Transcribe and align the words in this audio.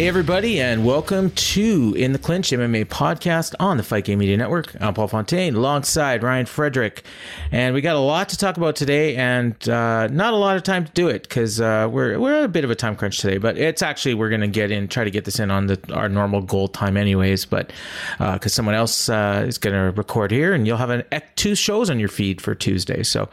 Hey, 0.00 0.08
everybody, 0.08 0.62
and 0.62 0.86
welcome 0.86 1.30
to 1.30 1.94
In 1.94 2.14
the 2.14 2.18
Clinch 2.18 2.52
MMA 2.52 2.86
podcast 2.86 3.54
on 3.60 3.76
the 3.76 3.82
Fight 3.82 4.06
Game 4.06 4.20
Media 4.20 4.34
Network. 4.38 4.74
I'm 4.80 4.94
Paul 4.94 5.08
Fontaine 5.08 5.54
alongside 5.54 6.22
Ryan 6.22 6.46
Frederick. 6.46 7.04
And 7.52 7.74
we 7.74 7.82
got 7.82 7.96
a 7.96 8.00
lot 8.00 8.30
to 8.30 8.38
talk 8.38 8.56
about 8.56 8.76
today, 8.76 9.14
and 9.16 9.54
uh, 9.68 10.06
not 10.06 10.32
a 10.32 10.38
lot 10.38 10.56
of 10.56 10.62
time 10.62 10.86
to 10.86 10.92
do 10.92 11.08
it 11.08 11.24
because 11.24 11.60
uh, 11.60 11.86
we're, 11.92 12.18
we're 12.18 12.44
a 12.44 12.48
bit 12.48 12.64
of 12.64 12.70
a 12.70 12.74
time 12.74 12.96
crunch 12.96 13.18
today. 13.18 13.36
But 13.36 13.58
it's 13.58 13.82
actually, 13.82 14.14
we're 14.14 14.30
going 14.30 14.40
to 14.40 14.48
get 14.48 14.70
in, 14.70 14.88
try 14.88 15.04
to 15.04 15.10
get 15.10 15.26
this 15.26 15.38
in 15.38 15.50
on 15.50 15.66
the, 15.66 15.78
our 15.92 16.08
normal 16.08 16.40
goal 16.40 16.68
time, 16.68 16.96
anyways. 16.96 17.44
But 17.44 17.70
because 18.16 18.46
uh, 18.46 18.48
someone 18.48 18.74
else 18.74 19.10
uh, 19.10 19.44
is 19.46 19.58
going 19.58 19.74
to 19.74 19.94
record 19.94 20.30
here, 20.30 20.54
and 20.54 20.66
you'll 20.66 20.78
have 20.78 20.88
an, 20.88 21.04
two 21.36 21.54
shows 21.54 21.90
on 21.90 22.00
your 22.00 22.08
feed 22.08 22.40
for 22.40 22.54
Tuesday. 22.54 23.02
So, 23.02 23.28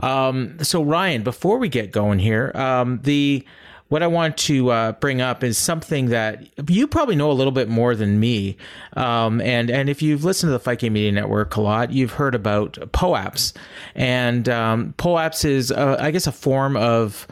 um, 0.00 0.62
so 0.62 0.82
Ryan, 0.82 1.22
before 1.22 1.56
we 1.56 1.70
get 1.70 1.90
going 1.90 2.18
here, 2.18 2.52
um, 2.54 3.00
the 3.02 3.46
what 3.92 4.02
I 4.02 4.06
want 4.06 4.38
to 4.38 4.70
uh, 4.70 4.92
bring 4.92 5.20
up 5.20 5.44
is 5.44 5.58
something 5.58 6.06
that 6.06 6.48
you 6.70 6.86
probably 6.86 7.14
know 7.14 7.30
a 7.30 7.34
little 7.34 7.52
bit 7.52 7.68
more 7.68 7.94
than 7.94 8.18
me. 8.18 8.56
Um, 8.96 9.38
and 9.42 9.68
and 9.68 9.90
if 9.90 10.00
you've 10.00 10.24
listened 10.24 10.48
to 10.48 10.52
the 10.52 10.60
Fight 10.60 10.78
Game 10.78 10.94
Media 10.94 11.12
Network 11.12 11.56
a 11.56 11.60
lot, 11.60 11.92
you've 11.92 12.12
heard 12.12 12.34
about 12.34 12.72
POAPs. 12.94 13.52
And 13.94 14.48
um, 14.48 14.94
POAPs 14.96 15.44
is, 15.44 15.70
uh, 15.70 15.98
I 16.00 16.10
guess, 16.10 16.26
a 16.26 16.32
form 16.32 16.74
of 16.74 17.26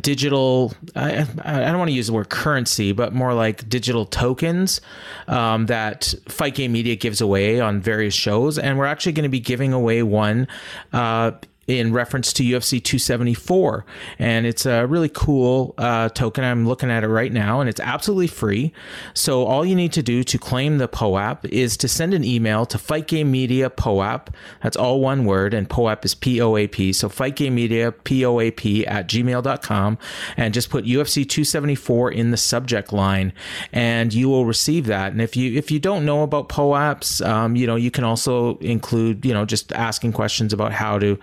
digital 0.00 0.72
I, 0.96 1.26
I, 1.42 1.60
don't 1.60 1.78
want 1.78 1.90
to 1.90 1.94
use 1.94 2.06
the 2.06 2.14
word 2.14 2.30
currency 2.30 2.92
but 2.92 3.12
more 3.12 3.34
like 3.34 3.68
digital 3.68 4.06
tokens 4.06 4.80
um, 5.28 5.66
that 5.66 6.14
fight 6.26 6.54
game 6.54 6.72
media 6.72 6.96
gives 6.96 7.20
away 7.20 7.60
on 7.60 7.82
various 7.82 8.14
shows 8.14 8.58
and 8.58 8.78
we're 8.78 8.86
actually 8.86 9.12
going 9.12 9.24
to 9.24 9.28
be 9.28 9.40
giving 9.40 9.74
away 9.74 10.02
one 10.02 10.48
uh, 10.94 11.32
in 11.66 11.92
reference 11.92 12.32
to 12.34 12.42
UFC 12.42 12.82
274. 12.82 13.84
And 14.18 14.46
it's 14.46 14.66
a 14.66 14.86
really 14.86 15.08
cool 15.08 15.74
uh, 15.78 16.08
token. 16.10 16.44
I'm 16.44 16.66
looking 16.66 16.90
at 16.90 17.04
it 17.04 17.08
right 17.08 17.32
now, 17.32 17.60
and 17.60 17.68
it's 17.68 17.80
absolutely 17.80 18.26
free. 18.26 18.72
So 19.14 19.44
all 19.44 19.64
you 19.64 19.74
need 19.74 19.92
to 19.92 20.02
do 20.02 20.24
to 20.24 20.38
claim 20.38 20.78
the 20.78 20.88
POAP 20.88 21.46
is 21.46 21.76
to 21.78 21.88
send 21.88 22.14
an 22.14 22.24
email 22.24 22.66
to 22.66 22.78
Fight 22.78 23.06
Game 23.06 23.30
Media 23.30 23.70
POAP. 23.70 24.28
That's 24.62 24.76
all 24.76 25.00
one 25.00 25.24
word, 25.24 25.54
and 25.54 25.68
POAP 25.68 26.04
is 26.04 26.14
P 26.14 26.40
O 26.40 26.56
A 26.56 26.66
P. 26.66 26.92
So 26.92 27.08
Fight 27.08 27.36
Game 27.36 27.54
Media 27.54 27.92
POAP 27.92 28.84
at 28.86 29.08
gmail.com, 29.08 29.98
and 30.36 30.54
just 30.54 30.70
put 30.70 30.84
UFC 30.84 31.28
274 31.28 32.12
in 32.12 32.30
the 32.30 32.36
subject 32.36 32.92
line, 32.92 33.32
and 33.72 34.12
you 34.12 34.28
will 34.28 34.44
receive 34.44 34.86
that. 34.86 35.12
And 35.12 35.20
if 35.20 35.36
you 35.36 35.56
if 35.56 35.70
you 35.70 35.78
don't 35.78 36.04
know 36.04 36.22
about 36.22 36.48
POAPs, 36.48 37.26
um, 37.26 37.56
you 37.56 37.66
know 37.66 37.76
you 37.76 37.90
can 37.90 38.04
also 38.04 38.58
include 38.58 39.24
you 39.24 39.32
know 39.32 39.44
just 39.44 39.72
asking 39.72 40.12
questions 40.12 40.52
about 40.52 40.72
how 40.72 40.98
to 40.98 41.18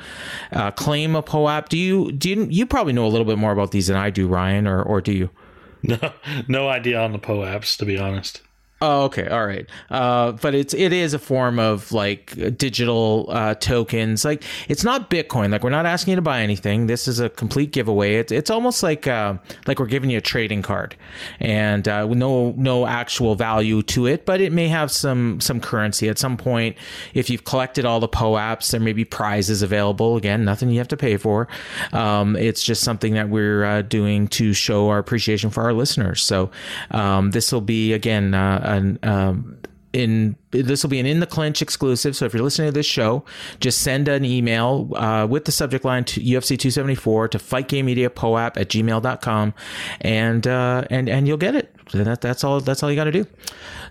uh, 0.51 0.71
claim 0.71 1.15
a 1.15 1.21
POAP. 1.21 1.69
Do 1.69 1.77
you 1.77 2.11
do 2.11 2.29
you, 2.29 2.47
you 2.49 2.65
probably 2.65 2.93
know 2.93 3.05
a 3.05 3.09
little 3.09 3.25
bit 3.25 3.37
more 3.37 3.51
about 3.51 3.71
these 3.71 3.87
than 3.87 3.97
I 3.97 4.09
do, 4.09 4.27
Ryan, 4.27 4.67
or 4.67 4.81
or 4.81 5.01
do 5.01 5.11
you? 5.13 5.29
No, 5.83 5.97
no 6.47 6.69
idea 6.69 7.01
on 7.01 7.11
the 7.11 7.17
POAPs 7.17 7.75
to 7.77 7.85
be 7.85 7.97
honest. 7.97 8.41
Oh, 8.83 9.03
okay, 9.03 9.27
all 9.27 9.45
right. 9.45 9.69
Uh, 9.91 10.31
but 10.31 10.55
it's 10.55 10.73
it 10.73 10.91
is 10.91 11.13
a 11.13 11.19
form 11.19 11.59
of 11.59 11.91
like 11.91 12.33
digital 12.57 13.27
uh, 13.29 13.53
tokens. 13.53 14.25
Like 14.25 14.43
it's 14.67 14.83
not 14.83 15.11
Bitcoin. 15.11 15.51
Like 15.51 15.63
we're 15.63 15.69
not 15.69 15.85
asking 15.85 16.13
you 16.13 16.15
to 16.15 16.21
buy 16.23 16.41
anything. 16.41 16.87
This 16.87 17.07
is 17.07 17.19
a 17.19 17.29
complete 17.29 17.71
giveaway. 17.71 18.15
It's 18.15 18.31
it's 18.31 18.49
almost 18.49 18.81
like 18.81 19.05
uh, 19.05 19.35
like 19.67 19.77
we're 19.77 19.85
giving 19.85 20.09
you 20.09 20.17
a 20.17 20.21
trading 20.21 20.63
card, 20.63 20.95
and 21.39 21.87
uh, 21.87 22.07
no 22.07 22.55
no 22.57 22.87
actual 22.87 23.35
value 23.35 23.83
to 23.83 24.07
it, 24.07 24.25
but 24.25 24.41
it 24.41 24.51
may 24.51 24.67
have 24.67 24.89
some 24.89 25.39
some 25.41 25.61
currency 25.61 26.09
at 26.09 26.17
some 26.17 26.35
point. 26.35 26.75
If 27.13 27.29
you've 27.29 27.43
collected 27.43 27.85
all 27.85 27.99
the 27.99 28.09
POAPs, 28.09 28.71
there 28.71 28.79
may 28.79 28.93
be 28.93 29.05
prizes 29.05 29.61
available. 29.61 30.17
Again, 30.17 30.43
nothing 30.43 30.69
you 30.71 30.79
have 30.79 30.87
to 30.87 30.97
pay 30.97 31.17
for. 31.17 31.47
Um, 31.93 32.35
it's 32.35 32.63
just 32.63 32.81
something 32.81 33.13
that 33.13 33.29
we're 33.29 33.63
uh, 33.63 33.81
doing 33.83 34.27
to 34.29 34.53
show 34.53 34.89
our 34.89 34.97
appreciation 34.97 35.51
for 35.51 35.61
our 35.61 35.73
listeners. 35.73 36.23
So 36.23 36.49
um, 36.89 37.29
this 37.29 37.51
will 37.51 37.61
be 37.61 37.93
again 37.93 38.33
uh, 38.71 38.75
an 38.75 38.99
um, 39.03 39.57
in 39.93 40.35
this 40.51 40.83
will 40.83 40.89
be 40.89 40.99
an 40.99 41.05
in 41.05 41.19
the 41.19 41.27
clinch 41.27 41.61
exclusive. 41.61 42.15
So 42.15 42.25
if 42.25 42.33
you're 42.33 42.43
listening 42.43 42.67
to 42.67 42.73
this 42.73 42.85
show, 42.85 43.23
just 43.59 43.81
send 43.81 44.07
an 44.07 44.25
email 44.25 44.89
uh, 44.95 45.25
with 45.27 45.45
the 45.45 45.51
subject 45.51 45.85
line 45.85 46.03
to 46.05 46.21
UFC 46.21 46.57
274 46.57 47.29
to 47.29 47.37
fightgamemediapoap 47.37 48.57
at 48.57 48.69
gmail.com 48.69 49.53
and 50.01 50.47
uh, 50.47 50.85
and 50.89 51.09
and 51.09 51.27
you'll 51.27 51.37
get 51.37 51.55
it. 51.55 51.73
That, 51.91 52.21
that's 52.21 52.43
all. 52.43 52.61
That's 52.61 52.83
all 52.83 52.89
you 52.89 52.95
got 52.95 53.05
to 53.05 53.11
do. 53.11 53.25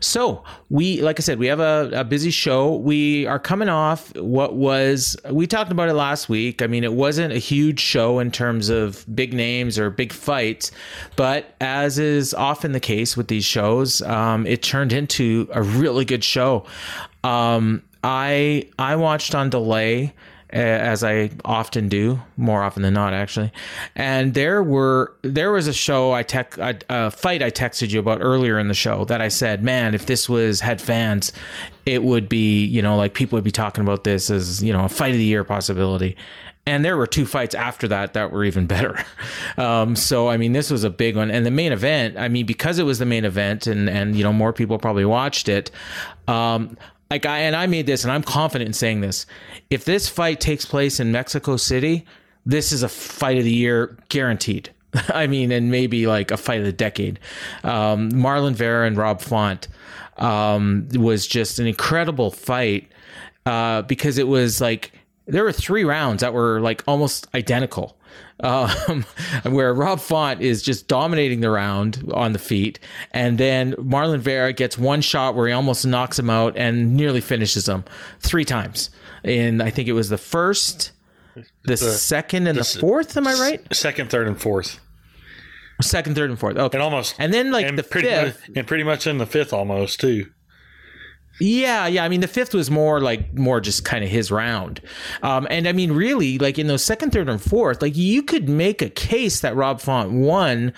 So 0.00 0.42
we, 0.70 1.02
like 1.02 1.20
I 1.20 1.22
said, 1.22 1.38
we 1.38 1.46
have 1.48 1.60
a, 1.60 1.90
a, 1.92 2.04
busy 2.04 2.30
show. 2.30 2.76
We 2.76 3.26
are 3.26 3.38
coming 3.38 3.68
off 3.68 4.16
what 4.16 4.54
was 4.54 5.16
we 5.30 5.46
talked 5.46 5.70
about 5.70 5.90
it 5.90 5.94
last 5.94 6.28
week. 6.28 6.62
I 6.62 6.66
mean, 6.66 6.82
it 6.82 6.94
wasn't 6.94 7.34
a 7.34 7.38
huge 7.38 7.80
show 7.80 8.18
in 8.18 8.30
terms 8.30 8.70
of 8.70 9.04
big 9.14 9.34
names 9.34 9.78
or 9.78 9.90
big 9.90 10.12
fights, 10.12 10.72
but 11.16 11.54
as 11.60 11.98
is 11.98 12.32
often 12.32 12.72
the 12.72 12.80
case 12.80 13.16
with 13.16 13.28
these 13.28 13.44
shows, 13.44 14.00
um, 14.02 14.46
it 14.46 14.62
turned 14.62 14.92
into 14.92 15.48
a 15.52 15.62
really 15.62 16.06
good 16.06 16.24
show. 16.24 16.49
Um, 17.24 17.82
I 18.02 18.68
I 18.78 18.96
watched 18.96 19.34
on 19.34 19.50
delay 19.50 20.14
as 20.52 21.04
I 21.04 21.30
often 21.44 21.88
do, 21.88 22.20
more 22.36 22.62
often 22.62 22.82
than 22.82 22.94
not, 22.94 23.12
actually. 23.12 23.52
And 23.94 24.34
there 24.34 24.62
were 24.62 25.14
there 25.22 25.52
was 25.52 25.68
a 25.68 25.72
show 25.72 26.12
I 26.12 26.22
tech 26.22 26.56
a, 26.58 27.10
fight 27.10 27.42
I 27.42 27.50
texted 27.50 27.90
you 27.90 28.00
about 28.00 28.18
earlier 28.20 28.58
in 28.58 28.68
the 28.68 28.74
show 28.74 29.04
that 29.06 29.20
I 29.20 29.28
said, 29.28 29.62
man, 29.62 29.94
if 29.94 30.06
this 30.06 30.28
was 30.28 30.60
had 30.60 30.80
fans, 30.80 31.32
it 31.86 32.02
would 32.02 32.28
be 32.28 32.64
you 32.64 32.82
know 32.82 32.96
like 32.96 33.14
people 33.14 33.36
would 33.36 33.44
be 33.44 33.52
talking 33.52 33.82
about 33.82 34.04
this 34.04 34.30
as 34.30 34.62
you 34.62 34.72
know 34.72 34.84
a 34.84 34.88
fight 34.88 35.12
of 35.12 35.18
the 35.18 35.24
year 35.24 35.44
possibility. 35.44 36.16
And 36.70 36.84
there 36.84 36.96
were 36.96 37.08
two 37.08 37.26
fights 37.26 37.56
after 37.56 37.88
that 37.88 38.12
that 38.14 38.30
were 38.30 38.44
even 38.44 38.66
better. 38.66 39.04
Um, 39.56 39.94
so 39.94 40.28
I 40.28 40.36
mean, 40.36 40.52
this 40.52 40.70
was 40.70 40.84
a 40.84 40.90
big 40.90 41.16
one. 41.16 41.30
And 41.30 41.44
the 41.44 41.50
main 41.50 41.72
event, 41.72 42.16
I 42.16 42.28
mean, 42.28 42.46
because 42.46 42.78
it 42.78 42.84
was 42.84 42.98
the 42.98 43.04
main 43.04 43.24
event, 43.24 43.66
and 43.66 43.90
and 43.90 44.16
you 44.16 44.22
know 44.22 44.32
more 44.32 44.52
people 44.52 44.78
probably 44.78 45.04
watched 45.04 45.48
it. 45.48 45.70
Um, 46.28 46.78
like 47.10 47.26
I 47.26 47.40
and 47.40 47.56
I 47.56 47.66
made 47.66 47.86
this 47.86 48.04
and 48.04 48.12
I'm 48.12 48.22
confident 48.22 48.68
in 48.68 48.72
saying 48.72 49.00
this. 49.00 49.26
If 49.68 49.84
this 49.84 50.08
fight 50.08 50.40
takes 50.40 50.64
place 50.64 51.00
in 51.00 51.12
Mexico 51.12 51.56
City, 51.56 52.06
this 52.46 52.72
is 52.72 52.82
a 52.82 52.88
fight 52.88 53.36
of 53.36 53.44
the 53.44 53.52
year 53.52 53.98
guaranteed. 54.08 54.70
I 55.08 55.26
mean, 55.26 55.52
and 55.52 55.70
maybe 55.70 56.06
like 56.06 56.30
a 56.30 56.36
fight 56.36 56.60
of 56.60 56.66
the 56.66 56.72
decade. 56.72 57.18
Um, 57.64 58.10
Marlon 58.12 58.54
Vera 58.54 58.86
and 58.86 58.96
Rob 58.96 59.20
Font 59.20 59.68
um, 60.16 60.88
was 60.94 61.26
just 61.26 61.58
an 61.58 61.66
incredible 61.66 62.30
fight 62.30 62.88
uh, 63.44 63.82
because 63.82 64.16
it 64.16 64.28
was 64.28 64.60
like 64.60 64.92
there 65.30 65.44
were 65.44 65.52
three 65.52 65.84
rounds 65.84 66.20
that 66.20 66.34
were 66.34 66.60
like 66.60 66.82
almost 66.86 67.28
identical 67.34 67.96
um, 68.42 69.04
where 69.44 69.72
Rob 69.74 70.00
Font 70.00 70.40
is 70.40 70.62
just 70.62 70.88
dominating 70.88 71.40
the 71.40 71.50
round 71.50 72.10
on 72.14 72.32
the 72.32 72.38
feet, 72.38 72.78
and 73.12 73.38
then 73.38 73.74
Marlon 73.74 74.20
Vera 74.20 74.52
gets 74.52 74.78
one 74.78 75.00
shot 75.00 75.34
where 75.34 75.46
he 75.46 75.52
almost 75.52 75.86
knocks 75.86 76.18
him 76.18 76.30
out 76.30 76.56
and 76.56 76.96
nearly 76.96 77.20
finishes 77.20 77.68
him 77.68 77.84
three 78.20 78.44
times. 78.44 78.90
And 79.24 79.62
I 79.62 79.70
think 79.70 79.88
it 79.88 79.92
was 79.92 80.08
the 80.08 80.18
first, 80.18 80.92
the, 81.34 81.44
the 81.64 81.76
second, 81.76 82.46
and 82.46 82.58
the, 82.58 82.62
the, 82.62 82.80
fourth. 82.80 83.16
Am 83.16 83.26
I 83.26 83.34
right? 83.34 83.74
Second, 83.74 84.10
third, 84.10 84.26
and 84.26 84.40
fourth. 84.40 84.80
Second, 85.82 86.14
third, 86.14 86.30
and 86.30 86.38
fourth. 86.38 86.56
Okay, 86.56 86.76
and 86.76 86.82
almost, 86.82 87.14
and 87.18 87.32
then 87.32 87.52
like 87.52 87.74
the 87.76 87.82
fifth, 87.82 88.48
much, 88.48 88.56
and 88.56 88.66
pretty 88.66 88.84
much 88.84 89.06
in 89.06 89.18
the 89.18 89.26
fifth 89.26 89.52
almost 89.52 90.00
too. 90.00 90.30
Yeah, 91.40 91.86
yeah. 91.86 92.04
I 92.04 92.08
mean, 92.08 92.20
the 92.20 92.28
fifth 92.28 92.54
was 92.54 92.70
more 92.70 93.00
like 93.00 93.36
more 93.36 93.60
just 93.60 93.84
kind 93.84 94.04
of 94.04 94.10
his 94.10 94.30
round. 94.30 94.80
Um, 95.22 95.46
and 95.50 95.66
I 95.66 95.72
mean, 95.72 95.92
really, 95.92 96.38
like 96.38 96.58
in 96.58 96.66
those 96.66 96.84
second, 96.84 97.12
third, 97.12 97.28
and 97.28 97.40
fourth, 97.40 97.80
like 97.82 97.96
you 97.96 98.22
could 98.22 98.48
make 98.48 98.82
a 98.82 98.90
case 98.90 99.40
that 99.40 99.56
Rob 99.56 99.80
Font 99.80 100.12
won 100.12 100.72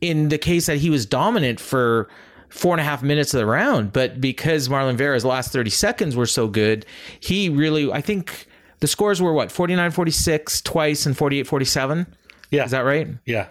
in 0.00 0.28
the 0.30 0.38
case 0.38 0.66
that 0.66 0.78
he 0.78 0.90
was 0.90 1.06
dominant 1.06 1.60
for 1.60 2.08
four 2.48 2.72
and 2.72 2.80
a 2.80 2.84
half 2.84 3.02
minutes 3.02 3.34
of 3.34 3.38
the 3.40 3.46
round. 3.46 3.92
But 3.92 4.20
because 4.20 4.68
Marlon 4.68 4.96
Vera's 4.96 5.24
last 5.24 5.52
30 5.52 5.70
seconds 5.70 6.16
were 6.16 6.26
so 6.26 6.48
good, 6.48 6.86
he 7.20 7.48
really, 7.48 7.92
I 7.92 8.00
think 8.00 8.46
the 8.80 8.86
scores 8.86 9.20
were 9.20 9.32
what, 9.32 9.52
49 9.52 9.90
46 9.90 10.62
twice 10.62 11.06
and 11.06 11.16
48 11.16 11.46
47? 11.46 12.06
Yeah. 12.50 12.64
Is 12.64 12.70
that 12.70 12.80
right? 12.80 13.08
Yeah. 13.26 13.48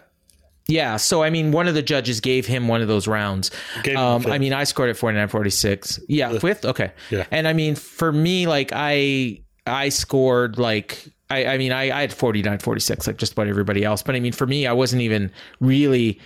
Yeah, 0.68 0.98
so 0.98 1.24
I 1.24 1.30
mean, 1.30 1.52
one 1.52 1.68
of 1.68 1.76
the 1.76 1.82
judges 1.82 2.20
gave 2.20 2.46
him 2.46 2.68
one 2.68 2.82
of 2.82 2.90
those 2.90 3.08
rounds. 3.08 3.52
Um, 3.96 4.26
I 4.28 4.38
mean, 4.38 4.52
I 4.52 4.66
scored 4.66 4.90
at 4.90 4.98
49 4.98 5.30
46. 5.30 6.02
Yeah, 6.10 6.38
fifth? 6.40 6.66
Okay. 6.66 6.92
Yeah. 7.10 7.26
And 7.32 7.48
I 7.48 7.54
mean, 7.54 7.76
for 7.76 8.12
me, 8.12 8.48
like, 8.48 8.72
I 8.74 9.42
I 9.66 9.90
scored 9.90 10.58
like, 10.58 11.08
I, 11.30 11.46
I 11.46 11.58
mean, 11.58 11.72
I, 11.72 11.84
I 11.98 12.02
had 12.02 12.14
49 12.14 12.60
46, 12.60 13.08
like 13.08 13.18
just 13.18 13.34
about 13.34 13.48
everybody 13.48 13.84
else. 13.86 14.02
But 14.04 14.16
I 14.16 14.20
mean, 14.20 14.34
for 14.34 14.46
me, 14.48 14.68
I 14.68 14.74
wasn't 14.74 15.02
even 15.02 15.32
really. 15.60 16.20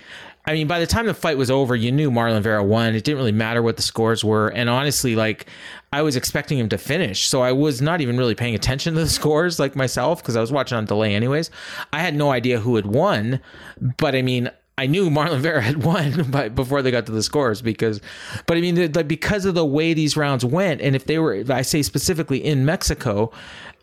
I 0.44 0.54
mean, 0.54 0.66
by 0.66 0.80
the 0.80 0.86
time 0.86 1.06
the 1.06 1.14
fight 1.14 1.38
was 1.38 1.50
over, 1.50 1.76
you 1.76 1.92
knew 1.92 2.10
Marlon 2.10 2.42
Vera 2.42 2.64
won. 2.64 2.94
It 2.94 3.04
didn't 3.04 3.18
really 3.18 3.32
matter 3.32 3.62
what 3.62 3.76
the 3.76 3.82
scores 3.82 4.24
were. 4.24 4.48
And 4.48 4.68
honestly, 4.68 5.14
like, 5.14 5.46
I 5.92 6.02
was 6.02 6.16
expecting 6.16 6.58
him 6.58 6.68
to 6.70 6.78
finish. 6.78 7.28
So 7.28 7.42
I 7.42 7.52
was 7.52 7.80
not 7.80 8.00
even 8.00 8.16
really 8.16 8.34
paying 8.34 8.54
attention 8.54 8.94
to 8.94 9.00
the 9.00 9.08
scores 9.08 9.60
like 9.60 9.76
myself 9.76 10.20
because 10.20 10.34
I 10.34 10.40
was 10.40 10.50
watching 10.50 10.76
on 10.78 10.84
delay 10.84 11.14
anyways. 11.14 11.50
I 11.92 12.00
had 12.00 12.16
no 12.16 12.32
idea 12.32 12.58
who 12.58 12.74
had 12.74 12.86
won. 12.86 13.40
But 13.98 14.16
I 14.16 14.22
mean, 14.22 14.50
I 14.78 14.86
knew 14.86 15.10
Marlon 15.10 15.38
Vera 15.40 15.62
had 15.62 15.84
won 15.84 16.30
but 16.30 16.56
before 16.56 16.82
they 16.82 16.90
got 16.90 17.06
to 17.06 17.12
the 17.12 17.22
scores 17.22 17.62
because, 17.62 18.00
but 18.46 18.56
I 18.56 18.60
mean, 18.60 18.92
like 18.92 19.06
because 19.06 19.44
of 19.44 19.54
the 19.54 19.64
way 19.64 19.94
these 19.94 20.16
rounds 20.16 20.44
went, 20.44 20.80
and 20.80 20.96
if 20.96 21.04
they 21.04 21.18
were, 21.18 21.44
I 21.50 21.62
say 21.62 21.82
specifically 21.82 22.44
in 22.44 22.64
Mexico, 22.64 23.30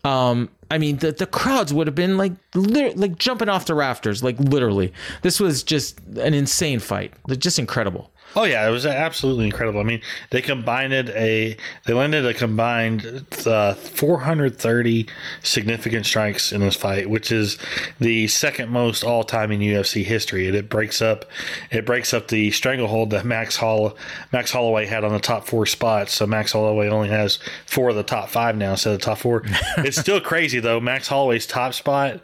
um, 0.04 0.50
I 0.70 0.78
mean, 0.78 0.98
the, 0.98 1.12
the 1.12 1.26
crowds 1.26 1.74
would 1.74 1.86
have 1.86 1.96
been 1.96 2.16
like 2.16 2.32
like 2.54 3.18
jumping 3.18 3.48
off 3.48 3.66
the 3.66 3.74
rafters, 3.74 4.22
like 4.22 4.38
literally. 4.38 4.92
This 5.22 5.40
was 5.40 5.62
just 5.62 5.98
an 6.16 6.32
insane 6.34 6.78
fight, 6.78 7.12
just 7.38 7.58
incredible. 7.58 8.10
Oh 8.36 8.44
yeah, 8.44 8.66
it 8.66 8.70
was 8.70 8.86
absolutely 8.86 9.46
incredible. 9.46 9.80
I 9.80 9.84
mean, 9.84 10.02
they 10.30 10.40
combined 10.40 10.92
a 10.92 11.56
they 11.86 11.92
landed 11.92 12.24
a 12.24 12.34
combined 12.34 13.26
uh, 13.44 13.74
430 13.74 15.08
significant 15.42 16.06
strikes 16.06 16.52
in 16.52 16.60
this 16.60 16.76
fight, 16.76 17.10
which 17.10 17.32
is 17.32 17.58
the 17.98 18.28
second 18.28 18.70
most 18.70 19.02
all 19.02 19.24
time 19.24 19.50
in 19.50 19.60
UFC 19.60 20.04
history. 20.04 20.46
And 20.46 20.56
it 20.56 20.68
breaks 20.68 21.02
up 21.02 21.24
it 21.70 21.84
breaks 21.84 22.14
up 22.14 22.28
the 22.28 22.50
stranglehold 22.52 23.10
that 23.10 23.24
Max 23.24 23.56
Hall 23.56 23.96
Max 24.32 24.52
Holloway 24.52 24.86
had 24.86 25.02
on 25.02 25.12
the 25.12 25.18
top 25.18 25.46
four 25.46 25.66
spots. 25.66 26.12
So 26.14 26.26
Max 26.26 26.52
Holloway 26.52 26.88
only 26.88 27.08
has 27.08 27.40
four 27.66 27.90
of 27.90 27.96
the 27.96 28.02
top 28.02 28.28
five 28.28 28.56
now 28.56 28.72
instead 28.72 28.94
of 28.94 29.00
the 29.00 29.04
top 29.04 29.18
four. 29.18 29.42
it's 29.78 29.98
still 29.98 30.20
crazy 30.20 30.60
though. 30.60 30.80
Max 30.80 31.08
Holloway's 31.08 31.46
top 31.46 31.74
spot 31.74 32.20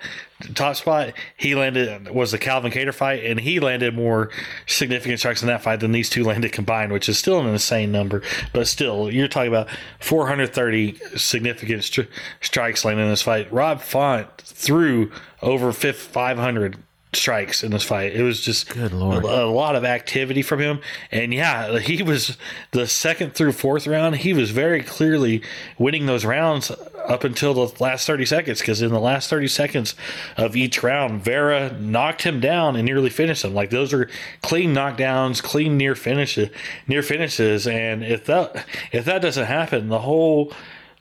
top 0.55 0.77
spot, 0.77 1.13
he 1.37 1.55
landed 1.55 2.11
was 2.11 2.33
the 2.33 2.39
Calvin 2.39 2.71
Kattar 2.71 2.95
fight, 2.95 3.25
and 3.25 3.41
he 3.41 3.61
landed 3.61 3.95
more 3.95 4.31
significant 4.67 5.19
strikes 5.19 5.43
in 5.43 5.49
that 5.49 5.63
fight 5.63 5.81
than 5.81 5.93
these 5.93 6.11
two 6.11 6.25
landed 6.25 6.53
combined, 6.53 6.93
which 6.93 7.09
is 7.09 7.19
still 7.19 7.41
an 7.41 7.47
insane 7.47 7.93
number. 7.93 8.23
But 8.53 8.67
still, 8.67 9.11
you're 9.11 9.29
talking 9.29 9.49
about 9.49 9.69
430 10.01 10.99
significant 11.17 11.83
stri- 11.83 12.09
strikes 12.41 12.85
landed 12.85 13.05
in 13.05 13.11
this 13.11 13.23
fight. 13.23 13.53
Rob 13.53 13.81
Font 13.81 14.29
threw 14.39 15.11
over 15.43 15.73
500 15.73 16.77
strikes 17.17 17.65
in 17.65 17.71
this 17.73 17.83
fight. 17.83 18.15
It 18.15 18.23
was 18.23 18.41
just 18.41 18.69
Good 18.69 18.93
Lord. 18.93 19.25
A, 19.25 19.45
a 19.45 19.47
lot 19.47 19.75
of 19.75 19.85
activity 19.85 20.43
from 20.43 20.61
him. 20.61 20.81
And 21.11 21.33
yeah, 21.33 21.79
he 21.79 22.03
was 22.03 22.37
the 22.73 22.87
second 22.87 23.35
through 23.35 23.53
fourth 23.53 23.87
round, 23.87 24.17
he 24.17 24.33
was 24.33 24.51
very 24.51 24.83
clearly 24.83 25.43
winning 25.79 26.07
those 26.07 26.25
rounds 26.25 26.71
up 27.09 27.25
until 27.25 27.55
the 27.55 27.83
last 27.83 28.07
30 28.07 28.27
seconds 28.27 28.61
because 28.61 28.83
in 28.83 28.93
the 28.93 29.01
last 29.01 29.31
30 29.31 29.49
seconds 29.49 29.95
of 30.37 30.57
each 30.57 30.83
round, 30.83 31.23
Vera 31.23 31.77
knocked 31.79 32.23
him 32.23 32.41
down 32.41 32.77
and 32.77 32.85
nearly 32.85 33.11
finished 33.11 33.45
him. 33.45 33.55
Like 33.55 33.71
those 33.71 33.93
are 33.93 34.09
clean 34.43 34.75
knockdowns, 34.75 35.43
clean 35.43 35.77
near 35.77 35.95
finishes, 35.95 36.51
near 36.87 37.03
finishes. 37.03 37.67
And 37.67 38.05
if 38.05 38.25
that 38.27 38.67
if 38.93 39.05
that 39.05 39.23
doesn't 39.23 39.47
happen, 39.47 39.89
the 39.89 40.01
whole 40.01 40.53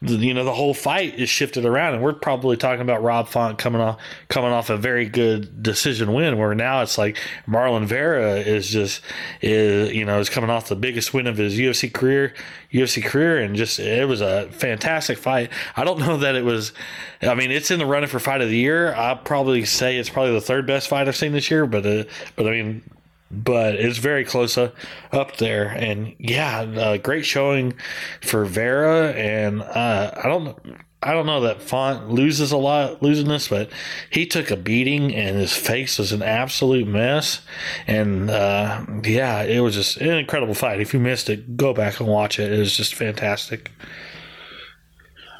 you 0.01 0.33
know 0.33 0.43
the 0.43 0.53
whole 0.53 0.73
fight 0.73 1.17
is 1.19 1.29
shifted 1.29 1.65
around. 1.65 1.95
And 1.95 2.03
we're 2.03 2.13
probably 2.13 2.57
talking 2.57 2.81
about 2.81 3.01
Rob 3.01 3.27
Font 3.27 3.57
coming 3.57 3.81
off 3.81 3.99
coming 4.27 4.51
off 4.51 4.69
a 4.69 4.77
very 4.77 5.07
good 5.07 5.63
decision 5.63 6.13
win 6.13 6.37
where 6.37 6.53
now 6.53 6.81
it's 6.81 6.97
like 6.97 7.17
Marlon 7.47 7.85
Vera 7.85 8.35
is 8.35 8.67
just 8.69 9.01
is 9.41 9.93
you 9.93 10.05
know 10.05 10.19
is 10.19 10.29
coming 10.29 10.49
off 10.49 10.67
the 10.67 10.75
biggest 10.75 11.13
win 11.13 11.27
of 11.27 11.37
his 11.37 11.57
UFC 11.57 11.91
career 11.91 12.33
UFC 12.71 13.03
career. 13.03 13.39
And 13.39 13.55
just 13.55 13.79
it 13.79 14.07
was 14.07 14.21
a 14.21 14.49
fantastic 14.51 15.17
fight. 15.17 15.51
I 15.75 15.83
don't 15.83 15.99
know 15.99 16.17
that 16.17 16.35
it 16.35 16.43
was 16.43 16.73
I 17.21 17.35
mean 17.35 17.51
it's 17.51 17.71
in 17.71 17.79
the 17.79 17.85
running 17.85 18.09
for 18.09 18.19
fight 18.19 18.41
of 18.41 18.49
the 18.49 18.57
year. 18.57 18.93
I'll 18.93 19.17
probably 19.17 19.65
say 19.65 19.97
it's 19.97 20.09
probably 20.09 20.33
the 20.33 20.41
third 20.41 20.67
best 20.67 20.87
fight 20.87 21.07
I've 21.07 21.15
seen 21.15 21.31
this 21.31 21.49
year 21.49 21.65
but 21.65 21.85
uh, 21.85 22.03
but 22.35 22.47
I 22.47 22.51
mean 22.51 22.83
but 23.31 23.75
it's 23.75 23.97
very 23.97 24.23
close 24.23 24.57
up 24.57 25.37
there. 25.37 25.67
And 25.67 26.15
yeah, 26.19 26.59
uh, 26.61 26.97
great 26.97 27.25
showing 27.25 27.73
for 28.21 28.45
Vera. 28.45 29.11
And 29.11 29.61
uh, 29.61 30.11
I 30.23 30.27
don't. 30.27 30.57
I 31.03 31.13
don't 31.13 31.27
know 31.27 31.41
that 31.41 31.61
Font 31.61 32.09
loses 32.09 32.51
a 32.51 32.57
lot 32.57 33.03
losing 33.03 33.27
this, 33.27 33.49
but 33.49 33.69
he 34.09 34.25
took 34.25 34.49
a 34.49 34.55
beating 34.55 35.13
and 35.13 35.37
his 35.37 35.53
face 35.53 35.99
was 35.99 36.11
an 36.11 36.23
absolute 36.23 36.87
mess. 36.87 37.41
And 37.85 38.31
uh, 38.31 38.83
yeah, 39.03 39.43
it 39.43 39.59
was 39.59 39.75
just 39.75 39.97
an 39.97 40.17
incredible 40.17 40.55
fight. 40.55 40.81
If 40.81 40.95
you 40.95 40.99
missed 40.99 41.29
it, 41.29 41.57
go 41.57 41.75
back 41.75 41.99
and 41.99 42.09
watch 42.09 42.39
it. 42.39 42.51
It 42.51 42.57
was 42.57 42.75
just 42.75 42.95
fantastic. 42.95 43.71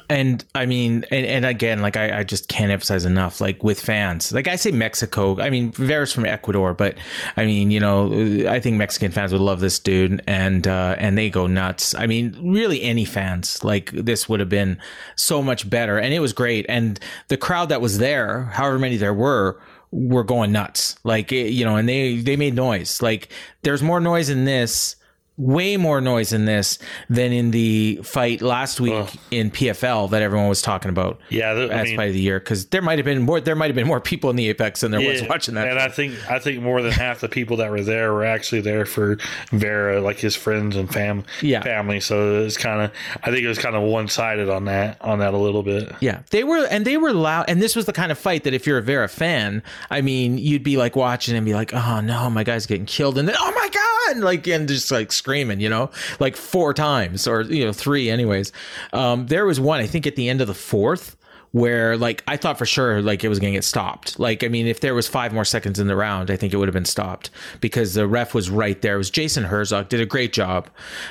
And 0.08 0.44
I 0.54 0.66
mean, 0.66 1.04
and, 1.10 1.26
and 1.26 1.44
again, 1.44 1.82
like 1.82 1.96
I, 1.96 2.20
I 2.20 2.22
just 2.22 2.48
can't 2.48 2.70
emphasize 2.70 3.04
enough, 3.04 3.40
like 3.40 3.64
with 3.64 3.80
fans, 3.80 4.32
like 4.32 4.46
I 4.46 4.56
say 4.56 4.70
Mexico, 4.70 5.40
I 5.40 5.50
mean, 5.50 5.72
Vera's 5.72 6.12
from 6.12 6.26
Ecuador, 6.26 6.74
but 6.74 6.96
I 7.36 7.44
mean, 7.44 7.70
you 7.70 7.80
know, 7.80 8.48
I 8.48 8.60
think 8.60 8.76
Mexican 8.76 9.10
fans 9.10 9.32
would 9.32 9.40
love 9.40 9.60
this 9.60 9.78
dude 9.78 10.22
and, 10.26 10.66
uh, 10.66 10.94
and 10.98 11.18
they 11.18 11.28
go 11.28 11.46
nuts. 11.46 11.94
I 11.94 12.06
mean, 12.06 12.52
really 12.52 12.82
any 12.82 13.04
fans, 13.04 13.64
like 13.64 13.90
this 13.90 14.28
would 14.28 14.38
have 14.40 14.48
been 14.48 14.78
so 15.16 15.42
much 15.42 15.68
better. 15.68 15.98
And 15.98 16.14
it 16.14 16.20
was 16.20 16.32
great. 16.32 16.66
And 16.68 17.00
the 17.28 17.36
crowd 17.36 17.70
that 17.70 17.80
was 17.80 17.98
there, 17.98 18.44
however 18.44 18.78
many 18.78 18.96
there 18.96 19.14
were, 19.14 19.60
were 19.90 20.24
going 20.24 20.52
nuts. 20.52 20.96
Like, 21.02 21.32
you 21.32 21.64
know, 21.64 21.76
and 21.76 21.88
they, 21.88 22.18
they 22.18 22.36
made 22.36 22.54
noise. 22.54 23.02
Like 23.02 23.28
there's 23.62 23.82
more 23.82 24.00
noise 24.00 24.30
in 24.30 24.44
this 24.44 24.96
way 25.38 25.76
more 25.76 26.00
noise 26.00 26.32
in 26.32 26.44
this 26.46 26.78
than 27.10 27.32
in 27.32 27.50
the 27.50 28.00
fight 28.02 28.40
last 28.40 28.80
week 28.80 28.94
Ugh. 28.94 29.10
in 29.30 29.50
PFL 29.50 30.10
that 30.10 30.22
everyone 30.22 30.48
was 30.48 30.62
talking 30.62 30.88
about. 30.88 31.20
Yeah, 31.28 31.52
the- 31.54 31.70
I 31.72 31.80
as 31.80 31.88
mean- 31.88 31.96
fight 31.96 32.08
of 32.08 32.14
the 32.14 32.20
year 32.20 32.38
because 32.38 32.66
there 32.66 32.82
might 32.82 32.98
have 32.98 33.04
been 33.04 33.22
more. 33.22 33.40
There 33.40 33.54
might 33.54 33.66
have 33.66 33.74
been 33.74 33.86
more 33.86 34.00
people 34.00 34.30
in 34.30 34.36
the 34.36 34.48
Apex 34.48 34.80
than 34.80 34.92
there 34.92 35.00
was 35.00 35.22
watching 35.28 35.54
that. 35.54 35.68
And 35.68 35.78
I 35.78 35.88
think 35.88 36.14
I 36.30 36.38
think 36.38 36.62
more 36.62 36.80
than 36.82 36.92
half 36.92 37.20
the 37.20 37.28
people 37.28 37.58
that 37.58 37.70
were 37.70 37.82
there 37.82 38.12
were 38.12 38.24
actually 38.24 38.60
there 38.62 38.86
for 38.86 39.18
Vera, 39.52 40.00
like 40.00 40.18
his 40.18 40.34
friends 40.36 40.76
and 40.76 40.92
fam 40.92 41.24
Yeah. 41.42 41.62
family. 41.62 42.00
So 42.00 42.42
it's 42.44 42.56
kind 42.56 42.80
of 42.82 42.90
I 43.22 43.30
think 43.30 43.42
it 43.44 43.48
was 43.48 43.58
kind 43.58 43.76
of 43.76 43.82
one 43.82 44.08
sided 44.08 44.48
on 44.48 44.64
that 44.66 44.96
on 45.02 45.18
that 45.18 45.34
a 45.34 45.38
little 45.38 45.62
bit. 45.62 45.92
Yeah, 46.00 46.20
they 46.30 46.44
were, 46.44 46.66
and 46.70 46.84
they 46.84 46.96
were 46.96 47.12
loud. 47.12 47.44
And 47.48 47.60
this 47.60 47.76
was 47.76 47.84
the 47.86 47.92
kind 47.92 48.10
of 48.10 48.18
fight 48.18 48.44
that 48.44 48.54
if 48.54 48.66
you're 48.66 48.78
a 48.78 48.82
Vera 48.82 49.08
fan, 49.08 49.62
I 49.90 50.00
mean, 50.00 50.38
you'd 50.38 50.62
be 50.62 50.76
like 50.76 50.96
watching 50.96 51.36
and 51.36 51.44
be 51.44 51.54
like, 51.54 51.74
"Oh 51.74 52.00
no, 52.00 52.30
my 52.30 52.44
guy's 52.44 52.66
getting 52.66 52.86
killed," 52.86 53.18
and 53.18 53.28
then, 53.28 53.36
"Oh 53.38 53.52
my 53.52 53.68
god!" 53.68 54.22
like 54.22 54.46
and 54.46 54.68
just 54.68 54.90
like 54.90 55.10
screaming, 55.26 55.58
you 55.58 55.68
know, 55.68 55.90
like 56.20 56.36
four 56.36 56.72
times 56.72 57.26
or 57.26 57.42
you 57.42 57.64
know 57.64 57.72
three, 57.72 58.08
anyways. 58.08 58.52
Um, 58.92 59.26
there 59.26 59.44
was 59.44 59.58
one, 59.58 59.80
I 59.80 59.86
think, 59.88 60.06
at 60.06 60.14
the 60.14 60.28
end 60.28 60.40
of 60.40 60.46
the 60.46 60.54
fourth. 60.54 61.16
Where 61.56 61.96
like 61.96 62.22
I 62.28 62.36
thought 62.36 62.58
for 62.58 62.66
sure 62.66 63.00
like 63.00 63.24
it 63.24 63.30
was 63.30 63.38
gonna 63.38 63.52
get 63.52 63.64
stopped. 63.64 64.18
Like 64.18 64.44
I 64.44 64.48
mean, 64.48 64.66
if 64.66 64.80
there 64.80 64.94
was 64.94 65.08
five 65.08 65.32
more 65.32 65.46
seconds 65.46 65.78
in 65.78 65.86
the 65.86 65.96
round, 65.96 66.30
I 66.30 66.36
think 66.36 66.52
it 66.52 66.58
would 66.58 66.68
have 66.68 66.74
been 66.74 66.84
stopped 66.84 67.30
because 67.62 67.94
the 67.94 68.06
ref 68.06 68.34
was 68.34 68.50
right 68.50 68.82
there. 68.82 68.96
It 68.96 68.98
was 68.98 69.08
Jason 69.08 69.44
Herzog 69.44 69.88
did 69.88 70.02
a 70.02 70.04
great 70.04 70.34
job, 70.34 70.68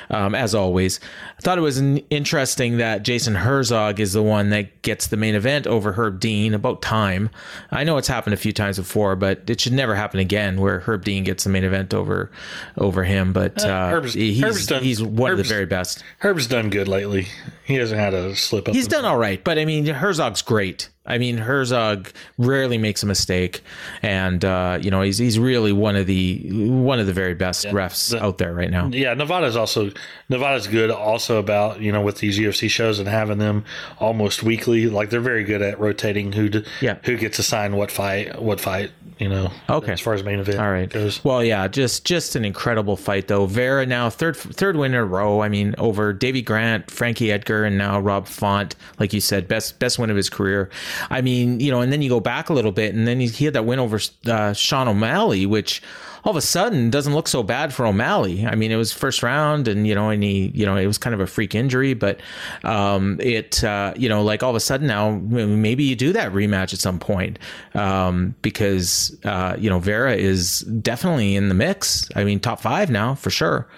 um, 0.08 0.36
as 0.36 0.54
always. 0.54 1.00
I 1.36 1.40
thought 1.40 1.58
it 1.58 1.62
was 1.62 1.80
interesting 2.10 2.76
that 2.76 3.02
Jason 3.02 3.34
Herzog 3.34 3.98
is 3.98 4.12
the 4.12 4.22
one 4.22 4.50
that 4.50 4.82
gets 4.82 5.08
the 5.08 5.16
main 5.16 5.34
event 5.34 5.66
over 5.66 5.94
Herb 5.94 6.20
Dean. 6.20 6.54
About 6.54 6.80
time. 6.80 7.28
I 7.72 7.82
know 7.82 7.96
it's 7.96 8.06
happened 8.06 8.34
a 8.34 8.36
few 8.36 8.52
times 8.52 8.76
before, 8.78 9.16
but 9.16 9.50
it 9.50 9.60
should 9.60 9.72
never 9.72 9.96
happen 9.96 10.20
again 10.20 10.60
where 10.60 10.78
Herb 10.78 11.04
Dean 11.04 11.24
gets 11.24 11.42
the 11.42 11.50
main 11.50 11.64
event 11.64 11.92
over 11.92 12.30
over 12.78 13.02
him. 13.02 13.32
But 13.32 13.64
uh, 13.64 13.88
Herb's- 13.88 14.14
he's 14.14 14.40
Herb's 14.40 14.66
done- 14.66 14.84
he's 14.84 15.02
one 15.02 15.32
of 15.32 15.38
the 15.38 15.42
very 15.42 15.66
best. 15.66 16.04
Herb's 16.18 16.46
done 16.46 16.70
good 16.70 16.86
lately. 16.86 17.26
He 17.66 17.74
hasn't 17.74 18.00
had 18.00 18.14
a 18.14 18.36
slip 18.36 18.68
up. 18.68 18.74
He's 18.74 18.86
done 18.86 19.04
all 19.04 19.18
right, 19.18 19.42
but 19.42 19.58
I 19.58 19.64
mean 19.64 19.86
Herzog's 19.86 20.42
great. 20.42 20.88
I 21.06 21.18
mean 21.18 21.38
Herzog 21.38 22.10
rarely 22.38 22.78
makes 22.78 23.02
a 23.02 23.06
mistake, 23.06 23.62
and 24.02 24.44
uh, 24.44 24.78
you 24.80 24.90
know 24.90 25.02
he's 25.02 25.18
he's 25.18 25.38
really 25.38 25.72
one 25.72 25.96
of 25.96 26.06
the 26.06 26.48
one 26.68 26.98
of 27.00 27.06
the 27.06 27.12
very 27.12 27.34
best 27.34 27.66
refs 27.66 28.18
out 28.18 28.38
there 28.38 28.52
right 28.52 28.70
now. 28.70 28.88
Yeah, 28.88 29.14
Nevada's 29.14 29.56
also 29.56 29.90
Nevada's 30.28 30.66
good 30.66 30.90
also 30.90 31.38
about 31.38 31.80
you 31.80 31.92
know 31.92 32.00
with 32.02 32.18
these 32.18 32.38
UFC 32.38 32.68
shows 32.70 32.98
and 32.98 33.08
having 33.08 33.38
them 33.38 33.64
almost 33.98 34.42
weekly. 34.42 34.88
Like 34.88 35.10
they're 35.10 35.20
very 35.20 35.44
good 35.44 35.62
at 35.62 35.78
rotating 35.80 36.32
who 36.32 36.50
Yeah. 36.80 36.96
who 37.04 37.16
gets 37.16 37.38
assigned 37.38 37.76
what 37.76 37.90
fight 37.90 38.40
what 38.40 38.60
fight. 38.60 38.90
You 39.18 39.30
know, 39.30 39.50
Okay. 39.70 39.92
as 39.92 40.00
far 40.00 40.12
as 40.12 40.22
main 40.22 40.40
event 40.40 40.58
All 40.58 40.70
right. 40.70 40.90
goes. 40.90 41.24
Well, 41.24 41.42
yeah, 41.42 41.68
just 41.68 42.04
just 42.04 42.36
an 42.36 42.44
incredible 42.44 42.96
fight 42.98 43.28
though. 43.28 43.46
Vera 43.46 43.86
now 43.86 44.10
third 44.10 44.36
third 44.36 44.76
win 44.76 44.92
in 44.92 45.00
a 45.00 45.04
row. 45.06 45.40
I 45.40 45.48
mean, 45.48 45.74
over 45.78 46.12
Davy 46.12 46.42
Grant, 46.42 46.90
Frankie 46.90 47.32
Edgar, 47.32 47.64
and 47.64 47.78
now 47.78 47.98
Rob 47.98 48.26
Font. 48.26 48.76
Like 48.98 49.14
you 49.14 49.22
said, 49.22 49.48
best 49.48 49.78
best 49.78 49.98
win 49.98 50.10
of 50.10 50.16
his 50.16 50.28
career. 50.28 50.68
I 51.10 51.20
mean, 51.20 51.60
you 51.60 51.70
know, 51.70 51.80
and 51.80 51.92
then 51.92 52.02
you 52.02 52.08
go 52.08 52.20
back 52.20 52.48
a 52.48 52.52
little 52.52 52.72
bit, 52.72 52.94
and 52.94 53.06
then 53.06 53.20
he, 53.20 53.44
had 53.44 53.54
that 53.54 53.64
win 53.64 53.78
over 53.78 54.00
uh, 54.26 54.52
Sean 54.52 54.88
O'Malley, 54.88 55.46
which 55.46 55.82
all 56.26 56.30
of 56.30 56.36
a 56.36 56.42
sudden 56.42 56.90
doesn't 56.90 57.14
look 57.14 57.28
so 57.28 57.44
bad 57.44 57.72
for 57.72 57.86
O'Malley. 57.86 58.44
I 58.44 58.56
mean, 58.56 58.72
it 58.72 58.76
was 58.76 58.92
first 58.92 59.22
round, 59.22 59.68
and 59.68 59.86
you 59.86 59.94
know, 59.94 60.10
and 60.10 60.24
he, 60.24 60.50
you 60.56 60.66
know, 60.66 60.74
it 60.74 60.88
was 60.88 60.98
kind 60.98 61.14
of 61.14 61.20
a 61.20 61.26
freak 61.26 61.54
injury, 61.54 61.94
but 61.94 62.20
um, 62.64 63.20
it, 63.20 63.62
uh, 63.62 63.94
you 63.96 64.08
know, 64.08 64.24
like 64.24 64.42
all 64.42 64.50
of 64.50 64.56
a 64.56 64.60
sudden 64.60 64.88
now, 64.88 65.12
maybe 65.12 65.84
you 65.84 65.94
do 65.94 66.12
that 66.14 66.32
rematch 66.32 66.74
at 66.74 66.80
some 66.80 66.98
point 66.98 67.38
um, 67.74 68.34
because 68.42 69.16
uh, 69.24 69.54
you 69.56 69.70
know 69.70 69.78
Vera 69.78 70.16
is 70.16 70.62
definitely 70.62 71.36
in 71.36 71.48
the 71.48 71.54
mix. 71.54 72.08
I 72.16 72.24
mean, 72.24 72.40
top 72.40 72.60
five 72.60 72.90
now 72.90 73.14
for 73.14 73.30
sure. 73.30 73.68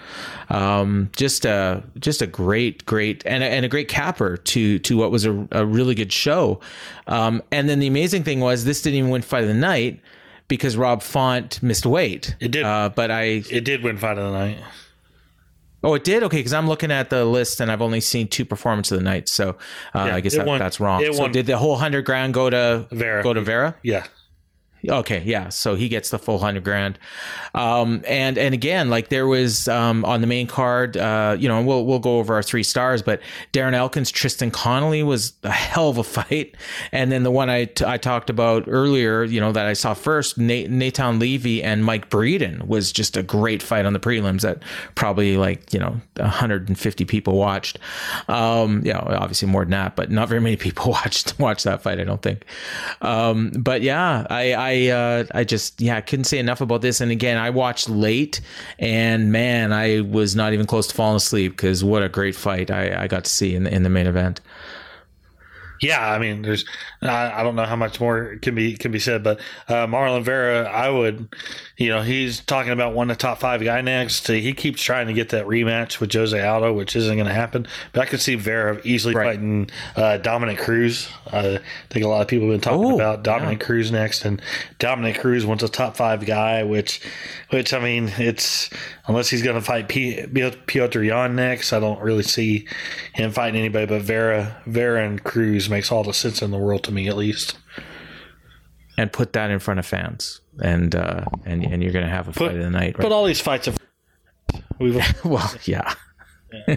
Um, 0.49 1.11
just 1.15 1.45
a 1.45 1.83
just 1.99 2.23
a 2.23 2.27
great, 2.27 2.83
great, 2.87 3.21
and 3.27 3.43
a, 3.43 3.45
and 3.45 3.63
a 3.63 3.69
great 3.69 3.89
capper 3.89 4.37
to 4.37 4.79
to 4.79 4.97
what 4.97 5.11
was 5.11 5.23
a, 5.23 5.47
a 5.51 5.67
really 5.67 5.93
good 5.93 6.11
show. 6.11 6.61
Um, 7.05 7.43
and 7.51 7.69
then 7.69 7.77
the 7.77 7.85
amazing 7.85 8.23
thing 8.23 8.39
was 8.39 8.65
this 8.65 8.81
didn't 8.81 8.97
even 8.97 9.11
win 9.11 9.21
fight 9.21 9.43
of 9.43 9.49
the 9.49 9.53
night 9.53 10.01
because 10.49 10.75
Rob 10.75 11.01
Font 11.01 11.63
missed 11.63 11.85
weight. 11.85 12.35
It 12.41 12.51
did. 12.51 12.65
uh, 12.65 12.89
but 12.93 13.09
I 13.11 13.43
It 13.49 13.63
did 13.63 13.81
win 13.83 13.97
fight 13.97 14.17
of 14.17 14.31
the 14.33 14.37
night. 14.37 14.57
Oh, 15.81 15.93
it 15.93 16.03
did. 16.03 16.23
Okay, 16.23 16.35
because 16.37 16.51
I'm 16.51 16.67
looking 16.67 16.91
at 16.91 17.09
the 17.09 17.23
list 17.23 17.61
and 17.61 17.71
I've 17.71 17.81
only 17.81 18.01
seen 18.01 18.27
two 18.27 18.43
performances 18.43 18.91
of 18.91 18.97
the 18.99 19.05
night, 19.05 19.29
so 19.29 19.55
uh, 19.95 19.99
I 19.99 20.19
guess 20.19 20.35
that, 20.35 20.45
won- 20.45 20.59
that's 20.59 20.81
wrong. 20.81 21.01
it 21.01 21.13
So 21.15 21.21
won- 21.21 21.31
did 21.31 21.45
the 21.45 21.57
whole 21.57 21.77
hundred 21.77 22.03
grand 22.03 22.33
go 22.33 22.49
to 22.49 22.85
Vera. 22.91 23.23
Go 23.23 23.33
to 23.33 23.39
Vera. 23.39 23.75
Yeah, 23.81 24.03
Okay, 24.87 25.21
yeah. 25.25 25.49
So 25.49 25.75
he 25.75 25.89
gets 25.89 26.09
the 26.09 26.19
full 26.19 26.39
hundred 26.39 26.63
grand. 26.63 26.97
Um, 27.53 28.01
and 28.07 28.37
and 28.37 28.53
again, 28.53 28.89
like 28.89 29.09
there 29.09 29.27
was 29.27 29.67
um, 29.67 30.05
on 30.05 30.21
the 30.21 30.27
main 30.27 30.47
card, 30.47 30.95
uh, 30.95 31.35
you 31.37 31.49
know, 31.49 31.61
we'll 31.61 31.85
we'll 31.85 31.99
go 31.99 32.19
over 32.19 32.35
our 32.35 32.43
three 32.43 32.63
stars, 32.63 33.01
but 33.01 33.19
Darren 33.51 33.73
Elkins, 33.73 34.09
Tristan 34.09 34.51
Connolly 34.51 35.03
was 35.03 35.33
a 35.43 35.51
hell 35.51 35.89
of 35.89 35.97
a 35.97 36.03
fight, 36.19 36.55
and 36.91 37.11
then 37.11 37.23
the 37.23 37.31
one 37.31 37.49
I, 37.49 37.65
t- 37.65 37.85
I 37.85 37.97
talked 37.97 38.29
about 38.29 38.65
earlier, 38.67 39.23
you 39.23 39.41
know, 39.41 39.51
that 39.51 39.65
I 39.65 39.73
saw 39.73 39.93
first, 39.93 40.37
Nate, 40.37 40.69
Natan 40.69 41.19
Levy 41.19 41.61
and 41.61 41.83
Mike 41.83 42.09
Breeden 42.09 42.65
was 42.67 42.91
just 42.91 43.17
a 43.17 43.23
great 43.23 43.61
fight 43.61 43.85
on 43.85 43.93
the 43.93 43.99
prelims 43.99 44.41
that 44.41 44.63
probably 44.95 45.35
like 45.35 45.73
you 45.73 45.79
know 45.79 45.99
150 46.15 47.05
people 47.05 47.35
watched. 47.37 47.79
Um, 48.29 48.81
you 48.85 48.93
know, 48.93 49.05
obviously 49.09 49.49
more 49.49 49.63
than 49.63 49.71
that, 49.71 49.97
but 49.97 50.09
not 50.09 50.29
very 50.29 50.41
many 50.41 50.55
people 50.55 50.91
watched 50.91 51.37
watched 51.37 51.65
that 51.65 51.81
fight. 51.81 51.99
I 51.99 52.05
don't 52.05 52.21
think. 52.21 52.45
Um, 53.01 53.51
but 53.51 53.81
yeah, 53.81 54.25
I. 54.29 54.53
I 54.68 54.68
I 54.69 54.87
uh, 54.89 55.25
I 55.33 55.43
just 55.43 55.81
yeah 55.81 55.97
I 55.97 56.01
couldn't 56.01 56.25
say 56.25 56.39
enough 56.39 56.61
about 56.61 56.81
this. 56.81 57.01
And 57.01 57.11
again, 57.11 57.37
I 57.37 57.49
watched 57.49 57.89
late, 57.89 58.41
and 58.77 59.31
man, 59.31 59.73
I 59.73 60.01
was 60.01 60.35
not 60.35 60.53
even 60.53 60.65
close 60.65 60.87
to 60.87 60.95
falling 60.95 61.17
asleep 61.17 61.53
because 61.53 61.83
what 61.83 62.03
a 62.03 62.09
great 62.09 62.35
fight 62.35 62.69
I, 62.69 63.03
I 63.03 63.07
got 63.07 63.23
to 63.25 63.31
see 63.31 63.55
in 63.55 63.63
the, 63.63 63.73
in 63.73 63.83
the 63.83 63.89
main 63.89 64.07
event 64.07 64.41
yeah, 65.81 66.11
I 66.11 66.19
mean, 66.19 66.41
there's 66.41 66.65
I, 67.01 67.39
I, 67.39 67.43
don't 67.43 67.55
know 67.55 67.65
how 67.65 67.75
much 67.75 67.99
more 67.99 68.37
can 68.41 68.55
be 68.55 68.75
can 68.75 68.91
be 68.91 68.99
said, 68.99 69.23
but 69.23 69.39
uh, 69.67 69.87
Marlon 69.87 70.23
Vera, 70.23 70.63
I 70.63 70.89
would, 70.89 71.33
you 71.77 71.89
know, 71.89 72.01
he's 72.01 72.41
talking 72.41 72.71
about 72.71 72.93
one 72.93 73.09
of 73.09 73.17
the 73.17 73.21
top 73.21 73.39
five 73.39 73.63
guy 73.63 73.79
next. 73.81 74.27
He 74.27 74.53
keeps 74.53 74.81
trying 74.81 75.07
to 75.07 75.13
get 75.13 75.29
that 75.29 75.45
rematch 75.45 75.99
with 75.99 76.11
Jose 76.11 76.39
Aldo, 76.39 76.73
which 76.73 76.95
isn't 76.95 77.15
going 77.15 77.27
to 77.27 77.33
happen. 77.33 77.65
But 77.93 78.01
I 78.01 78.05
could 78.05 78.19
see 78.19 78.35
Vera 78.35 78.81
easily 78.83 79.15
right. 79.15 79.35
fighting 79.35 79.69
uh, 79.95 80.17
Dominick 80.17 80.59
Cruz. 80.59 81.09
Uh, 81.31 81.59
I 81.59 81.93
think 81.93 82.03
a 82.03 82.09
lot 82.09 82.21
of 82.21 82.27
people 82.27 82.49
have 82.49 82.55
been 82.55 82.61
talking 82.61 82.91
Ooh, 82.91 82.95
about 82.95 83.23
Dominick 83.23 83.61
yeah. 83.61 83.65
Cruz 83.65 83.91
next, 83.91 84.25
and 84.25 84.41
Dominick 84.79 85.19
Cruz 85.19 85.45
wants 85.45 85.63
a 85.63 85.69
top 85.69 85.95
five 85.95 86.25
guy, 86.25 86.63
which, 86.63 87.01
which 87.51 87.73
I 87.73 87.79
mean, 87.79 88.11
it's 88.17 88.69
unless 89.07 89.29
he's 89.29 89.43
going 89.43 89.55
to 89.55 89.61
fight 89.61 89.87
P- 89.87 90.17
Petr 90.17 91.05
Yan 91.05 91.35
next, 91.35 91.71
I 91.71 91.79
don't 91.79 92.01
really 92.01 92.23
see 92.23 92.67
him 93.13 93.31
fighting 93.31 93.59
anybody. 93.59 93.85
But 93.85 94.01
Vera, 94.01 94.61
Vera 94.65 95.05
and 95.05 95.23
Cruz 95.23 95.68
makes 95.69 95.91
all 95.91 96.03
the 96.03 96.13
sense 96.13 96.41
in 96.41 96.51
the 96.51 96.57
world 96.57 96.83
to 96.85 96.91
me, 96.91 97.07
at 97.07 97.17
least. 97.17 97.57
And 98.97 99.11
put 99.11 99.33
that 99.33 99.49
in 99.49 99.59
front 99.59 99.79
of 99.79 99.85
fans, 99.85 100.41
and 100.61 100.93
uh, 100.93 101.23
and 101.45 101.63
and 101.63 101.81
you're 101.81 101.93
going 101.93 102.05
to 102.05 102.11
have 102.11 102.27
a 102.27 102.31
put, 102.31 102.47
fight 102.47 102.55
of 102.55 102.63
the 102.63 102.69
night. 102.69 102.97
Right? 102.97 103.03
But 103.03 103.11
all 103.11 103.25
these 103.25 103.39
fights 103.39 103.67
have. 103.67 103.77
We've 104.77 105.01
well, 105.23 105.53
yeah. 105.63 105.93
Yeah. 106.67 106.75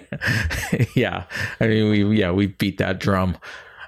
yeah. 0.95 1.25
I 1.59 1.67
mean, 1.67 1.91
we 1.91 2.19
yeah 2.19 2.31
we 2.31 2.47
beat 2.47 2.79
that 2.79 3.01
drum. 3.01 3.37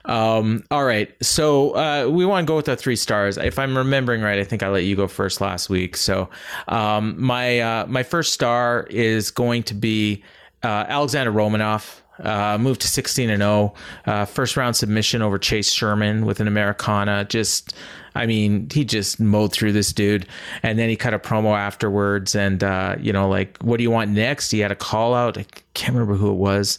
Um, 0.07 0.65
all 0.71 0.85
right, 0.85 1.15
so 1.23 1.71
uh, 1.77 2.09
we 2.11 2.27
want 2.27 2.47
to 2.47 2.51
go 2.51 2.57
with 2.57 2.67
the 2.67 2.77
three 2.77 2.97
stars. 2.97 3.39
If 3.39 3.59
I'm 3.59 3.77
remembering 3.77 4.21
right, 4.21 4.39
I 4.39 4.45
think 4.45 4.63
I 4.63 4.69
let 4.69 4.85
you 4.85 4.97
go 4.97 5.09
first 5.09 5.41
last 5.41 5.71
week. 5.71 5.97
So 5.97 6.29
um, 6.69 7.21
my 7.21 7.61
uh, 7.61 7.87
my 7.87 8.03
first 8.03 8.33
star 8.33 8.87
is 8.91 9.31
going 9.31 9.63
to 9.65 9.75
be 9.75 10.23
uh, 10.63 10.85
Alexander 10.89 11.33
Romanov. 11.33 12.01
Uh, 12.23 12.57
moved 12.59 12.81
to 12.83 12.89
16 12.89 13.29
and 13.31 13.43
0. 13.43 13.75
Uh, 14.07 14.25
first 14.25 14.57
round 14.57 14.77
submission 14.77 15.23
over 15.23 15.39
Chase 15.39 15.73
Sherman 15.73 16.25
with 16.25 16.41
an 16.41 16.47
Americana. 16.47 17.25
Just, 17.25 17.75
I 18.15 18.27
mean, 18.27 18.69
he 18.73 18.85
just 18.85 19.19
mowed 19.19 19.53
through 19.53 19.73
this 19.73 19.93
dude. 19.93 20.27
And 20.63 20.79
then 20.79 20.89
he 20.89 20.97
cut 20.97 21.15
a 21.15 21.19
promo 21.19 21.57
afterwards. 21.57 22.35
And, 22.35 22.63
uh, 22.63 22.97
you 23.01 23.13
know, 23.13 23.29
like, 23.29 23.59
what 23.63 23.79
do 23.79 23.83
you 23.83 23.91
want 23.91 24.11
next? 24.11 24.51
He 24.51 24.61
had 24.61 24.71
a 24.71 24.77
call 24.77 25.15
out. 25.15 25.37
I 25.37 25.47
can't 25.75 25.95
remember 25.95 26.15
who 26.15 26.31
it 26.31 26.37
was. 26.37 26.79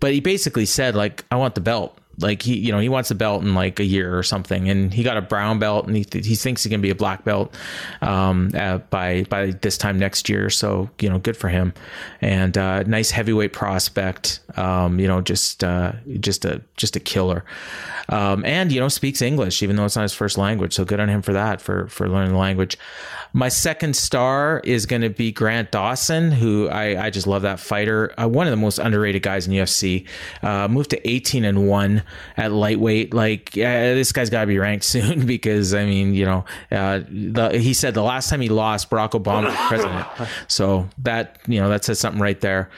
But 0.00 0.12
he 0.12 0.20
basically 0.20 0.66
said, 0.66 0.94
like, 0.94 1.24
I 1.30 1.36
want 1.36 1.54
the 1.54 1.60
belt. 1.62 1.98
Like 2.18 2.42
he, 2.42 2.56
you 2.56 2.72
know, 2.72 2.78
he 2.78 2.88
wants 2.88 3.10
a 3.10 3.14
belt 3.14 3.42
in 3.42 3.54
like 3.54 3.80
a 3.80 3.84
year 3.84 4.16
or 4.16 4.22
something, 4.22 4.68
and 4.68 4.92
he 4.92 5.02
got 5.02 5.16
a 5.16 5.22
brown 5.22 5.58
belt, 5.58 5.86
and 5.86 5.96
he 5.96 6.04
th- 6.04 6.26
he 6.26 6.34
thinks 6.34 6.62
he 6.62 6.70
can 6.70 6.80
be 6.80 6.90
a 6.90 6.94
black 6.94 7.24
belt 7.24 7.54
um, 8.02 8.50
uh, 8.54 8.78
by 8.78 9.24
by 9.24 9.46
this 9.46 9.76
time 9.76 9.98
next 9.98 10.28
year. 10.28 10.50
So 10.50 10.90
you 11.00 11.08
know, 11.08 11.18
good 11.18 11.36
for 11.36 11.48
him, 11.48 11.74
and 12.20 12.56
uh, 12.56 12.84
nice 12.84 13.10
heavyweight 13.10 13.52
prospect. 13.52 14.40
Um, 14.56 15.00
you 15.00 15.08
know, 15.08 15.20
just 15.20 15.64
uh, 15.64 15.92
just 16.20 16.44
a 16.44 16.62
just 16.76 16.96
a 16.96 17.00
killer, 17.00 17.44
um, 18.08 18.44
and 18.44 18.70
you 18.70 18.80
know, 18.80 18.88
speaks 18.88 19.20
English 19.20 19.62
even 19.62 19.76
though 19.76 19.84
it's 19.84 19.96
not 19.96 20.02
his 20.02 20.12
first 20.12 20.38
language. 20.38 20.74
So 20.74 20.84
good 20.84 21.00
on 21.00 21.08
him 21.08 21.22
for 21.22 21.32
that 21.32 21.60
for 21.60 21.88
for 21.88 22.08
learning 22.08 22.32
the 22.32 22.38
language. 22.38 22.78
My 23.36 23.48
second 23.48 23.96
star 23.96 24.62
is 24.62 24.86
going 24.86 25.02
to 25.02 25.10
be 25.10 25.32
Grant 25.32 25.72
Dawson, 25.72 26.30
who 26.30 26.68
I, 26.68 27.06
I 27.06 27.10
just 27.10 27.26
love 27.26 27.42
that 27.42 27.58
fighter. 27.58 28.14
Uh, 28.16 28.28
one 28.28 28.46
of 28.46 28.52
the 28.52 28.56
most 28.56 28.78
underrated 28.78 29.22
guys 29.22 29.48
in 29.48 29.52
UFC. 29.52 30.06
Uh, 30.40 30.68
moved 30.68 30.90
to 30.90 31.10
18 31.10 31.44
and 31.44 31.68
1 31.68 32.02
at 32.36 32.52
lightweight. 32.52 33.12
Like, 33.12 33.50
this 33.50 34.12
guy's 34.12 34.30
got 34.30 34.42
to 34.42 34.46
be 34.46 34.58
ranked 34.58 34.84
soon 34.94 35.26
because, 35.26 35.74
I 35.74 35.84
mean, 35.84 36.14
you 36.14 36.24
know, 36.24 36.44
uh, 36.70 37.00
the, 37.10 37.58
he 37.58 37.74
said 37.74 37.94
the 37.94 38.02
last 38.04 38.30
time 38.30 38.40
he 38.40 38.48
lost, 38.48 38.88
Barack 38.88 39.10
Obama 39.20 39.46
was 39.46 39.56
president. 39.68 40.06
So 40.46 40.88
that, 40.98 41.40
you 41.48 41.60
know, 41.60 41.68
that 41.68 41.84
says 41.84 41.98
something 41.98 42.20
right 42.20 42.40
there. 42.40 42.70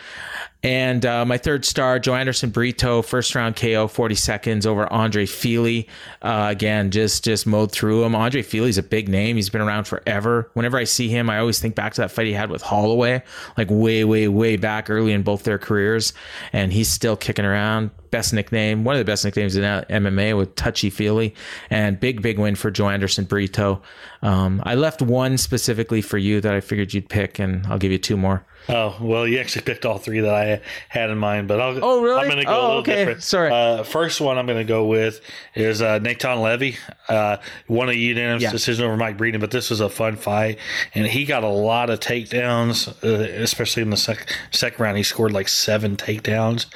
And 0.66 1.06
uh, 1.06 1.24
my 1.24 1.38
third 1.38 1.64
star, 1.64 2.00
Joanderson 2.00 2.52
Brito, 2.52 3.00
first 3.00 3.36
round 3.36 3.54
KO, 3.54 3.86
40 3.86 4.16
seconds 4.16 4.66
over 4.66 4.92
Andre 4.92 5.24
Fili. 5.24 5.86
Uh, 6.22 6.48
again, 6.50 6.90
just 6.90 7.22
just 7.22 7.46
mowed 7.46 7.70
through 7.70 8.02
him. 8.02 8.16
Andre 8.16 8.42
Fili's 8.42 8.76
a 8.76 8.82
big 8.82 9.08
name. 9.08 9.36
He's 9.36 9.48
been 9.48 9.60
around 9.60 9.84
forever. 9.84 10.50
Whenever 10.54 10.76
I 10.76 10.82
see 10.82 11.08
him, 11.08 11.30
I 11.30 11.38
always 11.38 11.60
think 11.60 11.76
back 11.76 11.94
to 11.94 12.00
that 12.00 12.10
fight 12.10 12.26
he 12.26 12.32
had 12.32 12.50
with 12.50 12.62
Holloway, 12.62 13.22
like 13.56 13.68
way, 13.70 14.02
way, 14.02 14.26
way 14.26 14.56
back 14.56 14.90
early 14.90 15.12
in 15.12 15.22
both 15.22 15.44
their 15.44 15.56
careers. 15.56 16.12
And 16.52 16.72
he's 16.72 16.90
still 16.90 17.16
kicking 17.16 17.44
around. 17.44 17.92
Best 18.10 18.32
nickname, 18.32 18.82
one 18.82 18.96
of 18.96 18.98
the 18.98 19.04
best 19.04 19.24
nicknames 19.24 19.54
in 19.54 19.62
MMA 19.62 20.36
with 20.36 20.56
Touchy 20.56 20.90
Feely. 20.90 21.32
And 21.70 22.00
big, 22.00 22.22
big 22.22 22.40
win 22.40 22.56
for 22.56 22.72
Joanderson 22.72 23.28
Brito. 23.28 23.82
Um, 24.22 24.60
I 24.66 24.74
left 24.74 25.00
one 25.00 25.38
specifically 25.38 26.02
for 26.02 26.18
you 26.18 26.40
that 26.40 26.54
I 26.54 26.60
figured 26.60 26.92
you'd 26.92 27.08
pick, 27.08 27.38
and 27.38 27.64
I'll 27.68 27.78
give 27.78 27.92
you 27.92 27.98
two 27.98 28.16
more. 28.16 28.44
Oh 28.68 28.96
well, 29.00 29.28
you 29.28 29.38
actually 29.38 29.62
picked 29.62 29.86
all 29.86 29.98
three 29.98 30.20
that 30.20 30.34
I 30.34 30.60
had 30.88 31.10
in 31.10 31.18
mind, 31.18 31.46
but 31.46 31.60
I'll. 31.60 31.84
Oh 31.84 32.02
really? 32.02 32.20
I'm 32.20 32.26
going 32.26 32.38
to 32.38 32.44
go 32.44 32.50
oh, 32.50 32.54
a 32.54 32.66
little 32.66 32.80
okay. 32.80 32.96
different. 32.96 33.22
Sorry. 33.22 33.50
Uh, 33.50 33.84
first 33.84 34.20
one 34.20 34.38
I'm 34.38 34.46
going 34.46 34.58
to 34.58 34.64
go 34.64 34.86
with 34.86 35.20
is 35.54 35.82
uh, 35.82 36.00
Natan 36.00 36.40
Levy. 36.40 36.76
Uh, 37.08 37.36
won 37.68 37.88
a 37.88 37.92
unanimous 37.92 38.42
yeah. 38.42 38.50
decision 38.50 38.84
over 38.84 38.96
Mike 38.96 39.16
Breeden, 39.16 39.38
but 39.38 39.52
this 39.52 39.70
was 39.70 39.80
a 39.80 39.88
fun 39.88 40.16
fight, 40.16 40.58
and 40.94 41.06
he 41.06 41.24
got 41.24 41.44
a 41.44 41.48
lot 41.48 41.90
of 41.90 42.00
takedowns, 42.00 42.88
uh, 43.04 43.42
especially 43.42 43.82
in 43.82 43.90
the 43.90 43.96
sec- 43.96 44.34
second 44.50 44.82
round. 44.82 44.96
He 44.96 45.04
scored 45.04 45.32
like 45.32 45.48
seven 45.48 45.96
takedowns, 45.96 46.66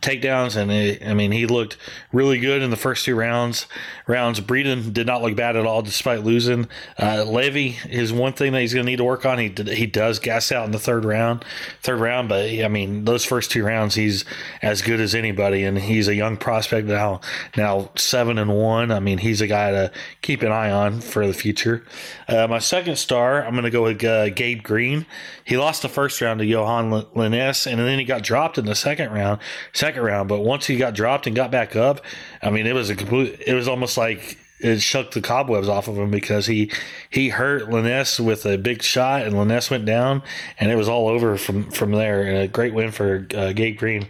takedowns, 0.00 0.56
and 0.56 0.72
it, 0.72 1.06
I 1.06 1.12
mean 1.12 1.32
he 1.32 1.46
looked 1.46 1.76
really 2.10 2.38
good 2.38 2.62
in 2.62 2.70
the 2.70 2.76
first 2.76 3.04
two 3.04 3.16
rounds. 3.16 3.66
Rounds 4.06 4.40
Breeden 4.40 4.94
did 4.94 5.06
not 5.06 5.20
look 5.20 5.36
bad 5.36 5.56
at 5.56 5.66
all, 5.66 5.82
despite 5.82 6.24
losing. 6.24 6.68
Uh, 6.98 7.24
Levy 7.24 7.76
is 7.90 8.14
one 8.14 8.32
thing 8.32 8.52
that 8.52 8.62
he's 8.62 8.72
going 8.72 8.86
to 8.86 8.90
need 8.90 8.96
to 8.96 9.04
work 9.04 9.26
on. 9.26 9.38
He 9.38 9.52
he 9.74 9.86
does 9.86 10.18
gas 10.18 10.50
out 10.50 10.64
in 10.64 10.70
the 10.70 10.78
third 10.78 11.04
round 11.04 11.33
round, 11.34 11.44
third 11.82 12.00
round. 12.00 12.28
But 12.28 12.44
I 12.50 12.68
mean, 12.68 13.04
those 13.04 13.24
first 13.24 13.50
two 13.50 13.64
rounds, 13.64 13.94
he's 13.94 14.24
as 14.62 14.82
good 14.82 15.00
as 15.00 15.14
anybody, 15.14 15.64
and 15.64 15.78
he's 15.78 16.08
a 16.08 16.14
young 16.14 16.36
prospect 16.36 16.86
now. 16.86 17.20
Now 17.56 17.90
seven 17.96 18.38
and 18.38 18.54
one. 18.56 18.90
I 18.90 19.00
mean, 19.00 19.18
he's 19.18 19.40
a 19.40 19.46
guy 19.46 19.70
to 19.70 19.92
keep 20.22 20.42
an 20.42 20.52
eye 20.52 20.70
on 20.70 21.00
for 21.00 21.26
the 21.26 21.32
future. 21.32 21.84
Uh, 22.28 22.46
my 22.46 22.58
second 22.58 22.96
star, 22.96 23.44
I'm 23.44 23.52
going 23.52 23.64
to 23.64 23.70
go 23.70 23.84
with 23.84 24.02
uh, 24.04 24.30
Gabe 24.30 24.62
Green. 24.62 25.06
He 25.44 25.56
lost 25.56 25.82
the 25.82 25.88
first 25.88 26.20
round 26.20 26.40
to 26.40 26.46
Yohan 26.46 27.06
Lainesse, 27.14 27.70
and 27.70 27.80
then 27.80 27.98
he 27.98 28.04
got 28.04 28.22
dropped 28.22 28.58
in 28.58 28.66
the 28.66 28.74
second 28.74 29.12
round. 29.12 29.40
Second 29.72 30.02
round, 30.02 30.28
but 30.28 30.40
once 30.40 30.66
he 30.66 30.76
got 30.76 30.94
dropped 30.94 31.26
and 31.26 31.36
got 31.36 31.50
back 31.50 31.76
up, 31.76 32.00
I 32.42 32.50
mean, 32.50 32.66
it 32.66 32.74
was 32.74 32.90
a 32.90 32.96
complete. 32.96 33.40
It 33.46 33.54
was 33.54 33.68
almost 33.68 33.96
like 33.96 34.38
it 34.64 34.80
shook 34.80 35.10
the 35.10 35.20
cobwebs 35.20 35.68
off 35.68 35.88
of 35.88 35.98
him 35.98 36.10
because 36.10 36.46
he 36.46 36.70
he 37.10 37.28
hurt 37.28 37.68
Lainesse 37.68 38.18
with 38.18 38.46
a 38.46 38.56
big 38.56 38.82
shot 38.82 39.22
and 39.22 39.34
Lainesse 39.34 39.70
went 39.70 39.84
down 39.84 40.22
and 40.58 40.70
it 40.70 40.76
was 40.76 40.88
all 40.88 41.08
over 41.08 41.36
from 41.36 41.70
from 41.70 41.92
there. 41.92 42.22
And 42.22 42.38
a 42.38 42.48
great 42.48 42.72
win 42.72 42.90
for 42.90 43.26
uh, 43.34 43.52
Gabe 43.52 43.76
Green. 43.76 44.08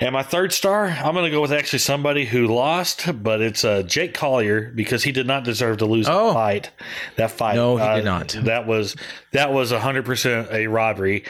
And 0.00 0.12
my 0.12 0.22
third 0.22 0.52
star, 0.52 0.86
I'm 0.86 1.12
going 1.12 1.24
to 1.24 1.30
go 1.30 1.42
with 1.42 1.52
actually 1.52 1.80
somebody 1.80 2.24
who 2.24 2.46
lost, 2.46 3.22
but 3.22 3.40
it's 3.40 3.64
uh, 3.64 3.82
Jake 3.82 4.14
Collier 4.14 4.72
because 4.74 5.02
he 5.02 5.12
did 5.12 5.26
not 5.26 5.44
deserve 5.44 5.78
to 5.78 5.86
lose 5.86 6.06
oh. 6.08 6.32
fight. 6.32 6.70
That 7.16 7.30
fight, 7.32 7.56
no, 7.56 7.76
he 7.76 7.82
uh, 7.82 7.96
did 7.96 8.04
not. 8.04 8.28
That 8.44 8.66
was 8.66 8.96
that 9.32 9.52
was 9.52 9.72
100 9.72 10.06
percent 10.06 10.48
a 10.50 10.68
robbery. 10.68 11.24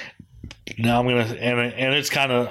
Now 0.79 0.99
I'm 1.01 1.07
gonna 1.07 1.23
and 1.23 1.61
and 1.61 1.95
it's 1.95 2.11
kind 2.11 2.33
of 2.33 2.49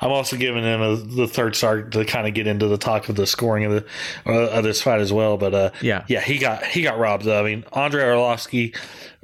I'm 0.00 0.10
also 0.10 0.36
giving 0.36 0.64
him 0.64 0.80
a, 0.80 0.96
the 0.96 1.28
third 1.28 1.54
star 1.54 1.82
to 1.82 2.04
kind 2.04 2.26
of 2.26 2.32
get 2.32 2.46
into 2.46 2.68
the 2.68 2.78
talk 2.78 3.08
of 3.08 3.16
the 3.16 3.26
scoring 3.26 3.64
of 3.64 3.72
the 3.72 3.86
uh, 4.26 4.48
of 4.48 4.64
this 4.64 4.80
fight 4.80 5.00
as 5.00 5.12
well. 5.12 5.36
But 5.36 5.54
uh, 5.54 5.70
yeah, 5.82 6.04
yeah, 6.08 6.20
he 6.20 6.38
got 6.38 6.64
he 6.64 6.82
got 6.82 6.98
robbed. 6.98 7.28
I 7.28 7.42
mean, 7.42 7.64
Andre 7.72 8.02
Arlovsky, 8.02 8.74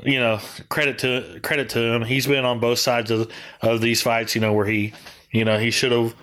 you 0.05 0.21
know, 0.21 0.39
credit 0.69 0.99
to 0.99 1.41
credit 1.43 1.71
to 1.71 1.81
him. 1.81 2.03
He's 2.03 2.27
been 2.27 2.45
on 2.45 2.61
both 2.61 2.79
sides 2.79 3.11
of 3.11 3.31
of 3.63 3.81
these 3.81 4.03
fights. 4.03 4.35
You 4.35 4.43
know, 4.43 4.53
where 4.53 4.67
he 4.67 4.93
you 5.31 5.45
know 5.45 5.59
he 5.59 5.71
should 5.71 5.93
have 5.93 6.15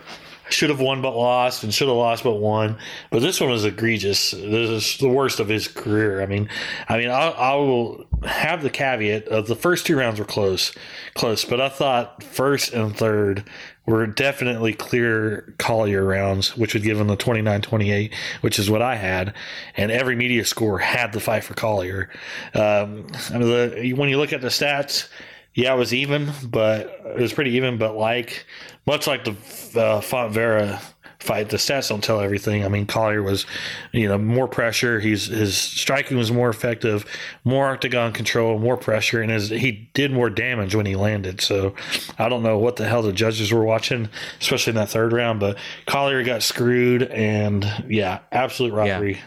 should 0.50 0.70
have 0.70 0.80
won 0.80 1.02
but 1.02 1.14
lost 1.14 1.62
and 1.62 1.72
should 1.72 1.88
have 1.88 1.96
lost 1.96 2.24
but 2.24 2.34
won. 2.34 2.78
But 3.10 3.20
this 3.20 3.40
one 3.40 3.50
was 3.50 3.64
egregious. 3.64 4.30
This 4.30 4.70
is 4.70 4.98
the 4.98 5.08
worst 5.08 5.40
of 5.40 5.48
his 5.48 5.68
career. 5.68 6.22
I 6.22 6.26
mean, 6.26 6.48
I 6.88 6.98
mean, 6.98 7.08
I, 7.08 7.28
I 7.28 7.54
will 7.54 8.06
have 8.24 8.62
the 8.62 8.70
caveat 8.70 9.28
of 9.28 9.46
the 9.46 9.56
first 9.56 9.86
two 9.86 9.96
rounds 9.96 10.18
were 10.18 10.24
close, 10.24 10.72
close. 11.14 11.44
But 11.44 11.60
I 11.60 11.68
thought 11.68 12.22
first 12.22 12.72
and 12.72 12.96
third 12.96 13.44
were 13.86 14.06
definitely 14.06 14.74
clear 14.74 15.54
Collier 15.58 16.04
rounds, 16.04 16.56
which 16.56 16.74
would 16.74 16.82
give 16.82 17.00
him 17.00 17.06
the 17.06 17.16
29 17.16 17.62
28, 17.62 18.14
which 18.42 18.58
is 18.58 18.70
what 18.70 18.82
I 18.82 18.96
had. 18.96 19.34
And 19.76 19.90
every 19.90 20.14
media 20.14 20.44
score 20.44 20.78
had 20.78 21.12
the 21.12 21.20
fight 21.20 21.44
for 21.44 21.54
Collier. 21.54 22.10
Um, 22.54 23.06
I 23.32 23.38
mean, 23.38 23.48
the, 23.48 23.94
when 23.94 24.10
you 24.10 24.18
look 24.18 24.32
at 24.32 24.42
the 24.42 24.48
stats, 24.48 25.08
yeah, 25.58 25.74
it 25.74 25.76
was 25.76 25.92
even, 25.92 26.30
but 26.44 27.00
it 27.04 27.20
was 27.20 27.32
pretty 27.32 27.50
even. 27.56 27.78
But 27.78 27.96
like, 27.96 28.46
much 28.86 29.08
like 29.08 29.24
the 29.24 29.34
uh, 29.74 30.00
Font 30.00 30.32
Vera 30.32 30.80
fight. 31.20 31.48
The 31.48 31.56
stats 31.56 31.88
don't 31.88 32.02
tell 32.02 32.20
everything. 32.20 32.64
I 32.64 32.68
mean, 32.68 32.86
Collier 32.86 33.22
was, 33.22 33.44
you 33.92 34.08
know, 34.08 34.18
more 34.18 34.46
pressure. 34.46 35.00
He's 35.00 35.26
his 35.26 35.56
striking 35.56 36.16
was 36.16 36.30
more 36.30 36.48
effective, 36.48 37.04
more 37.44 37.68
octagon 37.70 38.12
control, 38.12 38.58
more 38.58 38.76
pressure, 38.76 39.20
and 39.20 39.30
his 39.30 39.48
he 39.48 39.88
did 39.94 40.12
more 40.12 40.30
damage 40.30 40.74
when 40.74 40.86
he 40.86 40.96
landed. 40.96 41.40
So 41.40 41.74
I 42.18 42.28
don't 42.28 42.42
know 42.42 42.58
what 42.58 42.76
the 42.76 42.86
hell 42.86 43.02
the 43.02 43.12
judges 43.12 43.52
were 43.52 43.64
watching, 43.64 44.08
especially 44.40 44.72
in 44.72 44.76
that 44.76 44.90
third 44.90 45.12
round. 45.12 45.40
But 45.40 45.58
Collier 45.86 46.22
got 46.22 46.42
screwed, 46.42 47.02
and 47.02 47.66
yeah, 47.88 48.20
absolute 48.30 48.72
robbery. 48.72 49.14
Yeah. 49.14 49.20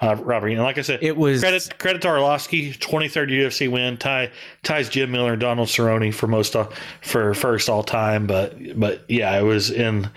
Uh, 0.00 0.16
robbery. 0.16 0.54
And 0.54 0.62
like 0.64 0.78
I 0.78 0.82
said, 0.82 0.98
it 1.00 1.16
was 1.16 1.40
credit 1.40 1.78
credit 1.78 2.02
to 2.02 2.08
Arlovsky, 2.08 2.76
23rd 2.76 3.30
UFC 3.30 3.70
win. 3.70 3.98
Tie 3.98 4.30
ties 4.64 4.88
Jim 4.88 5.12
Miller 5.12 5.32
and 5.32 5.40
Donald 5.40 5.68
Cerrone 5.68 6.12
for 6.12 6.26
most 6.26 6.56
uh, 6.56 6.68
for 7.02 7.34
first 7.34 7.68
all 7.68 7.84
time. 7.84 8.26
But 8.26 8.78
but 8.78 9.04
yeah, 9.08 9.38
it 9.38 9.42
was 9.42 9.70
in 9.70 10.10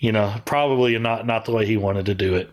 you 0.00 0.12
know, 0.12 0.34
probably 0.46 0.98
not 0.98 1.26
not 1.26 1.44
the 1.44 1.52
way 1.52 1.66
he 1.66 1.76
wanted 1.76 2.06
to 2.06 2.14
do 2.14 2.34
it. 2.34 2.50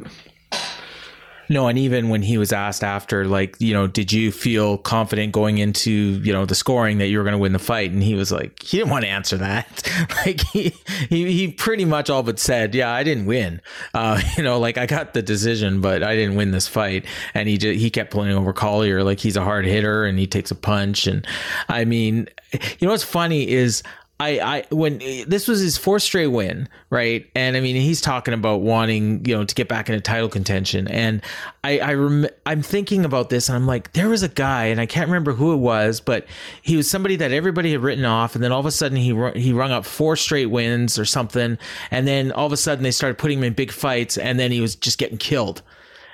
No, 1.50 1.68
and 1.68 1.80
even 1.80 2.10
when 2.10 2.22
he 2.22 2.38
was 2.38 2.51
asked 2.51 2.84
after, 2.84 3.25
like, 3.25 3.56
you 3.60 3.74
know, 3.74 3.88
did 3.88 4.12
you 4.12 4.32
feel 4.34 4.77
confident 4.77 5.32
going 5.32 5.60
into, 5.60 5.92
you 5.92 6.34
know, 6.34 6.46
the 6.46 6.56
scoring 6.56 6.98
that 6.98 7.08
you 7.08 7.18
were 7.18 7.24
going 7.24 7.34
to 7.34 7.38
win 7.38 7.54
the 7.54 7.60
fight? 7.60 7.92
And 7.92 8.04
he 8.04 8.16
was 8.16 8.34
like, 8.34 8.62
he 8.62 8.77
didn't 8.77 8.89
want 8.89 9.06
to 9.06 9.10
answer 9.10 9.38
that. 9.38 9.89
like, 10.25 10.42
he, 10.42 10.74
he, 11.08 11.32
he 11.32 11.48
pretty 11.48 11.86
much 11.86 12.10
all 12.10 12.22
but 12.22 12.38
said, 12.38 12.75
yeah, 12.75 12.92
I 12.92 13.04
didn't 13.04 13.27
win. 13.27 13.62
Uh, 13.94 14.22
you 14.38 14.44
know, 14.44 14.60
like 14.60 14.77
I 14.77 14.86
got 14.86 15.13
the 15.13 15.22
decision, 15.22 15.80
but 15.80 16.04
I 16.04 16.16
didn't 16.16 16.36
win 16.36 16.51
this 16.51 16.68
fight. 16.68 17.06
And 17.34 17.48
he 17.48 17.58
he 17.58 17.89
kept 17.89 18.12
pulling 18.12 18.32
over 18.32 18.51
Collier. 18.51 19.04
Like 19.04 19.20
he's 19.20 19.38
a 19.38 19.44
hard 19.44 19.66
hitter 19.66 20.04
and 20.04 20.20
he 20.20 20.27
takes 20.27 20.51
a 20.51 20.56
punch. 20.56 21.08
And 21.08 21.25
I 21.70 21.86
mean, 21.86 22.27
you 22.51 22.88
know, 22.88 22.92
what's 22.92 23.04
funny 23.04 23.48
is 23.48 23.84
I, 24.19 24.39
I 24.39 24.63
when 24.74 25.00
eh, 25.01 25.25
this 25.27 25.47
was 25.47 25.59
his 25.59 25.77
fourth 25.77 26.01
straight 26.01 26.27
win, 26.27 26.67
right? 26.89 27.29
And 27.36 27.55
I 27.55 27.59
mean, 27.59 27.75
he's 27.75 28.01
talking 28.01 28.33
about 28.33 28.62
wanting, 28.62 29.24
you 29.25 29.36
know, 29.36 29.43
to 29.43 29.55
get 29.55 29.67
back 29.67 29.89
into 29.89 30.01
title 30.01 30.27
contention. 30.27 30.88
And 30.88 31.21
I, 31.63 31.79
I 31.79 31.93
rem- 31.93 32.27
I'm 32.45 32.63
thinking 32.63 33.05
about 33.05 33.29
this, 33.29 33.47
and 33.47 33.55
I'm 33.55 33.67
like, 33.67 33.93
there 33.93 34.09
was 34.09 34.24
a 34.24 34.27
guy, 34.27 34.65
and 34.65 34.81
I 34.81 34.88
can't 34.88 35.07
remember 35.07 35.33
who 35.33 35.53
it 35.53 35.57
was, 35.57 36.00
but 36.00 36.25
he 36.63 36.75
was 36.75 36.89
somebody 36.89 37.15
that 37.17 37.31
everybody 37.31 37.71
had 37.71 37.81
written 37.81 38.05
off, 38.05 38.33
and 38.33 38.43
then 38.43 38.51
all 38.51 38.59
of 38.59 38.65
a 38.65 38.71
sudden 38.71 38.97
he 38.97 39.13
he 39.36 39.53
rung 39.53 39.71
up 39.71 39.86
four 39.86 40.15
straight 40.15 40.47
wins 40.47 40.97
or 40.97 41.05
something, 41.05 41.57
and 41.91 42.07
then 42.07 42.31
all 42.31 42.47
of 42.47 42.51
a 42.51 42.57
sudden 42.57 42.83
they 42.83 42.91
started 42.91 43.19
putting 43.19 43.38
him 43.38 43.43
in 43.43 43.53
big 43.53 43.71
fights, 43.71 44.17
and 44.17 44.39
then 44.39 44.51
he 44.51 44.62
was 44.62 44.75
just 44.75 44.97
getting 44.97 45.17
killed. 45.17 45.62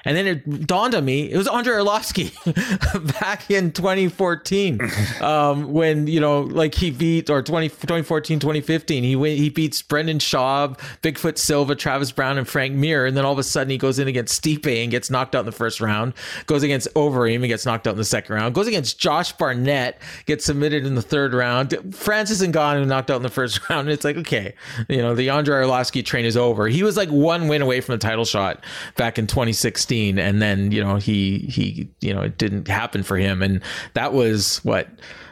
And 0.05 0.17
then 0.17 0.27
it 0.27 0.67
dawned 0.67 0.95
on 0.95 1.05
me, 1.05 1.31
it 1.31 1.37
was 1.37 1.47
Andrei 1.47 1.75
Arlovsky 1.75 2.33
back 3.19 3.49
in 3.49 3.71
2014 3.71 4.81
um, 5.21 5.71
when, 5.71 6.07
you 6.07 6.19
know, 6.19 6.41
like 6.41 6.75
he 6.75 6.91
beat, 6.91 7.29
or 7.29 7.41
20, 7.41 7.69
2014, 7.69 8.39
2015, 8.39 9.03
he 9.03 9.37
he 9.37 9.49
beats 9.49 9.81
Brendan 9.81 10.19
Schaub, 10.19 10.77
Bigfoot 11.01 11.37
Silva, 11.37 11.75
Travis 11.75 12.11
Browne, 12.11 12.37
and 12.37 12.47
Frank 12.47 12.75
Mir. 12.75 13.05
And 13.05 13.15
then 13.15 13.23
all 13.23 13.31
of 13.31 13.39
a 13.39 13.43
sudden 13.43 13.71
he 13.71 13.77
goes 13.77 13.97
in 13.97 14.07
against 14.07 14.43
Stipe 14.43 14.83
and 14.83 14.91
gets 14.91 15.09
knocked 15.09 15.35
out 15.35 15.41
in 15.41 15.45
the 15.45 15.51
first 15.53 15.79
round, 15.79 16.13
goes 16.47 16.63
against 16.63 16.93
Overeem 16.95 17.35
and 17.35 17.47
gets 17.47 17.65
knocked 17.65 17.87
out 17.87 17.91
in 17.91 17.97
the 17.97 18.03
second 18.03 18.35
round, 18.35 18.55
goes 18.55 18.67
against 18.67 18.99
Josh 18.99 19.31
Barnett, 19.31 20.01
gets 20.25 20.43
submitted 20.45 20.85
in 20.85 20.95
the 20.95 21.01
third 21.01 21.33
round. 21.33 21.95
Francis 21.95 22.41
Ngannou 22.41 22.85
knocked 22.87 23.09
out 23.09 23.17
in 23.17 23.23
the 23.23 23.29
first 23.29 23.61
round. 23.69 23.87
And 23.87 23.91
it's 23.91 24.03
like, 24.03 24.17
okay, 24.17 24.53
you 24.89 25.01
know, 25.01 25.15
the 25.15 25.29
Andrei 25.29 25.63
Arlovsky 25.63 26.03
train 26.03 26.25
is 26.25 26.35
over. 26.35 26.67
He 26.67 26.83
was 26.83 26.97
like 26.97 27.09
one 27.09 27.47
win 27.47 27.61
away 27.61 27.79
from 27.79 27.93
the 27.93 27.99
title 27.99 28.25
shot 28.25 28.63
back 28.97 29.17
in 29.17 29.27
2016 29.27 29.92
and 29.99 30.41
then 30.41 30.71
you 30.71 30.83
know 30.83 30.95
he 30.95 31.39
he 31.39 31.89
you 32.01 32.13
know 32.13 32.21
it 32.21 32.37
didn't 32.37 32.67
happen 32.67 33.03
for 33.03 33.17
him. 33.17 33.41
And 33.41 33.61
that 33.93 34.13
was 34.13 34.57
what 34.63 34.87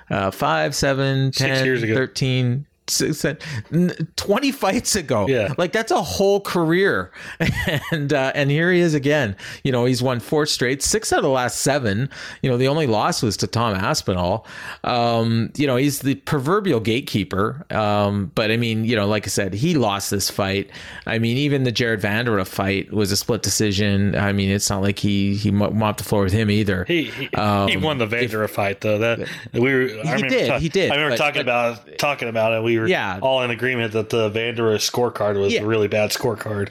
uh, 0.10 0.32
five, 0.32 0.76
seven, 0.76 1.32
10, 1.32 1.80
13, 1.80 2.68
20 3.00 4.52
fights 4.52 4.96
ago. 4.96 5.28
Yeah. 5.28 5.54
Like 5.58 5.72
that's 5.72 5.92
a 5.92 6.02
whole 6.02 6.42
career. 6.42 7.12
And 7.92 8.14
uh, 8.14 8.32
and 8.34 8.50
here 8.50 8.72
he 8.72 8.80
is 8.80 8.94
again. 8.94 9.36
You 9.64 9.72
know, 9.72 9.86
he's 9.86 10.02
won 10.02 10.20
four 10.20 10.46
straight, 10.46 10.82
six 10.82 11.12
out 11.12 11.20
of 11.20 11.24
the 11.24 11.30
last 11.30 11.60
seven. 11.60 12.10
You 12.42 12.50
know, 12.50 12.58
the 12.58 12.68
only 12.68 12.88
loss 12.88 13.22
was 13.22 13.38
to 13.38 13.48
Tom 13.48 13.76
Aspinall. 13.76 14.46
Um, 14.84 15.52
you 15.56 15.68
know, 15.68 15.76
he's 15.76 16.00
the 16.00 16.16
proverbial 16.16 16.80
gatekeeper. 16.80 17.66
Um, 17.70 18.32
but 18.36 18.52
I 18.52 18.58
mean, 18.58 18.86
you 18.86 18.96
know, 18.96 19.08
like 19.08 19.26
I 19.26 19.30
said, 19.30 19.54
he 19.54 19.76
lost 19.76 20.12
this 20.12 20.30
fight. 20.30 20.70
I 21.06 21.20
mean, 21.20 21.38
even 21.38 21.64
the 21.64 21.72
Jared 21.72 22.02
Vanderaa 22.02 22.48
fight 22.48 22.92
was 22.92 23.12
a 23.12 23.18
split 23.18 23.42
decision. 23.42 24.16
I 24.16 24.34
mean, 24.34 24.50
it's 24.50 24.70
not 24.70 24.82
like 24.82 25.00
he 25.00 25.36
he 25.36 25.52
mopped 25.52 25.98
the 25.98 26.04
floor 26.04 26.24
with 26.24 26.34
him 26.34 26.50
either. 26.50 26.86
He 26.86 27.06
he, 27.06 27.30
um, 27.36 27.68
he 27.68 27.78
won 27.78 27.98
the 27.98 28.08
Vanderaa 28.08 28.46
if, 28.46 28.52
fight 28.52 28.82
though. 28.82 28.98
That 28.98 29.28
we 29.54 29.60
were 29.60 29.90
I 30.06 30.18
he 30.18 30.24
did. 30.24 30.48
Ta- 30.48 30.60
he 30.60 30.70
did. 30.70 30.92
I 30.92 30.96
remember 30.96 31.18
but, 31.18 31.24
talking 31.24 31.40
but, 31.40 31.42
about 31.42 31.98
talking 31.98 32.30
about 32.30 32.54
it. 32.54 32.64
We 32.64 32.78
were 32.82 32.88
yeah. 32.88 33.20
all 33.22 33.42
in 33.44 33.52
agreement 33.52 33.94
that 33.94 34.10
the 34.10 34.30
Vanderaa 34.30 34.78
scorecard 34.78 35.40
was 35.40 35.54
yeah. 35.54 35.62
a 35.62 35.66
really 35.66 35.88
bad 35.88 36.12
scorecard. 36.12 36.70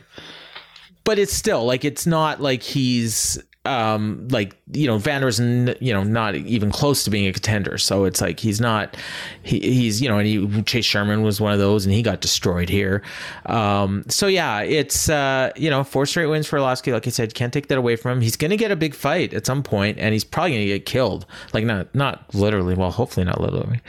But 1.04 1.18
it's 1.18 1.32
still 1.32 1.64
like 1.64 1.84
it's 1.84 2.06
not 2.06 2.40
like 2.40 2.62
he's 2.62 3.42
um 3.66 4.26
like 4.28 4.56
you 4.72 4.86
know 4.86 4.96
Vander's 4.96 5.38
n- 5.38 5.76
you 5.80 5.92
know 5.92 6.02
not 6.02 6.34
even 6.34 6.70
close 6.70 7.04
to 7.04 7.10
being 7.10 7.26
a 7.26 7.32
contender. 7.32 7.76
So 7.76 8.04
it's 8.04 8.22
like 8.22 8.40
he's 8.40 8.58
not 8.58 8.96
he, 9.42 9.60
he's 9.60 10.00
you 10.00 10.08
know 10.08 10.18
and 10.18 10.26
he, 10.26 10.62
Chase 10.62 10.86
Sherman 10.86 11.22
was 11.22 11.42
one 11.42 11.52
of 11.52 11.58
those 11.58 11.84
and 11.84 11.94
he 11.94 12.02
got 12.02 12.22
destroyed 12.22 12.70
here. 12.70 13.02
Um 13.44 14.04
so 14.08 14.28
yeah 14.28 14.62
it's 14.62 15.10
uh 15.10 15.50
you 15.56 15.68
know 15.68 15.84
four 15.84 16.06
straight 16.06 16.26
wins 16.26 16.46
for 16.46 16.58
Arlovsky 16.58 16.90
like 16.92 17.06
I 17.06 17.10
said 17.10 17.34
can't 17.34 17.52
take 17.52 17.68
that 17.68 17.76
away 17.76 17.96
from 17.96 18.12
him. 18.12 18.20
He's 18.22 18.36
gonna 18.36 18.56
get 18.56 18.70
a 18.70 18.76
big 18.76 18.94
fight 18.94 19.34
at 19.34 19.44
some 19.44 19.62
point 19.62 19.98
and 19.98 20.14
he's 20.14 20.24
probably 20.24 20.52
gonna 20.52 20.64
get 20.64 20.86
killed. 20.86 21.26
Like 21.52 21.64
not 21.64 21.94
not 21.94 22.34
literally. 22.34 22.74
Well 22.74 22.90
hopefully 22.90 23.26
not 23.26 23.42
literally. 23.42 23.82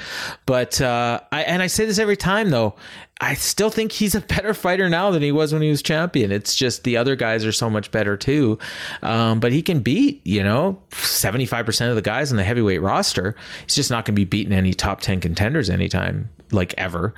But 0.46 0.82
uh 0.82 1.22
I 1.32 1.44
and 1.44 1.62
I 1.62 1.68
say 1.68 1.86
this 1.86 1.98
every 1.98 2.18
time 2.18 2.50
though 2.50 2.76
I 3.24 3.36
still 3.36 3.70
think 3.70 3.92
he's 3.92 4.16
a 4.16 4.22
better 4.22 4.56
fighter 4.56 4.90
now 4.90 5.12
than 5.12 5.22
he 5.22 5.32
was 5.32 5.54
when 5.54 5.62
he 5.62 5.70
was 5.70 5.84
champion. 5.84 6.32
It's 6.32 6.56
just 6.56 6.84
the 6.84 6.98
other 6.98 7.16
guys 7.16 7.46
are 7.46 7.52
so 7.52 7.70
much 7.70 7.92
better 7.92 8.18
too. 8.18 8.58
Um, 9.04 9.40
but 9.40 9.52
he 9.52 9.62
can 9.62 9.82
beat, 9.82 10.26
you 10.26 10.44
know, 10.44 10.82
75% 10.90 11.90
of 11.90 11.96
the 11.96 12.02
guys 12.02 12.32
in 12.32 12.38
the 12.38 12.44
heavyweight 12.44 12.82
roster. 12.82 13.36
He's 13.64 13.76
just 13.76 13.92
not 13.92 14.06
going 14.06 14.16
to 14.16 14.20
be 14.20 14.26
beating 14.26 14.54
any 14.54 14.74
top 14.74 15.02
10 15.02 15.20
contenders 15.20 15.70
anytime 15.70 16.30
like 16.54 16.74
ever. 16.78 17.14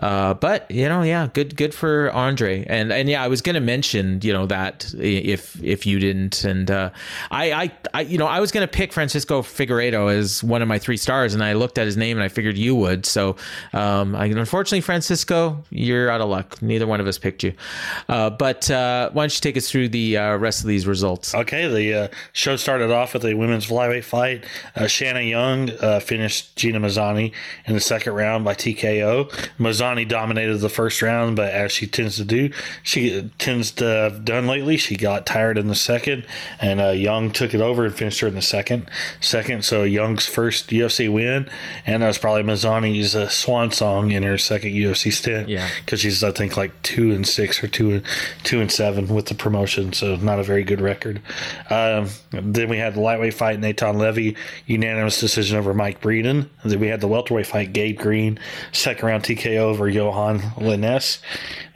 Uh, 0.00 0.34
but 0.34 0.70
you 0.70 0.88
know, 0.88 1.02
yeah, 1.02 1.28
good, 1.32 1.56
good 1.56 1.74
for 1.74 2.10
Andre. 2.12 2.64
And 2.66 2.92
and 2.92 3.08
yeah, 3.08 3.22
I 3.22 3.28
was 3.28 3.42
gonna 3.42 3.60
mention, 3.60 4.20
you 4.22 4.32
know, 4.32 4.46
that 4.46 4.92
if 4.98 5.62
if 5.62 5.86
you 5.86 5.98
didn't, 5.98 6.44
and 6.44 6.70
uh, 6.70 6.90
I, 7.30 7.52
I, 7.52 7.72
I, 7.92 8.00
you 8.02 8.16
know, 8.16 8.26
I 8.26 8.40
was 8.40 8.50
gonna 8.50 8.68
pick 8.68 8.92
Francisco 8.92 9.42
Figueiredo 9.42 10.12
as 10.12 10.42
one 10.42 10.62
of 10.62 10.68
my 10.68 10.78
three 10.78 10.96
stars, 10.96 11.34
and 11.34 11.44
I 11.44 11.52
looked 11.52 11.78
at 11.78 11.86
his 11.86 11.96
name 11.96 12.16
and 12.16 12.24
I 12.24 12.28
figured 12.28 12.56
you 12.56 12.74
would. 12.76 13.04
So, 13.04 13.36
um, 13.72 14.16
I, 14.16 14.26
unfortunately, 14.26 14.80
Francisco, 14.80 15.62
you're 15.70 16.10
out 16.10 16.20
of 16.20 16.28
luck. 16.28 16.60
Neither 16.62 16.86
one 16.86 17.00
of 17.00 17.06
us 17.06 17.18
picked 17.18 17.42
you. 17.42 17.52
Uh, 18.08 18.30
but 18.30 18.70
uh, 18.70 19.10
why 19.12 19.22
don't 19.22 19.34
you 19.34 19.40
take 19.40 19.56
us 19.56 19.70
through 19.70 19.90
the 19.90 20.16
uh, 20.16 20.36
rest 20.36 20.62
of 20.62 20.66
these 20.66 20.86
results? 20.86 21.34
Okay, 21.34 21.68
the 21.68 21.94
uh, 21.94 22.08
show 22.32 22.56
started 22.56 22.90
off 22.90 23.12
with 23.12 23.24
a 23.24 23.34
women's 23.34 23.66
flyweight 23.66 24.04
fight. 24.04 24.44
Uh, 24.74 24.86
Shanna 24.86 25.20
Young 25.20 25.68
finished 26.00 26.56
Gina 26.56 26.80
Mazany 26.80 27.32
in 27.66 27.74
the 27.74 27.80
second 27.80 28.14
round 28.14 28.44
by 28.44 28.54
TKO. 28.74 29.30
Johnny 29.80 30.04
dominated 30.04 30.58
the 30.58 30.68
first 30.68 31.00
round, 31.00 31.36
but 31.36 31.52
as 31.52 31.72
she 31.72 31.86
tends 31.86 32.16
to 32.16 32.24
do, 32.24 32.50
she 32.82 33.30
tends 33.38 33.70
to 33.72 33.84
have 33.84 34.24
done 34.24 34.46
lately. 34.46 34.76
She 34.76 34.94
got 34.94 35.26
tired 35.26 35.56
in 35.58 35.68
the 35.68 35.74
second, 35.74 36.26
and 36.60 36.80
uh, 36.80 36.90
Young 36.90 37.30
took 37.30 37.54
it 37.54 37.60
over 37.60 37.86
and 37.86 37.94
finished 37.94 38.20
her 38.20 38.28
in 38.28 38.34
the 38.34 38.42
second. 38.42 38.90
Second, 39.20 39.64
so 39.64 39.82
Young's 39.84 40.26
first 40.26 40.68
UFC 40.68 41.10
win, 41.12 41.48
and 41.86 42.02
that 42.02 42.08
was 42.08 42.18
probably 42.18 42.42
Mazany's 42.42 43.16
uh, 43.16 43.28
swan 43.28 43.72
song 43.72 44.10
in 44.10 44.22
her 44.22 44.38
second 44.38 44.72
UFC 44.72 45.12
stint. 45.12 45.48
Yeah, 45.48 45.68
because 45.84 46.00
she's 46.00 46.22
I 46.22 46.30
think 46.30 46.56
like 46.56 46.70
two 46.82 47.10
and 47.12 47.26
six 47.26 47.64
or 47.64 47.68
two 47.68 47.90
and 47.92 48.02
two 48.44 48.60
and 48.60 48.70
seven 48.70 49.08
with 49.08 49.26
the 49.26 49.34
promotion, 49.34 49.92
so 49.92 50.16
not 50.16 50.38
a 50.38 50.44
very 50.44 50.62
good 50.62 50.80
record. 50.80 51.22
Um, 51.70 52.08
then 52.30 52.68
we 52.68 52.76
had 52.76 52.94
the 52.94 53.00
lightweight 53.00 53.34
fight, 53.34 53.58
Nathan 53.58 53.98
Levy, 53.98 54.36
unanimous 54.66 55.18
decision 55.18 55.56
over 55.56 55.74
Mike 55.74 56.00
Breeden. 56.00 56.48
Then 56.64 56.80
we 56.80 56.88
had 56.88 57.00
the 57.00 57.08
welterweight 57.08 57.46
fight, 57.46 57.72
Gabe 57.72 57.98
Green, 57.98 58.38
second 58.72 59.06
round 59.06 59.22
TKO 59.22 59.58
over 59.58 59.90
Yohan 59.90 60.40
Lainesse. 60.54 61.20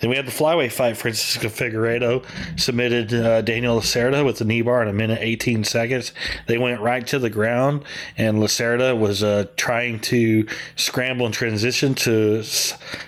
Then 0.01 0.11
we 0.11 0.17
had 0.17 0.27
the 0.27 0.33
flyweight 0.33 0.73
fight. 0.73 0.97
Francisco 0.97 1.49
Figueiredo 1.49 2.25
submitted 2.61 3.15
uh, 3.15 3.43
Daniel 3.43 3.81
Lacerda 3.81 4.25
with 4.25 4.39
the 4.39 4.45
knee 4.45 4.63
bar 4.63 4.83
in 4.83 4.89
a 4.89 4.93
minute 4.93 5.19
18 5.21 5.65
seconds. 5.65 6.13
They 6.47 6.59
went 6.59 6.81
right 6.81 7.07
to 7.07 7.19
the 7.19 7.31
ground, 7.31 7.85
and 8.17 8.39
Lacerda 8.39 8.99
was 8.99 9.23
uh, 9.23 9.47
trying 9.57 10.01
to 10.01 10.47
scramble 10.77 11.27
and 11.27 11.35
transition 11.35 11.95
to 11.95 12.43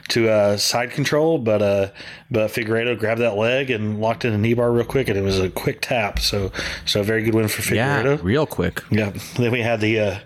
to 0.08 0.28
uh, 0.28 0.56
side 0.56 0.90
control, 0.90 1.38
but 1.38 1.62
uh, 1.62 1.90
but 2.30 2.50
Figueiredo 2.50 2.98
grabbed 2.98 3.20
that 3.20 3.36
leg 3.36 3.70
and 3.70 4.00
locked 4.00 4.24
in 4.24 4.32
a 4.32 4.38
knee 4.38 4.54
bar 4.54 4.72
real 4.72 4.84
quick, 4.84 5.08
and 5.08 5.18
it 5.18 5.22
was 5.22 5.38
a 5.38 5.50
quick 5.50 5.80
tap. 5.82 6.18
So 6.18 6.52
so 6.84 7.00
a 7.00 7.04
very 7.04 7.22
good 7.22 7.34
win 7.34 7.48
for 7.48 7.62
Figueiredo. 7.62 8.16
Yeah, 8.16 8.18
real 8.22 8.46
quick. 8.46 8.82
Yeah. 8.90 9.12
Then 9.36 9.52
we 9.52 9.60
had 9.60 9.80
the 9.80 10.00
uh, 10.00 10.18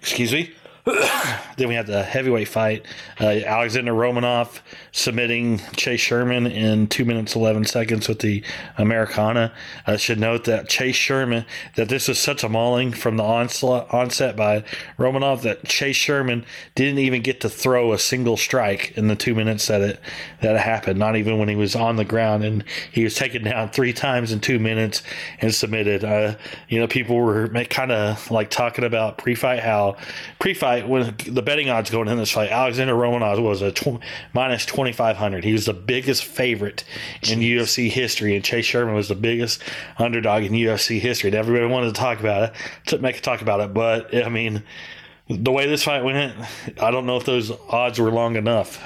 excuse 0.00 0.32
me. 0.32 0.54
then 1.56 1.66
we 1.66 1.74
had 1.74 1.88
the 1.88 2.04
heavyweight 2.04 2.46
fight. 2.46 2.86
Uh, 3.20 3.40
Alexander 3.44 3.92
Romanov 3.92 4.60
submitting 4.92 5.58
Chase 5.74 6.00
Sherman 6.00 6.46
in 6.46 6.86
two 6.86 7.04
minutes 7.04 7.34
eleven 7.34 7.64
seconds 7.64 8.06
with 8.06 8.20
the 8.20 8.44
Americana. 8.78 9.52
I 9.84 9.96
should 9.96 10.20
note 10.20 10.44
that 10.44 10.68
Chase 10.68 10.94
Sherman 10.94 11.44
that 11.74 11.88
this 11.88 12.06
was 12.06 12.20
such 12.20 12.44
a 12.44 12.48
mauling 12.48 12.92
from 12.92 13.16
the 13.16 13.24
onset 13.24 14.36
by 14.36 14.62
Romanov 14.96 15.42
that 15.42 15.64
Chase 15.64 15.96
Sherman 15.96 16.44
didn't 16.76 17.00
even 17.00 17.20
get 17.20 17.40
to 17.40 17.48
throw 17.48 17.92
a 17.92 17.98
single 17.98 18.36
strike 18.36 18.96
in 18.96 19.08
the 19.08 19.16
two 19.16 19.34
minutes 19.34 19.66
that 19.66 19.80
it 19.80 20.00
that 20.40 20.54
it 20.54 20.60
happened. 20.60 21.00
Not 21.00 21.16
even 21.16 21.38
when 21.38 21.48
he 21.48 21.56
was 21.56 21.74
on 21.74 21.96
the 21.96 22.04
ground, 22.04 22.44
and 22.44 22.62
he 22.92 23.02
was 23.02 23.16
taken 23.16 23.42
down 23.42 23.70
three 23.70 23.92
times 23.92 24.30
in 24.30 24.38
two 24.38 24.60
minutes 24.60 25.02
and 25.40 25.52
submitted. 25.52 26.04
Uh, 26.04 26.36
you 26.68 26.78
know, 26.78 26.86
people 26.86 27.16
were 27.16 27.48
kind 27.64 27.90
of 27.90 28.30
like 28.30 28.50
talking 28.50 28.84
about 28.84 29.18
pre-fight 29.18 29.58
how 29.58 29.96
pre-fight 30.38 30.75
when 30.82 31.14
the 31.26 31.42
betting 31.42 31.70
odds 31.70 31.90
going 31.90 32.08
in 32.08 32.16
this 32.16 32.32
fight, 32.32 32.50
Alexander 32.50 32.94
Romanov 32.94 33.42
was 33.42 33.62
a 33.62 33.72
tw- 33.72 34.00
minus 34.32 34.66
twenty 34.66 34.92
five 34.92 35.16
hundred. 35.16 35.44
He 35.44 35.52
was 35.52 35.66
the 35.66 35.74
biggest 35.74 36.24
favorite 36.24 36.84
in 37.22 37.40
UFC 37.40 37.90
history, 37.90 38.34
and 38.34 38.44
Chase 38.44 38.64
Sherman 38.64 38.94
was 38.94 39.08
the 39.08 39.14
biggest 39.14 39.62
underdog 39.98 40.44
in 40.44 40.52
UFC 40.52 40.98
history. 40.98 41.28
And 41.28 41.36
everybody 41.36 41.66
wanted 41.72 41.94
to 41.94 42.00
talk 42.00 42.20
about 42.20 42.50
it, 42.50 42.54
to 42.86 42.98
make 42.98 43.18
a 43.18 43.20
talk 43.20 43.42
about 43.42 43.60
it, 43.60 43.72
but 43.72 44.14
I 44.14 44.28
mean 44.28 44.62
the 45.28 45.50
way 45.50 45.66
this 45.66 45.82
fight 45.82 46.04
went, 46.04 46.36
I 46.80 46.92
don't 46.92 47.04
know 47.04 47.16
if 47.16 47.24
those 47.24 47.50
odds 47.68 47.98
were 47.98 48.12
long 48.12 48.36
enough, 48.36 48.80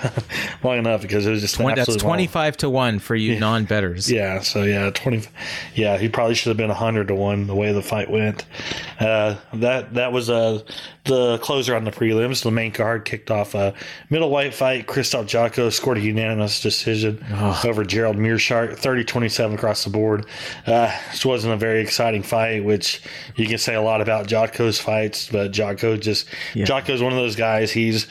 long 0.64 0.78
enough 0.78 1.02
because 1.02 1.26
it 1.26 1.30
was 1.30 1.42
just 1.42 1.56
20, 1.56 1.76
that's 1.76 1.96
twenty 1.96 2.26
five 2.26 2.56
to 2.58 2.70
one 2.70 2.98
for 2.98 3.14
you 3.14 3.34
yeah. 3.34 3.40
non 3.40 3.64
betters. 3.66 4.10
Yeah, 4.10 4.40
so 4.40 4.62
yeah, 4.62 4.90
twenty. 4.90 5.22
Yeah, 5.74 5.98
he 5.98 6.08
probably 6.08 6.34
should 6.34 6.48
have 6.48 6.56
been 6.56 6.70
hundred 6.70 7.08
to 7.08 7.14
one 7.14 7.46
the 7.46 7.54
way 7.54 7.72
the 7.72 7.82
fight 7.82 8.10
went. 8.10 8.46
Uh, 8.98 9.36
that 9.52 9.92
that 9.94 10.12
was 10.12 10.30
uh, 10.30 10.62
the 11.10 11.38
closer 11.38 11.74
on 11.74 11.84
the 11.84 11.90
prelims. 11.90 12.42
The 12.42 12.50
main 12.52 12.70
card 12.70 13.04
kicked 13.04 13.30
off 13.30 13.54
a 13.54 13.74
middleweight 14.10 14.54
fight. 14.54 14.86
Krzysztof 14.86 15.26
Jotko 15.26 15.70
scored 15.72 15.98
a 15.98 16.00
unanimous 16.00 16.60
decision 16.60 17.24
oh. 17.32 17.60
over 17.64 17.84
Gerald 17.84 18.16
Meerschaert, 18.16 18.78
30-27 18.78 19.54
across 19.54 19.82
the 19.82 19.90
board. 19.90 20.24
Uh, 20.66 20.96
this 21.10 21.26
wasn't 21.26 21.52
a 21.52 21.56
very 21.56 21.80
exciting 21.80 22.22
fight, 22.22 22.64
which 22.64 23.02
you 23.34 23.46
can 23.46 23.58
say 23.58 23.74
a 23.74 23.82
lot 23.82 24.00
about 24.00 24.28
Jotko's 24.28 24.78
fights, 24.78 25.28
but 25.30 25.50
Jotko 25.50 26.00
just 26.00 26.28
yeah. 26.54 26.64
Jotko's 26.64 27.02
one 27.02 27.12
of 27.12 27.18
those 27.18 27.34
guys. 27.34 27.72
He's 27.72 28.06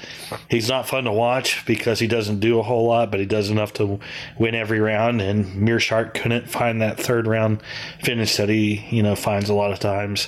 he's 0.50 0.68
not 0.68 0.88
fun 0.88 1.06
to 1.06 1.12
watch 1.14 1.66
because 1.66 2.00
he 2.00 2.08
doesn't 2.08 2.42
do 2.42 2.60
a 2.60 2.64
whole 2.64 2.86
lot, 2.86 3.12
but 3.12 3.22
he 3.22 3.26
does 3.26 3.50
enough 3.50 3.72
to 3.74 4.00
win 4.38 4.56
every 4.56 4.82
round. 4.82 5.22
And 5.22 5.46
Meerschaert 5.56 6.14
couldn't 6.14 6.50
find 6.50 6.82
that 6.82 7.00
third 7.00 7.28
round 7.28 7.64
finish 8.04 8.36
that 8.36 8.50
he 8.50 8.86
you 8.90 9.04
know 9.04 9.16
finds 9.16 9.50
a 9.50 9.54
lot 9.54 9.72
of 9.72 9.80
times. 9.80 10.28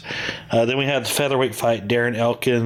Uh, 0.50 0.64
then 0.64 0.78
we 0.78 0.86
had 0.86 1.04
the 1.04 1.10
featherweight 1.10 1.54
fight, 1.54 1.88
Darren 1.90 2.16
Elkins, 2.16 2.61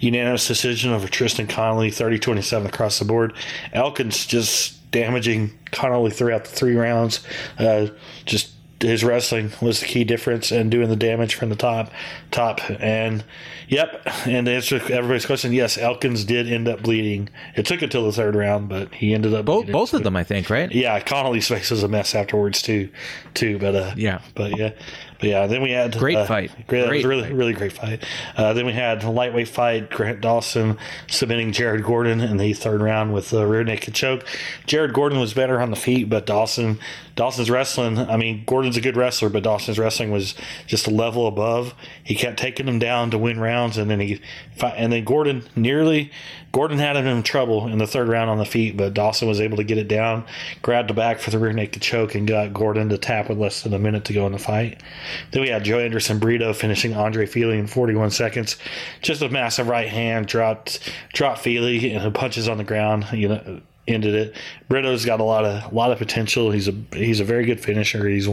unanimous 0.00 0.46
decision 0.46 0.92
over 0.92 1.08
Tristan 1.08 1.46
Connolly, 1.46 1.90
30-27 1.90 2.66
across 2.66 2.98
the 2.98 3.04
board. 3.04 3.32
Elkins 3.72 4.26
just 4.26 4.90
damaging 4.90 5.50
Connelly 5.70 6.10
throughout 6.10 6.44
the 6.44 6.50
three 6.50 6.76
rounds. 6.76 7.24
Uh, 7.58 7.88
just 8.24 8.52
his 8.80 9.02
wrestling 9.02 9.50
was 9.60 9.80
the 9.80 9.86
key 9.86 10.04
difference 10.04 10.52
and 10.52 10.70
doing 10.70 10.88
the 10.88 10.96
damage 10.96 11.34
from 11.34 11.48
the 11.48 11.56
top 11.56 11.90
top. 12.30 12.60
And 12.80 13.24
yep 13.68 14.02
and 14.26 14.46
to 14.46 14.52
answer 14.52 14.76
everybody's 14.76 15.26
question 15.26 15.52
yes 15.52 15.76
elkins 15.76 16.24
did 16.24 16.50
end 16.50 16.68
up 16.68 16.82
bleeding. 16.82 17.28
It 17.56 17.66
took 17.66 17.82
until 17.82 18.06
the 18.06 18.12
third 18.12 18.34
round 18.34 18.68
but 18.68 18.94
he 18.94 19.14
ended 19.14 19.34
up 19.34 19.44
both, 19.44 19.70
both 19.70 19.94
of 19.94 20.04
them 20.04 20.16
i 20.16 20.24
think 20.24 20.48
right? 20.50 20.70
Yeah 20.70 21.00
connolly's 21.00 21.48
face 21.48 21.70
was 21.70 21.82
a 21.82 21.88
mess 21.88 22.14
afterwards 22.14 22.62
too 22.62 22.88
too 23.34 23.58
but 23.58 23.74
uh 23.74 23.94
yeah. 23.96 24.20
but 24.34 24.56
yeah 24.56 24.70
but 25.18 25.28
yeah, 25.28 25.46
then 25.46 25.62
we 25.62 25.72
had 25.72 25.96
great 25.98 26.16
uh, 26.16 26.26
fight. 26.26 26.50
Great, 26.66 26.86
great 26.86 27.04
really, 27.04 27.22
fight. 27.22 27.32
really 27.32 27.52
great 27.52 27.72
fight. 27.72 28.04
Uh, 28.36 28.52
then 28.52 28.66
we 28.66 28.72
had 28.72 29.02
a 29.02 29.10
lightweight 29.10 29.48
fight. 29.48 29.90
Grant 29.90 30.20
Dawson 30.20 30.78
submitting 31.08 31.52
Jared 31.52 31.82
Gordon 31.82 32.20
in 32.20 32.36
the 32.36 32.52
third 32.52 32.80
round 32.80 33.12
with 33.12 33.32
a 33.32 33.46
rear 33.46 33.64
naked 33.64 33.94
choke. 33.94 34.24
Jared 34.66 34.92
Gordon 34.92 35.18
was 35.18 35.34
better 35.34 35.60
on 35.60 35.70
the 35.70 35.76
feet, 35.76 36.08
but 36.08 36.24
Dawson 36.24 36.78
Dawson's 37.16 37.50
wrestling. 37.50 37.98
I 37.98 38.16
mean, 38.16 38.44
Gordon's 38.46 38.76
a 38.76 38.80
good 38.80 38.96
wrestler, 38.96 39.28
but 39.28 39.42
Dawson's 39.42 39.76
wrestling 39.76 40.12
was 40.12 40.36
just 40.68 40.86
a 40.86 40.90
level 40.90 41.26
above. 41.26 41.74
He 42.04 42.14
kept 42.14 42.38
taking 42.38 42.68
him 42.68 42.78
down 42.78 43.10
to 43.10 43.18
win 43.18 43.40
rounds, 43.40 43.76
and 43.76 43.90
then 43.90 43.98
he 43.98 44.20
and 44.62 44.92
then 44.92 45.02
Gordon 45.02 45.42
nearly 45.56 46.12
Gordon 46.52 46.78
had 46.78 46.96
him 46.96 47.06
in 47.06 47.22
trouble 47.22 47.68
in 47.68 47.78
the 47.78 47.86
third 47.86 48.08
round 48.08 48.30
on 48.30 48.38
the 48.38 48.44
feet, 48.44 48.76
but 48.76 48.94
Dawson 48.94 49.28
was 49.28 49.40
able 49.40 49.58
to 49.58 49.64
get 49.64 49.78
it 49.78 49.88
down, 49.88 50.24
grabbed 50.62 50.90
the 50.90 50.94
back 50.94 51.18
for 51.18 51.30
the 51.30 51.38
rear 51.38 51.52
naked 51.52 51.82
choke, 51.82 52.14
and 52.14 52.26
got 52.26 52.54
Gordon 52.54 52.88
to 52.88 52.98
tap 52.98 53.28
with 53.28 53.38
less 53.38 53.62
than 53.62 53.74
a 53.74 53.78
minute 53.78 54.04
to 54.06 54.12
go 54.12 54.26
in 54.26 54.32
the 54.32 54.38
fight. 54.38 54.82
Then 55.30 55.42
we 55.42 55.48
had 55.48 55.64
Joanderson 55.64 56.18
Brito 56.18 56.52
finishing 56.52 56.94
Andre 56.94 57.26
Fili 57.26 57.58
in 57.58 57.66
41 57.66 58.10
seconds. 58.10 58.56
Just 59.02 59.22
a 59.22 59.28
massive 59.28 59.68
right 59.68 59.88
hand 59.88 60.26
dropped 60.26 60.80
dropped 61.12 61.40
Fili 61.40 61.92
and 61.92 62.14
punches 62.14 62.48
on 62.48 62.58
the 62.58 62.64
ground. 62.64 63.06
You 63.12 63.28
know, 63.28 63.60
ended 63.88 64.14
it. 64.14 64.34
Brito's 64.68 65.04
got 65.04 65.20
a 65.20 65.24
lot 65.24 65.44
of 65.44 65.72
a 65.72 65.74
lot 65.74 65.90
of 65.90 65.98
potential. 65.98 66.50
He's 66.50 66.68
a 66.68 66.74
he's 66.92 67.20
a 67.20 67.24
very 67.24 67.44
good 67.44 67.60
finisher. 67.60 68.06
He's 68.08 68.28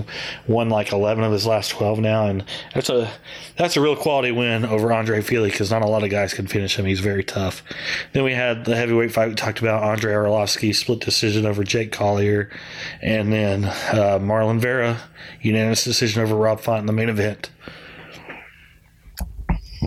won 0.48 0.70
like 0.70 0.92
eleven 0.92 1.24
of 1.24 1.32
his 1.32 1.48
last 1.48 1.72
twelve 1.72 2.00
now, 2.00 2.28
and 2.28 2.44
that's 2.74 2.90
a 2.90 3.12
that's 3.58 3.78
a 3.78 3.82
real 3.82 3.96
quality 3.96 4.32
win 4.32 4.66
over 4.66 4.92
Andre 4.92 5.22
Fili 5.22 5.50
because 5.50 5.72
not 5.72 5.82
a 5.82 5.88
lot 5.88 6.04
of 6.04 6.10
guys 6.10 6.34
can 6.34 6.48
finish 6.48 6.78
him. 6.78 6.86
He's 6.86 7.00
very 7.00 7.24
tough. 7.24 7.64
Then 8.14 8.24
we 8.24 8.34
had 8.34 8.66
the 8.66 8.76
heavyweight 8.76 9.12
fight 9.12 9.30
we 9.30 9.36
talked 9.36 9.60
about. 9.60 9.84
Andre 9.84 10.14
Arlovsky 10.14 10.76
split 10.76 11.00
decision 11.00 11.46
over 11.46 11.64
Jake 11.64 11.92
Collier, 11.92 12.50
and 13.02 13.32
then 13.32 13.66
uh, 13.66 14.20
Marlon 14.22 14.60
Vera 14.60 15.00
unanimous 15.42 15.84
decision 15.84 16.22
over 16.22 16.36
Rob 16.36 16.60
Font 16.60 16.82
in 16.82 16.86
the 16.86 16.94
main 16.94 17.10
event. 17.10 17.50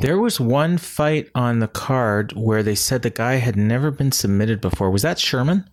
There 0.01 0.19
was 0.19 0.39
one 0.39 0.79
fight 0.79 1.29
on 1.35 1.59
the 1.59 1.69
card 1.69 2.33
where 2.33 2.63
they 2.63 2.77
said 2.77 3.03
the 3.03 3.11
guy 3.11 3.35
had 3.35 3.57
never 3.57 3.91
been 3.91 4.13
submitted 4.13 4.61
before. 4.61 4.91
Was 4.91 5.03
that 5.03 5.19
Sherman? 5.19 5.69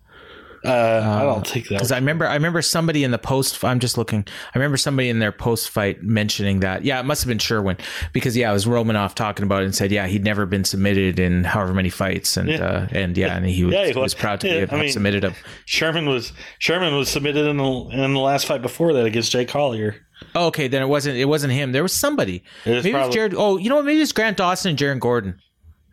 Uh, 0.64 1.18
I 1.20 1.22
don't 1.22 1.46
think 1.46 1.68
that 1.68 1.74
because 1.74 1.92
I 1.92 1.96
remember 1.96 2.26
I 2.26 2.34
remember 2.34 2.60
somebody 2.60 3.04
in 3.04 3.12
the 3.12 3.18
post. 3.18 3.62
I'm 3.62 3.78
just 3.78 3.96
looking. 3.96 4.26
I 4.52 4.58
remember 4.58 4.76
somebody 4.76 5.08
in 5.08 5.20
their 5.20 5.30
post 5.30 5.70
fight 5.70 6.02
mentioning 6.02 6.60
that. 6.60 6.84
Yeah, 6.84 6.98
it 6.98 7.04
must 7.04 7.22
have 7.22 7.28
been 7.28 7.38
Sherwin 7.38 7.76
because 8.12 8.36
yeah, 8.36 8.50
it 8.50 8.52
was 8.52 8.66
Romanov 8.66 9.14
talking 9.14 9.44
about 9.44 9.62
it 9.62 9.66
and 9.66 9.74
said 9.74 9.92
yeah 9.92 10.06
he'd 10.08 10.24
never 10.24 10.44
been 10.44 10.64
submitted 10.64 11.20
in 11.20 11.44
however 11.44 11.72
many 11.72 11.90
fights 11.90 12.36
and 12.36 12.48
yeah. 12.48 12.64
Uh, 12.64 12.88
and 12.90 13.16
yeah 13.16 13.36
and 13.36 13.46
he 13.46 13.64
was, 13.64 13.74
yeah, 13.74 13.86
he 13.86 13.92
was 13.92 14.14
proud 14.14 14.40
to 14.40 14.48
yeah, 14.48 14.60
have 14.60 14.72
I 14.72 14.80
mean, 14.80 14.90
submitted 14.90 15.22
him. 15.22 15.34
Sherman 15.66 16.06
was 16.06 16.32
Sherman 16.58 16.96
was 16.96 17.08
submitted 17.08 17.46
in 17.46 17.58
the 17.58 17.88
in 17.92 18.14
the 18.14 18.20
last 18.20 18.46
fight 18.46 18.62
before 18.62 18.92
that 18.94 19.06
against 19.06 19.30
Jay 19.30 19.44
Collier. 19.44 20.05
Oh, 20.34 20.46
okay, 20.46 20.68
then 20.68 20.82
it 20.82 20.86
wasn't 20.86 21.16
it 21.16 21.26
wasn't 21.26 21.52
him. 21.52 21.72
There 21.72 21.82
was 21.82 21.92
somebody. 21.92 22.42
It 22.64 22.70
was 22.70 22.84
maybe 22.84 22.92
probably, 22.92 23.04
it 23.04 23.08
was 23.08 23.14
Jared. 23.14 23.34
Oh, 23.36 23.56
you 23.58 23.68
know 23.68 23.76
what? 23.76 23.84
Maybe 23.84 24.00
it's 24.00 24.12
Grant 24.12 24.36
Dawson 24.36 24.70
and 24.70 24.78
Jared 24.78 25.00
Gordon. 25.00 25.40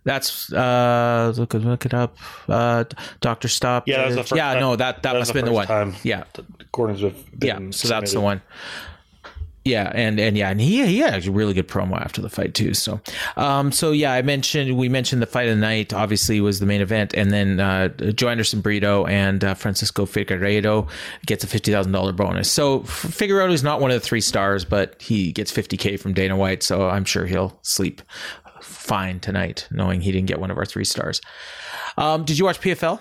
That's 0.06 0.52
uh 0.52 1.34
look 1.36 1.54
look 1.54 1.86
it 1.86 1.94
up. 1.94 2.18
Uh 2.48 2.84
Doctor 3.22 3.48
Stop. 3.48 3.88
Yeah, 3.88 4.10
that 4.10 4.32
yeah, 4.32 4.54
time. 4.54 4.60
no, 4.60 4.76
that 4.76 5.04
that, 5.04 5.14
that 5.14 5.20
must 5.20 5.30
have 5.30 5.36
been 5.36 5.46
the 5.46 5.52
one. 5.54 5.68
Time 5.68 5.96
yeah, 6.04 6.24
Gordon's 6.72 7.04
yeah. 7.42 7.60
So 7.72 7.88
that's 7.88 8.14
the 8.14 8.22
one. 8.22 8.42
Yeah, 9.65 9.89
and 9.95 10.19
and 10.19 10.38
yeah, 10.38 10.49
and 10.49 10.60
he 10.60 10.86
he 10.86 10.99
had 10.99 11.26
a 11.26 11.32
really 11.32 11.54
good 11.54 11.69
promo 11.69 11.97
after 11.97 12.21
the 12.21 12.30
fight 12.30 12.54
too. 12.54 12.73
So, 12.73 12.99
um, 13.38 13.71
so 13.71 13.91
yeah, 13.91 14.12
I 14.12 14.21
mentioned 14.21 14.76
we 14.78 14.89
mentioned 14.89 15.21
the 15.21 15.26
fight 15.26 15.47
of 15.47 15.56
the 15.56 15.62
night. 15.62 15.93
Obviously, 15.93 16.41
was 16.41 16.60
the 16.60 16.65
main 16.65 16.82
event, 16.82 17.13
and 17.13 17.32
then 17.32 17.62
uh, 17.62 17.89
Joanderson 17.97 18.62
Brito 18.62 19.06
and 19.06 19.41
uh, 19.41 19.54
Francisco 19.54 20.06
Figueiredo 20.06 20.89
gets 21.26 21.45
a 21.45 21.47
fifty 21.47 21.71
thousand 21.71 21.93
dollar 21.93 22.12
bonus. 22.12 22.52
So 22.52 22.82
Figueiredo 22.82 23.54
is 23.54 23.63
not 23.63 23.80
one 23.80 23.89
of 23.89 24.02
the 24.02 24.06
three 24.06 24.21
stars, 24.21 24.65
but 24.65 25.02
he 25.02 25.32
gets 25.32 25.49
fifty 25.49 25.78
k 25.78 25.95
from 25.95 26.13
Dana 26.13 26.36
White. 26.36 26.62
So 26.62 26.89
I'm 26.89 27.06
sure 27.06 27.26
he'll 27.26 27.58
sleep 27.62 28.02
fine 28.62 29.21
tonight, 29.21 29.67
knowing 29.71 30.02
he 30.02 30.12
didn't 30.12 30.28
get 30.28 30.39
one 30.41 30.52
of 30.52 30.58
our 30.58 30.65
three 30.65 30.86
stars. 30.86 31.21
Um, 31.97 32.26
did 32.26 32.38
you 32.38 32.43
watch 32.43 32.60
PFL? 32.60 32.99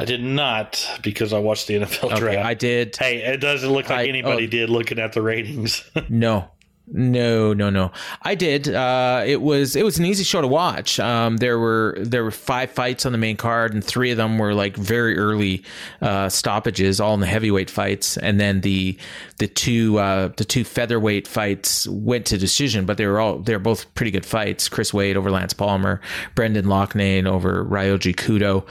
I 0.00 0.04
did 0.04 0.22
not 0.22 1.00
because 1.02 1.32
I 1.32 1.38
watched 1.38 1.66
the 1.66 1.74
NFL 1.74 2.12
okay, 2.12 2.18
draft. 2.18 2.46
I 2.46 2.54
did. 2.54 2.96
Hey, 2.96 3.18
it 3.18 3.38
doesn't 3.40 3.70
look 3.70 3.90
like 3.90 4.06
I, 4.06 4.08
anybody 4.08 4.46
oh, 4.46 4.50
did 4.50 4.70
looking 4.70 4.98
at 4.98 5.12
the 5.12 5.20
ratings. 5.20 5.88
no, 6.08 6.48
no, 6.92 7.52
no, 7.52 7.70
no. 7.70 7.92
I 8.22 8.34
did. 8.34 8.68
Uh, 8.68 9.22
it 9.24 9.40
was 9.40 9.76
it 9.76 9.84
was 9.84 9.98
an 9.98 10.04
easy 10.04 10.24
show 10.24 10.40
to 10.40 10.48
watch. 10.48 10.98
Um, 10.98 11.36
there 11.36 11.58
were 11.58 11.96
there 12.00 12.24
were 12.24 12.32
five 12.32 12.70
fights 12.70 13.06
on 13.06 13.12
the 13.12 13.18
main 13.18 13.36
card, 13.36 13.72
and 13.72 13.84
three 13.84 14.10
of 14.10 14.16
them 14.16 14.38
were 14.38 14.54
like 14.54 14.76
very 14.76 15.16
early 15.16 15.62
uh, 16.02 16.28
stoppages, 16.28 17.00
all 17.00 17.14
in 17.14 17.20
the 17.20 17.26
heavyweight 17.26 17.70
fights. 17.70 18.16
And 18.16 18.40
then 18.40 18.62
the 18.62 18.98
the 19.38 19.46
two 19.46 19.98
uh, 19.98 20.28
the 20.36 20.44
two 20.44 20.64
featherweight 20.64 21.28
fights 21.28 21.86
went 21.86 22.26
to 22.26 22.38
decision, 22.38 22.86
but 22.86 22.96
they 22.96 23.06
were 23.06 23.20
all 23.20 23.38
they 23.38 23.52
were 23.52 23.60
both 23.60 23.92
pretty 23.94 24.10
good 24.10 24.26
fights. 24.26 24.68
Chris 24.68 24.92
Wade 24.92 25.16
over 25.16 25.30
Lance 25.30 25.52
Palmer, 25.52 26.00
Brendan 26.34 26.64
Loughnane 26.64 27.26
over 27.26 27.64
Ryoji 27.64 28.16
Kudo, 28.16 28.66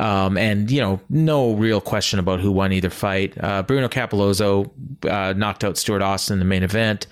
um, 0.00 0.38
and 0.38 0.70
you 0.70 0.80
know 0.80 1.00
no 1.10 1.54
real 1.54 1.80
question 1.80 2.20
about 2.20 2.38
who 2.38 2.52
won 2.52 2.72
either 2.72 2.90
fight. 2.90 3.34
Uh, 3.42 3.64
Bruno 3.64 3.88
Cappelozzo 3.88 4.70
uh, 5.10 5.32
knocked 5.32 5.64
out 5.64 5.76
Stuart 5.76 6.02
Austin 6.02 6.34
in 6.34 6.38
the 6.38 6.44
main 6.44 6.62
event 6.62 7.08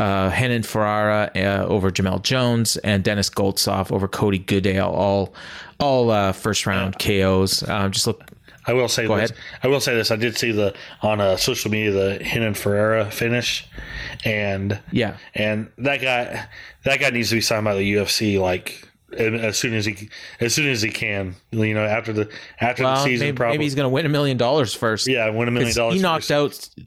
uh, 0.00 0.30
Renan 0.30 0.62
Ferreira 0.62 1.30
uh, 1.36 1.66
over 1.68 1.90
Jamelle 1.90 2.22
Jones, 2.22 2.78
and 2.78 3.04
Dennis 3.04 3.28
Goltsov 3.28 3.92
over 3.92 4.08
Cody 4.08 4.38
Goodale. 4.38 4.88
All 4.88 5.34
all 5.78 6.10
uh, 6.10 6.32
first 6.32 6.66
round 6.66 6.98
KOs. 6.98 7.68
Um, 7.68 7.92
just 7.92 8.06
look. 8.06 8.22
I 8.66 8.72
will 8.72 8.88
say 8.88 9.06
Go 9.06 9.16
this. 9.16 9.30
Ahead. 9.30 9.42
I 9.62 9.68
will 9.68 9.80
say 9.80 9.94
this. 9.94 10.10
I 10.10 10.16
did 10.16 10.36
see 10.36 10.52
the 10.52 10.74
on 11.02 11.20
uh, 11.20 11.36
social 11.36 11.70
media 11.70 11.90
the 11.92 12.18
Renan 12.34 12.54
Ferreira 12.54 13.10
finish, 13.10 13.68
and 14.24 14.80
yeah, 14.90 15.16
and 15.34 15.70
that 15.78 16.00
guy 16.00 16.46
that 16.84 17.00
guy 17.00 17.10
needs 17.10 17.28
to 17.30 17.36
be 17.36 17.40
signed 17.40 17.64
by 17.64 17.74
the 17.74 17.92
UFC 17.94 18.40
like 18.40 18.88
as 19.12 19.58
soon 19.58 19.74
as 19.74 19.84
he 19.84 20.08
as 20.40 20.54
soon 20.54 20.68
as 20.68 20.80
he 20.80 20.90
can. 20.90 21.34
You 21.50 21.74
know, 21.74 21.84
after 21.84 22.12
the 22.12 22.30
after 22.60 22.84
well, 22.84 22.96
the 22.96 23.02
season, 23.02 23.26
maybe, 23.28 23.36
probably 23.36 23.58
maybe 23.58 23.64
he's 23.64 23.74
going 23.74 23.84
to 23.84 23.90
win 23.90 24.06
a 24.06 24.10
million 24.10 24.38
dollars 24.38 24.72
first. 24.72 25.06
yeah, 25.06 25.28
win 25.28 25.48
a 25.48 25.50
million 25.50 25.74
dollars. 25.74 25.96
He 25.96 26.00
knocked 26.00 26.24
first. 26.28 26.78
out. 26.78 26.86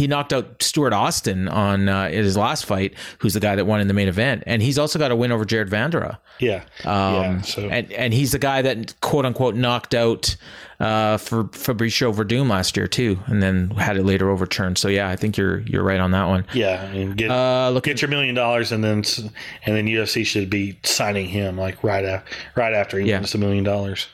He 0.00 0.06
knocked 0.06 0.32
out 0.32 0.62
Stuart 0.62 0.94
Austin 0.94 1.46
on 1.46 1.88
uh, 1.90 2.04
in 2.06 2.24
his 2.24 2.36
last 2.38 2.64
fight, 2.64 2.94
who's 3.18 3.34
the 3.34 3.40
guy 3.40 3.54
that 3.54 3.66
won 3.66 3.80
in 3.80 3.86
the 3.88 3.92
main 3.94 4.08
event, 4.08 4.42
and 4.46 4.62
he's 4.62 4.78
also 4.78 4.98
got 4.98 5.10
a 5.10 5.16
win 5.16 5.30
over 5.30 5.44
Jared 5.44 5.68
Vanderaa. 5.68 6.16
Yeah, 6.38 6.62
Um, 6.86 7.14
yeah. 7.14 7.40
So 7.42 7.62
and 7.68 7.92
and 7.92 8.14
he's 8.14 8.32
the 8.32 8.38
guy 8.38 8.62
that 8.62 8.98
quote 9.02 9.26
unquote 9.26 9.54
knocked 9.56 9.94
out 9.94 10.36
uh, 10.80 11.18
for 11.18 11.44
Fabricio 11.44 12.14
Werdum 12.14 12.48
last 12.48 12.78
year 12.78 12.86
too, 12.86 13.18
and 13.26 13.42
then 13.42 13.68
had 13.72 13.98
it 13.98 14.04
later 14.04 14.30
overturned. 14.30 14.78
So 14.78 14.88
yeah, 14.88 15.10
I 15.10 15.16
think 15.16 15.36
you're 15.36 15.58
you're 15.60 15.82
right 15.82 16.00
on 16.00 16.12
that 16.12 16.28
one. 16.28 16.46
yeah, 16.54 16.88
I 16.88 16.92
mean, 16.96 17.10
get 17.12 17.30
Uh, 17.30 17.68
look, 17.70 17.84
get 17.84 18.00
your 18.00 18.08
million 18.08 18.34
dollars, 18.34 18.72
and 18.72 18.82
then 18.82 19.02
and 19.66 19.76
then 19.76 19.86
UFC 19.86 20.24
should 20.24 20.48
be 20.48 20.78
signing 20.82 21.26
him 21.28 21.58
like 21.58 21.84
right 21.84 22.06
after 22.06 22.34
right 22.54 22.72
after 22.72 22.98
he 22.98 23.10
Yeah. 23.10 23.16
wins 23.18 23.32
the 23.32 23.38
million 23.38 23.64
dollars. 23.64 24.06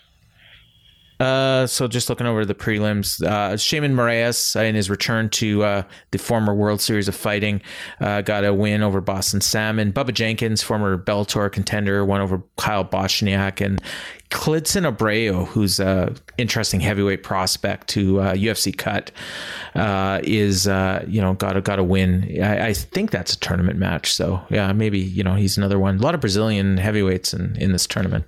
Uh, 1.18 1.66
so 1.66 1.88
just 1.88 2.08
looking 2.08 2.26
over 2.26 2.44
the 2.44 2.54
prelims, 2.54 3.22
uh, 3.24 3.54
Sheymon 3.54 3.94
Moraes 3.94 4.54
uh, 4.54 4.64
in 4.64 4.74
his 4.74 4.90
return 4.90 5.30
to 5.30 5.62
uh, 5.62 5.82
the 6.10 6.18
former 6.18 6.54
World 6.54 6.80
Series 6.80 7.08
of 7.08 7.14
Fighting 7.14 7.62
uh, 8.00 8.20
got 8.20 8.44
a 8.44 8.52
win 8.52 8.82
over 8.82 9.00
Boston 9.00 9.40
Salmon. 9.40 9.92
Bubba 9.92 10.12
Jenkins, 10.12 10.62
former 10.62 10.98
Bellator 10.98 11.50
contender, 11.50 12.04
won 12.04 12.20
over 12.20 12.42
Kyle 12.58 12.84
Bochniak 12.84 13.64
and 13.64 13.80
Klidson 14.30 14.90
Abreu, 14.90 15.46
who's 15.46 15.78
a 15.78 16.12
interesting 16.36 16.80
heavyweight 16.80 17.22
prospect 17.22 17.88
to 17.88 18.20
uh, 18.20 18.34
UFC 18.34 18.76
cut, 18.76 19.12
uh, 19.74 20.20
is 20.24 20.66
uh, 20.66 21.04
you 21.06 21.20
know 21.20 21.34
got 21.34 21.56
a 21.56 21.60
got 21.60 21.78
a 21.78 21.84
win. 21.84 22.42
I, 22.42 22.68
I 22.68 22.72
think 22.72 23.12
that's 23.12 23.34
a 23.34 23.38
tournament 23.38 23.78
match. 23.78 24.12
So 24.12 24.42
yeah, 24.50 24.72
maybe 24.72 24.98
you 24.98 25.22
know 25.22 25.34
he's 25.34 25.56
another 25.56 25.78
one. 25.78 25.98
A 25.98 26.00
lot 26.00 26.14
of 26.14 26.20
Brazilian 26.20 26.76
heavyweights 26.76 27.34
in 27.34 27.56
in 27.56 27.70
this 27.70 27.86
tournament. 27.86 28.24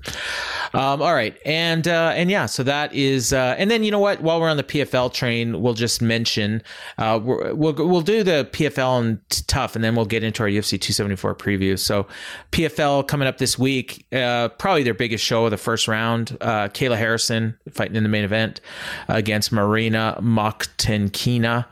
Um, 0.73 1.03
all 1.03 1.15
right, 1.15 1.37
and 1.45 1.89
uh, 1.89 2.13
and 2.15 2.31
yeah, 2.31 2.47
so 2.47 2.63
that 2.63 2.95
is, 2.95 3.33
uh, 3.33 3.57
and 3.59 3.69
then 3.71 3.83
you 3.83 3.91
know 3.91 3.99
what? 3.99 4.21
While 4.21 4.41
we're 4.41 4.51
on 4.51 4.57
the 4.57 4.65
PFL 4.65 5.13
train, 5.13 5.61
we'll 5.61 5.75
just 5.75 6.01
mention 6.01 6.63
uh, 6.99 7.19
we'll 7.23 7.75
we'll 7.75 8.03
do 8.03 8.23
the 8.23 8.49
PFL 8.53 9.01
and 9.01 9.47
tough, 9.49 9.75
and 9.75 9.83
then 9.83 9.97
we'll 9.97 10.05
get 10.05 10.23
into 10.23 10.45
our 10.45 10.49
UFC 10.49 10.81
274 10.81 11.35
preview. 11.35 11.77
So 11.77 12.07
PFL 12.53 13.09
coming 13.09 13.27
up 13.27 13.39
this 13.39 13.59
week, 13.59 14.07
probably 14.11 14.85
their 14.85 14.95
biggest 14.95 15.25
show 15.25 15.47
of 15.47 15.51
the 15.51 15.57
first 15.57 15.88
round. 15.89 16.37
Uh, 16.41 16.69
Kayla 16.69 16.97
Harrison 16.97 17.59
fighting 17.71 17.97
in 17.97 18.03
the 18.03 18.09
main 18.09 18.25
event 18.25 18.61
against 19.09 19.53
Marina 19.53 20.19
Mokhnatkina. 20.21 21.67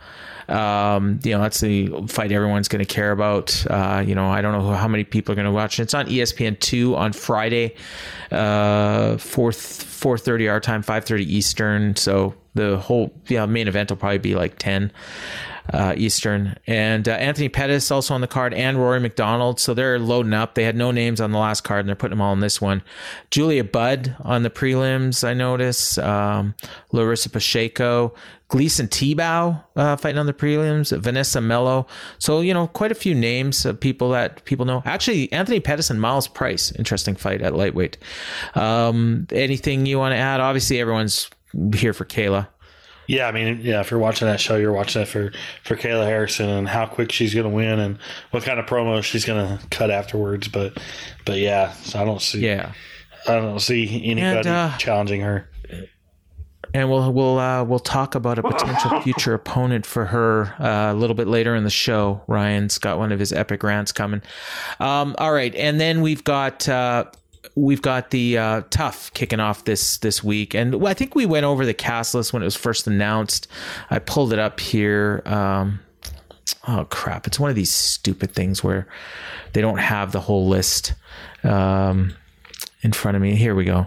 Um, 0.48 1.18
you 1.24 1.32
know, 1.32 1.40
that's 1.40 1.60
the 1.60 1.88
fight 2.08 2.30
everyone's 2.30 2.68
going 2.68 2.84
to 2.84 2.92
care 2.92 3.10
about. 3.10 3.66
Uh, 3.68 4.04
you 4.06 4.14
know, 4.14 4.28
I 4.28 4.40
don't 4.40 4.52
know 4.52 4.72
how 4.72 4.88
many 4.88 5.04
people 5.04 5.32
are 5.32 5.34
going 5.34 5.46
to 5.46 5.52
watch. 5.52 5.80
It's 5.80 5.94
on 5.94 6.06
ESPN 6.06 6.58
two 6.60 6.94
on 6.94 7.12
Friday, 7.12 7.74
uh, 8.30 9.16
four 9.16 9.52
four 9.52 10.18
thirty 10.18 10.48
our 10.48 10.60
time, 10.60 10.82
five 10.82 11.04
thirty 11.04 11.24
Eastern. 11.32 11.96
So 11.96 12.34
the 12.56 12.78
whole 12.78 13.12
yeah 13.28 13.46
main 13.46 13.68
event 13.68 13.90
will 13.90 13.96
probably 13.96 14.18
be 14.18 14.34
like 14.34 14.58
ten 14.58 14.92
uh, 15.72 15.94
Eastern. 15.96 16.56
And 16.66 17.08
uh, 17.08 17.12
Anthony 17.12 17.48
Pettis 17.48 17.90
also 17.90 18.14
on 18.14 18.20
the 18.20 18.26
card, 18.26 18.54
and 18.54 18.78
Rory 18.78 19.00
MacDonald. 19.00 19.60
So 19.60 19.74
they're 19.74 19.98
loading 19.98 20.34
up. 20.34 20.54
They 20.54 20.64
had 20.64 20.76
no 20.76 20.90
names 20.90 21.20
on 21.20 21.32
the 21.32 21.38
last 21.38 21.62
card, 21.62 21.80
and 21.80 21.88
they're 21.88 21.96
putting 21.96 22.16
them 22.16 22.22
all 22.22 22.32
in 22.32 22.40
this 22.40 22.60
one. 22.60 22.82
Julia 23.30 23.64
Budd 23.64 24.16
on 24.20 24.42
the 24.42 24.50
prelims, 24.50 25.26
I 25.26 25.34
notice. 25.34 25.98
Um, 25.98 26.54
Larissa 26.92 27.30
Pacheco, 27.30 28.14
Gleison 28.48 28.88
Tibau 28.88 29.62
uh, 29.74 29.96
fighting 29.96 30.18
on 30.18 30.26
the 30.26 30.32
prelims. 30.32 30.96
Vanessa 30.96 31.40
Melo. 31.40 31.86
So 32.18 32.40
you 32.40 32.54
know, 32.54 32.68
quite 32.68 32.92
a 32.92 32.96
few 32.96 33.14
names 33.14 33.64
of 33.64 33.80
people 33.80 34.10
that 34.10 34.44
people 34.44 34.66
know. 34.66 34.82
Actually, 34.84 35.32
Anthony 35.32 35.60
Pettis 35.60 35.90
and 35.90 36.00
Myles 36.00 36.28
Price, 36.28 36.70
interesting 36.72 37.16
fight 37.16 37.42
at 37.42 37.54
lightweight. 37.54 37.98
Um, 38.54 39.26
anything 39.32 39.86
you 39.86 39.98
want 39.98 40.12
to 40.12 40.18
add? 40.18 40.40
Obviously, 40.40 40.80
everyone's 40.80 41.28
here 41.74 41.92
for 41.92 42.04
Kayla. 42.04 42.48
Yeah, 43.08 43.28
I 43.28 43.32
mean, 43.32 43.60
yeah. 43.62 43.80
If 43.80 43.90
you're 43.90 44.00
watching 44.00 44.26
that 44.26 44.40
show, 44.40 44.56
you're 44.56 44.72
watching 44.72 45.02
that 45.02 45.06
for 45.06 45.32
for 45.62 45.76
Kayla 45.76 46.06
Harrison 46.06 46.48
and 46.48 46.68
how 46.68 46.86
quick 46.86 47.12
she's 47.12 47.34
going 47.34 47.44
to 47.48 47.54
win 47.54 47.78
and 47.78 47.98
what 48.32 48.42
kind 48.42 48.58
of 48.58 48.66
promo 48.66 49.02
she's 49.02 49.24
going 49.24 49.58
to 49.58 49.66
cut 49.68 49.90
afterwards. 49.90 50.48
But, 50.48 50.78
but 51.24 51.38
yeah, 51.38 51.72
so 51.72 52.00
I 52.00 52.04
don't 52.04 52.20
see. 52.20 52.40
Yeah. 52.40 52.72
I 53.28 53.34
don't 53.36 53.60
see 53.60 54.04
anybody 54.04 54.48
uh, 54.48 54.76
challenging 54.78 55.20
her. 55.20 55.48
and 56.74 56.90
we'll 56.90 57.12
we'll 57.12 57.38
uh, 57.38 57.64
we'll 57.64 57.78
talk 57.78 58.14
about 58.14 58.38
a 58.38 58.42
potential 58.42 59.00
future 59.02 59.34
opponent 59.34 59.86
for 59.86 60.06
her 60.06 60.54
uh, 60.60 60.92
a 60.92 60.94
little 60.94 61.14
bit 61.14 61.26
later 61.28 61.54
in 61.54 61.64
the 61.64 61.70
show. 61.70 62.22
Ryan's 62.26 62.78
got 62.78 62.98
one 62.98 63.12
of 63.12 63.18
his 63.20 63.32
epic 63.32 63.62
rants 63.62 63.92
coming. 63.92 64.22
Um, 64.80 65.14
all 65.18 65.32
right, 65.32 65.54
and 65.54 65.80
then 65.80 66.02
we've 66.02 66.24
got. 66.24 66.68
We've 67.56 67.80
got 67.80 68.10
the 68.10 68.38
uh, 68.38 68.62
tough 68.70 69.12
kicking 69.14 69.40
off 69.40 69.64
this 69.64 69.96
this 69.98 70.22
week, 70.22 70.54
and 70.54 70.86
I 70.86 70.92
think 70.92 71.14
we 71.14 71.24
went 71.24 71.44
over 71.44 71.64
the 71.64 71.74
cast 71.74 72.14
list 72.14 72.32
when 72.32 72.42
it 72.42 72.44
was 72.44 72.54
first 72.54 72.86
announced. 72.86 73.48
I 73.90 73.98
pulled 73.98 74.32
it 74.32 74.38
up 74.38 74.60
here. 74.60 75.22
Um, 75.24 75.80
oh 76.68 76.86
crap! 76.90 77.26
It's 77.26 77.40
one 77.40 77.48
of 77.48 77.56
these 77.56 77.72
stupid 77.72 78.32
things 78.32 78.62
where 78.62 78.86
they 79.54 79.62
don't 79.62 79.78
have 79.78 80.12
the 80.12 80.20
whole 80.20 80.46
list 80.46 80.94
um, 81.44 82.14
in 82.82 82.92
front 82.92 83.16
of 83.16 83.22
me. 83.22 83.34
Here 83.36 83.54
we 83.54 83.64
go. 83.64 83.86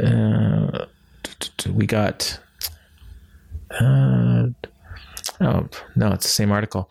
Uh, 0.00 0.86
we 1.72 1.86
got 1.86 2.38
uh, 3.70 4.46
oh 5.40 5.68
no 5.96 6.12
it's 6.12 6.26
the 6.26 6.32
same 6.32 6.52
article 6.52 6.90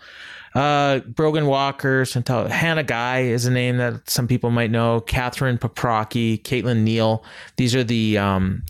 uh 0.56 1.00
brogan 1.00 1.46
walker 1.46 2.06
Chantal, 2.06 2.48
hannah 2.48 2.84
guy 2.84 3.22
is 3.22 3.46
a 3.46 3.52
name 3.52 3.78
that 3.78 4.10
some 4.10 4.28
people 4.28 4.50
might 4.50 4.72
know 4.72 5.00
catherine 5.02 5.58
paprocki 5.58 6.42
caitlin 6.42 6.84
neal 6.84 7.24
these 7.58 7.76
are 7.76 7.84
the 7.84 8.18
um 8.18 8.64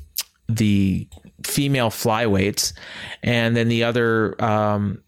the 0.47 1.07
female 1.45 1.89
flyweights 1.89 2.73
and 3.23 3.55
then 3.55 3.69
the 3.69 3.83
other 3.83 4.41
um 4.43 5.01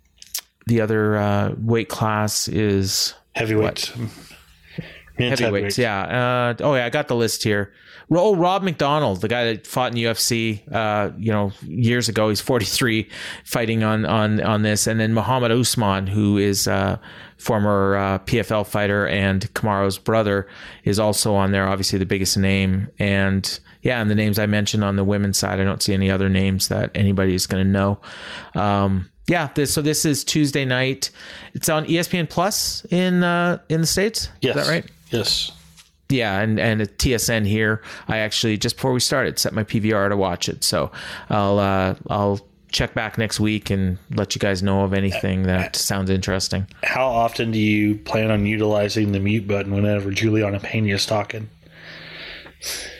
the 0.68 0.80
other 0.80 1.18
uh 1.18 1.54
weight 1.58 1.90
class 1.90 2.48
is 2.48 3.16
Heavyweights. 3.36 3.94
Heavyweights. 5.18 5.78
Yeah. 5.78 6.56
Uh, 6.60 6.64
oh 6.64 6.76
yeah, 6.76 6.86
I 6.86 6.90
got 6.90 7.08
the 7.08 7.16
list 7.16 7.44
here. 7.44 7.74
Oh, 8.14 8.36
Rob 8.36 8.64
McDonald, 8.64 9.22
the 9.22 9.30
guy 9.30 9.46
that 9.46 9.66
fought 9.66 9.94
in 9.94 9.98
UFC, 9.98 10.62
uh, 10.74 11.12
you 11.18 11.32
know, 11.32 11.54
years 11.62 12.10
ago. 12.10 12.28
He's 12.28 12.42
43, 12.42 13.08
fighting 13.46 13.84
on 13.84 14.06
on 14.06 14.42
on 14.42 14.64
this, 14.64 14.86
and 14.86 15.00
then 15.00 15.14
Muhammad 15.14 15.52
Usman, 15.52 16.08
who 16.08 16.38
is 16.38 16.68
uh, 16.68 16.98
former 17.38 17.96
uh, 17.96 18.20
PFL 18.20 18.68
fighter 18.68 19.08
and 19.08 19.52
Kamaru's 19.54 19.98
brother, 19.98 20.48
is 20.84 21.00
also 21.00 21.34
on 21.36 21.52
there. 21.52 21.68
Obviously, 21.68 22.00
the 22.00 22.06
biggest 22.06 22.38
name, 22.38 22.90
and 23.00 23.60
yeah, 23.82 24.02
and 24.02 24.12
the 24.12 24.16
names 24.16 24.38
I 24.38 24.46
mentioned 24.46 24.84
on 24.84 24.98
the 24.98 25.06
women's 25.06 25.38
side, 25.38 25.60
I 25.60 25.64
don't 25.64 25.82
see 25.82 25.94
any 25.94 26.12
other 26.12 26.28
names 26.28 26.68
that 26.68 26.92
anybody 26.94 27.34
is 27.34 27.48
going 27.48 27.64
to 27.66 27.72
know. 27.72 28.00
Um, 28.56 29.10
yeah, 29.28 29.50
this, 29.56 29.74
so 29.74 29.82
this 29.82 30.04
is 30.04 30.26
Tuesday 30.26 30.66
night. 30.66 31.12
It's 31.54 31.70
on 31.70 31.86
ESPN 31.86 32.30
Plus 32.30 32.86
in 32.90 33.24
uh, 33.24 33.60
in 33.70 33.80
the 33.82 33.88
states. 33.88 34.30
Yes. 34.42 34.58
Is 34.58 34.66
that 34.66 34.72
right? 34.72 34.86
Yes. 35.12 35.52
Yeah, 36.12 36.40
and 36.40 36.60
and 36.60 36.82
TSN 36.82 37.48
here, 37.48 37.82
I 38.08 38.18
actually 38.18 38.58
just 38.58 38.76
before 38.76 38.92
we 38.94 39.00
started 39.00 39.40
set 39.40 39.54
my 39.54 39.64
PVR 39.64 40.10
to 40.10 40.18
watch 40.18 40.50
it. 40.50 40.64
So 40.64 40.92
I'll 41.30 41.60
uh, 41.60 41.96
I'll 42.10 42.42
check 42.72 42.94
back 42.94 43.18
next 43.18 43.40
week 43.40 43.70
and 43.70 43.98
let 44.12 44.34
you 44.36 44.40
guys 44.40 44.64
know 44.64 44.84
of 44.84 44.94
anything 44.94 45.44
that 45.44 45.76
sounds 45.76 46.10
interesting. 46.10 46.68
How 46.84 47.08
often 47.08 47.52
do 47.52 47.60
you 47.60 47.96
plan 47.96 48.32
on 48.32 48.46
utilizing 48.46 49.12
the 49.12 49.20
mute 49.20 49.48
button 49.48 49.74
whenever 49.74 50.12
Juliana 50.12 50.60
Pena 50.60 50.94
is 50.94 51.06
talking? 51.06 51.50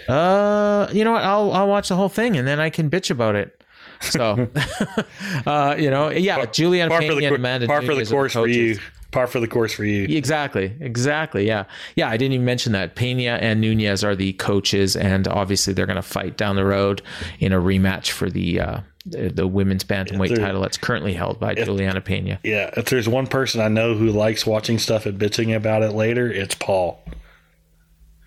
Uh, 0.08 0.88
you 0.92 1.04
know 1.04 1.12
what? 1.12 1.24
I'll 1.24 1.52
I'll 1.52 1.68
watch 1.68 1.90
the 1.90 1.96
whole 1.96 2.10
thing 2.10 2.38
and 2.38 2.48
then 2.48 2.60
I 2.60 2.70
can 2.70 2.90
bitch 2.90 3.12
about 3.12 3.36
it. 3.36 3.58
So, 4.02 4.50
uh, 5.46 5.76
you 5.78 5.90
know, 5.90 6.10
yeah, 6.10 6.46
Juliana 6.48 6.98
Pena 6.98 7.16
the, 7.16 7.26
and 7.26 7.36
Amanda 7.36 7.68
par 7.68 7.82
for 7.82 7.94
the 7.94 8.06
course 8.06 8.34
for 8.34 8.48
you. 8.48 8.80
Par 9.12 9.28
for 9.28 9.40
the 9.40 9.48
course 9.48 9.74
for 9.74 9.84
you. 9.84 10.04
Exactly, 10.16 10.74
exactly. 10.80 11.46
Yeah, 11.46 11.66
yeah. 11.96 12.10
I 12.10 12.16
didn't 12.18 12.34
even 12.34 12.46
mention 12.46 12.72
that 12.72 12.96
Pena 12.96 13.38
and 13.42 13.60
Nunes 13.60 14.04
are 14.04 14.16
the 14.16 14.34
coaches, 14.34 14.96
and 14.96 15.28
obviously 15.28 15.74
they're 15.74 15.86
going 15.86 15.98
to 15.98 16.02
fight 16.02 16.38
down 16.38 16.56
the 16.56 16.64
road 16.66 17.02
in 17.40 17.52
a 17.52 17.60
rematch 17.60 18.12
for 18.12 18.30
the 18.30 18.60
uh, 18.62 18.80
the, 19.06 19.30
the 19.30 19.48
women's 19.48 19.84
bantamweight 19.84 20.36
title 20.38 20.62
that's 20.62 20.78
currently 20.78 21.14
held 21.14 21.40
by 21.40 21.56
Juliana 21.56 22.02
Pena. 22.02 22.40
Yeah, 22.44 22.70
if 22.78 22.86
there's 22.86 23.10
one 23.10 23.28
person 23.28 23.60
I 23.60 23.68
know 23.68 23.96
who 23.96 24.10
likes 24.12 24.46
watching 24.46 24.78
stuff 24.80 25.06
and 25.06 25.20
bitching 25.20 25.56
about 25.56 25.84
it 25.84 25.92
later, 25.92 26.32
it's 26.32 26.56
Paul. 26.56 27.04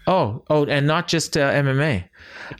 Oh, 0.07 0.43
oh, 0.51 0.67
and 0.67 0.87
not 0.87 1.09
just 1.09 1.37
uh, 1.37 1.51
MMA. 1.51 2.05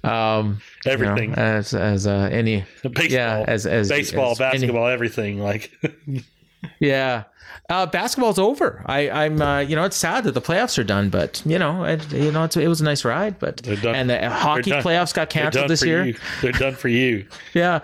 Um, 0.03 0.63
you 0.87 0.93
know, 0.93 0.93
Everything. 0.93 1.35
as 1.35 1.75
as 1.75 2.07
uh, 2.07 2.29
any 2.33 2.65
Baseball, 2.83 3.05
yeah 3.11 3.45
as 3.47 3.67
as 3.67 3.91
baseball, 3.91 4.33
as 4.33 4.41
any- 4.41 4.53
basketball, 4.53 4.87
everything. 4.87 5.41
Like, 5.41 5.71
yeah. 6.81 7.25
Uh, 7.71 7.87
basketball's 7.87 8.39
over. 8.39 8.83
I, 8.87 9.09
I'm, 9.09 9.41
uh, 9.41 9.61
you 9.61 9.75
know, 9.75 9.85
it's 9.85 9.97
sad 9.97 10.25
that 10.25 10.33
the 10.33 10.41
playoffs 10.43 10.79
are 10.79 10.85
done, 10.85 11.09
but 11.09 11.41
you 11.47 11.59
know, 11.59 11.85
it, 11.85 12.13
you 12.13 12.31
know, 12.31 12.45
it's, 12.45 12.57
it 12.57 12.69
was 12.69 12.81
a 12.81 12.85
nice 12.85 13.05
ride. 13.05 13.39
But 13.39 13.67
and 13.67 14.11
the 14.11 14.29
hockey 14.29 14.71
done- 14.71 14.83
playoffs 14.83 15.15
got 15.15 15.31
canceled 15.31 15.69
this 15.71 15.83
year. 15.85 16.05
you. 16.05 16.17
They're 16.43 16.53
done 16.53 16.75
for 16.75 16.89
you. 16.89 17.27
Yeah, 17.55 17.81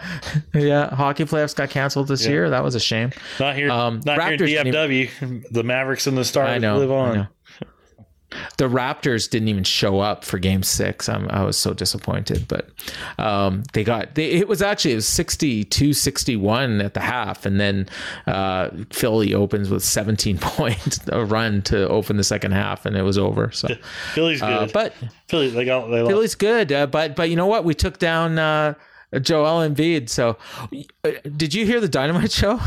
yeah. 0.52 0.92
Hockey 0.94 1.24
playoffs 1.24 1.54
got 1.54 1.70
canceled 1.70 2.08
this 2.08 2.26
year. 2.26 2.50
That 2.50 2.64
was 2.64 2.74
a 2.74 2.80
shame. 2.80 3.12
Not 3.38 3.54
here. 3.54 3.70
Um, 3.70 4.00
not 4.04 4.18
Raptors 4.18 4.48
here 4.48 4.60
in 4.62 4.66
DFW. 4.66 5.50
The 5.52 5.62
Mavericks 5.62 6.06
and 6.08 6.18
the 6.18 6.24
Stars 6.24 6.60
know. 6.60 6.76
live 6.78 6.90
on. 6.90 7.28
The 8.58 8.68
Raptors 8.68 9.28
didn't 9.28 9.48
even 9.48 9.64
show 9.64 10.00
up 10.00 10.24
for 10.24 10.38
Game 10.38 10.62
Six. 10.62 11.08
I'm, 11.08 11.28
I 11.30 11.44
was 11.44 11.56
so 11.56 11.74
disappointed, 11.74 12.46
but 12.48 12.68
um, 13.18 13.64
they 13.72 13.84
got. 13.84 14.14
They, 14.14 14.30
it 14.30 14.48
was 14.48 14.62
actually 14.62 14.92
it 14.92 14.96
was 14.96 15.06
62-61 15.06 16.84
at 16.84 16.94
the 16.94 17.00
half, 17.00 17.44
and 17.46 17.60
then 17.60 17.88
uh, 18.26 18.70
Philly 18.90 19.34
opens 19.34 19.70
with 19.70 19.84
17 19.84 20.38
points 20.40 21.00
a 21.08 21.24
run 21.24 21.62
to 21.62 21.88
open 21.88 22.16
the 22.16 22.24
second 22.24 22.52
half, 22.52 22.86
and 22.86 22.96
it 22.96 23.02
was 23.02 23.18
over. 23.18 23.50
So 23.52 23.68
Philly's 24.14 24.40
good, 24.40 24.50
uh, 24.50 24.68
but 24.72 24.94
Philly 25.28 25.50
they 25.50 25.64
got 25.64 25.88
they. 25.90 26.06
Philly's 26.06 26.34
good, 26.34 26.72
uh, 26.72 26.86
but 26.86 27.16
but 27.16 27.30
you 27.30 27.36
know 27.36 27.46
what? 27.46 27.64
We 27.64 27.74
took 27.74 27.98
down 27.98 28.38
uh, 28.38 28.74
Joel 29.20 29.68
Embiid. 29.68 30.08
So, 30.08 30.36
uh, 31.04 31.10
did 31.36 31.52
you 31.54 31.66
hear 31.66 31.80
the 31.80 31.88
Dynamite 31.88 32.30
show? 32.40 32.60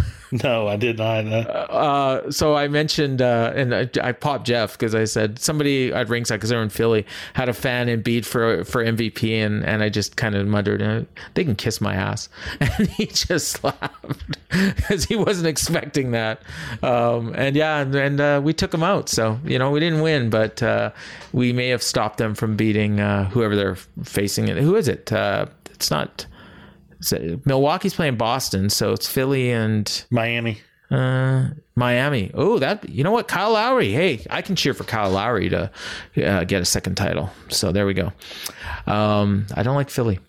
No, 0.43 0.67
I 0.67 0.77
did 0.77 0.97
not. 0.97 1.25
Uh, 1.27 1.37
Uh, 1.73 2.31
so 2.31 2.55
I 2.55 2.67
mentioned, 2.67 3.21
uh, 3.21 3.53
and 3.55 3.73
I, 3.73 3.89
I 4.01 4.11
popped 4.13 4.47
Jeff 4.47 4.73
because 4.73 4.95
I 4.95 5.03
said 5.05 5.37
somebody 5.39 5.93
at 5.93 6.09
ringside 6.09 6.37
because 6.37 6.49
they're 6.49 6.61
in 6.63 6.69
Philly 6.69 7.05
had 7.33 7.49
a 7.49 7.53
fan 7.53 7.87
Embiid 7.87 8.25
for 8.25 8.63
for 8.63 8.83
MVP, 8.83 9.31
and 9.45 9.63
and 9.63 9.83
I 9.83 9.89
just 9.89 10.17
kind 10.17 10.33
of 10.35 10.47
muttered, 10.47 10.81
uh, 10.81 11.01
"They 11.35 11.43
can 11.43 11.55
kiss 11.55 11.79
my 11.79 11.93
ass," 11.93 12.29
and 12.59 12.89
he 12.89 13.05
just 13.05 13.63
laughed 13.63 14.37
because 14.49 15.05
he 15.05 15.15
wasn't 15.15 15.47
expecting 15.47 16.11
that. 16.11 16.41
Um, 16.81 17.33
and 17.35 17.55
yeah, 17.55 17.81
and, 17.81 17.93
and 17.95 18.19
uh, 18.19 18.41
we 18.43 18.53
took 18.53 18.71
them 18.71 18.83
out. 18.83 19.07
So 19.09 19.39
you 19.45 19.59
know, 19.59 19.69
we 19.71 19.79
didn't 19.79 20.01
win, 20.01 20.29
but 20.31 20.63
uh, 20.63 20.91
we 21.31 21.53
may 21.53 21.69
have 21.69 21.83
stopped 21.83 22.17
them 22.17 22.33
from 22.33 22.55
beating 22.55 22.99
uh, 22.99 23.29
whoever 23.29 23.55
they're 23.55 23.75
facing. 24.03 24.47
Who 24.47 24.75
is 24.75 24.87
it? 24.87 25.11
Uh, 25.13 25.45
it's 25.69 25.91
not. 25.91 26.25
So 27.03 27.39
Milwaukee's 27.45 27.93
playing 27.93 28.15
Boston, 28.17 28.69
so 28.69 28.93
it's 28.93 29.07
Philly 29.07 29.51
and 29.51 30.05
Miami. 30.09 30.61
uh, 30.89 31.49
Miami. 31.75 32.31
Oh, 32.33 32.59
that 32.59 32.87
you 32.89 33.03
know 33.03 33.11
what? 33.11 33.27
Kyle 33.27 33.51
Lowry. 33.51 33.91
Hey, 33.91 34.25
I 34.29 34.41
can 34.41 34.55
cheer 34.55 34.73
for 34.73 34.83
Kyle 34.85 35.09
Lowry 35.11 35.49
to 35.49 35.69
uh, 36.23 36.43
get 36.45 36.61
a 36.61 36.65
second 36.65 36.95
title. 36.95 37.29
So 37.49 37.71
there 37.71 37.85
we 37.85 37.93
go. 37.93 38.11
Um, 38.87 39.45
I 39.55 39.63
don't 39.63 39.75
like 39.75 39.89
Philly. 39.89 40.19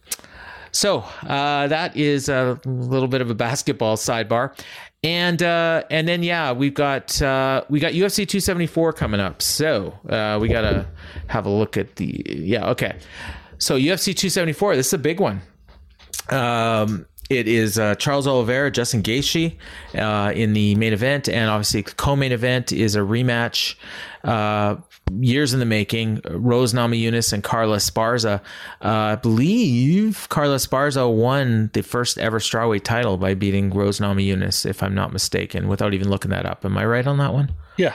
So 0.72 1.04
uh, 1.22 1.68
that 1.68 1.96
is 1.96 2.28
a 2.28 2.58
little 2.64 3.06
bit 3.08 3.20
of 3.20 3.30
a 3.30 3.34
basketball 3.34 3.96
sidebar, 3.96 4.58
and 5.04 5.40
uh, 5.40 5.84
and 5.90 6.08
then 6.08 6.24
yeah, 6.24 6.50
we've 6.52 6.74
got 6.74 7.22
uh, 7.22 7.62
we 7.68 7.78
got 7.78 7.92
UFC 7.92 8.26
274 8.26 8.92
coming 8.94 9.20
up. 9.20 9.40
So 9.42 9.96
uh, 10.08 10.38
we 10.40 10.48
gotta 10.48 10.86
have 11.28 11.46
a 11.46 11.50
look 11.50 11.76
at 11.76 11.94
the 11.96 12.24
yeah 12.26 12.70
okay. 12.70 12.96
So 13.58 13.76
UFC 13.78 14.06
274. 14.16 14.74
This 14.74 14.88
is 14.88 14.92
a 14.94 14.98
big 14.98 15.20
one. 15.20 15.40
Um, 16.30 17.06
it 17.30 17.48
is 17.48 17.78
uh, 17.78 17.94
Charles 17.94 18.26
Oliveira, 18.26 18.70
Justin 18.70 19.02
Gaethje 19.02 19.56
uh, 19.94 20.32
in 20.34 20.52
the 20.52 20.74
main 20.74 20.92
event, 20.92 21.28
and 21.28 21.48
obviously 21.48 21.82
the 21.82 21.92
co-main 21.92 22.32
event 22.32 22.72
is 22.72 22.96
a 22.96 23.00
rematch. 23.00 23.76
Uh, 24.22 24.76
years 25.20 25.52
in 25.52 25.60
the 25.60 25.66
making. 25.66 26.20
Rose 26.28 26.72
Namajunas 26.72 27.32
and 27.32 27.42
Carla 27.42 27.76
Esparza. 27.76 28.40
Uh, 28.82 28.88
I 28.88 29.16
believe 29.16 30.26
Carla 30.28 30.56
Esparza 30.56 31.12
won 31.12 31.70
the 31.72 31.82
first 31.82 32.18
ever 32.18 32.38
strawweight 32.38 32.84
title 32.84 33.16
by 33.16 33.34
beating 33.34 33.70
Rose 33.70 34.00
Namajunas, 34.00 34.66
if 34.66 34.82
I'm 34.82 34.94
not 34.94 35.12
mistaken, 35.12 35.68
without 35.68 35.94
even 35.94 36.08
looking 36.08 36.30
that 36.30 36.46
up. 36.46 36.64
Am 36.64 36.76
I 36.78 36.84
right 36.86 37.06
on 37.06 37.18
that 37.18 37.32
one? 37.32 37.52
Yeah. 37.76 37.94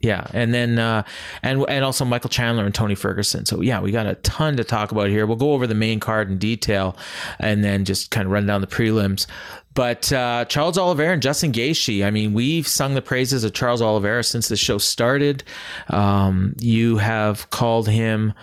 Yeah, 0.00 0.28
and 0.32 0.54
then 0.54 0.78
uh, 0.78 1.02
and 1.42 1.64
and 1.68 1.84
also 1.84 2.04
Michael 2.04 2.30
Chandler 2.30 2.64
and 2.64 2.74
Tony 2.74 2.94
Ferguson. 2.94 3.46
So 3.46 3.60
yeah, 3.60 3.80
we 3.80 3.90
got 3.90 4.06
a 4.06 4.14
ton 4.16 4.56
to 4.56 4.64
talk 4.64 4.92
about 4.92 5.08
here. 5.08 5.26
We'll 5.26 5.36
go 5.36 5.54
over 5.54 5.66
the 5.66 5.74
main 5.74 5.98
card 5.98 6.30
in 6.30 6.38
detail, 6.38 6.96
and 7.40 7.64
then 7.64 7.84
just 7.84 8.12
kind 8.12 8.26
of 8.26 8.32
run 8.32 8.46
down 8.46 8.60
the 8.60 8.68
prelims. 8.68 9.26
But 9.74 10.12
uh, 10.12 10.44
Charles 10.44 10.78
Oliveira 10.78 11.12
and 11.12 11.22
Justin 11.22 11.52
Gaethje. 11.52 12.04
I 12.04 12.10
mean, 12.10 12.32
we've 12.32 12.66
sung 12.66 12.94
the 12.94 13.02
praises 13.02 13.42
of 13.42 13.54
Charles 13.54 13.82
Oliveira 13.82 14.22
since 14.22 14.48
the 14.48 14.56
show 14.56 14.78
started. 14.78 15.42
Um, 15.88 16.54
you 16.58 16.98
have 16.98 17.50
called 17.50 17.88
him 17.88 18.34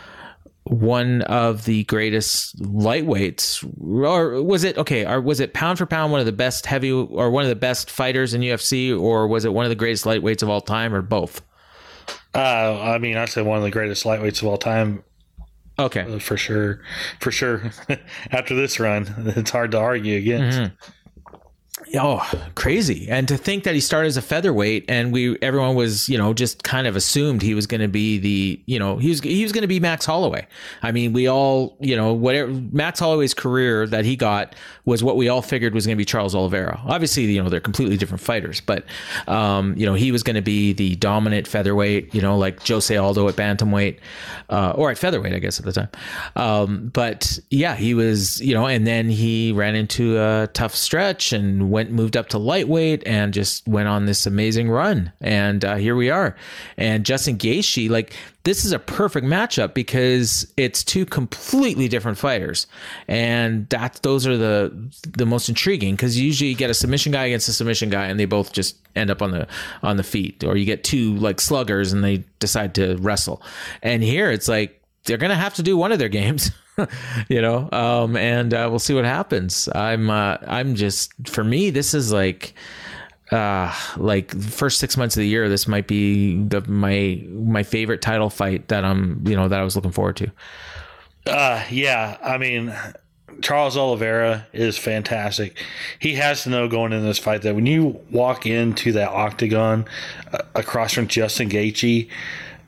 one 0.65 1.21
of 1.23 1.65
the 1.65 1.83
greatest 1.85 2.59
lightweights, 2.59 3.63
or 3.79 4.41
was 4.41 4.63
it 4.63 4.77
okay? 4.77 5.05
Or 5.05 5.21
was 5.21 5.39
it 5.39 5.53
pound 5.53 5.77
for 5.77 5.85
pound 5.85 6.11
one 6.11 6.19
of 6.19 6.25
the 6.25 6.31
best 6.31 6.65
heavy, 6.65 6.91
or 6.91 7.29
one 7.29 7.43
of 7.43 7.49
the 7.49 7.55
best 7.55 7.89
fighters 7.89 8.33
in 8.33 8.41
UFC, 8.41 8.97
or 8.97 9.27
was 9.27 9.45
it 9.45 9.53
one 9.53 9.65
of 9.65 9.69
the 9.69 9.75
greatest 9.75 10.05
lightweights 10.05 10.41
of 10.43 10.49
all 10.49 10.61
time, 10.61 10.93
or 10.93 11.01
both? 11.01 11.41
Uh, 12.33 12.81
I 12.81 12.97
mean, 12.97 13.15
I'd 13.15 13.29
say 13.29 13.41
one 13.41 13.57
of 13.57 13.63
the 13.63 13.71
greatest 13.71 14.03
lightweights 14.03 14.41
of 14.41 14.47
all 14.47 14.57
time, 14.57 15.03
Okay, 15.77 16.19
for 16.19 16.37
sure. 16.37 16.81
For 17.19 17.31
sure. 17.31 17.71
After 18.31 18.55
this 18.55 18.79
run, 18.79 19.13
it's 19.35 19.51
hard 19.51 19.71
to 19.71 19.77
argue 19.79 20.17
against. 20.17 20.71
Oh, 21.95 22.29
crazy! 22.55 23.07
And 23.09 23.27
to 23.27 23.37
think 23.37 23.63
that 23.63 23.73
he 23.73 23.79
started 23.79 24.07
as 24.07 24.17
a 24.17 24.21
featherweight, 24.21 24.85
and 24.89 25.11
we 25.11 25.37
everyone 25.41 25.75
was 25.75 26.09
you 26.09 26.17
know 26.17 26.33
just 26.33 26.63
kind 26.63 26.87
of 26.87 26.95
assumed 26.95 27.41
he 27.41 27.53
was 27.53 27.67
going 27.67 27.81
to 27.81 27.87
be 27.87 28.17
the 28.17 28.59
you 28.65 28.79
know 28.79 28.97
he 28.97 29.09
was 29.09 29.19
he 29.21 29.43
was 29.43 29.51
going 29.51 29.61
to 29.61 29.67
be 29.67 29.79
Max 29.79 30.05
Holloway. 30.05 30.47
I 30.81 30.91
mean, 30.91 31.13
we 31.13 31.27
all 31.27 31.75
you 31.79 31.95
know 31.95 32.13
whatever 32.13 32.51
Max 32.51 32.99
Holloway's 32.99 33.33
career 33.33 33.87
that 33.87 34.05
he 34.05 34.15
got 34.15 34.55
was 34.85 35.03
what 35.03 35.17
we 35.17 35.29
all 35.29 35.41
figured 35.41 35.73
was 35.73 35.85
going 35.85 35.95
to 35.95 36.01
be 36.01 36.05
Charles 36.05 36.35
Oliveira. 36.35 36.79
Obviously, 36.85 37.23
you 37.25 37.43
know 37.43 37.49
they're 37.49 37.59
completely 37.59 37.97
different 37.97 38.21
fighters, 38.21 38.61
but 38.61 38.85
um, 39.27 39.75
you 39.77 39.85
know 39.85 39.93
he 39.93 40.11
was 40.11 40.23
going 40.23 40.35
to 40.35 40.41
be 40.41 40.73
the 40.73 40.95
dominant 40.95 41.47
featherweight. 41.47 42.13
You 42.13 42.21
know, 42.21 42.37
like 42.37 42.65
Jose 42.67 42.95
Aldo 42.95 43.27
at 43.27 43.35
bantamweight, 43.35 43.99
uh, 44.49 44.73
or 44.75 44.91
at 44.91 44.97
featherweight, 44.97 45.33
I 45.33 45.39
guess 45.39 45.59
at 45.59 45.65
the 45.65 45.73
time. 45.73 45.89
Um, 46.35 46.89
but 46.93 47.39
yeah, 47.49 47.75
he 47.75 47.93
was 47.93 48.41
you 48.41 48.53
know, 48.53 48.67
and 48.67 48.85
then 48.85 49.09
he 49.09 49.51
ran 49.51 49.75
into 49.75 50.17
a 50.17 50.47
tough 50.53 50.75
stretch 50.75 51.33
and 51.33 51.69
went 51.75 51.91
moved 51.91 52.15
up 52.15 52.29
to 52.29 52.37
lightweight 52.37 53.05
and 53.05 53.33
just 53.33 53.67
went 53.67 53.89
on 53.89 54.05
this 54.05 54.25
amazing 54.25 54.69
run. 54.69 55.11
And 55.19 55.65
uh, 55.65 55.75
here 55.75 55.93
we 55.93 56.09
are. 56.09 56.33
And 56.77 57.05
Justin 57.05 57.37
Gaethje, 57.37 57.89
like 57.89 58.15
this 58.45 58.63
is 58.63 58.71
a 58.71 58.79
perfect 58.79 59.27
matchup 59.27 59.73
because 59.73 60.49
it's 60.55 60.85
two 60.85 61.05
completely 61.05 61.89
different 61.89 62.17
fighters, 62.17 62.65
and 63.09 63.67
that 63.71 63.99
those 64.03 64.25
are 64.25 64.37
the 64.37 64.71
the 65.17 65.25
most 65.25 65.49
intriguing 65.49 65.95
because 65.95 66.17
usually 66.17 66.51
you 66.51 66.55
get 66.55 66.69
a 66.69 66.73
submission 66.73 67.11
guy 67.11 67.25
against 67.25 67.49
a 67.49 67.53
submission 67.53 67.89
guy, 67.89 68.05
and 68.05 68.17
they 68.17 68.25
both 68.25 68.53
just 68.53 68.77
end 68.95 69.11
up 69.11 69.21
on 69.21 69.31
the 69.31 69.45
on 69.83 69.97
the 69.97 70.03
feet, 70.03 70.45
or 70.45 70.55
you 70.55 70.63
get 70.63 70.85
two 70.85 71.15
like 71.17 71.41
sluggers 71.41 71.91
and 71.91 72.05
they 72.05 72.23
decide 72.39 72.73
to 72.75 72.95
wrestle. 73.01 73.41
And 73.83 74.01
here 74.01 74.31
it's 74.31 74.47
like 74.47 74.81
they're 75.03 75.17
gonna 75.17 75.35
have 75.35 75.55
to 75.55 75.63
do 75.63 75.75
one 75.75 75.91
of 75.91 75.99
their 75.99 76.09
games. 76.21 76.51
you 77.29 77.41
know 77.41 77.69
um 77.71 78.15
and 78.17 78.53
uh, 78.53 78.67
we'll 78.69 78.79
see 78.79 78.93
what 78.93 79.05
happens. 79.05 79.69
I'm 79.73 80.09
uh 80.09 80.37
i'm 80.47 80.75
just 80.75 81.11
for 81.27 81.43
me 81.43 81.69
this 81.69 81.93
is 81.93 82.11
like 82.11 82.53
uh 83.31 83.73
like 83.97 84.37
first 84.39 84.79
six 84.79 84.97
months 84.97 85.15
of 85.15 85.21
the 85.21 85.27
year 85.27 85.49
this 85.49 85.67
might 85.67 85.87
be 85.87 86.43
the 86.43 86.61
my 86.61 87.23
my 87.31 87.63
favorite 87.63 88.01
title 88.01 88.29
fight 88.29 88.67
that 88.67 88.85
i'm 88.85 89.23
you 89.25 89.35
know 89.35 89.47
that 89.47 89.59
i 89.59 89.63
was 89.63 89.75
looking 89.75 89.91
forward 89.91 90.15
to. 90.17 90.31
Uh, 91.25 91.63
yeah, 91.71 92.17
I 92.23 92.37
mean, 92.37 92.75
Charles 93.41 93.75
Oliveira 93.75 94.47
is 94.53 94.77
fantastic. 94.77 95.57
He 95.99 96.13
has 96.15 96.43
to 96.43 96.49
know 96.49 96.67
going 96.67 96.93
into 96.93 97.05
this 97.05 97.19
fight 97.19 97.41
that 97.41 97.55
when 97.55 97.65
you 97.65 97.99
walk 98.11 98.45
into 98.45 98.91
that 98.93 99.09
octagon 99.09 99.85
uh, 100.31 100.39
across 100.53 100.93
from 100.93 101.07
Justin 101.07 101.49
Gaethje, 101.49 102.09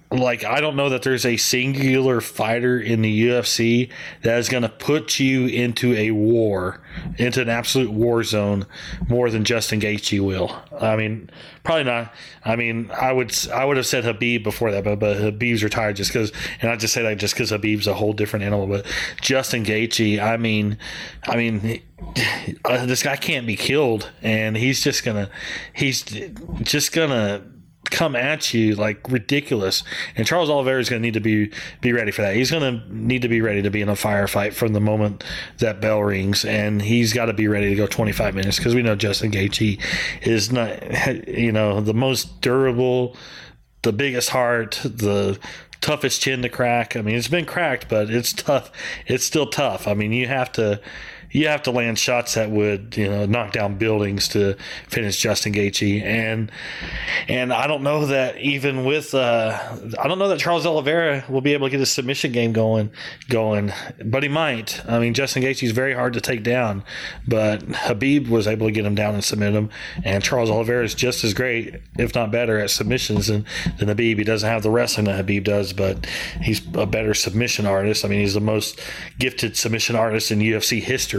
like 0.09 0.45
I 0.45 0.61
don't 0.61 0.77
know 0.77 0.89
that 0.89 1.01
there's 1.01 1.25
a 1.25 1.35
singular 1.35 2.21
fighter 2.21 2.79
in 2.79 3.01
the 3.01 3.27
UFC 3.27 3.91
that 4.21 4.37
is 4.39 4.47
going 4.47 4.63
to 4.63 4.69
put 4.69 5.19
you 5.19 5.47
into 5.47 5.93
a 5.95 6.11
war, 6.11 6.79
into 7.17 7.41
an 7.41 7.49
absolute 7.49 7.91
war 7.91 8.23
zone 8.23 8.65
more 9.09 9.29
than 9.29 9.43
Justin 9.43 9.81
Gaethje 9.81 10.19
will. 10.21 10.55
I 10.79 10.95
mean, 10.95 11.29
probably 11.63 11.83
not. 11.83 12.13
I 12.45 12.55
mean, 12.55 12.89
I 12.91 13.11
would 13.11 13.35
I 13.53 13.65
would 13.65 13.75
have 13.75 13.85
said 13.85 14.05
Khabib 14.05 14.43
before 14.43 14.71
that, 14.71 14.85
but, 14.85 14.99
but 14.99 15.17
Khabib's 15.17 15.61
retired 15.61 15.97
just 15.97 16.13
because, 16.13 16.31
and 16.61 16.71
I 16.71 16.77
just 16.77 16.93
say 16.93 17.01
that 17.03 17.17
just 17.17 17.33
because 17.33 17.51
Khabib's 17.51 17.87
a 17.87 17.93
whole 17.93 18.13
different 18.13 18.45
animal. 18.45 18.65
But 18.67 18.85
Justin 19.19 19.65
Gaethje, 19.65 20.21
I 20.21 20.37
mean, 20.37 20.77
I 21.27 21.35
mean, 21.35 21.81
uh, 22.65 22.85
this 22.85 23.03
guy 23.03 23.17
can't 23.17 23.45
be 23.45 23.57
killed, 23.57 24.09
and 24.21 24.55
he's 24.55 24.81
just 24.81 25.03
gonna, 25.03 25.29
he's 25.73 26.03
just 26.63 26.93
gonna 26.93 27.43
come 27.91 28.15
at 28.15 28.53
you 28.53 28.75
like 28.75 29.09
ridiculous. 29.09 29.83
And 30.15 30.25
Charles 30.25 30.49
Oliveira 30.49 30.79
is 30.79 30.89
going 30.89 31.01
to 31.01 31.05
need 31.05 31.13
to 31.13 31.19
be 31.19 31.51
be 31.81 31.93
ready 31.93 32.11
for 32.11 32.21
that. 32.21 32.35
He's 32.35 32.51
going 32.51 32.79
to 32.79 32.93
need 32.93 33.21
to 33.21 33.27
be 33.27 33.41
ready 33.41 33.61
to 33.61 33.69
be 33.69 33.81
in 33.81 33.89
a 33.89 33.93
firefight 33.93 34.53
from 34.53 34.73
the 34.73 34.79
moment 34.79 35.23
that 35.59 35.81
bell 35.81 36.01
rings, 36.01 36.45
and 36.45 36.81
he's 36.81 37.13
got 37.13 37.25
to 37.25 37.33
be 37.33 37.47
ready 37.47 37.69
to 37.69 37.75
go 37.75 37.87
25 37.87 38.35
minutes 38.35 38.57
because 38.57 38.75
we 38.75 38.81
know 38.81 38.95
Justin 38.95 39.31
Gaethje 39.31 39.81
is 40.21 40.51
not, 40.51 41.27
you 41.27 41.51
know, 41.51 41.81
the 41.81 41.93
most 41.93 42.41
durable, 42.41 43.15
the 43.81 43.93
biggest 43.93 44.29
heart, 44.29 44.81
the 44.83 45.39
toughest 45.81 46.21
chin 46.21 46.41
to 46.41 46.49
crack. 46.49 46.95
I 46.95 47.01
mean, 47.01 47.15
it's 47.15 47.27
been 47.27 47.45
cracked, 47.45 47.87
but 47.89 48.09
it's 48.09 48.33
tough. 48.33 48.71
It's 49.05 49.23
still 49.23 49.47
tough. 49.47 49.87
I 49.87 49.93
mean, 49.93 50.11
you 50.11 50.27
have 50.27 50.51
to 50.53 50.81
you 51.31 51.47
have 51.47 51.63
to 51.63 51.71
land 51.71 51.99
shots 51.99 52.35
that 52.35 52.49
would 52.49 52.95
you 52.95 53.09
know 53.09 53.25
knock 53.25 53.51
down 53.51 53.77
buildings 53.77 54.27
to 54.29 54.55
finish 54.87 55.17
Justin 55.17 55.53
Gaethje, 55.53 56.01
and 56.01 56.51
and 57.27 57.51
I 57.51 57.67
don't 57.67 57.83
know 57.83 58.05
that 58.07 58.37
even 58.37 58.85
with 58.85 59.13
uh, 59.13 59.77
I 59.99 60.07
don't 60.07 60.19
know 60.19 60.29
that 60.29 60.39
Charles 60.39 60.65
Oliveira 60.65 61.25
will 61.29 61.41
be 61.41 61.53
able 61.53 61.67
to 61.67 61.71
get 61.71 61.79
his 61.79 61.91
submission 61.91 62.31
game 62.31 62.53
going 62.53 62.91
going, 63.29 63.73
but 64.05 64.23
he 64.23 64.29
might. 64.29 64.81
I 64.87 64.99
mean, 64.99 65.13
Justin 65.13 65.43
Gaethje 65.43 65.63
is 65.63 65.71
very 65.71 65.93
hard 65.93 66.13
to 66.13 66.21
take 66.21 66.43
down, 66.43 66.83
but 67.27 67.61
Khabib 67.61 68.29
was 68.29 68.47
able 68.47 68.67
to 68.67 68.71
get 68.71 68.85
him 68.85 68.95
down 68.95 69.13
and 69.13 69.23
submit 69.23 69.53
him, 69.53 69.69
and 70.03 70.23
Charles 70.23 70.49
Oliveira 70.49 70.85
is 70.85 70.95
just 70.95 71.23
as 71.23 71.33
great, 71.33 71.75
if 71.97 72.15
not 72.15 72.31
better, 72.31 72.57
at 72.57 72.69
submissions 72.69 73.27
than 73.27 73.45
than 73.79 73.89
Khabib. 73.89 74.17
He 74.17 74.23
doesn't 74.23 74.49
have 74.49 74.63
the 74.63 74.71
wrestling 74.71 75.05
that 75.05 75.25
Khabib 75.25 75.43
does, 75.43 75.73
but 75.73 76.05
he's 76.41 76.61
a 76.73 76.85
better 76.85 77.13
submission 77.13 77.65
artist. 77.65 78.05
I 78.05 78.07
mean, 78.07 78.21
he's 78.21 78.33
the 78.33 78.39
most 78.39 78.79
gifted 79.19 79.57
submission 79.57 79.95
artist 79.95 80.31
in 80.31 80.39
UFC 80.39 80.81
history 80.81 81.16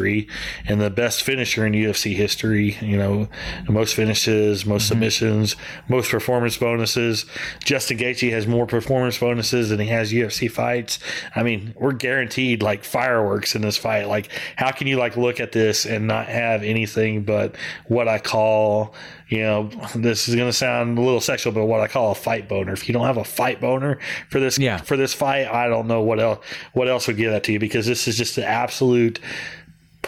and 0.67 0.81
the 0.81 0.91
best 0.91 1.23
finisher 1.23 1.67
in 1.67 1.73
UFC 1.73 2.15
history. 2.15 2.77
You 2.81 2.97
know, 2.97 3.29
most 3.69 3.95
finishes, 3.95 4.65
most 4.65 4.85
mm-hmm. 4.85 4.89
submissions, 4.89 5.57
most 5.89 6.11
performance 6.11 6.57
bonuses. 6.57 7.27
Justin 7.65 7.99
Gaethje 7.99 8.31
has 8.31 8.47
more 8.47 8.67
performance 8.67 9.19
bonuses 9.19 9.71
than 9.71 9.81
he 9.81 9.87
has 9.89 10.13
UFC 10.13 10.51
fights. 10.51 10.99
I 11.35 11.43
mean, 11.43 11.75
we're 11.77 11.93
guaranteed 11.93 12.63
like 12.63 12.85
fireworks 12.85 13.55
in 13.55 13.63
this 13.63 13.77
fight. 13.77 14.09
Like, 14.09 14.31
how 14.57 14.71
can 14.71 14.87
you 14.87 14.97
like 14.97 15.17
look 15.17 15.41
at 15.41 15.53
this 15.53 15.87
and 15.87 16.07
not 16.07 16.27
have 16.27 16.63
anything 16.63 17.25
but 17.25 17.57
what 17.87 18.09
I 18.09 18.19
call 18.19 18.95
you 19.29 19.43
know, 19.43 19.71
this 19.95 20.27
is 20.27 20.35
going 20.35 20.49
to 20.49 20.55
sound 20.55 20.97
a 20.97 21.03
little 21.03 21.21
sexual, 21.21 21.53
but 21.53 21.67
what 21.67 21.81
I 21.81 21.87
call 21.87 22.13
a 22.13 22.15
fight 22.15 22.49
boner. 22.49 22.73
If 22.73 22.89
you 22.89 22.95
don't 22.95 23.05
have 23.05 23.19
a 23.19 23.25
fight 23.25 23.61
boner 23.61 23.99
for 24.31 24.41
this, 24.41 24.59
yeah. 24.59 24.79
for 24.79 24.97
this 24.97 25.13
fight, 25.13 25.47
I 25.47 25.69
don't 25.69 25.87
know 25.87 26.01
what 26.01 26.19
else, 26.19 26.45
what 26.73 26.89
else 26.89 27.07
would 27.07 27.19
give 27.19 27.31
that 27.33 27.45
to 27.45 27.53
you 27.53 27.59
because 27.59 27.87
this 27.87 28.09
is 28.09 28.17
just 28.17 28.39
an 28.39 28.45
absolute 28.45 29.21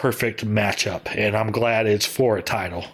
perfect 0.01 0.43
matchup. 0.43 1.01
And 1.15 1.37
I'm 1.37 1.51
glad 1.51 1.85
it's 1.85 2.07
for 2.07 2.35
a 2.35 2.41
title 2.41 2.85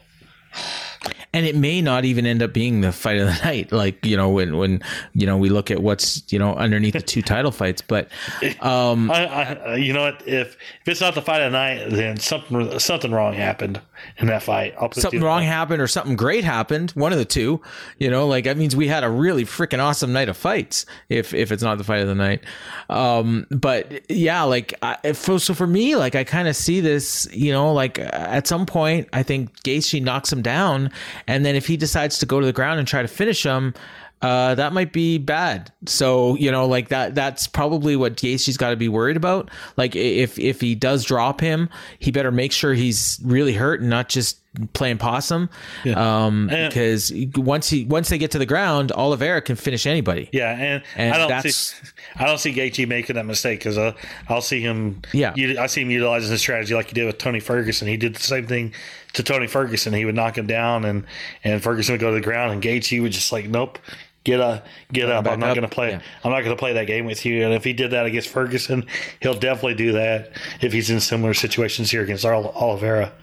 and 1.34 1.46
it 1.46 1.56
may 1.56 1.82
not 1.82 2.04
even 2.04 2.26
end 2.26 2.42
up 2.42 2.52
being 2.52 2.82
the 2.82 2.92
fight 2.92 3.18
of 3.18 3.28
the 3.28 3.34
night 3.46 3.72
like 3.72 4.04
you 4.06 4.18
know 4.18 4.30
when 4.30 4.58
when 4.58 4.82
you 5.14 5.26
know 5.26 5.38
we 5.38 5.50
look 5.50 5.70
at 5.70 5.82
what's 5.82 6.24
you 6.32 6.40
know 6.40 6.56
underneath 6.56 6.94
the 6.94 7.02
two 7.02 7.22
title 7.22 7.52
fights 7.52 7.82
but 7.82 8.10
um 8.62 9.12
I, 9.12 9.26
I, 9.26 9.76
you 9.76 9.94
know 9.94 10.02
what 10.02 10.24
if 10.26 10.58
if 10.82 10.88
it's 10.88 11.02
not 11.02 11.16
the 11.16 11.22
fight 11.22 11.42
of 11.42 11.52
the 11.52 11.58
night 11.58 11.90
then 11.90 12.18
something 12.18 12.80
something 12.80 13.12
wrong 13.12 13.34
happened 13.34 13.80
in 14.18 14.28
that 14.28 14.44
fight 14.44 14.74
something 14.94 15.22
wrong 15.22 15.44
happened 15.44 15.82
or 15.82 15.88
something 15.88 16.16
great 16.16 16.44
happened 16.44 16.92
one 16.92 17.12
of 17.12 17.18
the 17.18 17.26
two 17.26 17.62
you 17.98 18.10
know 18.10 18.28
like 18.28 18.44
that 18.46 18.58
means 18.58 18.76
we 18.76 18.88
had 18.88 19.04
a 19.04 19.10
really 19.10 19.44
freaking 19.44 19.80
awesome 19.80 20.14
night 20.14 20.30
of 20.30 20.38
fights 20.38 20.86
if 21.10 21.34
if 21.34 21.52
it's 21.52 21.64
not 21.64 21.78
the 21.78 21.84
fight 21.84 22.02
of 22.02 22.08
the 22.08 22.16
night. 22.16 22.44
Um 22.90 23.46
but 23.50 24.10
yeah 24.10 24.44
like 24.44 24.74
I, 24.82 25.12
so 25.12 25.54
for 25.54 25.68
me 25.68 25.96
like 25.96 26.16
i 26.16 26.24
kind 26.24 26.48
of 26.48 26.56
see 26.56 26.80
this 26.80 27.28
you 27.32 27.52
know 27.52 27.74
like 27.74 28.00
at 28.00 28.48
some 28.48 28.66
point 28.66 29.10
i 29.14 29.24
think 29.24 29.54
gaethje 29.64 30.02
knocks 30.02 30.32
him 30.32 30.42
down 30.42 30.92
and 31.28 31.46
then 31.46 31.56
if 31.56 31.68
he 31.68 31.78
decides 31.78 32.20
to 32.20 32.26
go 32.26 32.40
to 32.40 32.46
the 32.46 32.54
ground 32.54 32.80
and 32.80 32.88
try 32.88 33.02
to 33.02 33.08
finish 33.08 33.44
him, 33.44 33.74
uh, 34.22 34.56
that 34.56 34.74
might 34.74 34.94
be 34.94 35.18
bad. 35.18 35.72
So 35.86 36.36
you 36.36 36.52
know, 36.52 36.66
like 36.68 36.90
that. 36.90 37.16
That's 37.16 37.48
probably 37.48 37.96
what 37.96 38.16
Gaethje's 38.16 38.58
got 38.58 38.72
to 38.72 38.76
be 38.76 38.90
worried 38.90 39.18
about. 39.18 39.50
Like 39.76 39.96
if 39.96 40.40
if 40.40 40.60
he 40.62 40.76
does 40.76 41.04
drop 41.04 41.40
him, 41.40 41.70
he 42.00 42.12
better 42.12 42.32
make 42.32 42.52
sure 42.52 42.74
he's 42.74 43.20
really 43.24 43.54
hurt 43.54 43.82
and 43.82 43.90
not 43.90 44.10
just 44.10 44.40
playing 44.74 44.98
possum. 44.98 45.50
Yeah. 45.84 46.26
Um, 46.26 46.48
because 46.48 47.14
once 47.36 47.70
he 47.70 47.86
once 47.86 48.10
they 48.10 48.18
get 48.18 48.32
to 48.32 48.40
the 48.40 48.46
ground, 48.46 48.92
Oliveira 48.92 49.42
can 49.42 49.56
finish 49.56 49.86
anybody. 49.86 50.30
Yeah, 50.32 50.52
and, 50.52 50.84
and 50.96 51.14
I 51.14 51.28
don't 51.28 51.52
see 51.52 51.76
I 52.16 52.26
don't 52.26 52.40
see 52.40 52.54
Gaethje 52.54 52.88
making 52.88 53.16
that 53.16 53.26
mistake 53.26 53.60
because 53.60 53.78
uh, 53.78 53.94
I'll 54.30 54.42
see 54.42 54.62
him. 54.62 55.02
Yeah, 55.14 55.34
I 55.60 55.68
see 55.68 55.82
him 55.82 55.92
utilizing 55.92 56.32
his 56.32 56.42
strategy 56.42 56.74
like 56.74 56.88
he 56.88 56.94
did 56.94 57.06
with 57.06 57.18
Tony 57.18 57.40
Ferguson. 57.40 57.88
He 57.88 57.98
did 57.98 58.16
the 58.16 58.24
same 58.24 58.48
thing 58.48 58.74
to 59.14 59.24
Tony 59.24 59.48
Ferguson. 59.48 59.94
He 59.94 60.06
would 60.06 60.16
knock 60.16 60.38
him 60.38 60.48
down, 60.48 60.86
and 60.86 61.06
and 61.44 61.62
Ferguson 61.62 61.94
would 61.94 62.02
go 62.02 62.10
to 62.10 62.16
the 62.16 62.22
ground, 62.22 62.54
and 62.54 62.62
Gaethje 62.62 63.02
would 63.02 63.12
just 63.12 63.32
like, 63.32 63.48
nope, 63.48 63.80
get 64.28 64.42
up, 64.42 64.66
get 64.92 65.10
up. 65.10 65.26
I'm 65.26 65.40
not 65.40 65.56
going 65.56 65.68
to 65.68 65.74
play. 65.74 65.92
Yeah. 65.92 66.02
I'm 66.24 66.32
not 66.32 66.42
going 66.42 66.56
to 66.56 66.60
play 66.60 66.74
that 66.74 66.86
game 66.86 67.06
with 67.06 67.26
you. 67.26 67.46
And 67.46 67.54
if 67.54 67.64
he 67.64 67.72
did 67.72 67.92
that 67.92 68.06
against 68.06 68.28
Ferguson, 68.28 68.86
he'll 69.22 69.40
definitely 69.40 69.76
do 69.76 69.94
that 69.94 70.32
if 70.60 70.74
he's 70.74 70.90
in 70.90 71.00
similar 71.00 71.34
situations 71.34 71.90
here 71.90 72.04
against 72.04 72.26
Oliveira 72.26 73.14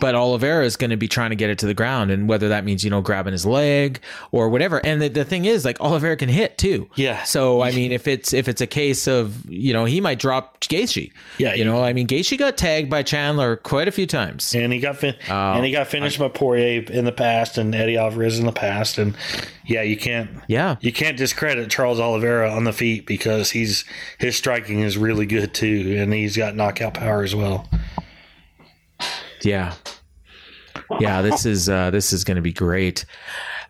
but 0.00 0.14
Oliveira 0.14 0.64
is 0.64 0.76
going 0.76 0.90
to 0.90 0.96
be 0.96 1.08
trying 1.08 1.30
to 1.30 1.36
get 1.36 1.50
it 1.50 1.58
to 1.60 1.66
the 1.66 1.74
ground, 1.74 2.10
and 2.10 2.28
whether 2.28 2.48
that 2.48 2.64
means 2.64 2.84
you 2.84 2.90
know 2.90 3.00
grabbing 3.00 3.32
his 3.32 3.46
leg 3.46 4.00
or 4.32 4.48
whatever. 4.48 4.84
And 4.84 5.00
the, 5.00 5.08
the 5.08 5.24
thing 5.24 5.44
is, 5.44 5.64
like 5.64 5.80
Oliveira 5.80 6.16
can 6.16 6.28
hit 6.28 6.58
too. 6.58 6.88
Yeah. 6.94 7.22
So 7.24 7.62
I 7.62 7.72
mean, 7.72 7.92
if 7.92 8.06
it's 8.06 8.32
if 8.32 8.48
it's 8.48 8.60
a 8.60 8.66
case 8.66 9.06
of 9.06 9.48
you 9.50 9.72
know 9.72 9.84
he 9.84 10.00
might 10.00 10.18
drop 10.18 10.60
Gaethje. 10.60 11.12
Yeah. 11.38 11.54
You 11.54 11.64
know, 11.64 11.82
I 11.82 11.92
mean 11.92 12.06
Gaethje 12.06 12.38
got 12.38 12.56
tagged 12.56 12.90
by 12.90 13.02
Chandler 13.02 13.56
quite 13.56 13.88
a 13.88 13.92
few 13.92 14.06
times, 14.06 14.54
and 14.54 14.72
he 14.72 14.80
got 14.80 14.96
fin- 14.96 15.16
uh, 15.28 15.54
and 15.54 15.64
he 15.64 15.72
got 15.72 15.86
finished 15.86 16.20
I, 16.20 16.28
by 16.28 16.36
Poirier 16.36 16.82
in 16.90 17.04
the 17.04 17.12
past 17.12 17.58
and 17.58 17.74
Eddie 17.74 17.96
Alvarez 17.96 18.38
in 18.38 18.46
the 18.46 18.52
past, 18.52 18.98
and 18.98 19.16
yeah, 19.64 19.82
you 19.82 19.96
can't. 19.96 20.30
Yeah. 20.48 20.76
You 20.80 20.92
can't 20.92 21.16
discredit 21.16 21.70
Charles 21.70 22.00
Oliveira 22.00 22.50
on 22.50 22.64
the 22.64 22.72
feet 22.72 23.06
because 23.06 23.50
he's 23.50 23.84
his 24.18 24.36
striking 24.36 24.80
is 24.80 24.96
really 24.96 25.26
good 25.26 25.54
too, 25.54 25.96
and 25.98 26.12
he's 26.12 26.36
got 26.36 26.54
knockout 26.54 26.94
power 26.94 27.22
as 27.22 27.34
well. 27.34 27.68
Yeah. 29.42 29.74
Yeah, 31.00 31.22
this 31.22 31.46
is 31.46 31.68
uh, 31.68 31.90
this 31.90 32.12
is 32.12 32.24
going 32.24 32.36
to 32.36 32.42
be 32.42 32.52
great. 32.52 33.04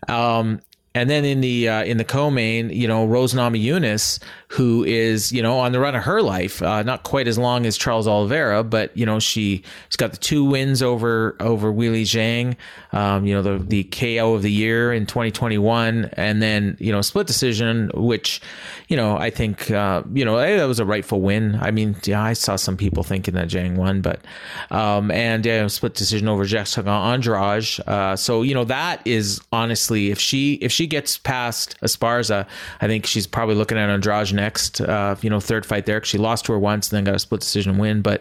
Um, 0.08 0.60
and 0.94 1.10
then 1.10 1.24
in 1.24 1.40
the 1.40 1.68
uh, 1.68 1.84
in 1.84 1.98
the 1.98 2.04
co-main, 2.04 2.70
you 2.70 2.88
know, 2.88 3.04
Rose 3.04 3.34
Namajunas, 3.34 4.18
who 4.48 4.84
is 4.84 5.32
you 5.32 5.42
know 5.42 5.58
on 5.58 5.72
the 5.72 5.80
run 5.80 5.94
of 5.94 6.04
her 6.04 6.22
life, 6.22 6.62
uh, 6.62 6.82
not 6.82 7.02
quite 7.02 7.26
as 7.26 7.36
long 7.36 7.66
as 7.66 7.76
Charles 7.76 8.06
Oliveira, 8.06 8.62
but 8.62 8.96
you 8.96 9.04
know 9.04 9.18
she 9.18 9.62
she's 9.88 9.96
got 9.96 10.12
the 10.12 10.18
two 10.18 10.44
wins 10.44 10.82
over 10.82 11.36
over 11.40 11.72
Weili 11.72 12.02
Zhang, 12.02 12.56
um, 12.92 13.26
you 13.26 13.34
know 13.34 13.42
the 13.42 13.58
the 13.58 13.84
KO 13.84 14.34
of 14.34 14.42
the 14.42 14.52
year 14.52 14.92
in 14.92 15.06
2021, 15.06 16.10
and 16.12 16.40
then 16.40 16.76
you 16.78 16.92
know 16.92 17.02
split 17.02 17.26
decision, 17.26 17.90
which 17.94 18.40
you 18.88 18.96
know 18.96 19.16
I 19.16 19.30
think 19.30 19.70
uh, 19.70 20.02
you 20.12 20.24
know 20.24 20.36
that 20.36 20.64
was 20.64 20.78
a 20.78 20.84
rightful 20.84 21.20
win. 21.20 21.58
I 21.60 21.72
mean, 21.72 21.96
yeah, 22.04 22.22
I 22.22 22.34
saw 22.34 22.56
some 22.56 22.76
people 22.76 23.02
thinking 23.02 23.34
that 23.34 23.48
Zhang 23.48 23.74
won, 23.74 24.00
but 24.00 24.20
um, 24.70 25.10
and 25.10 25.44
yeah, 25.44 25.66
split 25.66 25.94
decision 25.94 26.28
over 26.28 26.44
Jessica 26.44 26.88
Andrade. 26.88 27.66
Uh, 27.86 28.14
so 28.14 28.42
you 28.42 28.54
know 28.54 28.64
that 28.64 29.04
is 29.04 29.40
honestly, 29.52 30.10
if 30.12 30.20
she 30.20 30.54
if 30.54 30.70
she 30.70 30.86
gets 30.86 31.18
past 31.18 31.76
Esparza, 31.80 32.46
I 32.80 32.86
think 32.86 33.06
she's 33.06 33.26
probably 33.26 33.56
looking 33.56 33.76
at 33.76 33.90
Andrade 33.90 34.35
next. 34.36 34.80
Uh, 34.80 35.16
you 35.20 35.30
know, 35.30 35.40
third 35.40 35.66
fight 35.66 35.86
there. 35.86 36.04
She 36.04 36.18
lost 36.18 36.44
to 36.44 36.52
her 36.52 36.58
once, 36.58 36.90
and 36.92 36.96
then 36.96 37.04
got 37.04 37.16
a 37.16 37.18
split 37.18 37.40
decision 37.40 37.78
win. 37.78 38.02
But 38.02 38.20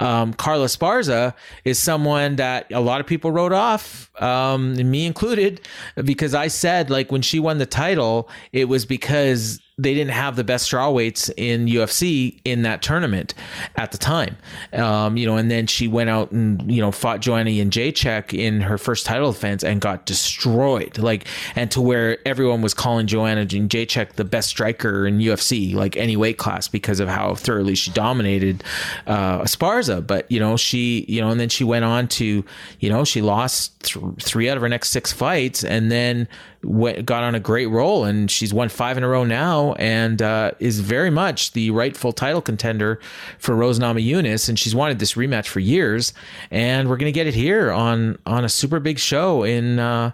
um, 0.00 0.34
Carla 0.34 0.66
Esparza 0.66 1.34
is 1.64 1.78
someone 1.78 2.36
that 2.36 2.70
a 2.70 2.80
lot 2.80 3.00
of 3.00 3.06
people 3.06 3.30
wrote 3.30 3.52
off, 3.52 4.10
um, 4.20 4.74
me 4.90 5.06
included, 5.06 5.62
because 6.04 6.34
I 6.34 6.48
said 6.48 6.90
like 6.90 7.10
when 7.10 7.22
she 7.22 7.40
won 7.40 7.56
the 7.56 7.66
title, 7.66 8.28
it 8.52 8.66
was 8.66 8.84
because 8.84 9.61
they 9.78 9.94
didn't 9.94 10.12
have 10.12 10.36
the 10.36 10.44
best 10.44 10.66
straw 10.66 10.90
weights 10.90 11.30
in 11.36 11.66
UFC 11.66 12.40
in 12.44 12.62
that 12.62 12.82
tournament 12.82 13.32
at 13.76 13.90
the 13.90 13.98
time. 13.98 14.36
Um, 14.74 15.16
you 15.16 15.26
know, 15.26 15.36
and 15.36 15.50
then 15.50 15.66
she 15.66 15.88
went 15.88 16.10
out 16.10 16.30
and, 16.30 16.70
you 16.70 16.82
know, 16.82 16.92
fought 16.92 17.20
Joanna 17.20 17.50
Jędrzejczyk 17.50 18.38
in 18.38 18.60
her 18.60 18.76
first 18.76 19.06
title 19.06 19.32
defense 19.32 19.64
and 19.64 19.80
got 19.80 20.04
destroyed. 20.04 20.98
Like, 20.98 21.26
and 21.56 21.70
to 21.70 21.80
where 21.80 22.18
everyone 22.28 22.60
was 22.60 22.74
calling 22.74 23.06
Joanna 23.06 23.46
Jędrzejczyk 23.46 24.12
the 24.12 24.24
best 24.24 24.50
striker 24.50 25.06
in 25.06 25.18
UFC, 25.18 25.74
like 25.74 25.96
any 25.96 26.16
weight 26.16 26.36
class, 26.36 26.68
because 26.68 27.00
of 27.00 27.08
how 27.08 27.34
thoroughly 27.34 27.74
she 27.74 27.90
dominated 27.92 28.62
uh, 29.06 29.40
Esparza. 29.40 30.06
But, 30.06 30.30
you 30.30 30.38
know, 30.38 30.58
she, 30.58 31.06
you 31.08 31.22
know, 31.22 31.30
and 31.30 31.40
then 31.40 31.48
she 31.48 31.64
went 31.64 31.86
on 31.86 32.08
to, 32.08 32.44
you 32.78 32.90
know, 32.90 33.04
she 33.04 33.22
lost 33.22 33.80
th- 33.84 34.04
three 34.20 34.50
out 34.50 34.58
of 34.58 34.62
her 34.62 34.68
next 34.68 34.90
six 34.90 35.12
fights 35.12 35.64
and 35.64 35.90
then 35.90 36.28
went, 36.64 37.04
got 37.06 37.22
on 37.22 37.34
a 37.34 37.40
great 37.40 37.66
roll 37.66 38.04
and 38.04 38.30
she's 38.30 38.52
won 38.52 38.68
five 38.68 38.96
in 38.96 39.02
a 39.02 39.08
row 39.08 39.24
now 39.24 39.72
and 39.74 40.22
uh, 40.22 40.52
is 40.58 40.80
very 40.80 41.10
much 41.10 41.52
the 41.52 41.70
rightful 41.70 42.12
title 42.12 42.40
contender 42.40 43.00
for 43.38 43.54
Rose 43.54 43.78
Namajunas 43.78 44.48
and 44.48 44.58
she's 44.58 44.74
wanted 44.74 44.98
this 44.98 45.14
rematch 45.14 45.46
for 45.46 45.60
years 45.60 46.12
and 46.50 46.88
we're 46.88 46.96
gonna 46.96 47.12
get 47.12 47.26
it 47.26 47.34
here 47.34 47.70
on 47.70 48.18
on 48.26 48.44
a 48.44 48.48
super 48.48 48.80
big 48.80 48.98
show 48.98 49.42
in 49.42 49.78
uh, 49.78 50.12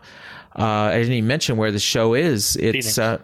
uh, 0.58 0.62
I 0.64 0.98
didn't 0.98 1.12
even 1.12 1.28
mention 1.28 1.56
where 1.56 1.70
the 1.70 1.78
show 1.78 2.14
is. 2.14 2.56
It's 2.56 2.98
uh, 2.98 3.18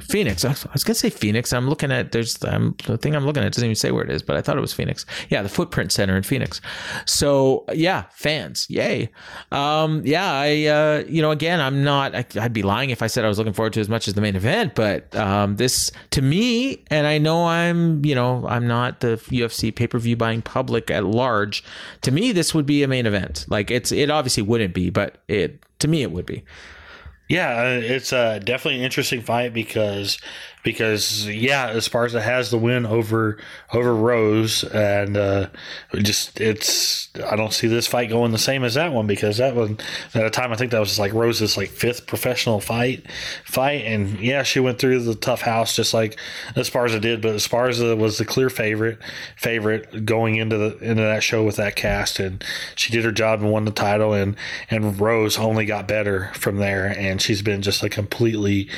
Phoenix. 0.00 0.44
I 0.44 0.54
was 0.72 0.84
gonna 0.84 0.94
say 0.94 1.10
Phoenix. 1.10 1.52
I'm 1.52 1.68
looking 1.68 1.92
at 1.92 2.12
there's 2.12 2.34
the 2.34 2.98
thing 3.00 3.14
I'm 3.14 3.24
looking 3.24 3.42
at 3.42 3.52
doesn't 3.52 3.64
even 3.64 3.74
say 3.74 3.90
where 3.90 4.04
it 4.04 4.10
is, 4.10 4.22
but 4.22 4.36
I 4.36 4.42
thought 4.42 4.56
it 4.56 4.60
was 4.60 4.72
Phoenix. 4.72 5.06
Yeah, 5.28 5.42
the 5.42 5.48
Footprint 5.48 5.92
Center 5.92 6.16
in 6.16 6.22
Phoenix. 6.22 6.60
So 7.04 7.64
yeah, 7.72 8.04
fans, 8.12 8.66
yay. 8.68 9.10
Um, 9.52 10.02
yeah, 10.04 10.30
I 10.32 10.64
uh, 10.66 11.04
you 11.08 11.22
know 11.22 11.30
again 11.30 11.60
I'm 11.60 11.84
not. 11.84 12.14
I, 12.14 12.24
would 12.36 12.52
be 12.52 12.62
lying 12.62 12.90
if 12.90 13.02
I 13.02 13.06
said 13.06 13.24
I 13.24 13.28
was 13.28 13.38
looking 13.38 13.52
forward 13.52 13.72
to 13.74 13.80
as 13.80 13.88
much 13.88 14.08
as 14.08 14.14
the 14.14 14.20
main 14.20 14.36
event, 14.36 14.74
but 14.74 15.14
um, 15.16 15.56
this 15.56 15.90
to 16.10 16.22
me, 16.22 16.84
and 16.88 17.06
I 17.06 17.18
know 17.18 17.46
I'm 17.46 18.04
you 18.04 18.14
know 18.14 18.46
I'm 18.48 18.66
not 18.66 19.00
the 19.00 19.16
UFC 19.16 19.74
pay 19.74 19.86
per 19.86 19.98
view 19.98 20.16
buying 20.16 20.42
public 20.42 20.90
at 20.90 21.04
large. 21.04 21.64
To 22.02 22.10
me, 22.10 22.32
this 22.32 22.54
would 22.54 22.66
be 22.66 22.82
a 22.82 22.88
main 22.88 23.06
event. 23.06 23.46
Like 23.48 23.70
it's 23.70 23.92
it 23.92 24.10
obviously 24.10 24.42
wouldn't 24.42 24.74
be, 24.74 24.90
but 24.90 25.18
it 25.28 25.62
to 25.78 25.88
me 25.88 26.02
it 26.02 26.10
would 26.10 26.26
be. 26.26 26.44
Yeah, 27.28 27.50
uh, 27.60 27.80
it's 27.82 28.12
uh, 28.12 28.38
definitely 28.38 28.78
an 28.78 28.84
interesting 28.84 29.20
fight 29.20 29.52
because 29.52 30.18
because 30.66 31.28
yeah, 31.28 31.72
Esparza 31.74 32.20
has 32.20 32.50
the 32.50 32.58
win 32.58 32.86
over 32.86 33.38
over 33.72 33.94
Rose, 33.94 34.64
and 34.64 35.16
uh, 35.16 35.46
just 35.94 36.40
it's 36.40 37.08
I 37.24 37.36
don't 37.36 37.52
see 37.52 37.68
this 37.68 37.86
fight 37.86 38.08
going 38.08 38.32
the 38.32 38.38
same 38.38 38.64
as 38.64 38.74
that 38.74 38.92
one 38.92 39.06
because 39.06 39.36
that 39.36 39.54
one 39.54 39.78
at 40.12 40.26
a 40.26 40.30
time 40.30 40.52
I 40.52 40.56
think 40.56 40.72
that 40.72 40.80
was 40.80 40.98
like 40.98 41.12
Rose's 41.12 41.56
like 41.56 41.68
fifth 41.68 42.08
professional 42.08 42.58
fight 42.58 43.08
fight, 43.44 43.84
and 43.84 44.18
yeah, 44.18 44.42
she 44.42 44.58
went 44.58 44.80
through 44.80 45.04
the 45.04 45.14
tough 45.14 45.42
house 45.42 45.76
just 45.76 45.94
like 45.94 46.18
Esparza 46.56 47.00
did, 47.00 47.22
but 47.22 47.36
Esparza 47.36 47.96
was 47.96 48.18
the 48.18 48.24
clear 48.24 48.50
favorite 48.50 48.98
favorite 49.36 50.04
going 50.04 50.34
into 50.34 50.58
the 50.58 50.78
into 50.78 51.02
that 51.04 51.22
show 51.22 51.44
with 51.44 51.54
that 51.56 51.76
cast, 51.76 52.18
and 52.18 52.42
she 52.74 52.90
did 52.90 53.04
her 53.04 53.12
job 53.12 53.40
and 53.40 53.52
won 53.52 53.66
the 53.66 53.70
title, 53.70 54.14
and 54.14 54.34
and 54.68 55.00
Rose 55.00 55.38
only 55.38 55.64
got 55.64 55.86
better 55.86 56.32
from 56.34 56.56
there, 56.56 56.86
and 56.86 57.22
she's 57.22 57.40
been 57.40 57.62
just 57.62 57.84
a 57.84 57.88
completely 57.88 58.68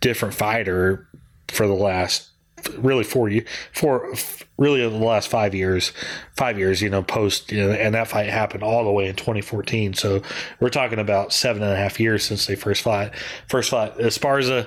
different 0.00 0.34
fighter 0.34 1.06
for 1.48 1.66
the 1.66 1.74
last 1.74 2.30
really 2.78 3.04
four 3.04 3.28
years, 3.28 3.46
four 3.72 4.14
really 4.58 4.80
the 4.80 4.88
last 4.88 5.28
five 5.28 5.54
years, 5.54 5.92
five 6.36 6.58
years, 6.58 6.80
you 6.80 6.88
know, 6.88 7.02
post, 7.02 7.52
you 7.52 7.64
know, 7.64 7.72
and 7.72 7.94
that 7.94 8.08
fight 8.08 8.28
happened 8.28 8.62
all 8.62 8.84
the 8.84 8.90
way 8.90 9.06
in 9.06 9.14
2014. 9.14 9.94
So 9.94 10.22
we're 10.60 10.70
talking 10.70 10.98
about 10.98 11.32
seven 11.32 11.62
and 11.62 11.72
a 11.72 11.76
half 11.76 12.00
years 12.00 12.24
since 12.24 12.46
they 12.46 12.56
first 12.56 12.82
fought. 12.82 13.14
First 13.48 13.70
fought 13.70 13.98
Esparza 13.98 14.66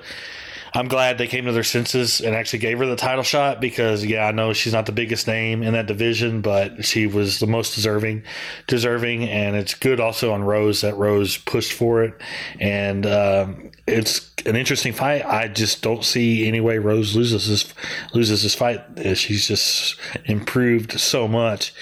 I'm 0.73 0.87
glad 0.87 1.17
they 1.17 1.27
came 1.27 1.45
to 1.45 1.51
their 1.51 1.63
senses 1.63 2.21
and 2.21 2.35
actually 2.35 2.59
gave 2.59 2.79
her 2.79 2.85
the 2.85 2.95
title 2.95 3.23
shot 3.23 3.59
because 3.59 4.05
yeah, 4.05 4.25
I 4.25 4.31
know 4.31 4.53
she's 4.53 4.73
not 4.73 4.85
the 4.85 4.91
biggest 4.91 5.27
name 5.27 5.63
in 5.63 5.73
that 5.73 5.87
division, 5.87 6.41
but 6.41 6.85
she 6.85 7.07
was 7.07 7.39
the 7.39 7.47
most 7.47 7.75
deserving, 7.75 8.23
deserving, 8.67 9.27
and 9.27 9.55
it's 9.55 9.73
good 9.73 9.99
also 9.99 10.31
on 10.31 10.43
Rose 10.43 10.81
that 10.81 10.95
Rose 10.95 11.37
pushed 11.37 11.73
for 11.73 12.03
it, 12.03 12.13
and 12.59 13.05
um, 13.05 13.71
it's 13.87 14.31
an 14.45 14.55
interesting 14.55 14.93
fight. 14.93 15.25
I 15.25 15.47
just 15.47 15.81
don't 15.81 16.03
see 16.03 16.47
any 16.47 16.59
way 16.59 16.77
Rose 16.77 17.15
loses 17.15 17.47
this 17.47 17.73
loses 18.13 18.43
this 18.43 18.55
fight. 18.55 18.81
She's 19.17 19.47
just 19.47 19.99
improved 20.25 20.99
so 20.99 21.27
much, 21.27 21.73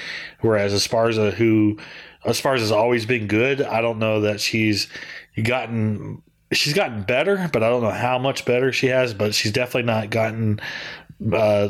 whereas 0.41 0.74
Esparza, 0.74 1.34
who 1.34 1.78
Esparza 2.26 2.60
has 2.60 2.72
always 2.72 3.05
been 3.05 3.28
good, 3.28 3.62
I 3.62 3.82
don't 3.82 3.99
know 3.99 4.22
that 4.22 4.39
she's 4.39 4.88
gotten 5.41 6.22
she's 6.51 6.74
gotten 6.74 7.03
better, 7.03 7.49
but 7.51 7.64
I 7.64 7.70
don't 7.70 7.82
know 7.82 7.89
how 7.91 8.18
much 8.20 8.45
better 8.45 8.72
she 8.72 8.88
has. 8.88 9.14
But 9.14 9.34
she's 9.34 9.51
definitely 9.51 9.84
not 9.84 10.10
gotten 10.10 10.60
uh, 11.32 11.70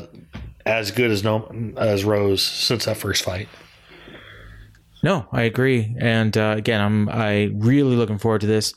as 0.65 0.91
good 0.91 1.11
as 1.11 1.23
no 1.23 1.73
as 1.77 2.03
Rose 2.03 2.41
since 2.41 2.85
that 2.85 2.97
first 2.97 3.23
fight. 3.23 3.49
No, 5.03 5.27
I 5.31 5.43
agree, 5.43 5.95
and 5.99 6.35
uh, 6.35 6.55
again, 6.57 6.81
I'm 6.81 7.07
I 7.09 7.51
really 7.53 7.95
looking 7.95 8.17
forward 8.17 8.41
to 8.41 8.47
this. 8.47 8.73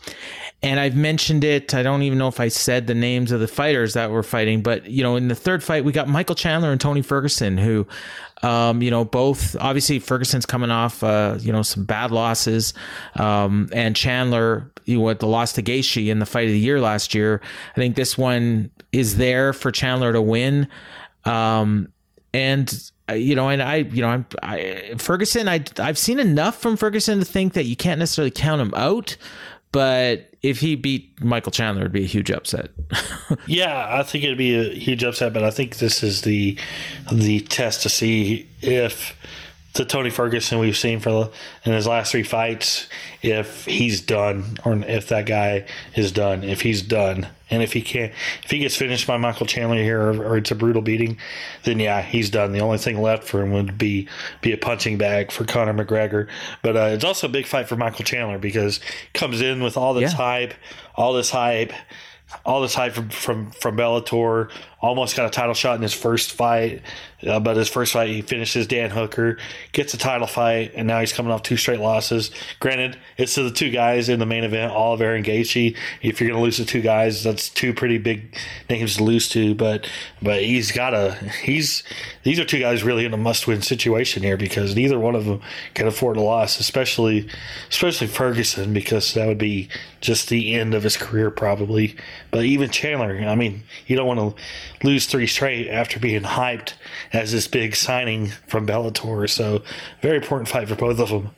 And 0.63 0.79
I've 0.79 0.95
mentioned 0.95 1.43
it. 1.43 1.73
I 1.73 1.83
don't 1.83 2.03
even 2.03 2.19
know 2.19 2.29
if 2.29 2.39
I 2.39 2.49
said 2.49 2.87
the 2.87 2.95
names 2.95 3.33
of 3.33 3.41
the 3.41 3.49
fighters 3.49 3.95
that 3.95 4.11
were 4.11 4.23
fighting, 4.23 4.63
but 4.63 4.85
you 4.87 5.03
know, 5.03 5.17
in 5.17 5.29
the 5.29 5.35
third 5.35 5.65
fight, 5.65 5.85
we 5.85 5.93
got 5.93 6.09
Michael 6.09 6.35
Chandler 6.35 6.71
and 6.71 6.81
Tony 6.81 7.01
Ferguson, 7.01 7.57
who, 7.57 7.87
um, 8.43 8.83
you 8.83 8.91
know, 8.91 9.03
both 9.03 9.57
obviously 9.59 9.99
Ferguson's 9.99 10.45
coming 10.45 10.71
off, 10.71 11.03
uh, 11.03 11.39
you 11.41 11.51
know, 11.51 11.63
some 11.63 11.85
bad 11.85 12.11
losses, 12.11 12.75
um, 13.15 13.71
and 13.73 13.97
Chandler, 13.97 14.71
you 14.85 14.99
know, 14.99 15.15
the 15.15 15.27
loss 15.27 15.55
to 15.55 15.63
Gaethje 15.63 16.09
in 16.09 16.19
the 16.19 16.27
fight 16.27 16.49
of 16.49 16.53
the 16.53 16.59
year 16.59 16.81
last 16.81 17.15
year. 17.15 17.41
I 17.73 17.75
think 17.77 17.97
this 17.97 18.19
one 18.19 18.71
is 18.93 19.17
there 19.17 19.55
for 19.55 19.71
Chandler 19.71 20.13
to 20.13 20.21
win, 20.21 20.69
um, 21.25 21.91
and 22.35 22.91
you 23.15 23.35
know, 23.35 23.49
and 23.49 23.63
I, 23.63 23.77
you 23.77 24.03
know, 24.03 24.09
I'm 24.09 24.27
I, 24.43 24.95
Ferguson. 24.99 25.49
I 25.49 25.65
I've 25.79 25.99
seen 25.99 26.19
enough 26.19 26.61
from 26.61 26.77
Ferguson 26.77 27.19
to 27.19 27.25
think 27.25 27.55
that 27.55 27.65
you 27.65 27.77
can't 27.77 27.99
necessarily 27.99 28.31
count 28.31 28.61
him 28.61 28.73
out, 28.75 29.17
but 29.73 30.31
if 30.43 30.61
he 30.61 30.75
beat 30.75 31.23
Michael 31.23 31.53
Chandler, 31.53 31.83
it'd 31.83 31.93
be 31.93 32.05
a 32.05 32.07
huge 32.07 32.31
upset. 32.31 32.71
yeah, 33.47 33.87
I 33.91 34.03
think 34.03 34.25
it'd 34.25 34.39
be 34.39 34.55
a 34.55 34.75
huge 34.75 35.05
upset, 35.05 35.33
but 35.33 35.45
I 35.45 35.51
think 35.51 35.79
this 35.79 36.03
is 36.03 36.23
the 36.23 36.59
the 37.13 37.41
test 37.41 37.83
to 37.83 37.89
see 37.89 38.49
if 38.63 39.17
the 39.75 39.85
Tony 39.85 40.11
Ferguson 40.11 40.59
we've 40.59 40.77
seen 40.77 40.99
for 40.99 41.31
in 41.65 41.73
his 41.73 41.87
last 41.87 42.11
three 42.11 42.25
fights, 42.25 42.89
if 43.23 43.65
he's 43.67 44.01
done 44.01 44.57
or 44.65 44.75
if 44.75 45.09
that 45.09 45.27
guy 45.27 45.67
is 45.95 46.11
done. 46.11 46.43
If 46.43 46.63
he's 46.63 46.83
done, 46.83 47.29
and 47.51 47.63
if 47.63 47.73
he 47.73 47.83
can't, 47.83 48.13
if 48.43 48.51
he 48.51 48.59
gets 48.59 48.77
finished 48.77 49.07
by 49.07 49.17
Michael 49.17 49.47
Chandler 49.47 49.77
here, 49.77 50.01
or, 50.01 50.25
or, 50.25 50.37
it's 50.39 50.51
a 50.51 50.55
brutal 50.55 50.83
beating, 50.83 51.19
then 51.65 51.79
yeah, 51.79 52.03
he's 52.03 52.31
done. 52.31 52.53
The 52.53 52.61
only 52.61 52.79
thing 52.79 53.01
left 53.01 53.25
for 53.25 53.43
him 53.43 53.53
would 53.53 53.79
be 53.79 54.09
be 54.41 54.53
a 54.53 54.57
punching 54.57 54.99
bag 54.99 55.31
for 55.31 55.45
Conor 55.45 55.75
McGregor. 55.75 56.29
But 56.63 56.77
uh, 56.77 56.91
it's 56.93 57.05
also 57.05 57.29
a 57.29 57.31
big 57.31 57.47
fight 57.47 57.69
for 57.69 57.77
Michael 57.77 58.05
Chandler 58.05 58.39
because 58.39 58.81
comes 59.15 59.41
in 59.41 59.63
with 59.63 59.77
all 59.77 59.95
this 59.95 60.13
yeah. 60.13 60.17
hype, 60.17 60.55
all 60.97 61.13
this 61.13 61.31
hype 61.31 61.73
all 62.45 62.61
this 62.61 62.75
hype 62.75 62.93
from, 62.93 63.09
from 63.11 63.51
from 63.51 63.77
Bellator. 63.77 64.51
Almost 64.83 65.15
got 65.15 65.27
a 65.27 65.31
title 65.31 65.53
shot 65.53 65.77
in 65.77 65.83
his 65.83 65.93
first 65.93 66.33
fight, 66.33 66.81
uh, 67.27 67.39
but 67.39 67.57
his 67.57 67.69
first 67.69 67.93
fight 67.93 68.09
he 68.09 68.23
finishes 68.23 68.67
Dan 68.67 68.89
Hooker, 68.89 69.37
gets 69.73 69.93
a 69.93 69.99
title 69.99 70.27
fight, 70.27 70.73
and 70.75 70.89
now 70.89 71.01
he's 71.01 71.13
coming 71.13 71.31
off 71.31 71.43
two 71.43 71.59
straight 71.59 71.81
losses. 71.81 72.31
Granted, 72.61 72.97
it's 73.19 73.35
to 73.35 73.43
the 73.43 73.51
two 73.51 73.71
guys 73.71 74.09
in 74.09 74.21
the 74.21 74.27
main 74.27 74.43
event, 74.43 74.73
Oliver 74.73 75.15
and 75.15 75.25
Gaethje. 75.25 75.77
If 76.01 76.21
you're 76.21 76.31
going 76.31 76.41
to 76.41 76.43
lose 76.43 76.57
to 76.57 76.65
two 76.65 76.81
guys, 76.81 77.23
that's 77.23 77.51
two 77.51 77.75
pretty 77.75 77.99
big 77.99 78.35
names 78.71 78.97
to 78.97 79.05
lose 79.05 79.29
to. 79.31 79.55
But 79.55 79.87
but 80.23 80.43
he's 80.43 80.73
got 80.73 80.95
a 80.95 81.13
he's 81.43 81.83
these 82.23 82.41
are 82.41 82.47
two 82.47 82.61
guys 82.61 82.83
really 82.83 83.05
in 83.05 83.13
a 83.13 83.19
must 83.19 83.47
win 83.47 83.61
situation 83.61 84.23
here 84.23 84.39
because 84.39 84.75
neither 84.75 84.99
one 84.99 85.15
of 85.15 85.27
them 85.27 85.43
can 85.75 85.89
afford 85.89 86.17
a 86.17 86.23
loss, 86.23 86.59
especially 86.59 87.29
especially 87.69 88.07
Ferguson 88.07 88.73
because 88.73 89.13
that 89.13 89.27
would 89.27 89.37
be 89.37 89.69
just 90.01 90.31
the 90.31 90.55
end 90.55 90.73
of 90.73 90.85
his 90.85 90.97
career 90.97 91.31
probably. 91.31 91.97
But 92.31 92.45
even 92.45 92.71
Chandler, 92.71 93.19
I 93.27 93.35
mean, 93.35 93.63
you 93.87 93.97
don't 93.97 94.07
want 94.07 94.21
to 94.21 94.87
lose 94.87 95.07
three 95.07 95.27
straight 95.27 95.69
after 95.69 95.99
being 95.99 96.23
hyped 96.23 96.75
as 97.13 97.33
this 97.33 97.47
big 97.49 97.75
signing 97.75 98.29
from 98.47 98.67
Bellator. 98.67 99.29
So, 99.29 99.63
very 100.01 100.17
important 100.17 100.49
fight 100.49 100.69
for 100.69 100.77
both 100.77 100.99
of 101.01 101.09
them. 101.09 101.31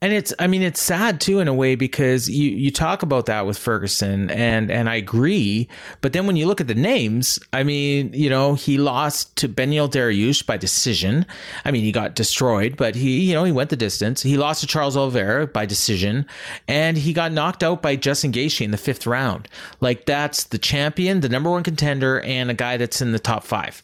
And 0.00 0.12
it's, 0.12 0.32
I 0.38 0.46
mean, 0.46 0.62
it's 0.62 0.80
sad 0.80 1.20
too 1.20 1.40
in 1.40 1.48
a 1.48 1.54
way 1.54 1.74
because 1.74 2.28
you 2.28 2.50
you 2.50 2.70
talk 2.70 3.02
about 3.02 3.26
that 3.26 3.46
with 3.46 3.58
Ferguson, 3.58 4.30
and 4.30 4.70
and 4.70 4.88
I 4.88 4.96
agree. 4.96 5.68
But 6.00 6.12
then 6.12 6.26
when 6.26 6.36
you 6.36 6.46
look 6.46 6.60
at 6.60 6.66
the 6.66 6.74
names, 6.74 7.38
I 7.52 7.62
mean, 7.62 8.12
you 8.12 8.30
know, 8.30 8.54
he 8.54 8.78
lost 8.78 9.36
to 9.36 9.48
Beneil 9.48 9.88
Dariush 9.88 10.46
by 10.46 10.56
decision. 10.56 11.26
I 11.64 11.70
mean, 11.70 11.82
he 11.82 11.92
got 11.92 12.14
destroyed, 12.14 12.76
but 12.76 12.94
he, 12.94 13.20
you 13.20 13.34
know, 13.34 13.44
he 13.44 13.52
went 13.52 13.70
the 13.70 13.76
distance. 13.76 14.22
He 14.22 14.36
lost 14.36 14.60
to 14.60 14.66
Charles 14.66 14.96
Oliveira 14.96 15.46
by 15.46 15.66
decision, 15.66 16.26
and 16.66 16.96
he 16.96 17.12
got 17.12 17.32
knocked 17.32 17.62
out 17.62 17.82
by 17.82 17.96
Justin 17.96 18.32
Gaethje 18.32 18.64
in 18.64 18.70
the 18.70 18.76
fifth 18.76 19.06
round. 19.06 19.48
Like 19.80 20.06
that's 20.06 20.44
the 20.44 20.58
champion, 20.58 21.20
the 21.20 21.28
number 21.28 21.50
one 21.50 21.62
contender, 21.62 22.20
and 22.20 22.50
a 22.50 22.54
guy 22.54 22.76
that's 22.76 23.00
in 23.00 23.12
the 23.12 23.18
top 23.18 23.44
five. 23.44 23.82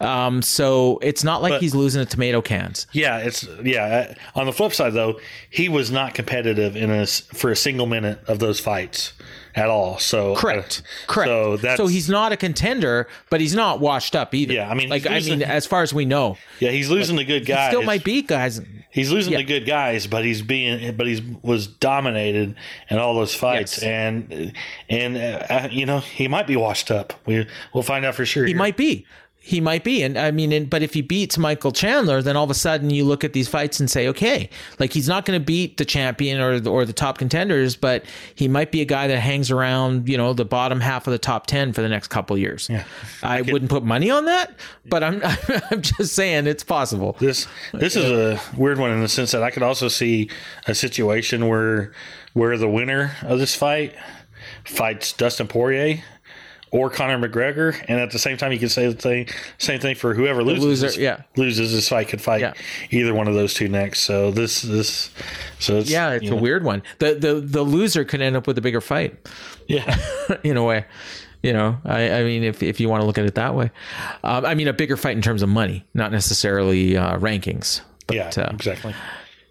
Um, 0.00 0.42
so 0.42 0.98
it's 1.02 1.24
not 1.24 1.42
like 1.42 1.52
but, 1.52 1.62
he's 1.62 1.74
losing 1.74 2.04
to 2.04 2.10
tomato 2.10 2.40
cans. 2.40 2.86
Yeah, 2.92 3.18
it's 3.18 3.46
yeah. 3.62 4.14
On 4.34 4.46
the 4.46 4.52
flip 4.52 4.72
side, 4.72 4.92
though 4.92 5.18
he 5.48 5.68
was 5.68 5.90
not 5.90 6.14
competitive 6.14 6.76
in 6.76 6.90
a 6.90 7.06
for 7.06 7.50
a 7.50 7.56
single 7.56 7.86
minute 7.86 8.20
of 8.26 8.38
those 8.38 8.60
fights 8.60 9.12
at 9.54 9.68
all. 9.70 9.98
So 9.98 10.36
correct, 10.36 10.82
uh, 10.84 11.12
correct. 11.12 11.28
So, 11.28 11.56
that's, 11.56 11.76
so 11.78 11.86
he's 11.86 12.08
not 12.08 12.32
a 12.32 12.36
contender, 12.36 13.08
but 13.30 13.40
he's 13.40 13.54
not 13.54 13.80
washed 13.80 14.14
up 14.14 14.34
either. 14.34 14.54
Yeah, 14.54 14.70
I 14.70 14.74
mean, 14.74 14.88
like 14.88 15.04
losing, 15.04 15.34
I 15.34 15.36
mean, 15.36 15.48
as 15.48 15.66
far 15.66 15.82
as 15.82 15.94
we 15.94 16.04
know, 16.04 16.36
yeah, 16.60 16.70
he's 16.70 16.90
losing 16.90 17.16
like, 17.16 17.26
the 17.26 17.40
good 17.40 17.46
guys. 17.46 17.70
still 17.70 17.82
might 17.82 18.04
beat 18.04 18.28
guys. 18.28 18.60
He's 18.90 19.12
losing 19.12 19.32
yeah. 19.32 19.40
the 19.40 19.44
good 19.44 19.66
guys, 19.66 20.06
but 20.06 20.24
he's 20.24 20.42
being, 20.42 20.96
but 20.96 21.06
he's 21.06 21.20
was 21.42 21.66
dominated 21.66 22.54
in 22.88 22.98
all 22.98 23.14
those 23.14 23.34
fights, 23.34 23.82
yes. 23.82 23.84
and 23.84 24.52
and 24.88 25.16
uh, 25.16 25.68
you 25.70 25.86
know 25.86 25.98
he 25.98 26.28
might 26.28 26.46
be 26.46 26.56
washed 26.56 26.90
up. 26.90 27.12
We 27.26 27.46
we'll 27.74 27.82
find 27.82 28.04
out 28.04 28.14
for 28.14 28.24
sure. 28.24 28.44
He 28.44 28.52
here. 28.52 28.58
might 28.58 28.76
be 28.76 29.06
he 29.46 29.60
might 29.60 29.84
be. 29.84 30.02
And 30.02 30.18
I 30.18 30.32
mean, 30.32 30.50
and, 30.50 30.68
but 30.68 30.82
if 30.82 30.92
he 30.92 31.02
beats 31.02 31.38
Michael 31.38 31.70
Chandler, 31.70 32.20
then 32.20 32.36
all 32.36 32.42
of 32.42 32.50
a 32.50 32.54
sudden 32.54 32.90
you 32.90 33.04
look 33.04 33.22
at 33.22 33.32
these 33.32 33.46
fights 33.46 33.78
and 33.78 33.88
say, 33.88 34.08
okay, 34.08 34.50
like 34.80 34.92
he's 34.92 35.06
not 35.06 35.24
going 35.24 35.38
to 35.38 35.44
beat 35.44 35.76
the 35.76 35.84
champion 35.84 36.40
or 36.40 36.58
the, 36.58 36.68
or 36.68 36.84
the 36.84 36.92
top 36.92 37.18
contenders, 37.18 37.76
but 37.76 38.04
he 38.34 38.48
might 38.48 38.72
be 38.72 38.80
a 38.80 38.84
guy 38.84 39.06
that 39.06 39.20
hangs 39.20 39.52
around, 39.52 40.08
you 40.08 40.16
know, 40.16 40.32
the 40.32 40.44
bottom 40.44 40.80
half 40.80 41.06
of 41.06 41.12
the 41.12 41.18
top 41.18 41.46
10 41.46 41.72
for 41.74 41.80
the 41.80 41.88
next 41.88 42.08
couple 42.08 42.36
years. 42.36 42.68
Yeah. 42.68 42.82
I, 43.22 43.36
I 43.36 43.42
could, 43.42 43.52
wouldn't 43.52 43.70
put 43.70 43.84
money 43.84 44.10
on 44.10 44.24
that, 44.24 44.52
but 44.84 45.04
I'm, 45.04 45.22
I'm 45.70 45.80
just 45.80 46.16
saying 46.16 46.48
it's 46.48 46.64
possible. 46.64 47.16
This, 47.20 47.46
this 47.72 47.94
is 47.94 48.10
a 48.10 48.40
weird 48.56 48.78
one 48.78 48.90
in 48.90 49.00
the 49.00 49.08
sense 49.08 49.30
that 49.30 49.44
I 49.44 49.52
could 49.52 49.62
also 49.62 49.86
see 49.86 50.28
a 50.66 50.74
situation 50.74 51.46
where, 51.46 51.92
where 52.32 52.58
the 52.58 52.68
winner 52.68 53.12
of 53.22 53.38
this 53.38 53.54
fight 53.54 53.94
fights 54.64 55.12
Dustin 55.12 55.46
Poirier 55.46 56.02
or 56.76 56.90
Conor 56.90 57.18
McGregor, 57.18 57.82
and 57.88 57.98
at 57.98 58.10
the 58.10 58.18
same 58.18 58.36
time, 58.36 58.52
you 58.52 58.58
can 58.58 58.68
say 58.68 58.86
the 58.86 58.94
thing, 58.94 59.28
same 59.56 59.80
thing 59.80 59.94
for 59.94 60.12
whoever 60.12 60.44
loses. 60.44 60.64
Loser, 60.64 60.86
this, 60.88 60.96
yeah. 60.98 61.22
loses 61.36 61.72
this 61.72 61.88
fight 61.88 62.08
could 62.08 62.20
fight 62.20 62.42
yeah. 62.42 62.52
either 62.90 63.14
one 63.14 63.28
of 63.28 63.34
those 63.34 63.54
two 63.54 63.66
next. 63.66 64.00
So 64.00 64.30
this 64.30 64.60
this 64.60 65.10
so 65.58 65.78
it's, 65.78 65.90
yeah, 65.90 66.10
it's 66.10 66.26
a 66.26 66.30
know. 66.30 66.36
weird 66.36 66.64
one. 66.64 66.82
The 66.98 67.14
the 67.14 67.34
the 67.40 67.62
loser 67.62 68.04
could 68.04 68.20
end 68.20 68.36
up 68.36 68.46
with 68.46 68.58
a 68.58 68.60
bigger 68.60 68.82
fight. 68.82 69.16
Yeah, 69.66 69.96
in 70.44 70.56
a 70.58 70.62
way. 70.62 70.84
You 71.42 71.52
know, 71.52 71.78
I, 71.84 72.10
I 72.10 72.24
mean, 72.24 72.44
if 72.44 72.62
if 72.62 72.78
you 72.78 72.88
want 72.88 73.02
to 73.02 73.06
look 73.06 73.18
at 73.18 73.24
it 73.24 73.36
that 73.36 73.54
way, 73.54 73.70
um, 74.22 74.44
I 74.44 74.54
mean, 74.54 74.68
a 74.68 74.72
bigger 74.72 74.96
fight 74.96 75.16
in 75.16 75.22
terms 75.22 75.42
of 75.42 75.48
money, 75.48 75.86
not 75.94 76.12
necessarily 76.12 76.96
uh, 76.96 77.18
rankings. 77.18 77.80
But, 78.06 78.16
yeah, 78.16 78.32
uh, 78.36 78.50
exactly. 78.52 78.94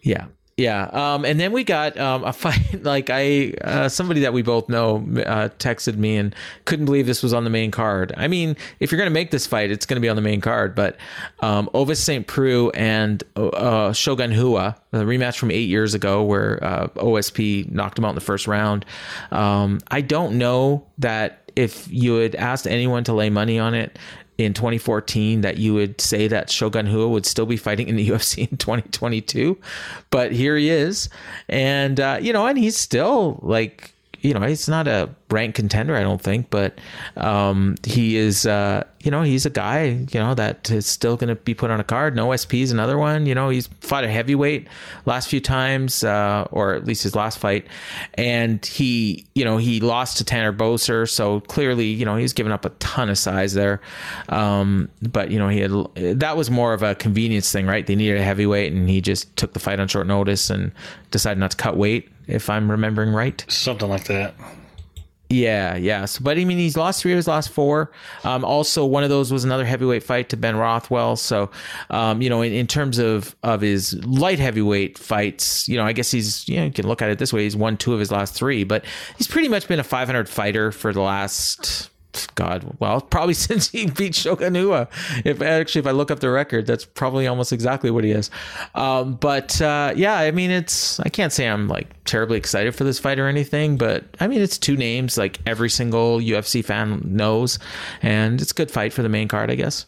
Yeah. 0.02 0.26
Yeah, 0.58 0.86
um, 0.94 1.26
and 1.26 1.38
then 1.38 1.52
we 1.52 1.66
got 1.66 1.98
um, 1.98 2.24
a 2.24 2.32
fight. 2.34 2.84
Like 2.84 3.10
I, 3.10 3.54
uh, 3.62 3.90
somebody 3.90 4.22
that 4.22 4.32
we 4.32 4.42
both 4.42 4.70
know 4.70 4.98
uh, 4.98 5.50
texted 5.60 5.98
me 5.98 6.16
and 6.16 6.34
couldn't 6.64 6.86
believe 6.86 7.08
this 7.08 7.22
was 7.22 7.34
on 7.34 7.44
the 7.44 7.50
main 7.50 7.72
card. 7.72 8.14
I 8.16 8.30
mean, 8.30 8.56
if 8.80 8.92
you're 8.92 8.98
going 8.98 9.10
to 9.10 9.14
make 9.14 9.32
this 9.32 9.46
fight, 9.46 9.70
it's 9.70 9.86
going 9.86 9.96
to 9.96 10.02
be 10.02 10.08
on 10.08 10.16
the 10.16 10.22
main 10.22 10.40
card. 10.40 10.74
But 10.74 10.96
um, 11.42 11.70
Ovince 11.74 11.98
St. 11.98 12.26
Preux 12.26 12.70
and 12.70 13.22
uh, 13.36 13.92
Shogun 13.92 14.32
Rua, 14.32 14.78
the 14.92 15.00
rematch 15.00 15.38
from 15.38 15.52
eight 15.52 15.68
years 15.68 15.94
ago, 15.94 16.24
where 16.24 16.64
uh, 16.64 16.88
OSP 16.88 17.70
knocked 17.70 18.00
him 18.00 18.06
out 18.06 18.10
in 18.10 18.16
the 18.16 18.22
first 18.22 18.48
round. 18.48 18.86
Um, 19.32 19.80
I 19.90 20.00
don't 20.00 20.38
know 20.38 20.86
that 21.00 21.52
if 21.58 21.92
you 21.92 22.16
had 22.16 22.36
asked 22.36 22.68
anyone 22.68 23.04
to 23.06 23.14
lay 23.14 23.30
money 23.30 23.60
on 23.60 23.74
it, 23.74 23.98
in 24.38 24.54
2014 24.54 25.42
that 25.42 25.58
you 25.58 25.74
would 25.74 26.00
say 26.00 26.28
that 26.28 26.50
Shogun 26.50 26.92
Rua 26.94 27.08
would 27.08 27.26
still 27.26 27.46
be 27.46 27.58
fighting 27.58 27.88
in 27.88 27.96
the 27.96 28.10
UFC 28.10 28.50
in 28.50 28.58
2022, 28.58 29.58
but 30.12 30.32
here 30.32 30.58
he 30.58 30.70
is, 30.70 31.10
and 31.50 32.00
uh, 32.00 32.20
you 32.22 32.34
know, 32.34 32.46
and 32.46 32.58
he's 32.58 32.78
still 32.78 33.40
like 33.42 33.95
you 34.26 34.34
know, 34.34 34.42
he's 34.42 34.68
not 34.68 34.88
a 34.88 35.10
ranked 35.30 35.56
contender, 35.56 35.96
I 35.96 36.02
don't 36.02 36.22
think, 36.22 36.50
but 36.50 36.80
um, 37.16 37.76
he 37.84 38.18
is, 38.18 38.48
uh, 38.48 38.84
you 39.04 39.12
know, 39.12 39.22
he's 39.22 39.46
a 39.46 39.52
guy, 39.52 39.84
you 39.84 40.20
know, 40.20 40.34
that 40.34 40.72
is 40.72 40.88
still 40.88 41.16
going 41.16 41.28
to 41.28 41.36
be 41.36 41.54
put 41.54 41.70
on 41.70 41.80
a 41.80 41.84
card. 41.84 42.16
No 42.16 42.36
SP 42.36 42.66
is 42.66 42.72
another 42.72 42.98
one. 42.98 43.28
You 43.28 43.36
know, 43.36 43.50
he's 43.50 43.68
fought 43.82 44.04
a 44.04 44.10
heavyweight 44.10 44.68
last 45.06 45.30
few 45.30 45.40
times, 45.40 46.04
uh, 46.04 46.48
or 46.50 46.74
at 46.74 46.86
least 46.86 47.04
his 47.04 47.16
last 47.16 47.38
fight, 47.38 47.68
and 48.16 48.66
he, 48.66 49.28
you 49.36 49.46
know, 49.46 49.58
he 49.58 49.80
lost 49.80 50.18
to 50.18 50.24
Tanner 50.24 50.52
Boser, 50.52 51.08
so 51.08 51.42
clearly, 51.42 51.86
you 51.86 52.06
know, 52.06 52.16
he's 52.16 52.34
given 52.34 52.52
up 52.52 52.66
a 52.66 52.70
ton 52.70 53.10
of 53.10 53.20
size 53.20 53.54
there. 53.54 53.80
Um, 54.30 54.90
but 55.04 55.30
you 55.30 55.38
know, 55.38 55.50
he 55.50 55.60
had 55.60 56.20
that 56.20 56.36
was 56.36 56.50
more 56.50 56.74
of 56.74 56.82
a 56.82 56.96
convenience 56.96 57.52
thing, 57.52 57.68
right? 57.68 57.86
They 57.86 57.96
needed 57.96 58.18
a 58.18 58.24
heavyweight, 58.24 58.74
and 58.74 58.90
he 58.90 59.02
just 59.02 59.36
took 59.36 59.54
the 59.54 59.60
fight 59.60 59.80
on 59.80 59.88
short 59.88 60.08
notice 60.08 60.50
and 60.50 60.72
decided 61.12 61.40
not 61.40 61.52
to 61.52 61.58
cut 61.58 61.78
weight 61.78 62.10
if 62.28 62.50
I'm 62.50 62.70
remembering 62.70 63.14
right. 63.14 63.46
Something 63.48 63.90
like 63.90 64.06
that. 64.06 64.36
Yeah, 65.30 65.76
yeah. 65.76 66.06
So, 66.06 66.24
but 66.24 66.38
I 66.38 66.46
mean, 66.46 66.60
he's 66.60 66.78
lost 66.78 67.02
three 67.02 67.12
of 67.12 67.16
his 67.16 67.28
last 67.28 67.50
four. 67.50 67.92
Um, 68.24 68.46
also, 68.46 68.86
one 68.86 69.04
of 69.04 69.10
those 69.10 69.32
was 69.32 69.44
another 69.44 69.66
heavyweight 69.66 70.04
fight 70.04 70.30
to 70.30 70.38
Ben 70.38 70.56
Rothwell. 70.56 71.16
So, 71.16 71.50
um, 71.90 72.22
you 72.22 72.30
know, 72.30 72.44
in, 72.44 72.54
in, 72.54 72.68
terms 72.68 73.00
of 73.00 73.36
of 73.42 73.62
his 73.62 73.94
light 74.06 74.38
heavyweight 74.38 75.00
fights, 75.00 75.68
you 75.68 75.78
know, 75.78 75.86
I 75.86 75.94
guess 75.94 76.12
he's 76.12 76.48
you 76.48 76.58
know 76.58 76.66
you 76.66 76.72
can 76.72 76.88
look 76.88 77.02
at 77.02 77.10
it 77.10 77.18
this 77.18 77.34
way: 77.34 77.44
he's 77.44 77.56
won 77.56 77.76
two 77.76 77.94
of 77.94 78.00
his 78.00 78.12
last 78.12 78.36
three, 78.36 78.64
but 78.64 78.86
he's 79.18 79.28
pretty 79.28 79.48
much 79.48 79.68
been 79.68 79.80
a 79.80 79.84
500 79.84 80.30
fighter 80.30 80.72
for 80.72 80.94
the 80.94 81.02
last 81.02 81.90
God, 82.36 82.76
well, 82.80 83.02
probably 83.02 83.34
since 83.48 83.70
he 83.70 83.88
beat 83.88 84.16
Shogun 84.16 84.54
Rua. 84.54 84.88
If 85.24 85.42
actually, 85.42 85.80
if 85.80 85.88
I 85.88 85.92
look 85.92 86.12
up 86.12 86.20
the 86.20 86.30
record, 86.30 86.66
that's 86.66 86.86
probably 86.86 87.28
almost 87.28 87.54
exactly 87.54 87.92
what 87.92 88.04
he 88.04 88.12
is. 88.12 88.30
Um, 88.74 89.16
but 89.16 89.62
uh, 89.62 89.94
yeah, 89.96 90.16
I 90.16 90.32
mean, 90.32 90.52
it's 90.52 91.00
I 91.00 91.10
can't 91.10 91.34
say 91.34 91.48
I'm 91.48 91.68
like 91.68 91.88
terribly 92.06 92.38
excited 92.38 92.76
for 92.76 92.84
this 92.84 93.00
fight 93.00 93.20
or 93.20 93.28
anything, 93.28 93.78
but 93.78 94.04
I 94.20 94.28
mean, 94.28 94.42
it's 94.42 94.58
two 94.58 94.78
names 94.78 95.18
like 95.18 95.40
every 95.46 95.70
single 95.70 96.20
UFC 96.20 96.64
fan 96.64 97.02
knows, 97.06 97.60
and 98.02 98.42
it's 98.42 98.52
a 98.52 98.56
good 98.56 98.72
fight 98.72 98.94
for 98.94 99.02
the 99.02 99.10
main 99.10 99.28
card, 99.28 99.52
I 99.52 99.56
guess. 99.56 99.86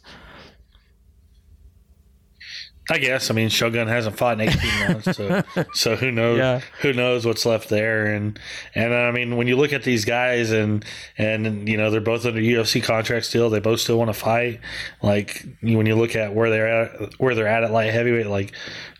I 2.89 2.99
guess. 2.99 3.29
I 3.29 3.33
mean, 3.33 3.49
Shogun 3.49 3.88
hasn't 3.88 4.17
fought 4.17 4.39
in 4.39 4.47
18 4.47 4.88
months, 4.88 5.17
so 5.17 5.43
so 5.73 5.95
who 5.95 6.11
knows? 6.11 6.38
Yeah. 6.38 6.61
Who 6.81 6.93
knows 6.93 7.25
what's 7.25 7.45
left 7.45 7.69
there? 7.69 8.05
And 8.05 8.39
and 8.75 8.93
I 8.93 9.11
mean, 9.11 9.35
when 9.35 9.47
you 9.47 9.57
look 9.57 9.73
at 9.73 9.83
these 9.83 10.05
guys 10.05 10.51
and 10.51 10.85
and 11.17 11.67
you 11.67 11.75
know 11.75 11.91
they're 11.91 11.99
both 11.99 12.25
under 12.25 12.39
UFC 12.39 12.81
contract 12.81 13.25
still, 13.25 13.49
they 13.49 13.59
both 13.59 13.81
still 13.81 13.97
want 13.97 14.09
to 14.09 14.13
fight. 14.13 14.61
Like 15.01 15.45
when 15.61 15.85
you 15.85 15.95
look 15.95 16.15
at 16.15 16.33
where 16.33 16.49
they're 16.49 16.83
at, 16.83 17.19
where 17.19 17.35
they're 17.35 17.47
at 17.47 17.63
at 17.63 17.71
light 17.71 17.91
heavyweight, 17.91 18.27
like 18.27 18.53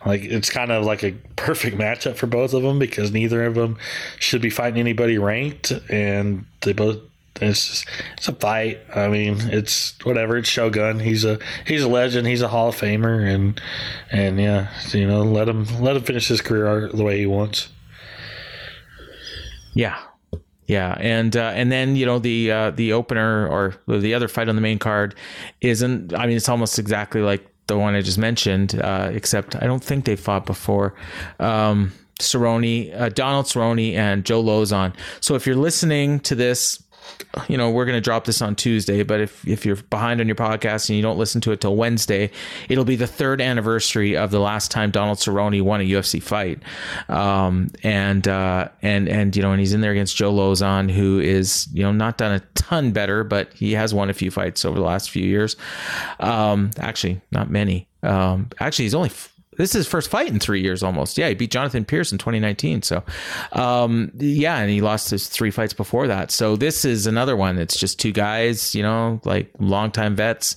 like 0.05 0.21
it's 0.21 0.49
kind 0.49 0.71
of 0.71 0.83
like 0.83 1.03
a 1.03 1.13
perfect 1.38 1.77
matchup 1.77 2.17
for 2.17 2.27
both 2.27 2.53
of 2.53 2.63
them 2.63 2.79
because 2.79 3.11
neither 3.11 3.45
of 3.45 3.55
them 3.55 3.77
should 4.19 4.41
be 4.41 4.49
fighting 4.49 4.79
anybody 4.79 5.17
ranked, 5.17 5.71
and 5.89 6.45
they 6.61 6.73
both 6.73 6.99
it's 7.41 7.85
it's 8.17 8.27
a 8.27 8.33
fight. 8.33 8.79
I 8.95 9.07
mean, 9.07 9.38
it's 9.41 9.97
whatever. 10.03 10.38
It's 10.38 10.49
Shogun. 10.49 10.99
He's 10.99 11.25
a 11.25 11.39
he's 11.65 11.83
a 11.83 11.88
legend. 11.88 12.27
He's 12.27 12.41
a 12.41 12.47
Hall 12.47 12.69
of 12.69 12.75
Famer, 12.75 13.27
and 13.27 13.59
and 14.11 14.39
yeah, 14.39 14.69
you 14.91 15.07
know, 15.07 15.23
let 15.23 15.47
him 15.47 15.65
let 15.81 15.95
him 15.95 16.03
finish 16.03 16.27
his 16.27 16.41
career 16.41 16.89
the 16.89 17.03
way 17.03 17.19
he 17.19 17.25
wants. 17.25 17.69
Yeah, 19.73 19.99
yeah, 20.67 20.97
and 20.99 21.35
uh, 21.35 21.51
and 21.53 21.71
then 21.71 21.95
you 21.95 22.05
know 22.05 22.19
the 22.19 22.51
uh, 22.51 22.71
the 22.71 22.93
opener 22.93 23.47
or 23.47 23.75
the 23.88 24.13
other 24.13 24.27
fight 24.27 24.49
on 24.49 24.55
the 24.55 24.61
main 24.61 24.79
card 24.79 25.15
isn't. 25.61 26.13
I 26.13 26.27
mean, 26.27 26.35
it's 26.35 26.49
almost 26.49 26.77
exactly 26.77 27.21
like 27.21 27.47
the 27.67 27.77
one 27.77 27.95
I 27.95 28.01
just 28.01 28.17
mentioned, 28.17 28.79
uh, 28.81 29.09
except 29.13 29.55
I 29.55 29.65
don't 29.65 29.83
think 29.83 30.05
they 30.05 30.15
fought 30.15 30.45
before. 30.45 30.93
Um, 31.39 31.93
Cerrone, 32.19 32.99
uh, 32.99 33.09
Donald 33.09 33.45
Cerrone, 33.45 33.93
and 33.93 34.25
Joe 34.25 34.43
Lauzon. 34.43 34.93
So 35.21 35.35
if 35.35 35.45
you're 35.45 35.55
listening 35.55 36.19
to 36.21 36.35
this 36.35 36.83
you 37.47 37.58
know, 37.58 37.70
we're 37.70 37.86
going 37.86 37.97
to 37.97 38.01
drop 38.01 38.26
this 38.26 38.41
on 38.41 38.55
Tuesday, 38.55 39.03
but 39.03 39.20
if, 39.20 39.47
if 39.47 39.66
you're 39.66 39.76
behind 39.76 40.20
on 40.20 40.28
your 40.28 40.36
podcast 40.36 40.89
and 40.89 40.95
you 40.95 41.01
don't 41.01 41.18
listen 41.18 41.41
to 41.41 41.51
it 41.51 41.62
till 41.62 41.76
Wednesday, 41.76 42.32
it'll 42.70 42.86
be 42.86 42.95
the 42.95 43.08
third 43.08 43.41
anniversary 43.41 44.16
of 44.16 44.32
the 44.32 44.39
last 44.39 44.72
time 44.72 44.91
Donald 44.91 45.18
Cerrone 45.18 45.62
won 45.62 45.82
a 45.82 45.84
UFC 45.84 46.22
fight. 46.22 46.62
Um, 47.10 47.70
and, 47.84 48.28
uh, 48.28 48.70
and, 48.82 49.08
and, 49.08 49.36
you 49.36 49.41
know, 49.41 49.51
and 49.51 49.60
he's 49.60 49.74
in 49.74 49.82
there 49.82 49.91
against 49.91 50.16
Joe 50.16 50.34
Lauzon, 50.34 50.91
who 50.91 51.20
is, 51.20 51.68
you 51.74 51.84
know, 51.84 51.91
not 51.91 52.18
done 52.18 52.34
a 52.34 52.39
ton 52.55 52.91
better, 52.91 53.24
but 53.24 53.53
he 53.53 53.74
has 53.74 53.93
won 53.93 54.10
a 54.10 54.14
few 54.14 54.32
fights 54.32 54.66
over 54.66 54.78
the 54.78 54.86
last 54.86 55.10
few 55.10 55.26
years. 55.26 55.55
Um, 56.20 56.72
actually, 56.80 57.22
not 57.32 57.49
many. 57.49 57.88
Um, 58.03 58.49
actually, 58.60 58.86
he's 58.86 58.95
only 58.95 59.12
this 59.58 59.72
is 59.72 59.74
his 59.74 59.88
first 59.88 60.10
fight 60.10 60.28
in 60.28 60.39
three 60.39 60.62
years 60.62 60.84
almost. 60.84 61.18
Yeah, 61.18 61.30
he 61.30 61.36
beat 61.36 61.51
Jonathan 61.51 61.86
Pearce 61.86 62.12
in 62.12 62.18
2019. 62.18 62.82
So, 62.84 63.03
um, 63.53 64.12
yeah, 64.18 64.58
and 64.58 64.70
he 64.70 64.82
lost 64.82 65.10
his 65.10 65.28
three 65.28 65.51
fights 65.51 65.74
before 65.74 66.08
that. 66.08 66.32
So 66.32 66.55
this 66.55 66.86
is 66.86 67.08
another 67.08 67.36
one. 67.36 67.58
It's 67.58 67.78
just 67.78 67.99
two 67.99 68.12
guys, 68.12 68.76
you 68.76 68.84
know, 68.84 69.20
like 69.26 69.49
longtime 69.60 70.16
vets 70.16 70.55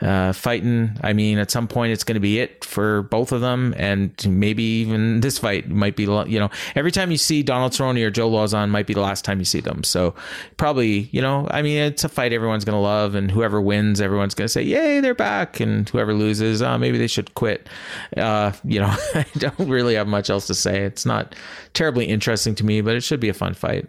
uh, 0.00 0.32
fighting. 0.32 0.98
I 1.02 1.12
mean, 1.12 1.38
at 1.38 1.50
some 1.50 1.68
point, 1.68 1.92
it's 1.92 2.04
going 2.04 2.14
to 2.14 2.20
be 2.20 2.40
it 2.40 2.64
for 2.64 3.02
both 3.02 3.32
of 3.32 3.40
them, 3.40 3.74
and 3.76 4.12
maybe 4.28 4.62
even 4.62 5.20
this 5.20 5.38
fight 5.38 5.68
might 5.68 5.96
be. 5.96 6.02
You 6.02 6.40
know, 6.40 6.50
every 6.74 6.90
time 6.90 7.10
you 7.10 7.16
see 7.16 7.42
Donald 7.42 7.72
Cerrone 7.72 8.04
or 8.04 8.10
Joe 8.10 8.30
Lauzon, 8.30 8.68
might 8.70 8.86
be 8.86 8.94
the 8.94 9.00
last 9.00 9.24
time 9.24 9.38
you 9.38 9.44
see 9.44 9.60
them. 9.60 9.84
So 9.84 10.14
probably, 10.56 11.08
you 11.12 11.22
know, 11.22 11.46
I 11.50 11.62
mean, 11.62 11.78
it's 11.78 12.04
a 12.04 12.08
fight 12.08 12.32
everyone's 12.32 12.64
going 12.64 12.76
to 12.76 12.80
love, 12.80 13.14
and 13.14 13.30
whoever 13.30 13.60
wins, 13.60 14.00
everyone's 14.00 14.34
going 14.34 14.46
to 14.46 14.52
say, 14.52 14.62
"Yay, 14.62 15.00
they're 15.00 15.14
back!" 15.14 15.60
And 15.60 15.88
whoever 15.88 16.12
loses, 16.12 16.60
uh, 16.60 16.76
maybe 16.78 16.98
they 16.98 17.06
should 17.06 17.34
quit. 17.34 17.68
Uh, 18.16 18.41
uh, 18.42 18.52
you 18.64 18.80
know, 18.80 18.94
I 19.14 19.26
don't 19.38 19.68
really 19.68 19.94
have 19.94 20.08
much 20.08 20.30
else 20.30 20.46
to 20.48 20.54
say. 20.54 20.82
It's 20.82 21.06
not 21.06 21.34
terribly 21.74 22.06
interesting 22.06 22.54
to 22.56 22.64
me, 22.64 22.80
but 22.80 22.96
it 22.96 23.02
should 23.02 23.20
be 23.20 23.28
a 23.28 23.34
fun 23.34 23.54
fight. 23.54 23.88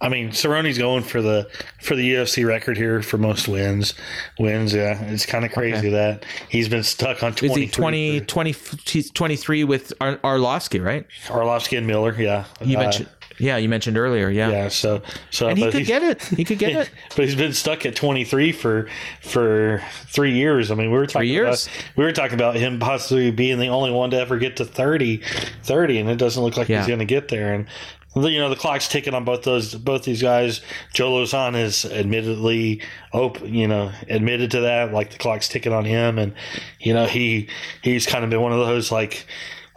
I 0.00 0.08
mean, 0.08 0.30
Cerrone's 0.30 0.78
going 0.78 1.04
for 1.04 1.22
the 1.22 1.48
for 1.80 1.94
the 1.94 2.14
UFC 2.14 2.44
record 2.44 2.76
here 2.76 3.02
for 3.02 3.18
most 3.18 3.46
wins. 3.46 3.94
Wins, 4.36 4.74
yeah. 4.74 5.00
It's 5.04 5.24
kind 5.24 5.44
of 5.44 5.52
crazy 5.52 5.76
okay. 5.76 5.90
that 5.90 6.24
he's 6.48 6.68
been 6.68 6.82
stuck 6.82 7.22
on 7.22 7.34
20, 7.34 7.68
20, 7.68 8.20
20 8.22 8.54
he's 8.84 9.12
23 9.12 9.62
with 9.62 9.92
Ar- 10.00 10.16
Arlovsky, 10.18 10.84
right? 10.84 11.06
Arlovsky 11.26 11.78
and 11.78 11.86
Miller, 11.86 12.20
yeah. 12.20 12.46
You 12.60 12.78
uh, 12.78 12.80
mentioned 12.80 13.08
yeah, 13.38 13.56
you 13.56 13.68
mentioned 13.68 13.98
earlier. 13.98 14.30
Yeah, 14.30 14.50
yeah. 14.50 14.68
So, 14.68 15.02
so 15.30 15.48
and 15.48 15.58
he 15.58 15.70
could 15.70 15.86
get 15.86 16.02
it. 16.02 16.22
He 16.22 16.44
could 16.44 16.58
get 16.58 16.72
it. 16.82 16.90
But 17.16 17.26
he's 17.26 17.34
been 17.34 17.52
stuck 17.52 17.86
at 17.86 17.96
23 17.96 18.52
for 18.52 18.88
for 19.20 19.82
three 20.06 20.32
years. 20.32 20.70
I 20.70 20.74
mean, 20.74 20.90
we 20.90 20.98
were 20.98 21.06
talking 21.06 21.22
three 21.22 21.30
years. 21.30 21.66
About, 21.66 21.84
we 21.96 22.04
were 22.04 22.12
talking 22.12 22.34
about 22.34 22.56
him 22.56 22.78
possibly 22.78 23.30
being 23.30 23.58
the 23.58 23.68
only 23.68 23.90
one 23.90 24.10
to 24.10 24.18
ever 24.18 24.38
get 24.38 24.56
to 24.56 24.64
30, 24.64 25.22
30 25.62 25.98
and 25.98 26.10
it 26.10 26.16
doesn't 26.16 26.42
look 26.42 26.56
like 26.56 26.68
yeah. 26.68 26.78
he's 26.78 26.86
going 26.86 26.98
to 26.98 27.04
get 27.04 27.28
there. 27.28 27.54
And 27.54 27.66
you 28.14 28.38
know 28.38 28.50
the 28.50 28.56
clock's 28.56 28.88
ticking 28.88 29.14
on 29.14 29.24
both 29.24 29.42
those 29.42 29.74
both 29.74 30.04
these 30.04 30.20
guys. 30.20 30.60
Joe 30.92 31.12
Lauzon 31.12 31.56
is 31.56 31.84
admittedly 31.86 32.82
open, 33.12 33.54
you 33.54 33.66
know, 33.66 33.90
admitted 34.08 34.50
to 34.52 34.60
that. 34.60 34.92
Like 34.92 35.10
the 35.10 35.18
clock's 35.18 35.48
ticking 35.48 35.72
on 35.72 35.84
him, 35.84 36.18
and 36.18 36.34
you 36.78 36.92
know 36.92 37.06
he 37.06 37.48
he's 37.80 38.06
kind 38.06 38.22
of 38.22 38.30
been 38.30 38.42
one 38.42 38.52
of 38.52 38.58
those 38.58 38.92
like 38.92 39.26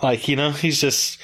like 0.04 0.28
you 0.28 0.36
know 0.36 0.52
he's 0.52 0.82
just 0.82 1.20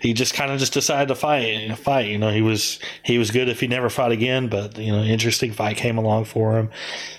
he 0.00 0.12
just 0.12 0.34
kind 0.34 0.52
of 0.52 0.58
just 0.58 0.74
decided 0.74 1.08
to 1.08 1.14
fight 1.14 1.76
fight 1.78 2.06
you 2.06 2.18
know 2.18 2.30
he 2.30 2.42
was 2.42 2.78
he 3.02 3.16
was 3.16 3.30
good 3.30 3.48
if 3.48 3.60
he 3.60 3.66
never 3.66 3.88
fought 3.88 4.12
again 4.12 4.48
but 4.48 4.76
you 4.76 4.92
know 4.92 5.02
interesting 5.02 5.52
fight 5.52 5.76
came 5.76 5.96
along 5.98 6.24
for 6.24 6.58
him. 6.58 6.70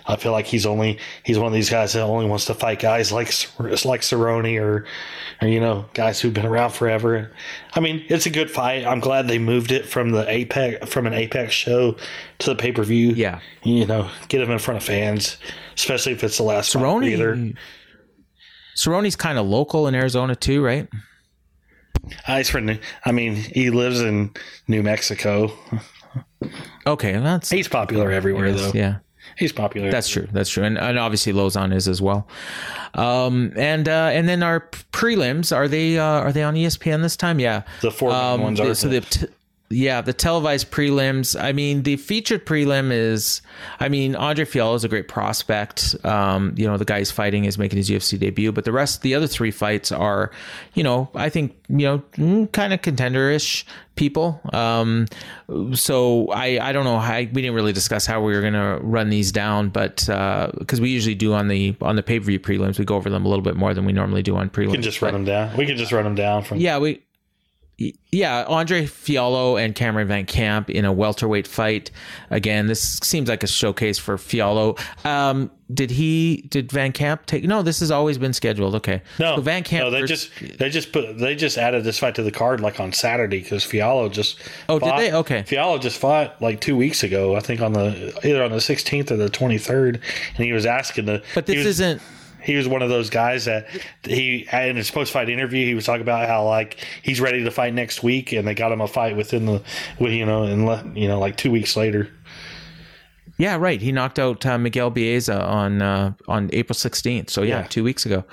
I 0.05 0.15
feel 0.15 0.32
like 0.32 0.45
he's 0.45 0.65
only 0.65 0.99
he's 1.23 1.39
one 1.39 1.47
of 1.47 1.53
these 1.53 1.69
guys 1.69 1.93
that 1.93 2.01
only 2.01 2.25
wants 2.25 2.45
to 2.45 2.53
fight 2.53 2.80
guys 2.80 3.11
like 3.11 3.28
like 3.59 4.01
Cerrone 4.01 4.61
or 4.61 4.86
or 5.41 5.47
you 5.47 5.59
know 5.59 5.86
guys 5.93 6.19
who've 6.19 6.34
been 6.34 6.45
around 6.45 6.71
forever. 6.71 7.32
I 7.73 7.80
mean 7.80 8.05
it's 8.09 8.25
a 8.25 8.32
good 8.32 8.51
fight. 8.51 8.86
I'm 8.86 8.99
glad 8.99 9.28
they 9.28 9.39
moved 9.39 9.71
it 9.71 9.86
from 9.86 10.11
the 10.11 10.30
apex 10.30 10.88
from 10.89 11.07
an 11.07 11.13
apex 11.13 11.53
show 11.53 11.95
to 12.39 12.49
the 12.49 12.55
pay-per-view. 12.55 13.11
Yeah. 13.11 13.39
You 13.63 13.86
know 13.86 14.09
get 14.28 14.41
him 14.41 14.51
in 14.51 14.59
front 14.59 14.78
of 14.78 14.84
fans 14.84 15.38
especially 15.75 16.11
if 16.11 16.23
it's 16.23 16.38
the 16.38 16.43
last 16.43 16.73
Cerrone 16.73 17.05
either. 17.07 17.53
Cerrone's 18.75 19.15
kind 19.15 19.38
of 19.38 19.45
local 19.47 19.88
in 19.88 19.95
Arizona 19.95 20.36
too, 20.36 20.63
right? 20.63 20.88
Uh, 22.28 22.38
he's 22.38 22.49
from. 22.49 22.80
I 23.05 23.12
mean, 23.12 23.36
he 23.36 23.70
lives 23.70 24.01
in 24.01 24.32
New 24.68 24.84
Mexico. 24.84 25.51
Okay, 26.86 27.14
that's 27.14 27.49
he's 27.49 27.68
popular 27.68 28.12
everywhere 28.12 28.53
though. 28.53 28.72
Yeah, 28.74 28.99
He's 29.38 29.51
popular. 29.51 29.91
That's 29.91 30.10
true. 30.10 30.28
That's 30.32 30.49
true. 30.49 30.64
And, 30.64 30.78
and 30.78 30.97
obviously 30.97 31.34
Lauzon 31.34 31.74
is 31.74 31.88
as 31.88 32.01
well. 32.01 32.28
Um, 32.93 33.53
and 33.55 33.88
uh, 33.88 34.10
and 34.12 34.28
then 34.28 34.41
our 34.41 34.62
prelims 34.91 35.55
are 35.55 35.68
they 35.68 35.99
uh, 35.99 36.03
are 36.03 36.32
they 36.32 36.43
on 36.43 36.55
ESPN 36.55 37.01
this 37.01 37.16
time? 37.16 37.39
Yeah, 37.39 37.64
the 37.82 37.91
four 37.91 38.12
um, 38.12 38.41
ones 38.41 38.60
are. 38.60 38.74
So 38.74 38.88
the 38.88 39.01
t- 39.01 39.28
yeah, 39.70 39.99
the 39.99 40.13
televised 40.13 40.72
prelims. 40.72 41.39
I 41.39 41.51
mean, 41.51 41.84
the 41.84 41.97
featured 41.97 42.45
prelim 42.45 42.91
is. 42.91 43.41
I 43.80 43.89
mean, 43.89 44.15
Andre 44.15 44.45
Fialho 44.45 44.76
is 44.76 44.86
a 44.86 44.88
great 44.88 45.09
prospect. 45.09 45.95
Um, 46.05 46.53
you 46.55 46.65
know, 46.65 46.78
the 46.78 46.86
guy 46.86 46.99
he's 46.99 47.11
fighting 47.11 47.43
is 47.43 47.57
making 47.57 47.78
his 47.78 47.89
UFC 47.89 48.18
debut, 48.18 48.53
but 48.53 48.63
the 48.63 48.72
rest, 48.72 49.01
the 49.01 49.13
other 49.13 49.28
three 49.28 49.51
fights 49.51 49.91
are, 49.91 50.32
you 50.74 50.84
know, 50.84 51.09
I 51.13 51.30
think 51.30 51.57
you 51.70 51.86
know, 51.86 51.99
mm, 52.13 52.51
kind 52.53 52.72
of 52.72 52.82
contenderish 52.82 53.65
people. 53.95 54.39
Um, 54.53 55.07
so 55.74 56.30
I 56.30 56.59
I 56.61 56.72
don't 56.72 56.86
know 56.86 56.99
how 56.99 57.18
we 57.18 57.26
didn't 57.26 57.55
really 57.55 57.74
discuss 57.74 58.05
how 58.05 58.22
we 58.22 58.34
were 58.34 58.41
gonna 58.41 58.80
run 58.80 59.09
these 59.09 59.34
down, 59.34 59.68
but 59.70 59.97
because 59.97 60.80
uh, 60.80 60.82
we 60.82 60.89
usually 60.89 61.15
do 61.15 61.34
on 61.34 61.49
the 61.49 61.76
on 61.82 61.97
the 61.97 62.03
pay 62.03 62.20
per 62.20 62.26
view 62.26 62.39
prelims, 62.39 62.80
we 62.80 62.86
go 62.86 62.95
over 62.95 63.09
them 63.09 63.26
a 63.26 63.28
little 63.28 63.43
bit 63.43 63.57
more 63.57 63.74
than 63.74 63.86
we 63.86 63.91
normally 63.91 64.24
do 64.24 64.38
on 64.38 64.49
prelims. 64.49 64.68
We 64.68 64.74
can 64.74 64.82
just 64.82 65.01
run 65.01 65.13
them 65.13 65.26
down. 65.26 65.57
We 65.57 65.65
can 65.65 65.76
just 65.76 65.91
run 65.91 66.05
them 66.05 66.15
down 66.15 66.43
from. 66.43 66.59
Yeah, 66.59 66.78
we 66.78 67.01
yeah, 67.78 68.43
Andre 68.47 68.86
Fialho 68.86 69.63
and 69.63 69.75
Cameron 69.75 70.07
Van 70.07 70.25
Camp 70.25 70.69
in 70.69 70.84
a 70.84 70.91
welterweight 70.91 71.45
fight. 71.45 71.91
Again, 72.32 72.65
this 72.65 72.99
seems 73.03 73.30
like 73.30 73.43
a 73.43 73.47
showcase 73.47 73.99
for 73.99 74.17
Fialho. 74.17 74.80
Um, 75.05 75.51
did 75.71 75.91
he? 75.91 76.47
Did 76.49 76.71
Van 76.71 76.91
Camp 76.91 77.28
take? 77.28 77.43
No, 77.43 77.61
this 77.61 77.80
has 77.82 77.91
always 77.91 78.17
been 78.17 78.34
scheduled. 78.34 78.73
Okay, 78.75 79.03
no, 79.19 79.36
so 79.36 79.41
Van 79.41 79.63
Camp. 79.63 79.86
No, 79.86 79.91
they 79.91 80.07
just 80.07 80.32
they 80.57 80.71
just 80.71 80.91
put 80.91 81.19
they 81.19 81.36
just 81.36 81.59
added 81.59 81.84
this 81.84 81.99
fight 81.99 82.15
to 82.15 82.23
the 82.23 82.32
card 82.32 82.61
like 82.61 82.80
on 82.80 82.93
Saturday 82.93 83.41
because 83.41 83.63
Fialho 83.63 84.11
just. 84.11 84.39
Oh, 84.69 84.80
fought, 84.80 84.97
did 84.97 85.13
they? 85.13 85.15
Okay. 85.15 85.43
Fialho 85.43 85.80
just 85.80 85.99
fought 85.99 86.41
like 86.41 86.61
two 86.61 86.75
weeks 86.75 87.03
ago. 87.03 87.36
I 87.36 87.41
think 87.41 87.61
on 87.61 87.73
the 87.73 88.19
either 88.23 88.43
on 88.43 88.49
the 88.49 88.57
16th 88.57 89.11
or 89.11 89.17
the 89.17 89.30
23rd, 89.30 90.01
and 90.36 90.45
he 90.45 90.51
was 90.51 90.65
asking 90.65 91.05
the. 91.05 91.21
But 91.36 91.45
this 91.45 91.57
was, 91.57 91.80
isn't 91.80 92.01
he 92.47 92.55
was 92.55 92.67
one 92.67 92.81
of 92.81 92.89
those 92.89 93.09
guys 93.09 93.45
that 93.45 93.67
he 94.03 94.45
had 94.47 94.69
in 94.69 94.77
his 94.77 94.89
post 94.89 95.11
fight 95.11 95.29
interview 95.29 95.65
he 95.65 95.75
was 95.75 95.85
talking 95.85 96.01
about 96.01 96.27
how 96.27 96.45
like 96.45 96.83
he's 97.03 97.19
ready 97.19 97.43
to 97.43 97.51
fight 97.51 97.73
next 97.73 98.01
week 98.01 98.31
and 98.31 98.47
they 98.47 98.55
got 98.55 98.71
him 98.71 98.79
a 98.79 98.87
fight 98.87 99.17
within 99.17 99.45
the 99.45 99.61
you 99.99 100.25
know 100.25 100.43
in 100.43 100.95
you 100.95 101.07
know 101.07 101.19
like 101.19 101.35
two 101.35 101.51
weeks 101.51 101.75
later. 101.75 102.09
Yeah, 103.39 103.57
right. 103.57 103.79
He 103.79 103.91
knocked 103.91 104.17
out 104.17 104.43
uh, 104.47 104.57
Miguel 104.57 104.89
Baeza 104.89 105.39
on 105.39 105.79
uh, 105.79 106.13
on 106.27 106.49
April 106.53 106.73
sixteenth. 106.73 107.29
So 107.29 107.43
yeah, 107.43 107.59
yeah, 107.59 107.67
two 107.67 107.83
weeks 107.83 108.03
ago. 108.03 108.23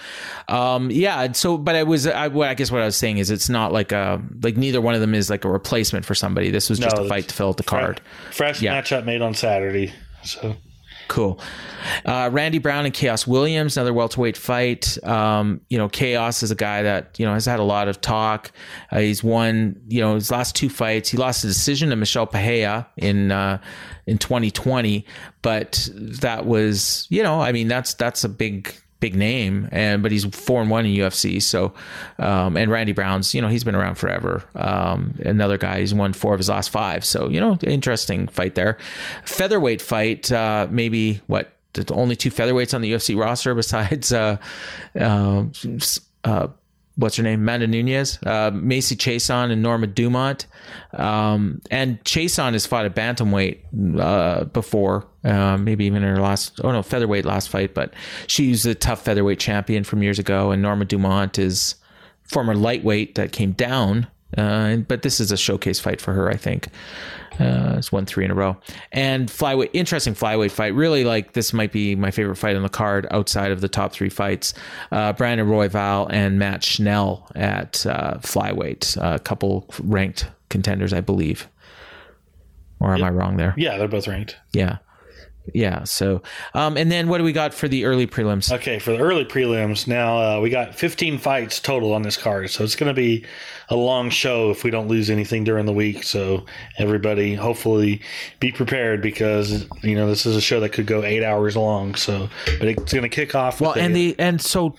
Um, 0.48 0.90
yeah. 0.90 1.30
So, 1.32 1.58
but 1.58 1.74
I 1.74 1.82
was, 1.82 2.06
I, 2.06 2.28
well, 2.28 2.48
I, 2.48 2.54
guess 2.54 2.70
what 2.70 2.80
I 2.80 2.86
was 2.86 2.96
saying 2.96 3.18
is, 3.18 3.30
it's 3.30 3.50
not 3.50 3.70
like 3.70 3.92
a 3.92 4.22
like 4.42 4.56
neither 4.56 4.80
one 4.80 4.94
of 4.94 5.02
them 5.02 5.14
is 5.14 5.28
like 5.28 5.44
a 5.44 5.50
replacement 5.50 6.06
for 6.06 6.14
somebody. 6.14 6.50
This 6.50 6.70
was 6.70 6.78
just 6.78 6.96
no, 6.96 7.04
a 7.04 7.08
fight 7.08 7.28
to 7.28 7.34
fill 7.34 7.50
out 7.50 7.58
the 7.58 7.64
card. 7.64 8.00
Fresh, 8.28 8.36
fresh 8.36 8.62
yeah. 8.62 8.80
matchup 8.80 9.04
made 9.04 9.20
on 9.20 9.34
Saturday. 9.34 9.92
So 10.22 10.56
Cool. 11.08 11.38
Uh, 12.04 12.30
Randy 12.32 12.58
Brown 12.58 12.86
and 12.86 12.94
Khaos 12.94 13.26
Williams, 13.26 13.76
another 13.76 13.92
welterweight 13.92 14.36
fight. 14.36 14.96
Um, 15.04 15.60
you 15.68 15.76
know, 15.76 15.88
Khaos 15.88 16.42
is 16.42 16.50
a 16.50 16.54
guy 16.54 16.82
that 16.82 17.18
you 17.18 17.26
know 17.26 17.34
has 17.34 17.46
had 17.46 17.60
a 17.60 17.64
lot 17.64 17.88
of 17.88 18.00
talk. 18.00 18.52
Uh, 18.90 19.00
he's 19.00 19.22
won, 19.22 19.80
you 19.88 20.00
know, 20.00 20.14
his 20.14 20.30
last 20.30 20.56
two 20.56 20.68
fights. 20.68 21.10
He 21.10 21.16
lost 21.16 21.44
a 21.44 21.46
decision 21.46 21.90
to 21.90 21.96
Michel 21.96 22.26
Pereira 22.26 22.88
in 22.96 23.32
uh, 23.32 23.60
in 24.06 24.18
2020, 24.18 25.04
but 25.42 25.88
that 25.94 26.46
was, 26.46 27.06
you 27.10 27.22
know, 27.22 27.40
I 27.40 27.52
mean, 27.52 27.68
that's 27.68 27.94
that's 27.94 28.24
a 28.24 28.28
big 28.28 28.74
big 29.04 29.14
name, 29.14 29.68
and 29.70 30.02
but 30.02 30.10
he's 30.12 30.24
four 30.24 30.62
and 30.62 30.70
one 30.70 30.86
in 30.86 30.92
UFC. 30.92 31.42
So, 31.42 31.74
um, 32.18 32.56
and 32.56 32.70
Randy 32.70 32.92
Brown's, 32.92 33.34
you 33.34 33.42
know, 33.42 33.48
he's 33.48 33.62
been 33.62 33.74
around 33.74 33.96
forever. 33.96 34.42
Um, 34.54 35.14
another 35.26 35.58
guy, 35.58 35.80
he's 35.80 35.92
won 35.92 36.14
four 36.14 36.32
of 36.32 36.38
his 36.40 36.48
last 36.48 36.70
five. 36.70 37.04
So, 37.04 37.28
you 37.28 37.38
know, 37.38 37.58
interesting 37.60 38.28
fight 38.28 38.54
there. 38.54 38.78
Featherweight 39.26 39.82
fight, 39.82 40.32
uh, 40.32 40.68
maybe 40.70 41.20
what 41.26 41.52
the 41.74 41.92
only 41.92 42.16
two 42.16 42.30
featherweights 42.30 42.72
on 42.72 42.80
the 42.80 42.92
UFC 42.92 43.14
roster 43.14 43.54
besides 43.54 44.10
uh, 44.10 44.38
uh, 44.98 45.44
uh, 46.24 46.48
what's 46.96 47.16
her 47.16 47.22
name, 47.22 47.40
Amanda 47.40 47.66
Nunes, 47.66 48.18
uh, 48.24 48.50
Macy 48.52 48.96
Chiasson, 48.96 49.50
and 49.50 49.62
Norma 49.62 49.86
Dumont. 49.86 50.46
Um, 50.92 51.60
and 51.70 52.02
Chiasson 52.04 52.52
has 52.52 52.66
fought 52.66 52.84
at 52.84 52.94
bantamweight 52.94 53.98
uh, 53.98 54.44
before, 54.44 55.06
uh, 55.24 55.56
maybe 55.56 55.84
even 55.86 56.02
in 56.02 56.14
her 56.16 56.22
last, 56.22 56.60
oh 56.62 56.70
no, 56.70 56.82
featherweight 56.82 57.24
last 57.24 57.48
fight, 57.48 57.74
but 57.74 57.92
she's 58.26 58.64
a 58.64 58.74
tough 58.74 59.04
featherweight 59.04 59.40
champion 59.40 59.84
from 59.84 60.02
years 60.02 60.18
ago. 60.18 60.50
And 60.50 60.62
Norma 60.62 60.84
Dumont 60.84 61.38
is 61.38 61.74
former 62.22 62.54
lightweight 62.54 63.16
that 63.16 63.32
came 63.32 63.52
down. 63.52 64.06
Uh, 64.36 64.76
but 64.76 65.02
this 65.02 65.20
is 65.20 65.30
a 65.32 65.36
showcase 65.36 65.80
fight 65.80 66.00
for 66.00 66.12
her, 66.12 66.30
I 66.30 66.36
think. 66.36 66.68
Uh, 67.38 67.74
it's 67.78 67.90
won 67.90 68.06
three 68.06 68.24
in 68.24 68.30
a 68.30 68.34
row. 68.34 68.56
And 68.92 69.28
flyweight, 69.28 69.70
interesting 69.72 70.14
flyweight 70.14 70.52
fight. 70.52 70.74
Really, 70.74 71.04
like 71.04 71.32
this 71.32 71.52
might 71.52 71.72
be 71.72 71.96
my 71.96 72.10
favorite 72.10 72.36
fight 72.36 72.56
on 72.56 72.62
the 72.62 72.68
card 72.68 73.06
outside 73.10 73.50
of 73.50 73.60
the 73.60 73.68
top 73.68 73.92
three 73.92 74.08
fights. 74.08 74.54
Uh, 74.92 75.12
Brandon 75.12 75.48
Royval 75.48 76.06
and 76.10 76.38
Matt 76.38 76.62
Schnell 76.62 77.28
at 77.34 77.84
uh, 77.86 78.18
flyweight, 78.18 78.96
a 78.96 79.18
couple 79.18 79.66
ranked 79.82 80.28
contenders, 80.48 80.92
I 80.92 81.00
believe. 81.00 81.48
Or 82.80 82.94
am 82.94 83.02
I 83.02 83.10
wrong 83.10 83.36
there? 83.36 83.54
Yeah, 83.56 83.78
they're 83.78 83.88
both 83.88 84.06
ranked. 84.06 84.36
Yeah. 84.52 84.78
Yeah. 85.52 85.84
So, 85.84 86.22
um, 86.54 86.76
and 86.76 86.90
then 86.90 87.08
what 87.08 87.18
do 87.18 87.24
we 87.24 87.32
got 87.32 87.52
for 87.52 87.68
the 87.68 87.84
early 87.84 88.06
prelims? 88.06 88.52
Okay, 88.52 88.78
for 88.78 88.92
the 88.92 88.98
early 88.98 89.24
prelims, 89.24 89.86
now 89.86 90.38
uh, 90.38 90.40
we 90.40 90.50
got 90.50 90.74
15 90.74 91.18
fights 91.18 91.60
total 91.60 91.92
on 91.92 92.02
this 92.02 92.16
card, 92.16 92.50
so 92.50 92.64
it's 92.64 92.76
going 92.76 92.88
to 92.88 92.94
be 92.94 93.24
a 93.68 93.76
long 93.76 94.10
show 94.10 94.50
if 94.50 94.64
we 94.64 94.70
don't 94.70 94.88
lose 94.88 95.10
anything 95.10 95.44
during 95.44 95.66
the 95.66 95.72
week. 95.72 96.02
So 96.02 96.44
everybody, 96.78 97.34
hopefully, 97.34 98.00
be 98.40 98.52
prepared 98.52 99.02
because 99.02 99.66
you 99.82 99.94
know 99.94 100.06
this 100.06 100.26
is 100.26 100.36
a 100.36 100.40
show 100.40 100.60
that 100.60 100.70
could 100.70 100.86
go 100.86 101.02
eight 101.02 101.24
hours 101.24 101.56
long. 101.56 101.94
So, 101.94 102.28
but 102.58 102.68
it's 102.68 102.92
going 102.92 103.02
to 103.02 103.08
kick 103.08 103.34
off. 103.34 103.60
Well, 103.60 103.72
and 103.72 103.94
the 103.94 104.14
and 104.18 104.40
so 104.40 104.74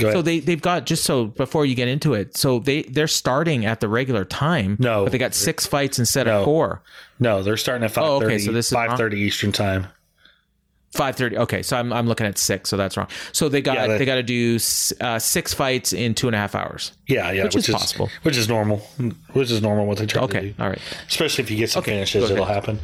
so 0.00 0.22
they 0.22 0.40
they've 0.40 0.62
got 0.62 0.86
just 0.86 1.04
so 1.04 1.26
before 1.26 1.66
you 1.66 1.74
get 1.74 1.88
into 1.88 2.14
it, 2.14 2.36
so 2.36 2.58
they 2.58 2.82
they're 2.82 3.06
starting 3.06 3.66
at 3.66 3.80
the 3.80 3.88
regular 3.88 4.24
time. 4.24 4.76
No, 4.78 5.04
but 5.04 5.12
they 5.12 5.18
got 5.18 5.34
six 5.34 5.66
fights 5.66 5.98
instead 5.98 6.26
no. 6.26 6.40
of 6.40 6.44
four. 6.44 6.82
No, 7.18 7.42
they're 7.42 7.56
starting 7.56 7.84
at 7.84 7.90
five 7.90 8.04
thirty. 8.20 8.24
Oh, 8.24 8.26
okay, 8.26 8.38
so 8.38 8.52
this 8.52 8.66
is 8.66 8.72
five 8.72 8.96
thirty 8.98 9.20
Eastern 9.20 9.52
time. 9.52 9.86
Five 10.94 11.16
thirty. 11.16 11.36
Okay, 11.36 11.62
so 11.62 11.76
I'm 11.76 11.92
I'm 11.92 12.06
looking 12.06 12.24
at 12.24 12.38
six, 12.38 12.70
so 12.70 12.76
that's 12.76 12.96
wrong. 12.96 13.08
So 13.32 13.48
they 13.48 13.60
got 13.60 13.74
yeah, 13.74 13.98
they 13.98 14.04
got 14.04 14.14
to 14.14 14.22
do 14.22 14.60
uh, 15.00 15.18
six 15.18 15.52
fights 15.52 15.92
in 15.92 16.14
two 16.14 16.28
and 16.28 16.36
a 16.36 16.38
half 16.38 16.54
hours. 16.54 16.92
Yeah, 17.08 17.32
yeah, 17.32 17.42
which, 17.42 17.56
which 17.56 17.68
is, 17.68 17.70
is, 17.70 17.74
possible, 17.74 18.10
which 18.22 18.36
is 18.36 18.48
normal, 18.48 18.78
which 19.32 19.50
is 19.50 19.60
normal 19.60 19.86
what 19.86 19.98
they 19.98 20.06
try 20.06 20.22
okay, 20.22 20.40
to 20.40 20.46
do. 20.46 20.50
Okay, 20.50 20.62
all 20.62 20.68
right. 20.68 20.78
Especially 21.08 21.42
if 21.42 21.50
you 21.50 21.56
get 21.56 21.70
some 21.70 21.80
okay, 21.80 21.94
finishes, 21.94 22.30
it'll 22.30 22.44
happen. 22.44 22.78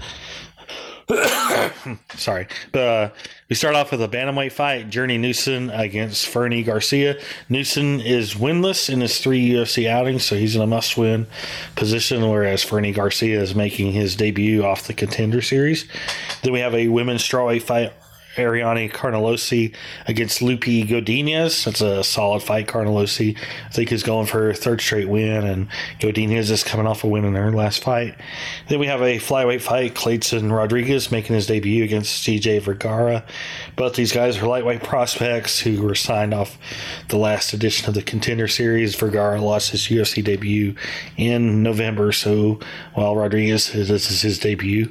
Sorry, 2.16 2.46
but 2.72 2.80
uh, 2.80 3.10
we 3.48 3.56
start 3.56 3.74
off 3.74 3.90
with 3.90 4.02
a 4.02 4.08
bantamweight 4.08 4.52
fight: 4.52 4.90
Journey 4.90 5.18
Newson 5.18 5.70
against 5.70 6.26
Fernie 6.26 6.62
Garcia. 6.62 7.16
Newson 7.48 8.00
is 8.00 8.34
winless 8.34 8.88
in 8.88 9.00
his 9.00 9.18
three 9.18 9.50
UFC 9.50 9.88
outings, 9.88 10.24
so 10.24 10.36
he's 10.36 10.54
in 10.54 10.62
a 10.62 10.66
must-win 10.66 11.26
position. 11.76 12.28
Whereas 12.28 12.62
Fernie 12.62 12.92
Garcia 12.92 13.40
is 13.40 13.54
making 13.54 13.92
his 13.92 14.16
debut 14.16 14.64
off 14.64 14.86
the 14.86 14.94
Contender 14.94 15.42
Series. 15.42 15.86
Then 16.42 16.52
we 16.52 16.60
have 16.60 16.74
a 16.74 16.88
women's 16.88 17.22
strawweight 17.22 17.62
fight: 17.62 17.92
Ariane 18.38 18.88
Carnelossi 18.88 19.74
against 20.06 20.40
Loopy 20.40 20.84
Godinez. 20.84 21.64
That's 21.64 21.80
a 21.80 22.04
solid 22.04 22.42
fight. 22.42 22.68
Carnelossi, 22.68 23.36
I 23.66 23.70
think, 23.70 23.90
is 23.90 24.02
going 24.02 24.26
for 24.26 24.38
her 24.38 24.54
third 24.54 24.80
straight 24.80 25.08
win, 25.08 25.44
and 25.44 25.68
Godinez 25.98 26.50
is 26.50 26.62
coming 26.62 26.86
off 26.86 27.02
a 27.02 27.08
win 27.08 27.24
in 27.24 27.34
her 27.34 27.50
last 27.52 27.82
fight. 27.82 28.14
Then 28.68 28.78
we 28.78 28.86
have 28.86 29.02
a 29.02 29.18
flyweight 29.18 29.62
fight. 29.62 29.94
Kleydson 29.94 30.52
Rodrigues 30.52 31.10
making 31.10 31.34
his 31.34 31.46
debut 31.46 31.82
against 31.82 32.26
CJ 32.26 32.62
Vergara. 32.62 33.24
Both 33.76 33.94
these 33.94 34.12
guys 34.12 34.38
are 34.38 34.46
lightweight 34.46 34.82
prospects 34.82 35.58
who 35.58 35.82
were 35.82 35.94
signed 35.94 36.32
off 36.32 36.56
the 37.08 37.18
last 37.18 37.52
edition 37.52 37.88
of 37.88 37.94
the 37.94 38.02
Contender 38.02 38.46
Series. 38.46 38.94
Vergara 38.94 39.40
lost 39.40 39.70
his 39.70 39.82
UFC 39.82 40.22
debut 40.22 40.74
in 41.16 41.62
November, 41.62 42.12
so 42.12 42.60
while 42.94 43.16
Rodrigues, 43.16 43.72
this 43.72 44.10
is 44.10 44.22
his 44.22 44.38
debut. 44.38 44.88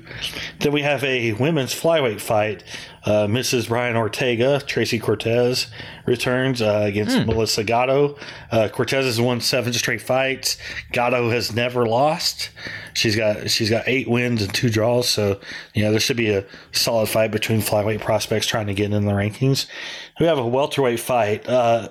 Then 0.59 0.73
we 0.73 0.81
have 0.81 1.03
a 1.03 1.33
women's 1.33 1.73
flyweight 1.73 2.19
fight. 2.19 2.63
Uh, 3.05 3.27
Mrs. 3.27 3.69
Brian 3.69 3.95
Ortega, 3.95 4.61
Tracy 4.61 4.99
Cortez 4.99 5.67
returns 6.05 6.61
uh, 6.61 6.81
against 6.83 7.17
mm. 7.17 7.25
Melissa 7.27 7.63
Gatto. 7.63 8.17
Uh, 8.51 8.67
Cortez 8.69 9.05
has 9.05 9.21
won 9.21 9.41
seven 9.41 9.73
straight 9.73 10.01
fights. 10.01 10.57
Gatto 10.91 11.29
has 11.29 11.53
never 11.53 11.85
lost. 11.87 12.49
She's 12.93 13.15
got 13.15 13.49
she's 13.49 13.69
got 13.69 13.83
eight 13.87 14.09
wins 14.09 14.41
and 14.41 14.53
two 14.53 14.69
draws. 14.69 15.07
So 15.07 15.39
yeah, 15.73 15.91
there 15.91 15.99
should 15.99 16.17
be 16.17 16.31
a 16.31 16.45
solid 16.71 17.07
fight 17.07 17.31
between 17.31 17.61
flyweight 17.61 18.01
prospects 18.01 18.47
trying 18.47 18.67
to 18.67 18.73
get 18.73 18.91
in 18.91 19.05
the 19.05 19.13
rankings. 19.13 19.67
We 20.19 20.25
have 20.25 20.37
a 20.37 20.45
welterweight 20.45 20.99
fight. 20.99 21.47
Uh, 21.47 21.89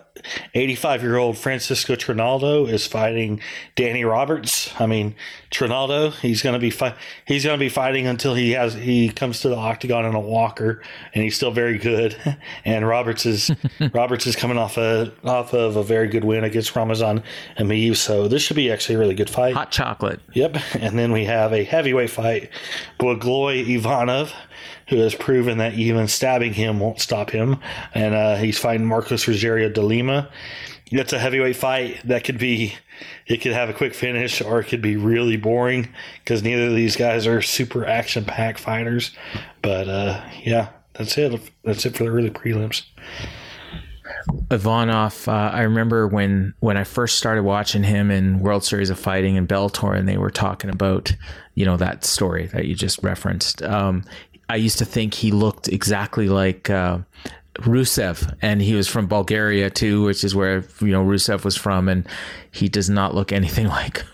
85 0.55 1.03
year 1.03 1.17
old 1.17 1.39
Francisco 1.39 1.95
Trinaldo 1.95 2.67
is 2.67 2.87
fighting 2.87 3.41
Danny 3.77 4.05
Roberts. 4.05 4.71
I 4.81 4.87
mean, 4.87 5.15
Trinaldo, 5.51 6.11
he's 6.11 6.43
going 6.43 6.53
to 6.55 6.59
be 6.59 6.71
fi- 6.71 6.95
he's 7.25 7.45
going 7.45 7.59
to 7.59 7.65
be 7.65 7.69
fighting 7.69 8.07
until 8.07 8.35
he 8.35 8.53
has 8.53 8.75
he 8.75 9.09
comes 9.09 9.41
to 9.41 9.49
the 9.49 9.57
octagon 9.57 10.05
in 10.05 10.15
a 10.15 10.21
walker, 10.21 10.83
and 11.15 11.25
he's 11.25 11.37
still 11.37 11.51
very 11.51 11.79
good. 11.79 12.17
And 12.65 12.87
Roberts 12.87 13.25
is 13.25 13.51
Roberts 13.93 14.27
is 14.27 14.37
coming 14.37 14.59
off 14.59 14.77
a 14.77 15.13
off 15.25 15.55
of 15.55 15.77
a 15.77 15.83
very 15.83 16.09
good 16.09 16.25
win 16.25 16.45
against 16.45 16.75
Ramazan 16.75 17.23
Emeev, 17.59 17.97
so 17.97 18.29
this 18.29 18.43
should 18.43 18.57
be 18.57 18.71
actually 18.71 18.97
a 18.97 18.99
really 18.99 19.15
good 19.15 19.31
fight. 19.31 19.55
Hot 19.55 19.71
chocolate. 19.71 20.21
Yep. 20.35 20.59
And 20.79 20.99
then 20.99 21.13
we 21.13 21.25
have 21.25 21.53
a 21.53 21.65
heavyweight 21.65 22.11
fight. 22.11 22.51
Blagoy 22.99 23.67
Ivanov, 23.69 24.33
who 24.89 24.99
has 24.99 25.15
proven 25.15 25.59
that 25.59 25.75
even 25.75 26.09
stabbing 26.09 26.53
him 26.53 26.81
won't 26.81 27.01
stop 27.01 27.31
him. 27.31 27.59
And 27.95 28.15
uh, 28.15 28.37
he's 28.37 28.59
fighting 28.59 28.87
Marcos 28.87 29.25
Rogerio 29.25 29.73
de 29.73 29.83
Lima. 29.83 30.31
It's 30.91 31.13
a 31.13 31.19
heavyweight 31.19 31.57
fight 31.57 32.01
that 32.05 32.25
could 32.25 32.39
be, 32.39 32.75
it 33.27 33.39
could 33.39 33.53
have 33.53 33.69
a 33.69 33.75
quick 33.75 33.95
finish 33.95 34.41
or 34.41 34.61
it 34.61 34.65
could 34.65 34.81
be 34.81 34.97
really 34.97 35.37
boring 35.37 35.89
because 36.25 36.43
neither 36.43 36.69
of 36.69 36.75
these 36.75 36.97
guys 36.97 37.27
are 37.27 37.43
super 37.43 37.85
action 37.85 38.25
packed 38.25 38.59
fighters. 38.59 39.15
But 39.61 39.89
uh, 39.89 40.25
yeah, 40.43 40.71
that's 40.95 41.17
it. 41.19 41.41
That's 41.63 41.85
it 41.85 41.97
for 41.97 42.05
the 42.05 42.11
early 42.11 42.31
prelims. 42.31 42.85
Ivanov, 44.51 45.29
uh, 45.29 45.33
I 45.33 45.63
remember 45.63 46.07
when 46.07 46.55
when 46.61 46.77
I 46.77 46.85
first 46.85 47.19
started 47.19 47.43
watching 47.43 47.83
him 47.83 48.11
in 48.11 48.41
World 48.41 48.65
Series 48.65 48.91
of 48.91 48.99
Fighting 48.99 49.37
and 49.37 49.49
Bellator, 49.49 49.97
and 49.97 50.09
they 50.09 50.17
were 50.17 50.31
talking 50.31 50.71
about 50.71 51.15
you 51.55 51.65
know 51.65 51.77
that 51.77 52.05
story 52.05 52.47
that 52.49 52.67
you 52.67 52.75
just 52.75 53.03
referenced. 53.03 53.63
Um, 53.63 54.05
I 54.49 54.57
used 54.57 54.79
to 54.79 54.85
think 54.85 55.15
he 55.15 55.31
looked 55.31 55.69
exactly 55.69 56.29
like 56.29 56.71
uh, 56.71 56.99
Rusev, 57.61 58.37
and 58.41 58.63
he 58.63 58.75
was 58.75 58.87
from 58.89 59.07
Bulgaria 59.07 59.69
too, 59.71 60.05
which 60.05 60.23
is 60.25 60.35
where 60.35 60.65
you 60.81 60.89
know 60.89 61.05
Rusev 61.05 61.45
was 61.45 61.57
from, 61.57 61.89
and 61.89 62.07
he 62.51 62.69
does 62.69 62.89
not 62.89 63.15
look 63.15 63.33
anything 63.33 63.67
like 63.81 64.05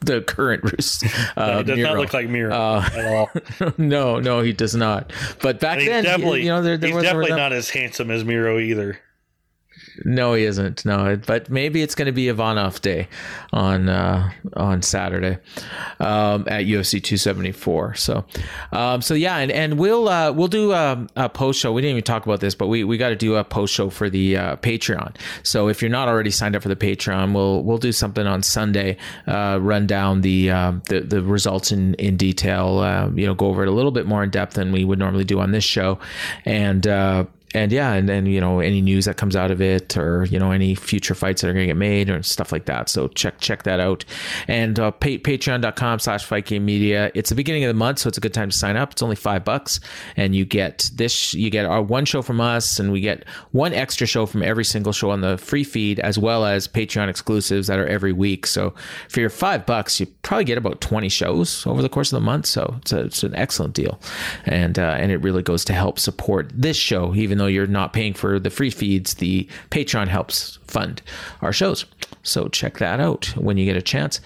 the 0.00 0.22
current 0.22 0.62
Rusev. 0.64 1.12
Uh, 1.36 1.58
he 1.58 1.64
does 1.64 1.76
Miro. 1.76 1.88
not 1.90 1.98
look 1.98 2.14
like 2.14 2.28
Miro 2.28 2.54
Uh, 2.54 2.88
at 2.94 3.06
all. 3.14 3.30
no, 3.78 4.18
no, 4.20 4.40
he 4.40 4.52
does 4.52 4.74
not. 4.74 5.12
But 5.42 5.60
back 5.60 5.78
then, 5.78 6.04
definitely, 6.04 6.42
you 6.42 6.48
know, 6.48 6.62
there, 6.62 6.78
there 6.78 6.88
he's 6.88 6.94
was 6.94 7.04
definitely 7.04 7.36
not 7.36 7.52
as 7.52 7.68
handsome 7.70 8.10
as 8.10 8.24
Miro 8.24 8.58
either. 8.58 8.98
No, 10.04 10.34
he 10.34 10.44
isn't. 10.44 10.84
No, 10.84 11.16
but 11.26 11.50
maybe 11.50 11.82
it's 11.82 11.94
going 11.94 12.06
to 12.06 12.12
be 12.12 12.28
Ivanov 12.28 12.80
Day 12.82 13.08
on 13.52 13.88
uh, 13.88 14.30
on 14.54 14.82
Saturday 14.82 15.38
um, 16.00 16.44
at 16.48 16.66
UFC 16.66 17.02
274. 17.02 17.94
So, 17.94 18.24
um, 18.72 19.02
so 19.02 19.14
yeah, 19.14 19.38
and, 19.38 19.50
and 19.50 19.78
we'll 19.78 20.08
uh, 20.08 20.32
we'll 20.32 20.48
do 20.48 20.72
a, 20.72 21.06
a 21.16 21.28
post 21.28 21.60
show. 21.60 21.72
We 21.72 21.82
didn't 21.82 21.92
even 21.92 22.04
talk 22.04 22.26
about 22.26 22.40
this, 22.40 22.54
but 22.54 22.66
we, 22.68 22.84
we 22.84 22.98
got 22.98 23.10
to 23.10 23.16
do 23.16 23.36
a 23.36 23.44
post 23.44 23.74
show 23.74 23.90
for 23.90 24.10
the 24.10 24.36
uh, 24.36 24.56
Patreon. 24.56 25.16
So 25.42 25.68
if 25.68 25.80
you're 25.80 25.90
not 25.90 26.08
already 26.08 26.30
signed 26.30 26.56
up 26.56 26.62
for 26.62 26.68
the 26.68 26.76
Patreon, 26.76 27.34
we'll 27.34 27.62
we'll 27.62 27.78
do 27.78 27.92
something 27.92 28.26
on 28.26 28.42
Sunday, 28.42 28.96
uh, 29.26 29.58
run 29.60 29.86
down 29.86 30.20
the, 30.20 30.50
uh, 30.50 30.72
the 30.88 31.00
the 31.00 31.22
results 31.22 31.72
in 31.72 31.94
in 31.94 32.16
detail. 32.16 32.78
Uh, 32.78 33.10
you 33.14 33.26
know, 33.26 33.34
go 33.34 33.46
over 33.46 33.62
it 33.62 33.68
a 33.68 33.72
little 33.72 33.92
bit 33.92 34.06
more 34.06 34.22
in 34.22 34.30
depth 34.30 34.54
than 34.54 34.72
we 34.72 34.84
would 34.84 34.98
normally 34.98 35.24
do 35.24 35.40
on 35.40 35.52
this 35.52 35.64
show, 35.64 35.98
and. 36.44 36.86
And 37.56 37.72
yeah, 37.72 37.94
and 37.94 38.06
then 38.06 38.26
you 38.26 38.38
know 38.38 38.60
any 38.60 38.82
news 38.82 39.06
that 39.06 39.16
comes 39.16 39.34
out 39.34 39.50
of 39.50 39.62
it, 39.62 39.96
or 39.96 40.26
you 40.26 40.38
know 40.38 40.50
any 40.50 40.74
future 40.74 41.14
fights 41.14 41.40
that 41.40 41.48
are 41.48 41.54
going 41.54 41.62
to 41.62 41.70
get 41.70 41.78
made, 41.78 42.10
or 42.10 42.22
stuff 42.22 42.52
like 42.52 42.66
that. 42.66 42.90
So 42.90 43.08
check 43.08 43.40
check 43.40 43.62
that 43.62 43.80
out. 43.80 44.04
And 44.46 44.78
uh, 44.78 44.90
pa- 44.90 45.22
Patreon.com/slash 45.24 46.26
Fight 46.26 46.44
Game 46.44 46.66
Media. 46.66 47.10
It's 47.14 47.30
the 47.30 47.34
beginning 47.34 47.64
of 47.64 47.68
the 47.68 47.74
month, 47.74 48.00
so 48.00 48.08
it's 48.08 48.18
a 48.18 48.20
good 48.20 48.34
time 48.34 48.50
to 48.50 48.56
sign 48.56 48.76
up. 48.76 48.92
It's 48.92 49.02
only 49.02 49.16
five 49.16 49.42
bucks, 49.42 49.80
and 50.18 50.36
you 50.36 50.44
get 50.44 50.90
this. 50.94 51.32
You 51.32 51.48
get 51.48 51.64
our 51.64 51.80
one 51.80 52.04
show 52.04 52.20
from 52.20 52.42
us, 52.42 52.78
and 52.78 52.92
we 52.92 53.00
get 53.00 53.24
one 53.52 53.72
extra 53.72 54.06
show 54.06 54.26
from 54.26 54.42
every 54.42 54.64
single 54.64 54.92
show 54.92 55.08
on 55.10 55.22
the 55.22 55.38
free 55.38 55.64
feed, 55.64 55.98
as 56.00 56.18
well 56.18 56.44
as 56.44 56.68
Patreon 56.68 57.08
exclusives 57.08 57.68
that 57.68 57.78
are 57.78 57.86
every 57.86 58.12
week. 58.12 58.46
So 58.46 58.74
for 59.08 59.20
your 59.20 59.30
five 59.30 59.64
bucks, 59.64 59.98
you 59.98 60.06
probably 60.20 60.44
get 60.44 60.58
about 60.58 60.82
twenty 60.82 61.08
shows 61.08 61.66
over 61.66 61.80
the 61.80 61.88
course 61.88 62.12
of 62.12 62.16
the 62.20 62.26
month. 62.26 62.44
So 62.44 62.74
it's, 62.82 62.92
a, 62.92 63.00
it's 63.00 63.22
an 63.22 63.34
excellent 63.34 63.72
deal, 63.72 63.98
and 64.44 64.78
uh, 64.78 64.96
and 64.98 65.10
it 65.10 65.22
really 65.22 65.42
goes 65.42 65.64
to 65.64 65.72
help 65.72 65.98
support 65.98 66.50
this 66.52 66.76
show, 66.76 67.14
even 67.14 67.38
though 67.38 67.45
you're 67.46 67.66
not 67.66 67.92
paying 67.92 68.14
for 68.14 68.38
the 68.38 68.50
free 68.50 68.70
feeds. 68.70 69.14
The 69.14 69.48
Patreon 69.70 70.08
helps 70.08 70.58
fund 70.66 71.02
our 71.42 71.52
shows. 71.52 71.86
So 72.22 72.48
check 72.48 72.78
that 72.78 72.98
out 73.00 73.26
when 73.36 73.56
you 73.56 73.64
get 73.64 73.76
a 73.76 73.82
chance. 73.82 74.20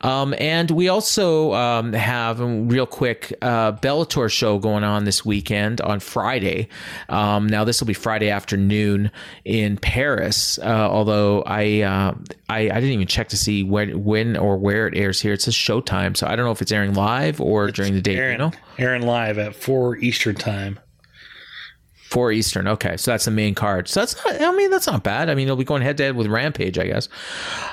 Um, 0.00 0.34
and 0.38 0.70
we 0.70 0.88
also 0.88 1.52
um, 1.52 1.92
have 1.92 2.40
a 2.40 2.46
real 2.46 2.86
quick 2.86 3.34
uh, 3.42 3.72
Bellator 3.72 4.30
show 4.30 4.58
going 4.58 4.84
on 4.84 5.04
this 5.04 5.24
weekend 5.24 5.80
on 5.82 6.00
Friday. 6.00 6.68
Um, 7.08 7.46
now 7.46 7.64
this 7.64 7.80
will 7.80 7.86
be 7.86 7.94
Friday 7.94 8.30
afternoon 8.30 9.10
in 9.44 9.76
Paris. 9.76 10.58
Uh, 10.58 10.88
although 10.90 11.42
I, 11.42 11.82
uh, 11.82 12.14
I 12.48 12.58
I 12.62 12.74
didn't 12.80 12.90
even 12.92 13.06
check 13.06 13.28
to 13.30 13.36
see 13.36 13.62
when 13.62 14.02
when 14.04 14.36
or 14.36 14.56
where 14.56 14.86
it 14.86 14.94
airs 14.96 15.20
here. 15.20 15.32
It 15.34 15.42
says 15.42 15.54
Showtime, 15.54 16.16
so 16.16 16.26
I 16.26 16.36
don't 16.36 16.44
know 16.44 16.52
if 16.52 16.62
it's 16.62 16.72
airing 16.72 16.94
live 16.94 17.40
or 17.40 17.70
during 17.70 17.94
the 17.94 18.02
day. 18.02 18.16
Aaron, 18.16 18.32
You 18.32 18.38
know, 18.38 18.52
Aaron 18.78 19.02
live 19.02 19.38
at 19.38 19.54
four 19.54 19.96
Eastern 19.96 20.34
time. 20.34 20.78
Four 22.12 22.30
Eastern. 22.30 22.68
Okay, 22.68 22.98
so 22.98 23.10
that's 23.10 23.24
the 23.24 23.30
main 23.30 23.54
card. 23.54 23.88
So 23.88 24.00
that's 24.00 24.22
not, 24.22 24.38
I 24.38 24.52
mean 24.52 24.70
that's 24.70 24.86
not 24.86 25.02
bad. 25.02 25.30
I 25.30 25.34
mean 25.34 25.46
it'll 25.46 25.56
be 25.56 25.64
going 25.64 25.80
head 25.80 25.96
to 25.96 26.04
head 26.04 26.14
with 26.14 26.26
Rampage, 26.26 26.78
I 26.78 26.86
guess. 26.86 27.08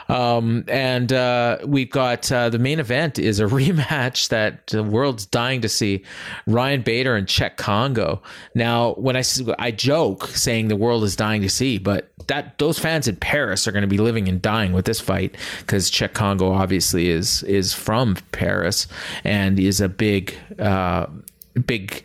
Um, 0.08 0.64
and 0.70 1.12
uh, 1.12 1.58
we've 1.66 1.90
got 1.90 2.32
uh, 2.32 2.48
the 2.48 2.58
main 2.58 2.80
event 2.80 3.20
is 3.20 3.42
a 3.42 3.46
rematch 3.48 4.30
that 4.30 4.68
the 4.68 4.82
world's 4.82 5.26
dying 5.26 5.60
to 5.60 5.68
see: 5.68 6.06
Ryan 6.48 6.84
Bader 6.84 7.18
and 7.18 7.28
Cheick 7.28 7.58
Kongo. 7.58 8.22
Now, 8.56 8.94
when 8.94 9.18
I 9.18 9.24
I 9.60 9.72
joke 9.72 10.28
saying 10.28 10.70
the 10.70 10.78
world 10.78 11.04
is 11.04 11.18
dying 11.18 11.42
to 11.42 11.50
see, 11.50 11.78
but 11.78 12.10
that 12.28 12.58
those 12.60 12.80
fans 12.80 13.10
in 13.10 13.18
Paris 13.18 13.68
are 13.68 13.74
going 13.74 13.82
to 13.82 13.90
be 13.90 13.98
living 13.98 14.30
and 14.30 14.42
dying 14.42 14.72
with 14.72 14.86
this 14.86 15.02
fight 15.02 15.36
because 15.60 15.92
Cheick 15.92 16.14
Kongo 16.14 16.54
obviously 16.54 17.10
is 17.10 17.44
is 17.44 17.74
from 17.74 18.16
Paris 18.32 18.88
and 19.26 19.60
is 19.60 19.82
a 19.82 19.90
big 19.90 20.34
uh, 20.60 21.08
big 21.66 22.04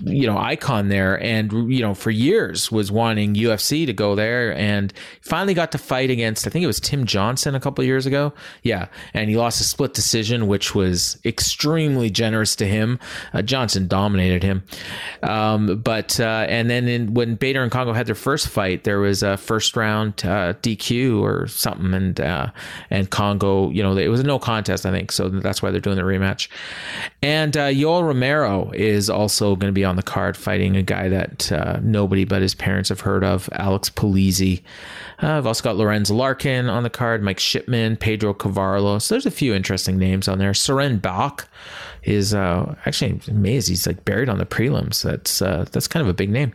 you 0.00 0.26
know 0.26 0.38
icon 0.38 0.88
there. 0.88 1.20
And 1.22 1.72
you 1.72 1.80
know 1.80 1.94
for 1.94 2.10
years 2.10 2.70
was 2.70 2.90
wanting 2.90 3.34
UFC 3.34 3.86
to 3.86 3.92
go 3.92 4.14
there 4.14 4.54
and 4.56 4.92
finally 5.20 5.54
got 5.54 5.72
to 5.72 5.78
fight 5.78 6.10
against 6.10 6.46
I 6.46 6.50
think 6.50 6.62
it 6.62 6.66
was 6.66 6.80
Tim 6.80 7.04
Johnson 7.06 7.54
a 7.54 7.60
couple 7.60 7.84
years 7.84 8.06
ago. 8.06 8.32
Yeah. 8.62 8.88
And 9.14 9.30
he 9.30 9.36
lost 9.36 9.60
a 9.60 9.64
split 9.64 9.94
decision 9.94 10.46
which 10.46 10.74
was 10.74 11.18
extremely 11.24 12.10
generous 12.10 12.56
to 12.56 12.66
him. 12.66 12.98
Uh, 13.32 13.42
Johnson 13.42 13.88
dominated 13.88 14.42
him. 14.42 14.62
Um, 15.22 15.80
but 15.80 16.18
uh, 16.20 16.46
and 16.48 16.68
then 16.70 16.88
in, 16.88 17.14
when 17.14 17.34
Bader 17.36 17.62
and 17.62 17.70
Kongo 17.70 17.92
had 17.92 18.06
their 18.06 18.14
first 18.14 18.48
fight 18.48 18.84
there 18.84 19.00
was 19.00 19.22
a 19.22 19.36
first 19.36 19.76
round 19.76 20.14
uh, 20.24 20.54
DQ 20.54 21.20
or 21.20 21.46
something. 21.48 21.94
And 21.94 22.20
uh, 22.20 22.50
and 22.90 23.10
Kongo 23.10 23.70
you 23.70 23.82
know 23.82 23.96
it 23.96 24.08
was 24.08 24.20
a 24.20 24.24
no 24.24 24.38
contest 24.38 24.86
I 24.86 24.90
think. 24.90 25.12
So 25.12 25.28
that's 25.28 25.62
why 25.62 25.70
they're 25.70 25.80
doing 25.80 25.96
the 25.96 26.02
rematch. 26.02 26.48
And 27.22 27.56
uh, 27.56 27.68
Yoel 27.68 28.06
Romero 28.06 28.70
is 28.72 29.08
also 29.08 29.56
going 29.56 29.71
to 29.71 29.71
be 29.72 29.84
on 29.84 29.96
the 29.96 30.02
card 30.02 30.36
fighting 30.36 30.76
a 30.76 30.82
guy 30.82 31.08
that 31.08 31.50
uh, 31.52 31.78
nobody 31.82 32.24
but 32.24 32.42
his 32.42 32.54
parents 32.54 32.88
have 32.88 33.00
heard 33.00 33.24
of, 33.24 33.48
Alex 33.52 33.90
Polizzi. 33.90 34.62
Uh, 35.22 35.38
I've 35.38 35.46
also 35.46 35.62
got 35.62 35.76
Lorenz 35.76 36.10
Larkin 36.10 36.68
on 36.68 36.82
the 36.82 36.90
card, 36.90 37.22
Mike 37.22 37.40
Shipman, 37.40 37.96
Pedro 37.96 38.34
Carvalho. 38.34 39.00
So 39.00 39.14
there's 39.14 39.26
a 39.26 39.30
few 39.30 39.54
interesting 39.54 39.98
names 39.98 40.28
on 40.28 40.38
there. 40.38 40.54
Soren 40.54 40.98
Bak 40.98 41.48
is 42.04 42.34
uh, 42.34 42.74
actually 42.84 43.20
amazed. 43.28 43.68
He's 43.68 43.86
like 43.86 44.04
buried 44.04 44.28
on 44.28 44.38
the 44.38 44.46
prelims. 44.46 45.02
That's 45.02 45.40
uh, 45.40 45.66
that's 45.70 45.86
kind 45.86 46.02
of 46.02 46.08
a 46.08 46.14
big 46.14 46.30
name. 46.30 46.52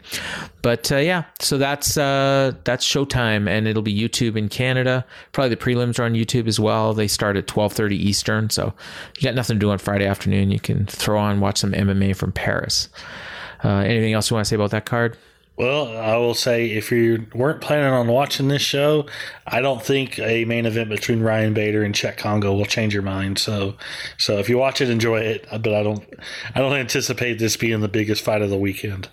But 0.62 0.92
uh, 0.92 0.98
yeah, 0.98 1.24
so 1.40 1.58
that's 1.58 1.98
uh, 1.98 2.54
that's 2.64 2.86
Showtime, 2.86 3.50
and 3.50 3.68
it'll 3.68 3.82
be 3.82 3.98
YouTube 3.98 4.36
in 4.36 4.50
Canada. 4.50 5.06
Probably 5.32 5.50
the 5.50 5.58
prelims 5.58 6.00
are 6.00 6.04
on 6.04 6.14
YouTube 6.14 6.48
as 6.48 6.60
well. 6.60 6.94
They 6.94 7.08
start 7.08 7.38
at 7.38 7.48
twelve 7.48 7.74
thirty 7.74 7.96
Eastern, 7.96 8.50
so 8.50 8.74
you 9.18 9.24
got 9.24 9.36
nothing 9.36 9.56
to 9.56 9.60
do 9.60 9.72
on 9.72 9.78
Friday 9.78 10.06
afternoon. 10.06 10.52
You 10.52 10.60
can 10.60 10.86
throw 10.86 11.20
on 11.20 11.40
watch 11.40 11.58
some 11.58 11.72
MMA 11.72 12.16
from 12.16 12.32
Paris. 12.32 12.90
Uh, 13.64 13.78
anything 13.78 14.14
else 14.14 14.30
you 14.30 14.36
want 14.36 14.46
to 14.46 14.50
say 14.50 14.56
about 14.56 14.72
that 14.72 14.86
card? 14.86 15.18
Well, 15.58 15.98
I 15.98 16.16
will 16.18 16.36
say 16.36 16.68
if 16.68 16.92
you 16.92 17.26
weren't 17.34 17.62
planning 17.62 17.92
on 17.92 18.08
watching 18.08 18.48
this 18.48 18.62
show, 18.62 19.08
I 19.48 19.60
don't 19.60 19.82
think 19.82 20.20
a 20.20 20.46
main 20.46 20.68
event 20.68 20.90
between 20.90 21.22
Ryan 21.22 21.56
Bader 21.56 21.84
and 21.84 21.96
Cheick 21.96 22.18
Kongo 22.18 22.54
will 22.54 22.66
change 22.66 22.94
your 22.94 23.02
mind. 23.02 23.40
So, 23.40 23.76
so 24.18 24.38
if 24.38 24.50
you 24.50 24.60
watch 24.60 24.82
it, 24.82 24.90
enjoy 24.92 25.22
it. 25.22 25.48
But 25.50 25.74
I 25.74 25.82
don't, 25.82 26.08
I 26.54 26.60
don't 26.60 26.74
anticipate 26.74 27.40
this 27.40 27.58
being 27.58 27.82
the 27.82 27.88
biggest 27.88 28.24
fight 28.24 28.44
of 28.44 28.52
the 28.52 28.58
weekend. 28.58 29.10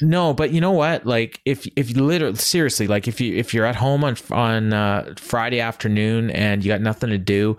No, 0.00 0.32
but 0.32 0.50
you 0.52 0.60
know 0.60 0.72
what? 0.72 1.06
Like, 1.06 1.40
if 1.44 1.66
if 1.76 1.90
you 1.90 2.02
literally 2.02 2.36
seriously, 2.36 2.86
like 2.86 3.08
if 3.08 3.20
you 3.20 3.34
if 3.34 3.54
you're 3.54 3.64
at 3.64 3.76
home 3.76 4.04
on 4.04 4.16
on 4.30 4.72
uh, 4.72 5.14
Friday 5.16 5.60
afternoon 5.60 6.30
and 6.30 6.64
you 6.64 6.70
got 6.70 6.82
nothing 6.82 7.10
to 7.10 7.18
do, 7.18 7.56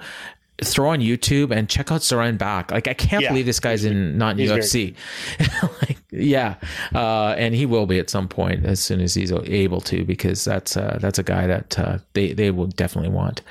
throw 0.64 0.90
on 0.90 1.00
YouTube 1.00 1.52
and 1.56 1.70
check 1.70 1.92
out 1.92 2.02
Soren 2.04 2.38
Bak. 2.38 2.72
Like 2.72 2.88
I 2.88 2.94
can't 2.94 3.24
Yeah. 3.24 3.30
believe 3.30 3.46
this 3.46 3.60
guy's 3.60 3.86
in 3.86 4.18
not 4.18 4.32
in 4.32 4.38
he's 4.40 4.52
UFC. 4.52 4.96
like, 5.82 5.98
yeah, 6.12 6.56
uh, 6.96 7.36
and 7.38 7.54
he 7.54 7.66
will 7.66 7.86
be 7.86 8.00
at 8.00 8.10
some 8.10 8.28
point 8.28 8.66
as 8.66 8.80
soon 8.80 9.02
as 9.02 9.14
he's 9.14 9.32
able 9.32 9.82
to, 9.82 10.04
because 10.06 10.44
that's 10.46 10.76
uh, 10.78 10.98
that's 11.02 11.20
a 11.20 11.24
guy 11.24 11.46
that 11.48 11.78
uh, 11.78 11.98
they 12.14 12.34
they 12.34 12.50
will 12.52 12.68
definitely 12.68 13.12
want. 13.12 13.42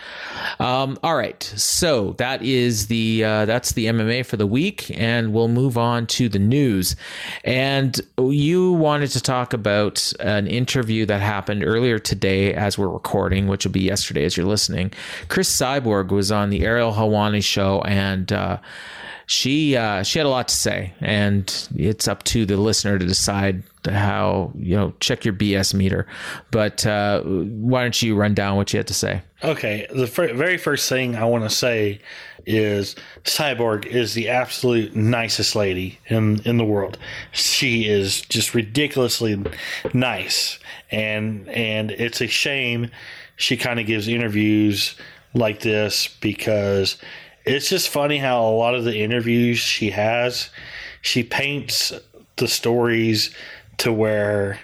Um, 0.58 0.98
all 1.02 1.16
right, 1.16 1.42
so 1.42 2.12
that 2.18 2.42
is 2.42 2.86
the 2.88 3.22
uh, 3.24 3.44
that's 3.44 3.72
the 3.72 3.86
MMA 3.86 4.24
for 4.26 4.36
the 4.36 4.46
week, 4.46 4.90
and 4.98 5.32
we'll 5.32 5.48
move 5.48 5.76
on 5.78 6.06
to 6.08 6.28
the 6.28 6.38
news. 6.38 6.96
And 7.44 8.00
you 8.18 8.72
wanted 8.72 9.10
to 9.10 9.20
talk 9.20 9.52
about 9.52 10.12
an 10.20 10.46
interview 10.46 11.06
that 11.06 11.20
happened 11.20 11.62
earlier 11.64 11.98
today, 11.98 12.52
as 12.54 12.76
we're 12.78 12.88
recording, 12.88 13.46
which 13.46 13.64
will 13.64 13.72
be 13.72 13.82
yesterday 13.82 14.24
as 14.24 14.36
you're 14.36 14.46
listening. 14.46 14.92
Cris 15.28 15.54
Cyborg 15.54 16.08
was 16.10 16.32
on 16.32 16.50
the 16.50 16.64
Ariel 16.64 16.92
Helwani 16.96 17.42
show, 17.42 17.82
and 17.82 18.32
uh, 18.32 18.58
she 19.26 19.76
uh, 19.76 20.02
she 20.02 20.18
had 20.18 20.26
a 20.26 20.30
lot 20.30 20.48
to 20.48 20.54
say, 20.54 20.92
and 21.00 21.68
it's 21.74 22.06
up 22.06 22.22
to 22.24 22.46
the 22.46 22.56
listener 22.56 22.98
to 22.98 23.06
decide 23.06 23.62
how 23.84 24.52
you 24.56 24.76
know 24.76 24.94
check 25.00 25.24
your 25.24 25.34
BS 25.34 25.74
meter. 25.74 26.06
But 26.50 26.86
uh, 26.86 27.22
why 27.22 27.82
don't 27.82 28.00
you 28.00 28.14
run 28.14 28.34
down 28.34 28.56
what 28.56 28.72
you 28.72 28.78
had 28.78 28.86
to 28.86 28.94
say? 28.94 29.22
Okay, 29.42 29.86
the 29.92 30.06
fir- 30.06 30.32
very 30.32 30.56
first 30.56 30.88
thing 30.88 31.16
I 31.16 31.24
want 31.24 31.44
to 31.44 31.50
say 31.50 32.00
is 32.46 32.94
Cyborg 33.24 33.84
is 33.84 34.14
the 34.14 34.28
absolute 34.28 34.94
nicest 34.94 35.56
lady 35.56 35.98
in 36.06 36.40
in 36.44 36.56
the 36.56 36.64
world. 36.64 36.96
She 37.32 37.86
is 37.86 38.20
just 38.22 38.54
ridiculously 38.54 39.42
nice, 39.92 40.60
and 40.92 41.48
and 41.48 41.90
it's 41.90 42.20
a 42.20 42.28
shame 42.28 42.90
she 43.36 43.56
kind 43.56 43.78
of 43.78 43.86
gives 43.86 44.08
interviews 44.08 44.96
like 45.36 45.60
this 45.60 46.08
because 46.20 46.96
it's 47.44 47.68
just 47.68 47.88
funny 47.88 48.18
how 48.18 48.42
a 48.42 48.50
lot 48.50 48.74
of 48.74 48.84
the 48.84 48.98
interviews 48.98 49.58
she 49.58 49.90
has, 49.90 50.50
she 51.02 51.22
paints 51.22 51.92
the 52.36 52.48
stories 52.48 53.34
to 53.78 53.92
where 53.92 54.58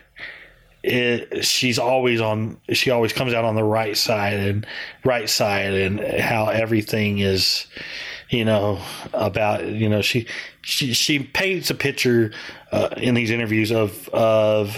it, 0.83 1.45
she's 1.45 1.79
always 1.79 2.21
on 2.21 2.59
she 2.71 2.91
always 2.91 3.13
comes 3.13 3.33
out 3.33 3.45
on 3.45 3.55
the 3.55 3.63
right 3.63 3.97
side 3.97 4.41
and 4.41 4.67
right 5.05 5.31
side 5.31 5.75
and 5.75 6.01
how 6.21 6.49
everything 6.49 7.21
is 7.21 7.67
you 8.31 8.45
know 8.45 8.81
about 9.13 9.65
you 9.65 9.89
know 9.89 10.03
she 10.03 10.27
she 10.63 10.93
she 10.93 11.21
paints 11.21 11.71
a 11.71 11.75
picture 11.75 12.33
uh, 12.73 12.89
in 12.97 13.15
these 13.15 13.31
interviews 13.31 13.71
of 13.71 14.09
of 14.09 14.77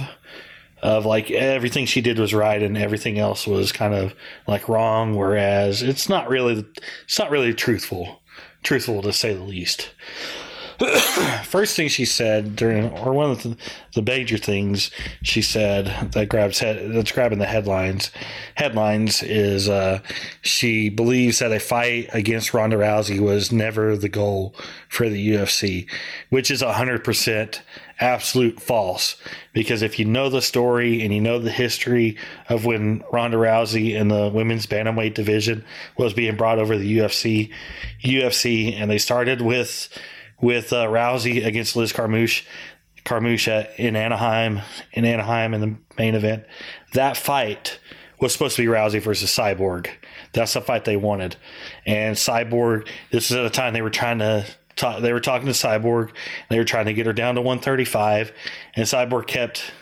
of 0.85 1.07
like 1.07 1.31
everything 1.31 1.87
she 1.87 2.03
did 2.03 2.19
was 2.19 2.35
right 2.35 2.63
and 2.63 2.77
everything 2.77 3.19
else 3.19 3.47
was 3.47 3.73
kind 3.73 3.95
of 3.95 4.15
like 4.47 4.69
wrong 4.69 5.17
whereas 5.17 5.83
it's 5.83 6.11
not 6.11 6.29
really 6.29 6.63
it's 7.05 7.19
not 7.19 7.31
really 7.31 7.55
truthful 7.55 8.21
truthful 8.63 9.01
to 9.01 9.11
say 9.11 9.33
the 9.33 9.43
least 9.43 9.91
first 11.45 11.77
thing 11.77 11.89
she 11.89 12.05
said 12.05 12.57
during 12.57 12.91
or 12.99 13.13
one 13.13 13.31
of 13.31 13.43
the, 13.43 13.57
the 13.95 14.03
major 14.03 14.39
things 14.39 14.91
she 15.23 15.43
said 15.43 16.13
that 16.13 16.29
grabs 16.29 16.59
head 16.59 16.93
that's 16.93 17.13
grabbing 17.13 17.39
the 17.39 17.47
headlines 17.47 18.11
headlines 18.55 19.23
is 19.23 19.69
uh, 19.69 20.01
she 20.43 20.89
believes 20.89 21.39
that 21.39 21.53
a 21.53 21.61
fight 21.61 22.09
against 22.13 22.55
Ronda 22.55 22.77
Rousey 22.77 23.21
was 23.21 23.53
never 23.53 23.97
the 23.97 24.09
goal 24.09 24.55
for 24.89 25.09
the 25.09 25.31
UFC 25.31 25.89
which 26.31 26.51
is 26.51 26.63
100% 26.63 27.61
absolute 28.01 28.61
false. 28.61 29.17
Because 29.53 29.83
if 29.83 29.99
you 29.99 30.05
know 30.05 30.29
the 30.29 30.43
story 30.43 31.03
and 31.03 31.15
you 31.15 31.21
know 31.21 31.39
the 31.39 31.51
history 31.51 32.17
of 32.49 32.65
when 32.65 33.03
Ronda 33.13 33.37
Rousey 33.37 33.95
in 33.95 34.09
the 34.09 34.29
women's 34.29 34.67
bantamweight 34.67 35.15
division 35.15 35.65
was 35.97 36.13
being 36.13 36.37
brought 36.37 36.59
over 36.59 36.77
the 36.77 36.99
UFC 36.99 37.51
UFC 38.03 38.75
and 38.75 38.91
they 38.91 38.99
started 38.99 39.41
with 39.41 39.89
with 40.41 40.73
uh, 40.73 40.87
Rousey 40.87 41.45
against 41.45 41.77
Liz 41.77 41.93
Carmouche, 41.93 42.45
Carmouche 43.05 43.49
at- 43.49 43.79
in 43.79 43.97
Anaheim, 43.97 44.61
in 44.93 45.05
Anaheim 45.05 45.55
in 45.55 45.61
the 45.61 45.77
main 45.99 46.15
event. 46.15 46.45
That 46.93 47.17
fight 47.17 47.79
was 48.21 48.33
supposed 48.33 48.57
to 48.57 48.63
be 48.63 48.69
Rousey 48.69 49.01
versus 49.03 49.31
Cyborg. 49.31 49.89
That's 50.33 50.55
the 50.55 50.61
fight 50.61 50.85
they 50.85 50.97
wanted, 50.97 51.37
and 51.87 52.17
Cyborg. 52.17 52.89
This 53.11 53.31
is 53.31 53.37
at 53.37 53.45
a 53.45 53.51
time 53.51 53.73
they 53.73 53.83
were 53.83 53.91
trying 53.91 54.19
to. 54.21 54.47
Talk, 54.77 55.03
they 55.03 55.13
were 55.13 55.21
talking 55.21 55.47
to 55.47 55.53
Cyborg. 55.53 56.11
They 56.51 56.59
were 56.59 56.65
trying 56.65 56.87
to 56.87 56.95
get 56.95 57.07
her 57.07 57.13
down 57.13 57.37
to 57.37 57.41
135, 57.41 58.33
and 58.75 58.85
Cyborg 58.87 59.29
kept 59.29 59.73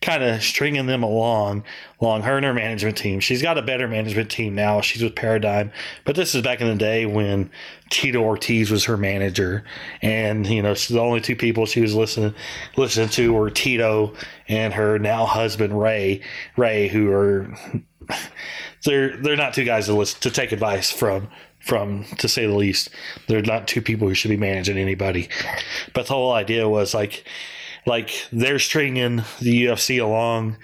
kind 0.00 0.22
of 0.22 0.42
stringing 0.42 0.86
them 0.86 1.02
along, 1.02 1.64
along 2.00 2.22
her 2.22 2.36
and 2.36 2.46
her 2.46 2.54
management 2.54 2.96
team. 2.96 3.20
She's 3.20 3.42
got 3.42 3.58
a 3.58 3.62
better 3.62 3.88
management 3.88 4.30
team 4.30 4.54
now. 4.54 4.80
She's 4.80 5.02
with 5.02 5.16
Paradigm, 5.16 5.72
but 6.04 6.14
this 6.14 6.34
is 6.34 6.42
back 6.42 6.60
in 6.60 6.68
the 6.68 6.76
day 6.76 7.04
when 7.04 7.50
Tito 7.90 8.22
Ortiz 8.22 8.70
was 8.70 8.84
her 8.84 8.96
manager, 8.96 9.64
and 10.00 10.46
you 10.46 10.62
know 10.62 10.74
the 10.74 11.00
only 11.00 11.20
two 11.20 11.36
people 11.36 11.66
she 11.66 11.80
was 11.80 11.94
listening 11.94 12.34
listening 12.76 13.08
to 13.10 13.32
were 13.32 13.50
Tito 13.50 14.14
and 14.46 14.72
her 14.74 14.98
now 14.98 15.26
husband 15.26 15.78
Ray. 15.78 16.22
Ray, 16.56 16.88
who 16.88 17.10
are 17.10 17.52
they're 18.84 19.16
they're 19.16 19.36
not 19.36 19.54
two 19.54 19.64
guys 19.64 19.86
to 19.86 19.94
listen, 19.94 20.20
to 20.20 20.30
take 20.30 20.52
advice 20.52 20.90
from 20.90 21.28
from 21.60 22.04
to 22.18 22.28
say 22.28 22.46
the 22.46 22.54
least. 22.54 22.90
They're 23.26 23.42
not 23.42 23.66
two 23.66 23.82
people 23.82 24.08
who 24.08 24.14
should 24.14 24.30
be 24.30 24.36
managing 24.36 24.78
anybody. 24.78 25.28
But 25.92 26.06
the 26.06 26.14
whole 26.14 26.32
idea 26.32 26.68
was 26.68 26.94
like 26.94 27.24
like 27.88 28.26
they're 28.30 28.58
stringing 28.58 29.16
the 29.40 29.64
UFC 29.64 30.00
along 30.00 30.58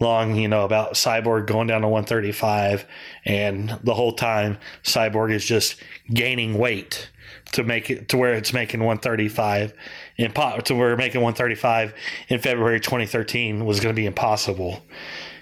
long, 0.00 0.36
you 0.36 0.48
know, 0.48 0.64
about 0.64 0.94
Cyborg 0.94 1.46
going 1.46 1.66
down 1.66 1.82
to 1.82 1.88
135 1.88 2.86
and 3.24 3.78
the 3.82 3.94
whole 3.94 4.12
time 4.12 4.58
Cyborg 4.84 5.32
is 5.32 5.44
just 5.44 5.82
gaining 6.12 6.56
weight 6.56 7.10
to 7.52 7.64
make 7.64 7.90
it 7.90 8.08
to 8.10 8.16
where 8.16 8.34
it's 8.34 8.52
making 8.52 8.80
135 8.80 9.72
in 10.16 10.32
po- 10.32 10.60
to 10.60 10.74
where 10.74 10.96
making 10.96 11.20
135 11.20 11.94
in 12.28 12.40
February 12.40 12.80
2013 12.80 13.64
was 13.64 13.80
going 13.80 13.94
to 13.94 14.00
be 14.00 14.06
impossible. 14.06 14.82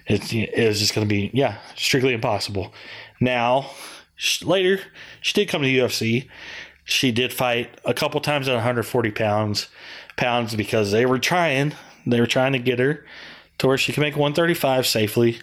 It, 0.06 0.32
it 0.32 0.68
was 0.68 0.78
just 0.78 0.94
going 0.94 1.06
to 1.06 1.12
be 1.12 1.30
yeah, 1.34 1.58
strictly 1.74 2.14
impossible. 2.14 2.72
Now, 3.20 3.70
later 4.42 4.80
she 5.20 5.34
did 5.34 5.48
come 5.48 5.62
to 5.62 5.68
the 5.68 5.78
UFC. 5.78 6.28
She 6.84 7.10
did 7.10 7.32
fight 7.32 7.80
a 7.84 7.92
couple 7.92 8.20
times 8.20 8.48
at 8.48 8.54
140 8.54 9.10
pounds 9.10 9.66
pounds 10.16 10.54
because 10.54 10.90
they 10.90 11.06
were 11.06 11.18
trying. 11.18 11.74
They 12.06 12.20
were 12.20 12.26
trying 12.26 12.52
to 12.52 12.58
get 12.58 12.78
her 12.78 13.04
to 13.58 13.66
where 13.66 13.78
she 13.78 13.92
could 13.92 14.00
make 14.00 14.16
135 14.16 14.86
safely 14.86 15.38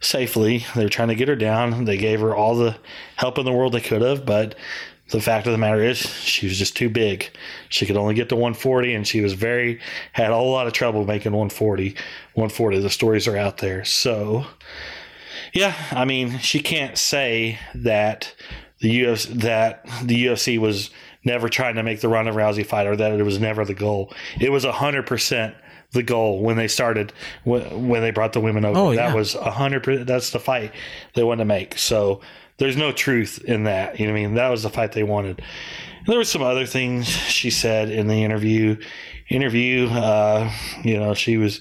safely. 0.00 0.64
They 0.74 0.84
were 0.84 0.90
trying 0.90 1.08
to 1.08 1.14
get 1.14 1.28
her 1.28 1.36
down. 1.36 1.84
They 1.84 1.98
gave 1.98 2.20
her 2.20 2.34
all 2.34 2.54
the 2.56 2.76
help 3.16 3.38
in 3.38 3.44
the 3.44 3.52
world 3.52 3.74
they 3.74 3.80
could 3.80 4.02
have 4.02 4.24
but 4.24 4.54
the 5.10 5.20
fact 5.20 5.46
of 5.46 5.52
the 5.52 5.58
matter 5.58 5.82
is 5.82 5.98
she 5.98 6.46
was 6.46 6.56
just 6.56 6.76
too 6.76 6.88
big. 6.88 7.28
She 7.68 7.84
could 7.84 7.96
only 7.96 8.14
get 8.14 8.28
to 8.28 8.36
140 8.36 8.94
and 8.94 9.06
she 9.06 9.20
was 9.20 9.32
very 9.32 9.80
had 10.12 10.30
a 10.30 10.36
whole 10.36 10.52
lot 10.52 10.68
of 10.68 10.72
trouble 10.72 11.04
making 11.04 11.32
140 11.32 11.90
140 12.34 12.78
the 12.78 12.90
stories 12.90 13.26
are 13.26 13.36
out 13.36 13.58
there. 13.58 13.84
So 13.84 14.46
yeah 15.52 15.74
i 15.90 16.04
mean 16.04 16.38
she 16.38 16.60
can't 16.60 16.96
say 16.96 17.58
that 17.74 18.32
the 18.80 19.02
UFC 19.02 19.26
that 19.40 19.84
the 20.02 20.26
UFC 20.26 20.58
was 20.58 20.90
never 21.24 21.48
trying 21.48 21.74
to 21.74 21.82
make 21.82 22.00
the 22.00 22.08
Ronda 22.08 22.32
Rousey 22.32 22.64
fight 22.64 22.86
or 22.86 22.96
that 22.96 23.12
it 23.12 23.22
was 23.22 23.40
never 23.40 23.64
the 23.64 23.74
goal. 23.74 24.12
It 24.40 24.50
was 24.50 24.64
hundred 24.64 25.06
percent 25.06 25.54
the 25.92 26.02
goal 26.02 26.40
when 26.40 26.56
they 26.56 26.68
started 26.68 27.12
when, 27.44 27.88
when 27.88 28.00
they 28.00 28.10
brought 28.10 28.32
the 28.32 28.40
women 28.40 28.64
over. 28.64 28.78
Oh, 28.78 28.94
that 28.94 29.08
yeah. 29.10 29.14
was 29.14 29.34
hundred 29.34 29.82
percent. 29.82 30.06
That's 30.06 30.30
the 30.30 30.40
fight 30.40 30.72
they 31.14 31.24
wanted 31.24 31.40
to 31.40 31.46
make. 31.46 31.78
So 31.78 32.20
there's 32.58 32.76
no 32.76 32.92
truth 32.92 33.42
in 33.44 33.64
that. 33.64 33.98
You 33.98 34.06
know 34.06 34.12
what 34.12 34.18
I 34.18 34.22
mean? 34.22 34.34
That 34.34 34.48
was 34.48 34.62
the 34.62 34.70
fight 34.70 34.92
they 34.92 35.02
wanted. 35.02 35.42
There 36.06 36.16
were 36.16 36.24
some 36.24 36.42
other 36.42 36.66
things 36.66 37.06
she 37.06 37.50
said 37.50 37.90
in 37.90 38.06
the 38.06 38.22
interview. 38.24 38.76
Interview, 39.28 39.88
uh, 39.88 40.50
you 40.82 40.98
know, 40.98 41.14
she 41.14 41.36
was, 41.36 41.60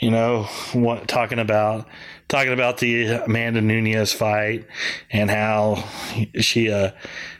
you 0.00 0.10
know, 0.10 0.44
what, 0.72 1.06
talking 1.06 1.38
about 1.38 1.86
talking 2.28 2.52
about 2.52 2.78
the 2.78 3.06
Amanda 3.06 3.60
Nunes 3.60 4.12
fight 4.12 4.66
and 5.10 5.30
how 5.30 5.84
she 6.40 6.70
uh 6.70 6.90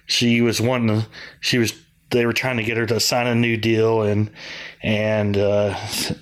she 0.06 0.40
was 0.40 0.60
wanting 0.60 1.04
she 1.40 1.58
was 1.58 1.74
they 2.10 2.24
were 2.24 2.32
trying 2.32 2.56
to 2.56 2.62
get 2.62 2.76
her 2.78 2.86
to 2.86 2.98
sign 3.00 3.26
a 3.26 3.34
new 3.34 3.56
deal 3.56 4.02
and 4.02 4.30
and 4.82 5.36
uh 5.36 5.74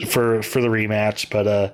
for 0.09 0.43
for 0.43 0.61
the 0.61 0.69
rematch 0.69 1.31
but 1.31 1.47
uh 1.47 1.71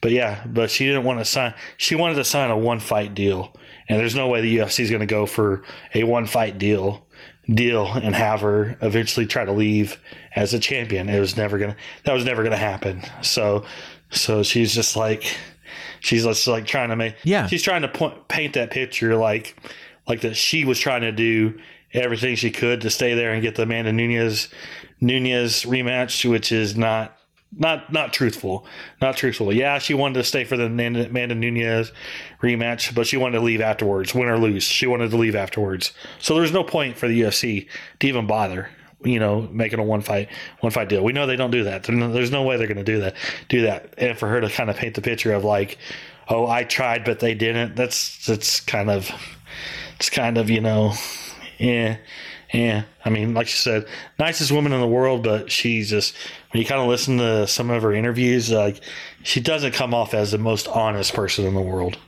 but 0.00 0.12
yeah 0.12 0.44
but 0.46 0.70
she 0.70 0.86
didn't 0.86 1.04
want 1.04 1.18
to 1.18 1.24
sign 1.24 1.54
she 1.76 1.94
wanted 1.94 2.14
to 2.14 2.24
sign 2.24 2.50
a 2.50 2.56
one 2.56 2.80
fight 2.80 3.14
deal. 3.14 3.54
And 3.88 3.98
there's 3.98 4.14
no 4.14 4.28
way 4.28 4.42
the 4.42 4.58
UFC 4.58 4.80
is 4.80 4.90
going 4.90 5.00
to 5.00 5.06
go 5.06 5.24
for 5.24 5.62
a 5.94 6.04
one 6.04 6.26
fight 6.26 6.58
deal 6.58 7.06
deal 7.52 7.86
and 7.86 8.14
have 8.14 8.42
her 8.42 8.76
eventually 8.82 9.24
try 9.24 9.44
to 9.44 9.52
leave 9.52 9.98
as 10.36 10.52
a 10.52 10.58
champion. 10.58 11.08
It 11.08 11.18
was 11.18 11.36
never 11.36 11.58
to 11.58 11.76
that 12.04 12.12
was 12.12 12.24
never 12.24 12.44
to 12.44 12.56
happen. 12.56 13.02
So 13.22 13.64
so 14.10 14.42
she's 14.42 14.74
just 14.74 14.96
like 14.96 15.36
she's 16.00 16.24
just 16.24 16.46
like 16.46 16.66
trying 16.66 16.88
to 16.90 16.96
make 16.96 17.14
Yeah. 17.24 17.46
she's 17.46 17.62
trying 17.62 17.82
to 17.82 17.88
point, 17.88 18.28
paint 18.28 18.54
that 18.54 18.70
picture 18.70 19.16
like 19.16 19.56
like 20.06 20.20
that 20.22 20.36
she 20.36 20.64
was 20.64 20.78
trying 20.78 21.02
to 21.02 21.12
do 21.12 21.58
everything 21.92 22.36
she 22.36 22.50
could 22.50 22.80
to 22.82 22.90
stay 22.90 23.14
there 23.14 23.32
and 23.32 23.42
get 23.42 23.54
the 23.54 23.62
Amanda 23.62 23.92
Nunes 23.92 24.48
Nunes 25.00 25.62
rematch, 25.64 26.28
which 26.28 26.50
is 26.52 26.76
not 26.76 27.14
not 27.56 27.90
not 27.92 28.12
truthful, 28.12 28.66
not 29.00 29.16
truthful. 29.16 29.52
Yeah, 29.54 29.78
she 29.78 29.94
wanted 29.94 30.14
to 30.14 30.24
stay 30.24 30.44
for 30.44 30.56
the 30.56 30.66
Amanda 30.66 31.34
Nunes 31.34 31.92
rematch, 32.42 32.94
but 32.94 33.06
she 33.06 33.16
wanted 33.16 33.38
to 33.38 33.44
leave 33.44 33.60
afterwards, 33.62 34.14
win 34.14 34.28
or 34.28 34.38
lose. 34.38 34.64
She 34.64 34.86
wanted 34.86 35.10
to 35.12 35.16
leave 35.16 35.34
afterwards, 35.34 35.92
so 36.18 36.34
there's 36.34 36.52
no 36.52 36.62
point 36.62 36.98
for 36.98 37.08
the 37.08 37.22
UFC 37.22 37.66
to 38.00 38.06
even 38.06 38.26
bother. 38.26 38.68
You 39.04 39.20
know, 39.20 39.42
making 39.52 39.78
a 39.78 39.84
one 39.84 40.00
fight 40.00 40.28
one 40.60 40.72
fight 40.72 40.88
deal. 40.88 41.04
We 41.04 41.12
know 41.12 41.26
they 41.26 41.36
don't 41.36 41.52
do 41.52 41.64
that. 41.64 41.84
There's 41.84 42.30
no 42.32 42.42
way 42.42 42.56
they're 42.56 42.66
going 42.66 42.78
to 42.78 42.84
do 42.84 43.00
that. 43.00 43.14
Do 43.48 43.62
that, 43.62 43.94
and 43.96 44.18
for 44.18 44.28
her 44.28 44.40
to 44.40 44.48
kind 44.48 44.70
of 44.70 44.76
paint 44.76 44.94
the 44.94 45.02
picture 45.02 45.32
of 45.32 45.44
like, 45.44 45.78
oh, 46.28 46.46
I 46.46 46.64
tried, 46.64 47.04
but 47.04 47.20
they 47.20 47.34
didn't. 47.34 47.76
That's 47.76 48.26
that's 48.26 48.60
kind 48.60 48.90
of, 48.90 49.10
it's 49.96 50.10
kind 50.10 50.36
of 50.36 50.50
you 50.50 50.60
know, 50.60 50.94
yeah 51.58 51.98
yeah, 52.52 52.84
I 53.04 53.10
mean, 53.10 53.34
like 53.34 53.46
she 53.46 53.58
said, 53.58 53.86
nicest 54.18 54.50
woman 54.50 54.72
in 54.72 54.80
the 54.80 54.86
world, 54.86 55.22
but 55.22 55.52
she's 55.52 55.90
just 55.90 56.14
when 56.50 56.62
you 56.62 56.66
kind 56.66 56.80
of 56.80 56.88
listen 56.88 57.18
to 57.18 57.46
some 57.46 57.68
of 57.70 57.82
her 57.82 57.92
interviews, 57.92 58.50
like 58.50 58.80
she 59.22 59.40
doesn't 59.40 59.72
come 59.72 59.92
off 59.92 60.14
as 60.14 60.30
the 60.30 60.38
most 60.38 60.66
honest 60.66 61.12
person 61.12 61.44
in 61.44 61.54
the 61.54 61.60
world. 61.60 61.98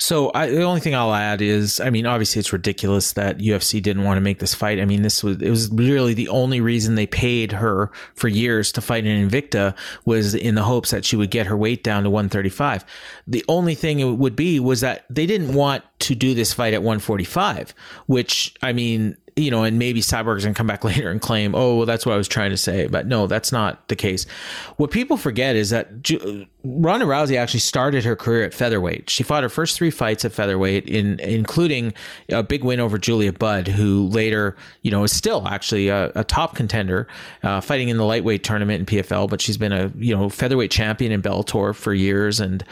So 0.00 0.30
I, 0.34 0.48
the 0.48 0.62
only 0.62 0.80
thing 0.80 0.94
I'll 0.94 1.12
add 1.12 1.42
is, 1.42 1.78
I 1.78 1.90
mean, 1.90 2.06
obviously 2.06 2.40
it's 2.40 2.54
ridiculous 2.54 3.12
that 3.12 3.36
UFC 3.36 3.82
didn't 3.82 4.04
want 4.04 4.16
to 4.16 4.22
make 4.22 4.38
this 4.38 4.54
fight. 4.54 4.80
I 4.80 4.86
mean, 4.86 5.02
this 5.02 5.22
was 5.22 5.36
it 5.42 5.50
was 5.50 5.68
really 5.70 6.14
the 6.14 6.30
only 6.30 6.62
reason 6.62 6.94
they 6.94 7.06
paid 7.06 7.52
her 7.52 7.90
for 8.14 8.26
years 8.26 8.72
to 8.72 8.80
fight 8.80 9.04
in 9.04 9.28
Invicta 9.28 9.76
was 10.06 10.34
in 10.34 10.54
the 10.54 10.62
hopes 10.62 10.90
that 10.90 11.04
she 11.04 11.16
would 11.16 11.30
get 11.30 11.46
her 11.46 11.56
weight 11.56 11.84
down 11.84 12.04
to 12.04 12.10
135. 12.10 12.82
The 13.26 13.44
only 13.46 13.74
thing 13.74 14.00
it 14.00 14.06
would 14.06 14.34
be 14.34 14.58
was 14.58 14.80
that 14.80 15.04
they 15.10 15.26
didn't 15.26 15.52
want 15.52 15.84
to 15.98 16.14
do 16.14 16.32
this 16.32 16.54
fight 16.54 16.72
at 16.72 16.80
145, 16.80 17.74
which 18.06 18.54
I 18.62 18.72
mean, 18.72 19.18
you 19.36 19.50
know, 19.50 19.64
and 19.64 19.78
maybe 19.78 20.00
Cyborg's 20.00 20.44
gonna 20.44 20.54
come 20.54 20.66
back 20.66 20.84
later 20.90 21.10
and 21.10 21.20
claim, 21.20 21.54
oh, 21.54 21.76
well, 21.76 21.86
that's 21.86 22.06
what 22.06 22.14
I 22.14 22.16
was 22.16 22.28
trying 22.28 22.50
to 22.50 22.56
say. 22.56 22.86
But 22.86 23.06
no, 23.06 23.26
that's 23.26 23.52
not 23.52 23.88
the 23.88 23.96
case. 23.96 24.24
What 24.76 24.90
people 24.90 25.16
forget 25.16 25.56
is 25.56 25.70
that 25.70 25.88
Ronda 26.62 27.06
Rousey 27.06 27.36
actually 27.36 27.60
started 27.60 28.04
her 28.04 28.16
career 28.16 28.44
at 28.44 28.52
featherweight. 28.52 29.08
She 29.08 29.22
fought 29.22 29.42
her 29.42 29.48
first 29.48 29.76
three 29.76 29.90
fights 29.90 30.24
at 30.24 30.32
featherweight, 30.32 30.86
in 30.86 31.18
including 31.20 31.94
a 32.28 32.42
big 32.42 32.64
win 32.64 32.80
over 32.80 32.98
Julia 32.98 33.32
Budd, 33.32 33.68
who 33.68 34.06
later, 34.08 34.56
you 34.82 34.90
know, 34.90 35.04
is 35.04 35.12
still 35.12 35.46
actually 35.48 35.88
a, 35.88 36.12
a 36.14 36.24
top 36.24 36.54
contender, 36.54 37.08
uh, 37.42 37.60
fighting 37.60 37.88
in 37.88 37.96
the 37.96 38.04
lightweight 38.04 38.44
tournament 38.44 38.80
in 38.80 38.86
PFL. 38.86 39.28
But 39.28 39.40
she's 39.40 39.56
been 39.56 39.72
a 39.72 39.90
you 39.96 40.14
know 40.14 40.28
featherweight 40.28 40.70
champion 40.70 41.12
in 41.12 41.22
Bellator 41.22 41.74
for 41.74 41.94
years, 41.94 42.40
and 42.40 42.64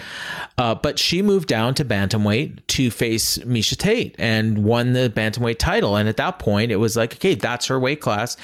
uh, 0.59 0.75
but 0.75 0.99
she 0.99 1.23
moved 1.23 1.49
down 1.49 1.75
to 1.75 1.85
bantamweight 1.85 2.59
to 2.67 2.91
face 2.91 3.39
Miesha 3.39 3.77
Tate 3.77 4.15
and 4.19 4.65
won 4.65 4.93
the 4.93 5.11
bantamweight 5.15 5.59
title. 5.59 5.97
And 5.97 6.09
at 6.09 6.17
that 6.19 6.39
point, 6.39 6.48
it 6.57 6.77
was 6.77 6.97
like, 6.97 7.15
okay, 7.15 7.35
that's 7.35 7.67
her 7.67 7.79
weight 7.79 8.01
class, 8.01 8.37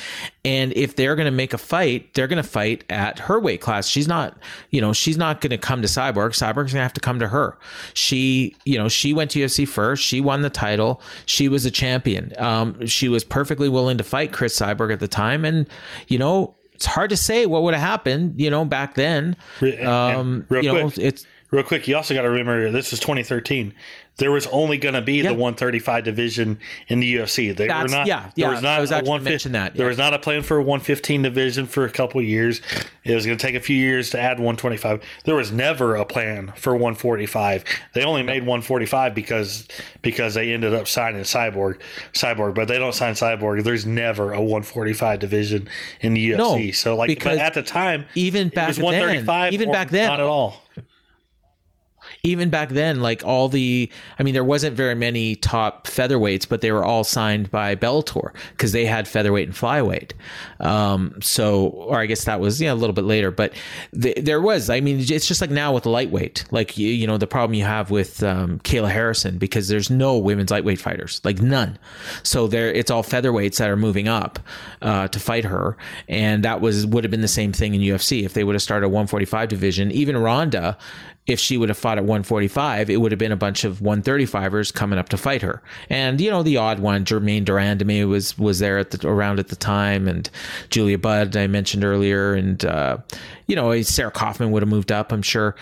and 0.44 0.72
if 0.74 0.96
they're 0.96 1.16
going 1.16 1.26
to 1.26 1.30
make 1.30 1.54
a 1.54 1.58
fight, 1.58 2.12
they're 2.14 2.26
going 2.28 2.42
to 2.42 2.48
fight 2.48 2.84
at 2.90 3.18
her 3.18 3.40
weight 3.40 3.60
class. 3.60 3.88
She's 3.88 4.06
not, 4.06 4.36
you 4.70 4.80
know, 4.80 4.92
she's 4.92 5.16
not 5.16 5.40
going 5.40 5.50
to 5.50 5.58
come 5.58 5.80
to 5.80 5.88
Cyborg. 5.88 6.30
Cyborg's 6.30 6.54
going 6.54 6.66
to 6.66 6.82
have 6.82 6.92
to 6.92 7.00
come 7.00 7.18
to 7.18 7.28
her. 7.28 7.56
She, 7.94 8.54
you 8.64 8.76
know, 8.76 8.88
she 8.88 9.14
went 9.14 9.30
to 9.32 9.40
UFC 9.40 9.66
first. 9.66 10.02
She 10.02 10.20
won 10.20 10.42
the 10.42 10.50
title. 10.50 11.00
She 11.24 11.48
was 11.48 11.64
a 11.64 11.70
champion. 11.70 12.32
Um, 12.38 12.86
she 12.86 13.08
was 13.08 13.24
perfectly 13.24 13.68
willing 13.68 13.96
to 13.98 14.04
fight 14.04 14.32
Cris 14.32 14.58
Cyborg 14.58 14.92
at 14.92 15.00
the 15.00 15.08
time. 15.08 15.44
And, 15.44 15.66
you 16.08 16.18
know, 16.18 16.54
it's 16.74 16.86
hard 16.86 17.10
to 17.10 17.16
say 17.16 17.46
what 17.46 17.62
would 17.62 17.72
have 17.72 17.82
happened, 17.82 18.40
you 18.40 18.50
know, 18.50 18.64
back 18.64 18.94
then. 18.94 19.36
Um, 19.82 20.44
real 20.48 20.64
you 20.64 20.70
quick, 20.70 20.82
know, 20.84 20.92
it's 21.02 21.26
real 21.50 21.62
quick. 21.62 21.88
You 21.88 21.96
also 21.96 22.14
got 22.14 22.22
to 22.22 22.30
remember 22.30 22.70
this 22.70 22.92
is 22.92 23.00
2013 23.00 23.72
there 24.16 24.30
was 24.30 24.46
only 24.48 24.78
going 24.78 24.94
to 24.94 25.02
be 25.02 25.14
yeah. 25.14 25.30
the 25.30 25.34
135 25.34 26.04
division 26.04 26.58
in 26.88 27.00
the 27.00 27.16
UFC. 27.16 27.54
They 27.56 27.66
That's, 27.66 27.90
were 27.90 27.98
not. 27.98 28.06
Yeah, 28.06 28.30
yeah. 28.36 28.46
There 28.46 28.54
was 28.54 28.62
not 28.62 28.78
I 28.78 28.80
was 28.80 28.92
a 28.92 28.96
actually 28.96 29.18
mention 29.20 29.52
that. 29.52 29.74
Yeah. 29.74 29.78
There 29.78 29.86
was 29.88 29.98
not 29.98 30.14
a 30.14 30.18
plan 30.18 30.42
for 30.42 30.58
a 30.58 30.62
115 30.62 31.22
division 31.22 31.66
for 31.66 31.84
a 31.84 31.90
couple 31.90 32.22
years. 32.22 32.60
It 33.02 33.14
was 33.14 33.26
going 33.26 33.36
to 33.36 33.44
take 33.44 33.56
a 33.56 33.60
few 33.60 33.76
years 33.76 34.10
to 34.10 34.20
add 34.20 34.38
125. 34.38 35.02
There 35.24 35.34
was 35.34 35.50
never 35.50 35.96
a 35.96 36.04
plan 36.04 36.52
for 36.56 36.74
145. 36.74 37.64
They 37.92 38.04
only 38.04 38.22
made 38.22 38.40
145 38.40 39.14
because 39.14 39.66
because 40.02 40.34
they 40.34 40.52
ended 40.52 40.74
up 40.74 40.86
signing 40.86 41.22
Cyborg, 41.22 41.80
Cyborg, 42.12 42.54
but 42.54 42.68
they 42.68 42.78
don't 42.78 42.94
sign 42.94 43.14
Cyborg. 43.14 43.64
There's 43.64 43.86
never 43.86 44.32
a 44.32 44.40
145 44.40 45.18
division 45.18 45.68
in 46.00 46.14
the 46.14 46.30
UFC. 46.30 46.66
No, 46.66 46.70
so 46.70 46.96
like, 46.96 47.22
but 47.22 47.38
at 47.38 47.54
the 47.54 47.62
time, 47.62 48.06
even 48.14 48.48
back 48.48 48.74
then, 48.76 49.52
even 49.52 49.72
back 49.72 49.90
then, 49.90 50.08
not 50.08 50.20
at 50.20 50.26
all 50.26 50.62
even 52.24 52.48
back 52.48 52.70
then, 52.70 53.00
like 53.00 53.22
all 53.22 53.50
the, 53.50 53.88
I 54.18 54.22
mean, 54.22 54.32
there 54.32 54.42
wasn't 54.42 54.74
very 54.74 54.94
many 54.94 55.36
top 55.36 55.86
featherweights, 55.86 56.48
but 56.48 56.62
they 56.62 56.72
were 56.72 56.82
all 56.82 57.04
signed 57.04 57.50
by 57.50 57.76
Bellator 57.76 58.32
because 58.52 58.72
they 58.72 58.86
had 58.86 59.06
featherweight 59.06 59.46
and 59.46 59.54
flyweight. 59.54 60.12
Um, 60.58 61.20
so, 61.20 61.66
or 61.66 61.98
I 62.00 62.06
guess 62.06 62.24
that 62.24 62.40
was 62.40 62.60
yeah 62.60 62.72
a 62.72 62.74
little 62.74 62.94
bit 62.94 63.04
later, 63.04 63.30
but 63.30 63.52
the, 63.92 64.14
there 64.16 64.40
was. 64.40 64.70
I 64.70 64.80
mean, 64.80 65.00
it's 65.00 65.28
just 65.28 65.42
like 65.42 65.50
now 65.50 65.74
with 65.74 65.84
lightweight, 65.84 66.46
like 66.50 66.78
you, 66.78 66.88
you 66.88 67.06
know 67.06 67.18
the 67.18 67.26
problem 67.26 67.54
you 67.54 67.64
have 67.64 67.90
with 67.90 68.22
um, 68.22 68.58
Kayla 68.60 68.90
Harrison 68.90 69.36
because 69.36 69.68
there's 69.68 69.90
no 69.90 70.16
women's 70.16 70.50
lightweight 70.50 70.80
fighters, 70.80 71.20
like 71.24 71.42
none. 71.42 71.78
So 72.22 72.46
there, 72.46 72.72
it's 72.72 72.90
all 72.90 73.02
featherweights 73.02 73.58
that 73.58 73.68
are 73.68 73.76
moving 73.76 74.08
up 74.08 74.38
uh, 74.80 75.08
to 75.08 75.20
fight 75.20 75.44
her, 75.44 75.76
and 76.08 76.42
that 76.44 76.62
was 76.62 76.86
would 76.86 77.04
have 77.04 77.10
been 77.10 77.20
the 77.20 77.28
same 77.28 77.52
thing 77.52 77.74
in 77.74 77.82
UFC 77.82 78.24
if 78.24 78.32
they 78.32 78.44
would 78.44 78.54
have 78.54 78.62
started 78.62 78.86
a 78.86 78.88
145 78.88 79.50
division. 79.50 79.92
Even 79.92 80.16
Ronda 80.16 80.78
if 81.26 81.40
she 81.40 81.56
would 81.56 81.70
have 81.70 81.78
fought 81.78 81.96
at 81.96 82.04
145, 82.04 82.90
it 82.90 82.98
would 82.98 83.10
have 83.10 83.18
been 83.18 83.32
a 83.32 83.36
bunch 83.36 83.64
of 83.64 83.78
135ers 83.80 84.72
coming 84.72 84.98
up 84.98 85.08
to 85.08 85.16
fight 85.16 85.40
her. 85.40 85.62
And 85.88 86.20
you 86.20 86.30
know, 86.30 86.42
the 86.42 86.58
odd 86.58 86.80
one, 86.80 87.04
Germaine 87.04 87.44
de 87.44 87.52
Randamie 87.52 88.06
was 88.06 88.36
was 88.38 88.58
there 88.58 88.78
at 88.78 88.90
the 88.90 89.08
around 89.08 89.38
at 89.38 89.48
the 89.48 89.56
time, 89.56 90.06
and 90.06 90.28
Julia 90.68 90.98
Budd 90.98 91.36
I 91.36 91.46
mentioned 91.46 91.84
earlier, 91.84 92.34
and 92.34 92.62
uh, 92.64 92.98
you 93.46 93.56
know, 93.56 93.80
Sarah 93.82 94.10
Kaufman 94.10 94.50
would 94.50 94.62
have 94.62 94.68
moved 94.68 94.92
up, 94.92 95.12
I'm 95.12 95.22
sure. 95.22 95.54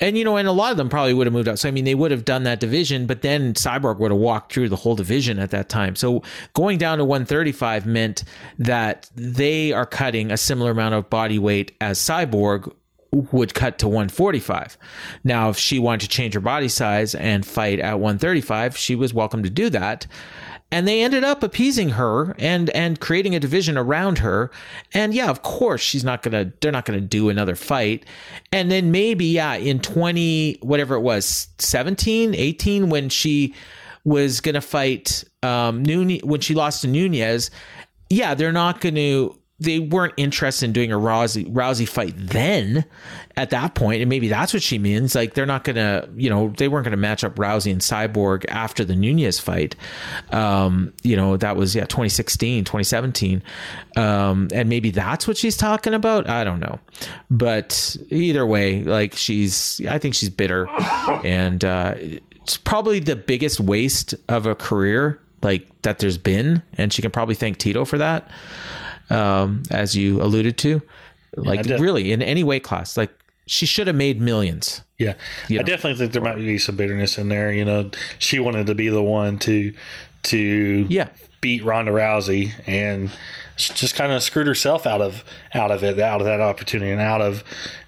And 0.00 0.16
you 0.16 0.22
know, 0.22 0.36
and 0.36 0.46
a 0.46 0.52
lot 0.52 0.70
of 0.70 0.76
them 0.76 0.88
probably 0.88 1.12
would 1.12 1.26
have 1.26 1.34
moved 1.34 1.48
up. 1.48 1.58
So 1.58 1.68
I 1.68 1.72
mean, 1.72 1.84
they 1.84 1.96
would 1.96 2.12
have 2.12 2.24
done 2.24 2.44
that 2.44 2.60
division, 2.60 3.06
but 3.06 3.22
then 3.22 3.54
Cyborg 3.54 3.98
would 3.98 4.12
have 4.12 4.20
walked 4.20 4.52
through 4.52 4.68
the 4.68 4.76
whole 4.76 4.94
division 4.94 5.40
at 5.40 5.50
that 5.50 5.68
time. 5.68 5.96
So 5.96 6.22
going 6.54 6.78
down 6.78 6.98
to 6.98 7.04
135 7.04 7.86
meant 7.86 8.22
that 8.60 9.10
they 9.16 9.72
are 9.72 9.86
cutting 9.86 10.30
a 10.30 10.36
similar 10.36 10.70
amount 10.70 10.94
of 10.94 11.10
body 11.10 11.40
weight 11.40 11.72
as 11.80 11.98
Cyborg 11.98 12.72
would 13.12 13.54
cut 13.54 13.78
to 13.78 13.88
145. 13.88 14.76
Now, 15.24 15.48
if 15.50 15.58
she 15.58 15.78
wanted 15.78 16.00
to 16.02 16.08
change 16.08 16.34
her 16.34 16.40
body 16.40 16.68
size 16.68 17.14
and 17.14 17.44
fight 17.46 17.80
at 17.80 18.00
135, 18.00 18.76
she 18.76 18.94
was 18.94 19.14
welcome 19.14 19.42
to 19.42 19.50
do 19.50 19.70
that. 19.70 20.06
And 20.70 20.86
they 20.86 21.02
ended 21.02 21.24
up 21.24 21.42
appeasing 21.42 21.90
her 21.90 22.34
and 22.38 22.68
and 22.70 23.00
creating 23.00 23.34
a 23.34 23.40
division 23.40 23.78
around 23.78 24.18
her. 24.18 24.50
And 24.92 25.14
yeah, 25.14 25.30
of 25.30 25.42
course, 25.42 25.80
she's 25.80 26.04
not 26.04 26.22
gonna. 26.22 26.52
They're 26.60 26.72
not 26.72 26.84
gonna 26.84 27.00
do 27.00 27.30
another 27.30 27.56
fight. 27.56 28.04
And 28.52 28.70
then 28.70 28.90
maybe 28.90 29.24
yeah, 29.24 29.54
in 29.54 29.80
20 29.80 30.58
whatever 30.60 30.94
it 30.94 31.00
was, 31.00 31.48
17, 31.56 32.34
18, 32.34 32.90
when 32.90 33.08
she 33.08 33.54
was 34.04 34.42
gonna 34.42 34.60
fight 34.60 35.24
um 35.42 35.84
when 35.84 36.40
she 36.40 36.54
lost 36.54 36.82
to 36.82 36.86
Nunes. 36.86 37.50
Yeah, 38.10 38.34
they're 38.34 38.52
not 38.52 38.80
going 38.80 38.94
to 38.94 39.37
they 39.60 39.80
weren't 39.80 40.14
interested 40.16 40.66
in 40.66 40.72
doing 40.72 40.92
a 40.92 40.96
Rousey 40.96 41.50
Rousey 41.52 41.88
fight 41.88 42.14
then 42.16 42.84
at 43.36 43.50
that 43.50 43.74
point, 43.74 44.00
and 44.00 44.08
maybe 44.08 44.28
that's 44.28 44.54
what 44.54 44.62
she 44.62 44.78
means. 44.78 45.16
Like 45.16 45.34
they're 45.34 45.46
not 45.46 45.64
gonna, 45.64 46.08
you 46.16 46.30
know, 46.30 46.52
they 46.56 46.68
weren't 46.68 46.84
gonna 46.84 46.96
match 46.96 47.24
up 47.24 47.34
Rousey 47.34 47.72
and 47.72 47.80
Cyborg 47.80 48.44
after 48.48 48.84
the 48.84 48.94
Nunes 48.94 49.40
fight. 49.40 49.74
Um, 50.30 50.92
you 51.02 51.16
know, 51.16 51.36
that 51.36 51.56
was 51.56 51.74
yeah 51.74 51.86
2016, 51.86 52.64
2017. 52.64 53.42
Um, 53.96 54.48
and 54.54 54.68
maybe 54.68 54.90
that's 54.92 55.26
what 55.26 55.36
she's 55.36 55.56
talking 55.56 55.92
about. 55.92 56.28
I 56.28 56.44
don't 56.44 56.60
know. 56.60 56.78
But 57.28 57.96
either 58.10 58.46
way, 58.46 58.84
like 58.84 59.14
she's 59.14 59.80
I 59.88 59.98
think 59.98 60.14
she's 60.14 60.30
bitter 60.30 60.68
and 61.24 61.64
uh, 61.64 61.94
it's 61.96 62.56
probably 62.56 63.00
the 63.00 63.16
biggest 63.16 63.58
waste 63.58 64.14
of 64.28 64.46
a 64.46 64.54
career 64.54 65.20
like 65.42 65.66
that 65.82 65.98
there's 65.98 66.18
been, 66.18 66.62
and 66.74 66.92
she 66.92 67.02
can 67.02 67.10
probably 67.10 67.34
thank 67.34 67.58
Tito 67.58 67.84
for 67.84 67.98
that 67.98 68.30
um, 69.10 69.62
as 69.70 69.96
you 69.96 70.22
alluded 70.22 70.58
to. 70.58 70.82
Like 71.36 71.66
yeah, 71.66 71.76
really, 71.76 72.12
in 72.12 72.22
any 72.22 72.42
weight 72.42 72.64
class, 72.64 72.96
like 72.96 73.10
she 73.46 73.66
should 73.66 73.86
have 73.86 73.96
made 73.96 74.20
millions. 74.20 74.82
Yeah, 74.98 75.14
you 75.48 75.56
know? 75.56 75.60
I 75.60 75.64
definitely 75.64 75.98
think 75.98 76.12
there 76.12 76.22
might 76.22 76.36
be 76.36 76.58
some 76.58 76.76
bitterness 76.76 77.18
in 77.18 77.28
there. 77.28 77.52
You 77.52 77.64
know, 77.64 77.90
she 78.18 78.38
wanted 78.38 78.66
to 78.66 78.74
be 78.74 78.88
the 78.88 79.02
one 79.02 79.38
to 79.40 79.72
to 80.24 80.86
yeah 80.88 81.08
beat 81.40 81.64
Ronda 81.64 81.92
Rousey 81.92 82.52
and 82.66 83.10
she 83.58 83.72
just 83.74 83.94
kind 83.94 84.12
of 84.12 84.22
screwed 84.22 84.46
herself 84.46 84.86
out 84.86 85.00
of 85.00 85.24
out 85.52 85.70
of 85.70 85.82
it, 85.82 85.98
out 85.98 86.20
of 86.20 86.26
that 86.26 86.40
opportunity, 86.40 86.90
and 86.90 87.00
out 87.00 87.20
of 87.20 87.44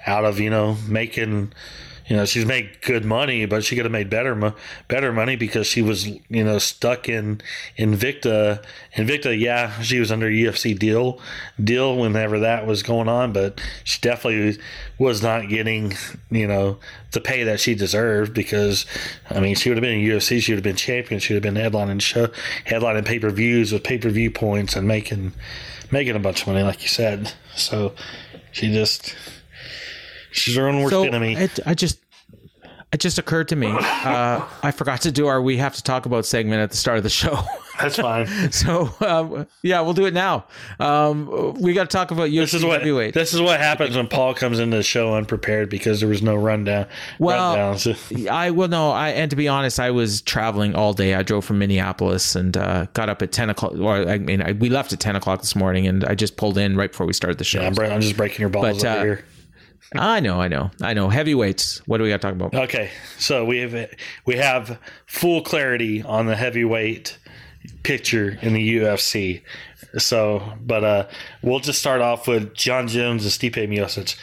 out 0.06 0.24
of 0.24 0.40
you 0.40 0.50
know 0.50 0.76
making 0.88 1.52
you 2.10 2.16
know 2.16 2.24
she's 2.26 2.44
made 2.44 2.68
good 2.82 3.04
money 3.04 3.46
but 3.46 3.64
she 3.64 3.76
could 3.76 3.84
have 3.84 3.92
made 3.92 4.10
better 4.10 4.54
better 4.88 5.12
money 5.12 5.36
because 5.36 5.66
she 5.66 5.80
was 5.80 6.06
you 6.06 6.44
know 6.44 6.58
stuck 6.58 7.08
in 7.08 7.40
Invicta 7.78 8.62
Invicta 8.96 9.38
yeah 9.38 9.80
she 9.80 10.00
was 10.00 10.10
under 10.10 10.28
UFC 10.28 10.76
deal 10.76 11.20
deal 11.62 11.96
whenever 11.96 12.40
that 12.40 12.66
was 12.66 12.82
going 12.82 13.08
on 13.08 13.32
but 13.32 13.60
she 13.84 14.00
definitely 14.00 14.60
was 14.98 15.22
not 15.22 15.48
getting 15.48 15.94
you 16.30 16.48
know 16.48 16.78
the 17.12 17.20
pay 17.20 17.44
that 17.44 17.60
she 17.60 17.74
deserved 17.74 18.34
because 18.34 18.84
I 19.30 19.38
mean 19.40 19.54
she 19.54 19.70
would 19.70 19.78
have 19.78 19.82
been 19.82 20.00
in 20.00 20.06
UFC 20.06 20.42
she 20.42 20.52
would 20.52 20.58
have 20.58 20.64
been 20.64 20.76
champion 20.76 21.20
she 21.20 21.32
would 21.32 21.44
have 21.44 21.54
been 21.54 21.62
headlining 21.62 22.02
show 22.02 22.26
headlining 22.66 23.06
pay-per-views 23.06 23.72
with 23.72 23.84
pay-per-view 23.84 24.32
points 24.32 24.74
and 24.74 24.86
making 24.86 25.32
making 25.92 26.16
a 26.16 26.20
bunch 26.20 26.42
of 26.42 26.48
money 26.48 26.62
like 26.62 26.82
you 26.82 26.88
said. 26.88 27.32
So 27.56 27.94
She 28.52 28.72
just 28.72 29.14
she's 30.32 30.56
her 30.56 30.68
own 30.68 30.78
worst 30.80 30.90
So 30.90 31.04
enemy. 31.04 31.34
it, 31.34 31.58
I 31.66 31.74
just 31.74 31.98
it 32.92 32.98
just 32.98 33.18
occurred 33.18 33.46
to 33.48 33.56
me. 33.56 33.68
Uh, 33.68 34.44
I 34.64 34.72
forgot 34.72 35.02
to 35.02 35.12
do 35.12 35.28
our 35.28 35.40
we 35.40 35.56
have 35.58 35.76
to 35.76 35.82
talk 35.82 36.06
about 36.06 36.26
segment 36.26 36.60
at 36.60 36.70
the 36.70 36.76
start 36.76 36.96
of 36.98 37.04
the 37.04 37.08
show. 37.10 37.38
That's 37.80 37.96
fine. 37.96 38.26
so 38.52 38.90
um, 39.00 39.46
yeah, 39.62 39.80
we'll 39.80 39.94
do 39.94 40.06
it 40.06 40.12
now. 40.12 40.44
Um, 40.80 41.54
we 41.54 41.72
got 41.72 41.88
to 41.88 41.96
talk 41.96 42.10
about 42.10 42.30
UFC 42.30 42.40
This 42.40 42.54
is 42.54 42.64
what 42.64 42.80
heavyweight. 42.80 43.14
this 43.14 43.32
is 43.32 43.40
what 43.40 43.60
happens 43.60 43.94
when 43.96 44.08
Paul 44.08 44.34
comes 44.34 44.58
into 44.58 44.76
the 44.76 44.82
show 44.82 45.14
unprepared 45.14 45.70
because 45.70 46.00
there 46.00 46.08
was 46.08 46.20
no 46.20 46.34
rundown. 46.34 46.86
Well, 47.20 47.56
rundowns. 47.56 48.28
I 48.28 48.50
well 48.50 48.68
no, 48.68 48.90
I 48.90 49.10
and 49.10 49.30
to 49.30 49.36
be 49.36 49.46
honest, 49.46 49.78
I 49.78 49.92
was 49.92 50.20
traveling 50.20 50.74
all 50.74 50.92
day. 50.92 51.14
I 51.14 51.22
drove 51.22 51.44
from 51.44 51.60
Minneapolis 51.60 52.34
and 52.34 52.56
uh, 52.56 52.86
got 52.92 53.08
up 53.08 53.22
at 53.22 53.30
ten 53.30 53.50
o'clock. 53.50 53.74
Or 53.78 54.06
I 54.08 54.18
mean, 54.18 54.42
I, 54.42 54.50
we 54.52 54.68
left 54.68 54.92
at 54.92 54.98
ten 54.98 55.14
o'clock 55.14 55.40
this 55.42 55.54
morning, 55.54 55.86
and 55.86 56.04
I 56.04 56.16
just 56.16 56.36
pulled 56.36 56.58
in 56.58 56.76
right 56.76 56.90
before 56.90 57.06
we 57.06 57.12
started 57.12 57.38
the 57.38 57.44
show. 57.44 57.60
I'm, 57.62 57.72
bre- 57.74 57.84
I'm 57.84 58.00
just 58.00 58.16
breaking 58.16 58.40
your 58.40 58.50
balls 58.50 58.82
But, 58.82 58.86
over 58.90 58.98
uh, 58.98 59.04
here. 59.04 59.24
I 59.96 60.20
know, 60.20 60.40
I 60.40 60.48
know, 60.48 60.70
I 60.80 60.94
know. 60.94 61.08
Heavyweights. 61.08 61.82
What 61.86 61.98
do 61.98 62.04
we 62.04 62.10
got 62.10 62.20
to 62.20 62.28
talk 62.28 62.34
about? 62.34 62.54
Okay, 62.54 62.90
so 63.18 63.44
we 63.44 63.58
have 63.58 63.90
we 64.24 64.36
have 64.36 64.78
full 65.06 65.42
clarity 65.42 66.02
on 66.02 66.26
the 66.26 66.36
heavyweight 66.36 67.18
picture 67.82 68.38
in 68.40 68.52
the 68.52 68.76
UFC. 68.76 69.42
So, 69.98 70.52
but 70.60 70.84
uh, 70.84 71.08
we'll 71.42 71.60
just 71.60 71.80
start 71.80 72.00
off 72.00 72.28
with 72.28 72.54
Jon 72.54 72.86
Jones 72.86 73.24
and 73.24 73.32
Stipe 73.32 73.68
Miocic. 73.68 74.16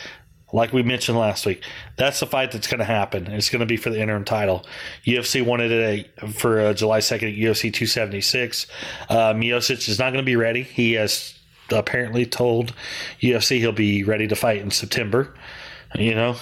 Like 0.54 0.72
we 0.72 0.82
mentioned 0.82 1.18
last 1.18 1.46
week, 1.46 1.62
that's 1.98 2.22
the 2.22 2.26
fight 2.26 2.54
that's 2.54 2.68
going 2.68 2.80
to 2.80 2.86
happen. 2.86 3.28
It's 3.28 3.50
going 3.50 3.60
to 3.60 3.66
be 3.66 3.76
for 3.76 3.90
the 3.90 4.00
interim 4.00 4.24
title. 4.24 4.66
UFC 5.06 5.46
wanted 5.46 5.72
it 5.72 6.10
a, 6.24 6.28
for 6.30 6.62
uh, 6.62 6.74
July 6.74 7.00
2nd 7.00 7.16
at 7.16 7.38
UFC 7.38 7.64
276. 7.74 8.66
Uh, 9.10 9.34
Miocic 9.34 9.90
is 9.90 10.00
not 10.00 10.14
going 10.14 10.24
to 10.24 10.26
be 10.26 10.38
ready. 10.38 10.64
He 10.64 10.94
has 10.94 11.38
apparently 11.70 12.26
told 12.26 12.74
UFC 13.20 13.58
he'll 13.58 13.74
be 13.74 14.06
ready 14.06 14.26
to 14.26 14.36
fight 14.38 14.62
in 14.62 14.72
September. 14.72 15.34
You 15.96 16.16
know, 16.16 16.36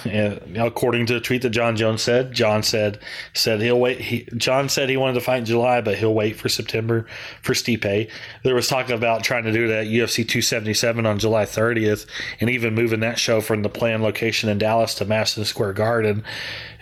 according 0.56 1.06
to 1.06 1.16
a 1.16 1.20
tweet 1.20 1.42
that 1.42 1.50
Jon 1.50 1.76
Jones 1.76 2.02
said, 2.02 2.32
Jon 2.32 2.64
said 2.64 2.98
said 3.32 3.60
he'll 3.60 3.78
wait. 3.78 4.00
He, 4.00 4.26
Jon 4.36 4.68
said 4.68 4.88
he 4.88 4.96
wanted 4.96 5.14
to 5.14 5.20
fight 5.20 5.38
in 5.38 5.44
July, 5.44 5.80
but 5.80 5.96
he'll 5.96 6.14
wait 6.14 6.36
for 6.36 6.48
September 6.48 7.06
for 7.42 7.52
Stipe. 7.52 8.10
There 8.42 8.54
was 8.56 8.66
talk 8.66 8.90
about 8.90 9.22
trying 9.22 9.44
to 9.44 9.52
do 9.52 9.68
that 9.68 9.86
UFC 9.86 10.16
277 10.26 11.06
on 11.06 11.20
July 11.20 11.44
30th, 11.44 12.06
and 12.40 12.50
even 12.50 12.74
moving 12.74 13.00
that 13.00 13.20
show 13.20 13.40
from 13.40 13.62
the 13.62 13.68
planned 13.68 14.02
location 14.02 14.50
in 14.50 14.58
Dallas 14.58 14.94
to 14.96 15.04
Madison 15.04 15.44
Square 15.44 15.74
Garden. 15.74 16.24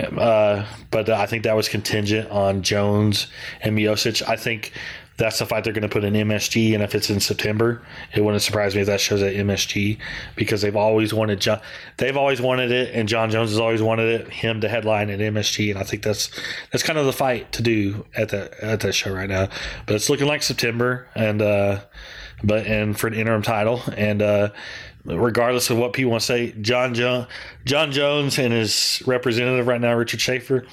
Uh, 0.01 0.65
but 0.91 1.11
I 1.11 1.27
think 1.27 1.45
that 1.45 1.57
was 1.57 1.69
contingent 1.69 2.31
on 2.31 2.63
Jones 2.63 3.27
and 3.61 3.77
Miocic. 3.77 4.27
I 4.27 4.37
think 4.37 4.73
that's 5.17 5.39
the 5.39 5.47
fight 5.47 5.65
they're 5.65 5.73
going 5.73 5.83
to 5.83 5.89
put 5.89 6.05
in 6.05 6.15
MSG, 6.15 6.75
and 6.75 6.83
if 6.83 6.95
it's 6.95 7.09
in 7.09 7.21
September, 7.21 7.83
it 8.15 8.23
wouldn't 8.23 8.43
surprise 8.43 8.75
me 8.75 8.81
if 8.81 8.87
that 8.89 9.01
shows 9.01 9.23
at 9.23 9.35
MSG 9.35 9.99
because 10.35 10.63
they've 10.63 10.75
always 10.75 11.15
wanted 11.15 11.41
Jon, 11.41 11.61
they've 11.99 12.17
always 12.17 12.41
wanted 12.41 12.73
it, 12.73 12.95
and 12.95 13.09
Jon 13.09 13.31
Jones 13.31 13.51
has 13.51 13.61
always 13.61 13.81
wanted 13.81 14.21
it, 14.21 14.29
him 14.29 14.61
to 14.61 14.69
headline 14.69 15.11
at 15.11 15.21
MSG, 15.21 15.71
and 15.71 15.79
I 15.79 15.85
think 15.85 16.03
that's 16.03 16.31
that's 16.73 16.83
kind 16.83 16.99
of 16.99 17.07
the 17.07 17.13
fight 17.13 17.53
to 17.53 17.63
do 17.63 18.05
at 18.17 18.31
the 18.31 18.53
at 18.65 18.81
that 18.81 18.93
show 18.93 19.13
right 19.13 19.29
now. 19.29 19.49
But 19.87 19.97
it's 19.97 20.11
looking 20.11 20.27
like 20.27 20.43
September, 20.43 21.07
and 21.15 21.41
uh, 21.41 21.81
but 22.43 22.67
and 22.67 22.99
for 22.99 23.07
an 23.07 23.15
interim 23.15 23.43
title, 23.43 23.83
and 23.97 24.21
uh, 24.21 24.51
regardless 25.05 25.71
of 25.71 25.79
what 25.79 25.93
people 25.93 26.13
want 26.13 26.23
to 26.23 26.27
say, 26.27 26.53
John 26.61 26.95
jo- 26.95 27.27
Jon 27.65 27.93
Jones 27.93 28.39
and 28.39 28.53
his 28.53 29.03
representative 29.07 29.67
right 29.67 29.81
now, 29.81 29.95
Richard 29.95 30.21
Schaefer, 30.21 30.65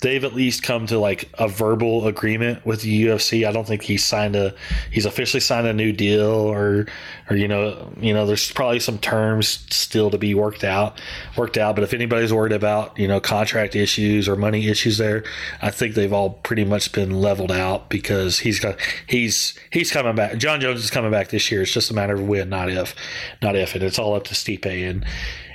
they've 0.00 0.24
at 0.24 0.34
least 0.34 0.62
come 0.62 0.86
to 0.86 0.98
like 0.98 1.28
a 1.34 1.48
verbal 1.48 2.06
agreement 2.06 2.64
with 2.64 2.82
the 2.82 3.04
UFC. 3.04 3.46
I 3.46 3.52
don't 3.52 3.66
think 3.66 3.82
he's 3.82 4.04
signed 4.04 4.36
a 4.36 4.54
he's 4.90 5.06
officially 5.06 5.40
signed 5.40 5.66
a 5.66 5.72
new 5.72 5.92
deal 5.92 6.30
or 6.30 6.86
or 7.30 7.36
you 7.36 7.46
know 7.48 7.92
you 8.00 8.12
know 8.12 8.26
there's 8.26 8.50
probably 8.52 8.80
some 8.80 8.98
terms 8.98 9.64
still 9.70 10.10
to 10.10 10.18
be 10.18 10.34
worked 10.34 10.64
out 10.64 11.00
worked 11.36 11.56
out. 11.56 11.76
But 11.76 11.84
if 11.84 11.94
anybody's 11.94 12.32
worried 12.32 12.52
about 12.52 12.98
you 12.98 13.08
know 13.08 13.20
contract 13.20 13.76
issues 13.76 14.28
or 14.28 14.36
money 14.36 14.66
issues 14.68 14.98
there, 14.98 15.24
I 15.62 15.70
think 15.70 15.94
they've 15.94 16.12
all 16.12 16.30
pretty 16.30 16.64
much 16.64 16.92
been 16.92 17.20
leveled 17.20 17.52
out 17.52 17.88
because 17.88 18.40
he's 18.40 18.58
got 18.58 18.76
he's 19.06 19.58
he's 19.70 19.92
coming 19.92 20.16
back. 20.16 20.36
Jon 20.36 20.60
Jones 20.60 20.82
is 20.84 20.90
coming 20.90 21.12
back 21.12 21.28
this 21.28 21.50
year. 21.50 21.62
It's 21.62 21.72
just 21.72 21.90
a 21.90 21.94
matter 21.94 22.14
of 22.14 22.26
when, 22.26 22.50
not 22.50 22.68
if, 22.68 22.94
not 23.40 23.56
if. 23.56 23.74
And 23.74 23.84
it's 23.84 23.98
all 23.98 24.14
up 24.14 24.24
to 24.24 24.34
Stipe 24.34 24.66
and. 24.66 25.06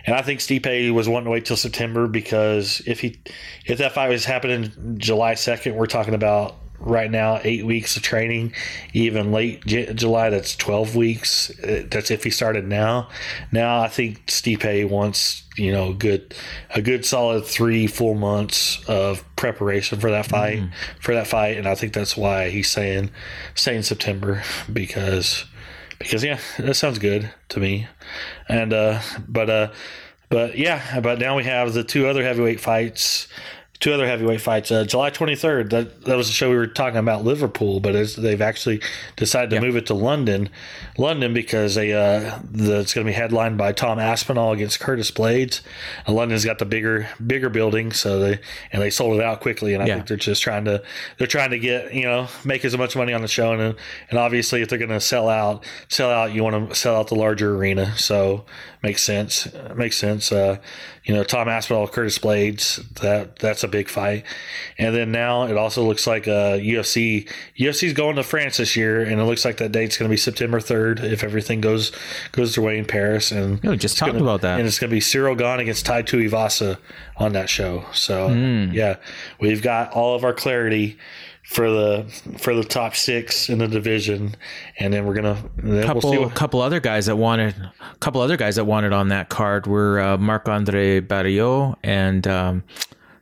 And 0.08 0.16
I 0.16 0.22
think 0.22 0.40
Stipe 0.40 0.94
was 0.94 1.10
wanting 1.10 1.26
to 1.26 1.32
wait 1.32 1.46
till 1.46 1.58
September 1.58 2.08
because 2.08 2.80
if 2.86 3.00
he, 3.00 3.20
if 3.66 3.80
that 3.80 3.94
fight 3.94 4.10
was 4.10 4.24
happening 4.24 5.00
July 5.00 5.34
second, 5.34 5.74
we're 5.74 5.88
talking 5.88 6.14
about 6.14 6.58
right 6.80 7.10
now 7.10 7.40
eight 7.44 7.66
weeks 7.66 7.96
of 7.98 8.04
training. 8.04 8.54
Even 8.94 9.32
late 9.32 9.66
J- 9.66 9.94
July, 9.94 10.30
that's 10.30 10.56
twelve 10.56 10.96
weeks. 10.96 11.50
Uh, 11.60 11.84
That's 11.90 12.12
if 12.12 12.24
he 12.24 12.30
started 12.30 12.66
now. 12.66 13.10
Now 13.52 13.82
I 13.82 13.88
think 13.88 14.26
Stipe 14.28 14.90
wants 14.90 15.44
you 15.58 15.72
know 15.72 15.94
good 15.94 16.34
a 16.74 16.82
good 16.82 17.06
solid 17.06 17.46
three 17.46 17.88
four 17.88 18.16
months 18.16 18.84
of 18.88 19.24
preparation 19.36 20.00
for 20.00 20.12
that 20.12 20.26
fight 20.26 20.62
for 21.00 21.14
that 21.14 21.28
fight, 21.28 21.58
and 21.58 21.68
I 21.68 21.76
think 21.76 21.94
that's 21.94 22.18
why 22.18 22.50
he's 22.50 22.70
saying 22.70 23.12
saying 23.56 23.84
September 23.84 24.44
because 24.72 25.46
because 26.00 26.24
yeah, 26.24 26.40
that 26.58 26.76
sounds 26.76 27.00
good 27.00 27.32
to 27.50 27.60
me. 27.60 27.88
And 28.50 28.74
uh, 28.74 29.00
but 29.28 29.50
uh, 29.50 29.72
but 30.30 30.58
yeah, 30.58 31.00
but 31.00 31.20
now 31.20 31.36
we 31.38 31.44
have 31.46 31.74
the 31.74 31.84
two 31.84 32.08
other 32.08 32.24
heavyweight 32.24 32.60
fights. 32.60 33.28
Two 33.80 33.94
other 33.94 34.08
heavyweight 34.08 34.40
fights. 34.42 34.72
Uh, 34.72 34.86
July 34.86 35.12
23rd, 35.12 35.70
that, 35.72 36.04
that 36.06 36.16
was 36.16 36.28
the 36.28 36.34
show 36.34 36.50
we 36.50 36.56
were 36.56 36.66
talking 36.66 36.98
about 36.98 37.26
Liverpool, 37.26 37.80
but 37.82 37.94
it's, 37.94 38.16
they've 38.16 38.42
actually 38.42 38.82
decided 39.18 39.50
to 39.50 39.60
move 39.60 39.76
it 39.76 39.86
to 39.88 39.94
London, 39.94 40.50
London 40.98 41.34
because 41.34 41.76
they 41.76 41.92
uh, 41.92 42.40
the, 42.50 42.80
it's 42.80 42.94
going 42.94 43.06
to 43.06 43.10
be 43.12 43.14
headlined 43.16 43.58
by 43.58 43.74
Tom 43.74 44.00
Aspinall 44.00 44.54
against 44.54 44.80
Curtis 44.80 45.12
Blaydes. 45.12 45.62
And 46.08 46.16
London's 46.16 46.46
got 46.46 46.58
the 46.60 46.66
bigger 46.66 47.10
bigger 47.26 47.50
building, 47.50 47.92
so 47.92 48.20
they 48.20 48.40
and 48.72 48.82
they 48.82 48.90
sold 48.90 49.18
it 49.20 49.24
out 49.24 49.42
quickly. 49.42 49.74
And 49.74 49.84
I 49.84 49.88
Yeah. 49.88 49.96
think 49.96 50.08
they're 50.08 50.18
just 50.18 50.42
trying 50.42 50.66
to 50.66 50.82
they're 51.18 51.28
trying 51.28 51.52
to 51.52 51.60
get 51.60 51.94
you 51.94 52.04
know 52.04 52.28
make 52.46 52.64
as 52.64 52.78
much 52.78 52.96
money 52.96 53.12
on 53.14 53.22
the 53.22 53.28
show, 53.28 53.52
and 53.52 53.76
and 54.10 54.18
obviously 54.20 54.62
if 54.62 54.70
they're 54.70 54.80
going 54.80 54.90
to 54.90 55.02
sell 55.02 55.28
out 55.28 55.66
sell 55.90 56.10
out, 56.10 56.34
you 56.34 56.44
want 56.44 56.70
to 56.70 56.76
sell 56.76 56.96
out 56.96 57.08
the 57.10 57.16
larger 57.16 57.56
arena. 57.56 57.94
So 57.98 58.46
makes 58.86 59.04
sense. 59.04 59.48
Makes 59.76 59.98
sense. 59.98 60.32
Uh, 60.32 60.58
you 61.04 61.14
know, 61.14 61.24
Tom 61.24 61.48
Aspinall, 61.50 61.88
Curtis 61.88 62.18
Blaydes. 62.20 62.78
That 63.02 63.38
that's 63.40 63.64
a 63.64 63.68
big 63.68 63.90
fight. 63.90 64.24
And 64.78 64.96
then 64.96 65.12
now 65.12 65.44
it 65.48 65.58
also 65.58 65.84
looks 65.84 66.06
like 66.08 66.28
uh, 66.28 66.58
UFC 66.58 67.28
UFC's 67.60 67.94
going 67.94 68.16
to 68.16 68.24
France 68.24 68.58
this 68.58 68.76
year, 68.76 69.02
and 69.02 69.20
it 69.20 69.24
looks 69.26 69.44
like 69.44 69.58
that 69.58 69.72
date's 69.72 69.98
going 69.98 70.08
to 70.10 70.14
be 70.14 70.18
September 70.18 70.60
third 70.60 71.00
if 71.00 71.24
everything 71.24 71.62
goes 71.62 71.92
goes 72.32 72.56
their 72.56 72.64
way 72.64 72.78
in 72.78 72.86
Paris. 72.86 73.32
And 73.32 73.62
No, 73.64 73.76
just 73.76 74.00
gonna- 74.00 74.22
about 74.22 74.42
that. 74.42 74.60
And 74.60 74.68
it's 74.68 74.80
going 74.80 74.90
to 74.90 74.96
be 74.96 75.02
Ciryl 75.02 75.38
Gane 75.38 75.60
against 75.60 75.86
Tai 75.86 76.04
Tuivasa 76.04 76.78
on 77.18 77.34
that 77.34 77.50
show. 77.50 77.86
So 77.94 78.30
Hmm. 78.30 78.72
yeah, 78.72 78.96
we've 79.40 79.62
got 79.62 79.92
all 79.92 80.16
of 80.16 80.24
our 80.24 80.34
clarity 80.34 80.98
for 81.46 81.70
the 81.70 82.06
for 82.40 82.56
the 82.56 82.64
top 82.64 82.96
six 82.96 83.50
in 83.50 83.60
the 83.60 83.68
division, 83.68 84.36
and 84.80 84.94
then 84.94 85.06
we're 85.06 85.14
gonna 85.14 85.38
then 85.58 85.86
couple 85.86 86.10
we'll 86.10 86.20
see 86.20 86.26
what, 86.26 86.36
couple 86.36 86.62
other 86.62 86.80
guys 86.80 87.06
that 87.06 87.18
wanted 87.18 87.56
a 87.56 87.98
couple 88.00 88.20
other 88.22 88.36
guys 88.36 88.56
that 88.56 88.66
wanted 88.66 88.94
on 88.94 89.10
that 89.10 89.30
card 89.30 89.68
were 89.68 90.00
uh, 90.00 90.18
Marc 90.18 90.50
Andre 90.50 91.02
Barriault 91.02 91.76
and 91.84 92.28
um, 92.28 92.64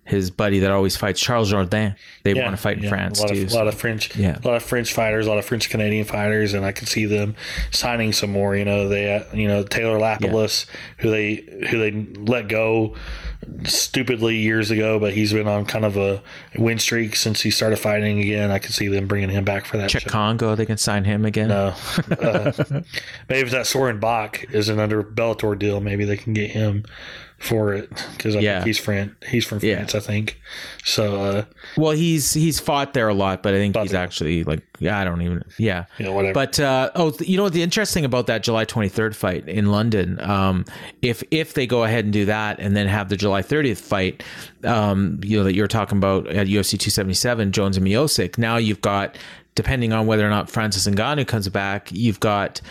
his 0.05 0.31
buddy 0.31 0.59
that 0.59 0.71
always 0.71 0.97
fights 0.97 1.19
Charles 1.19 1.51
Jourdain. 1.51 1.95
They 2.23 2.33
want 2.33 2.51
to 2.51 2.57
fight 2.57 2.77
in 2.77 2.83
yeah, 2.83 2.89
France 2.89 3.19
a 3.19 3.23
lot 3.23 3.33
too. 3.33 3.43
Of, 3.43 3.51
a 3.51 3.55
lot 3.55 3.67
of 3.67 3.75
French, 3.75 4.15
Yeah. 4.15 4.37
a 4.43 4.47
lot 4.47 4.57
of 4.57 4.63
French 4.63 4.93
fighters, 4.93 5.27
a 5.27 5.29
lot 5.29 5.37
of 5.37 5.45
French 5.45 5.69
Canadian 5.69 6.05
fighters, 6.05 6.53
and 6.53 6.65
I 6.65 6.73
could 6.73 6.89
see 6.89 7.05
them 7.05 7.35
signing 7.71 8.11
some 8.11 8.31
more. 8.31 8.55
You 8.55 8.65
know, 8.65 8.89
they, 8.89 9.25
you 9.33 9.47
know, 9.47 9.63
Taylor 9.63 9.97
Lapilus, 9.97 10.65
who 10.97 11.09
they 11.09 11.35
who 11.69 11.79
they 11.79 11.91
let 12.19 12.49
go 12.49 12.95
stupidly 13.63 14.37
years 14.37 14.71
ago, 14.71 14.99
but 14.99 15.13
he's 15.13 15.33
been 15.33 15.47
on 15.47 15.65
kind 15.65 15.85
of 15.85 15.97
a 15.97 16.21
win 16.57 16.79
streak 16.79 17.15
since 17.15 17.41
he 17.41 17.51
started 17.51 17.77
fighting 17.77 18.19
again. 18.19 18.51
I 18.51 18.59
could 18.59 18.73
see 18.73 18.87
them 18.87 19.07
bringing 19.07 19.29
him 19.29 19.45
back 19.45 19.65
for 19.65 19.77
that. 19.77 19.89
Cheick. 19.89 20.07
Kongo, 20.07 20.55
they 20.55 20.65
can 20.65 20.77
sign 20.77 21.05
him 21.05 21.25
again. 21.25 21.49
No, 21.49 21.73
uh, 22.11 22.51
maybe 23.29 23.47
if 23.47 23.51
that 23.51 23.67
Soren 23.67 23.99
Bak 23.99 24.47
is 24.51 24.69
an 24.69 24.79
under 24.79 25.03
Bellator 25.03 25.57
deal, 25.57 25.79
maybe 25.79 26.05
they 26.05 26.17
can 26.17 26.33
get 26.33 26.51
him 26.51 26.83
for 27.43 27.73
it 27.73 27.89
because 28.15 28.35
Yeah. 28.35 28.63
he's 28.63 28.77
Fran- 28.77 29.15
he's 29.27 29.45
from 29.45 29.59
Yeah. 29.61 29.75
France, 29.75 29.95
I 29.95 29.99
think. 29.99 30.39
So 30.85 31.21
uh, 31.21 31.43
Well, 31.77 31.91
he's 31.91 32.33
he's 32.33 32.59
fought 32.59 32.93
there 32.93 33.07
a 33.09 33.13
lot, 33.13 33.43
but 33.43 33.53
I 33.53 33.57
think 33.57 33.75
he's 33.77 33.91
there. 33.91 34.01
actually 34.01 34.43
like 34.43 34.61
yeah, 34.79 34.97
I 34.99 35.03
don't 35.03 35.21
even 35.21 35.43
yeah. 35.57 35.85
you 35.97 36.05
know, 36.05 36.13
whatever. 36.13 36.33
But 36.33 36.59
uh, 36.59 36.91
oh, 36.95 37.13
you 37.19 37.37
know 37.37 37.43
what? 37.43 37.53
The 37.53 37.61
interesting 37.63 38.05
about 38.05 38.27
that 38.27 38.43
July 38.43 38.65
23rd 38.65 39.13
fight 39.15 39.47
in 39.47 39.71
London, 39.71 40.19
um, 40.21 40.65
if 41.01 41.21
if 41.31 41.53
they 41.53 41.67
go 41.67 41.83
ahead 41.83 42.05
and 42.05 42.13
do 42.13 42.25
that, 42.25 42.59
and 42.59 42.75
then 42.77 42.87
have 42.87 43.09
the 43.09 43.17
July 43.17 43.41
30th 43.41 43.77
fight, 43.81 44.23
um, 44.63 45.19
you 45.23 45.37
know 45.37 45.43
that 45.43 45.53
you're 45.53 45.67
talking 45.67 45.97
about 45.97 46.27
at 46.27 46.47
UFC 46.47 46.71
277, 46.79 47.51
Jones 47.51 47.77
and 47.77 47.85
Miocic. 47.85 48.37
Now 48.37 48.57
you've 48.57 48.81
got, 48.81 49.17
depending 49.55 49.91
on 49.93 50.07
whether 50.07 50.25
or 50.25 50.29
not 50.29 50.49
Francis 50.49 50.87
Ngannou 50.87 51.27
comes 51.27 51.49
back, 51.49 51.91
you've 51.91 52.19
got 52.19 52.61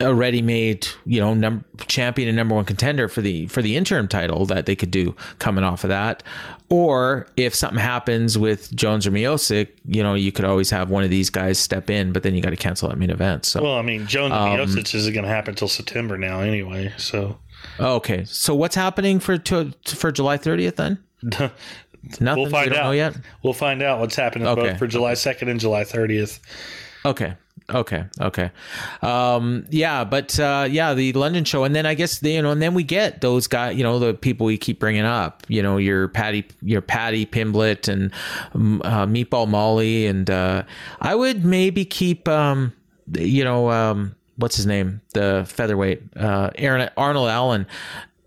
a 0.00 0.12
ready-made, 0.12 0.86
you 1.06 1.20
know, 1.20 1.34
num- 1.34 1.64
champion 1.86 2.28
and 2.28 2.36
number 2.36 2.54
one 2.54 2.64
contender 2.64 3.08
for 3.08 3.20
the 3.22 3.46
for 3.46 3.62
the 3.62 3.76
interim 3.76 4.08
title 4.08 4.44
that 4.46 4.66
they 4.66 4.74
could 4.74 4.90
do 4.90 5.14
coming 5.38 5.62
off 5.64 5.84
of 5.84 5.88
that. 5.90 6.22
Or 6.68 7.26
if 7.36 7.54
something 7.54 7.78
happens 7.78 8.36
with 8.36 8.74
Jones 8.74 9.06
or 9.06 9.12
Miocic, 9.12 9.68
you 9.86 10.02
know, 10.02 10.14
you 10.14 10.32
could 10.32 10.44
always 10.44 10.70
have 10.70 10.90
one 10.90 11.04
of 11.04 11.10
these 11.10 11.30
guys 11.30 11.58
step 11.58 11.90
in, 11.90 12.12
but 12.12 12.22
then 12.24 12.34
you 12.34 12.42
got 12.42 12.50
to 12.50 12.56
cancel 12.56 12.88
that 12.88 12.96
main 12.98 13.10
event. 13.10 13.44
So 13.44 13.62
Well, 13.62 13.74
I 13.76 13.82
mean, 13.82 14.06
Jones 14.06 14.32
Um, 14.32 14.48
and 14.48 14.68
Miocic 14.68 14.94
isn't 14.94 15.12
going 15.12 15.24
to 15.24 15.30
happen 15.30 15.50
until 15.52 15.68
September 15.68 16.18
now, 16.18 16.40
anyway. 16.40 16.92
So 16.96 17.38
okay. 17.78 18.24
So 18.24 18.54
what's 18.54 18.74
happening 18.74 19.20
for 19.20 19.38
to, 19.38 19.72
for 19.84 20.10
July 20.10 20.38
30th 20.38 20.76
then? 20.76 20.98
Nothing. 22.20 22.42
We'll 22.42 22.50
find 22.50 22.70
we 22.70 22.76
out 22.76 22.84
know 22.84 22.90
yet. 22.90 23.16
We'll 23.42 23.52
find 23.54 23.82
out 23.82 24.00
what's 24.00 24.16
happening 24.16 24.46
Okay. 24.48 24.70
both 24.70 24.78
for 24.78 24.86
July 24.86 25.12
2nd 25.12 25.48
and 25.48 25.60
July 25.60 25.84
30th. 25.84 26.40
Okay. 27.06 27.34
Okay. 27.72 28.04
Okay. 28.20 28.50
Um, 29.00 29.66
yeah, 29.70 30.04
but 30.04 30.38
uh, 30.38 30.68
yeah, 30.70 30.92
the 30.92 31.14
London 31.14 31.44
show, 31.44 31.64
and 31.64 31.74
then 31.74 31.86
I 31.86 31.94
guess 31.94 32.22
you 32.22 32.42
know, 32.42 32.50
and 32.50 32.60
then 32.60 32.74
we 32.74 32.82
get 32.82 33.22
those 33.22 33.46
guys, 33.46 33.76
you 33.76 33.82
know, 33.82 33.98
the 33.98 34.12
people 34.12 34.46
we 34.46 34.58
keep 34.58 34.78
bringing 34.78 35.04
up. 35.04 35.44
You 35.48 35.62
know, 35.62 35.78
your 35.78 36.08
Paddy, 36.08 36.44
your 36.60 36.82
Paddy 36.82 37.24
Pimblett, 37.24 37.88
and 37.88 38.12
um, 38.54 38.82
uh, 38.84 39.06
Meatball 39.06 39.48
Molly, 39.48 40.06
and 40.06 40.28
uh, 40.28 40.64
I 41.00 41.14
would 41.14 41.44
maybe 41.44 41.86
keep, 41.86 42.28
um, 42.28 42.74
you 43.16 43.44
know, 43.44 43.70
um, 43.70 44.14
what's 44.36 44.56
his 44.56 44.66
name, 44.66 45.00
the 45.14 45.46
featherweight, 45.48 46.02
uh, 46.16 46.50
Aaron 46.56 46.90
Arnold 46.98 47.30
Allen. 47.30 47.66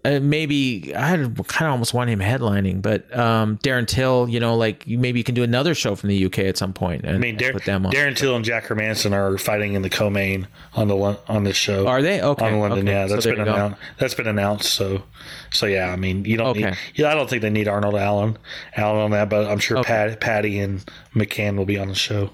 Uh, 0.08 0.20
maybe 0.22 0.96
I 0.96 1.18
kind 1.18 1.22
of 1.22 1.62
almost 1.62 1.94
want 1.94 2.10
him 2.10 2.20
headlining, 2.20 2.82
but 2.82 3.14
um, 3.18 3.58
Darren 3.58 3.86
Till, 3.86 4.30
you 4.30 4.40
know, 4.40 4.56
like 4.56 4.88
maybe 4.88 5.20
you 5.20 5.24
can 5.24 5.36
do 5.36 5.44
another 5.44 5.76
show 5.76 5.96
from 5.96 6.08
the 6.08 6.26
UK 6.26 6.40
at 6.40 6.56
some 6.58 6.72
point 6.72 7.04
and, 7.04 7.18
I 7.18 7.20
mean, 7.20 7.36
Dar- 7.36 7.52
put 7.52 7.66
them 7.66 7.86
on. 7.86 7.92
Darren 7.92 8.16
Till 8.16 8.34
and 8.36 8.46
Jack 8.46 8.68
Hermansson 8.68 9.12
are 9.12 9.38
fighting 9.38 9.74
in 9.74 9.82
the 9.82 9.90
co-main 9.90 10.48
on 10.76 10.88
the 10.88 10.96
on 11.28 11.44
this 11.44 11.58
show. 11.58 11.88
Are 11.88 12.02
they 12.02 12.22
okay? 12.22 12.46
on 12.46 12.60
London? 12.60 12.88
okay. 12.88 12.92
Yeah, 12.92 13.08
So 13.08 13.14
that's 13.14 13.26
there 13.26 13.36
been 13.36 13.48
announced. 13.50 13.80
That's 13.98 14.14
been 14.14 14.28
announced. 14.28 14.72
So, 14.72 15.04
so 15.52 15.66
yeah. 15.66 15.92
I 15.92 15.98
mean, 15.98 16.24
you 16.24 16.38
don't. 16.38 16.48
Okay. 16.48 16.70
Need, 16.70 16.78
yeah, 16.96 17.12
I 17.12 17.16
don't 17.16 17.30
think 17.30 17.42
they 17.42 17.50
need 17.50 17.68
Arnold 17.68 17.96
Allen, 17.96 18.38
Allen 18.78 19.02
on 19.02 19.12
that, 19.12 19.30
but 19.30 19.46
I'm 19.46 19.60
sure 19.60 19.84
Pat, 19.84 20.22
Paddy 20.22 20.60
and 20.60 20.86
McCann 21.14 21.58
will 21.58 21.66
be 21.66 21.78
on 21.78 21.90
the 21.90 21.96
show. 21.96 22.30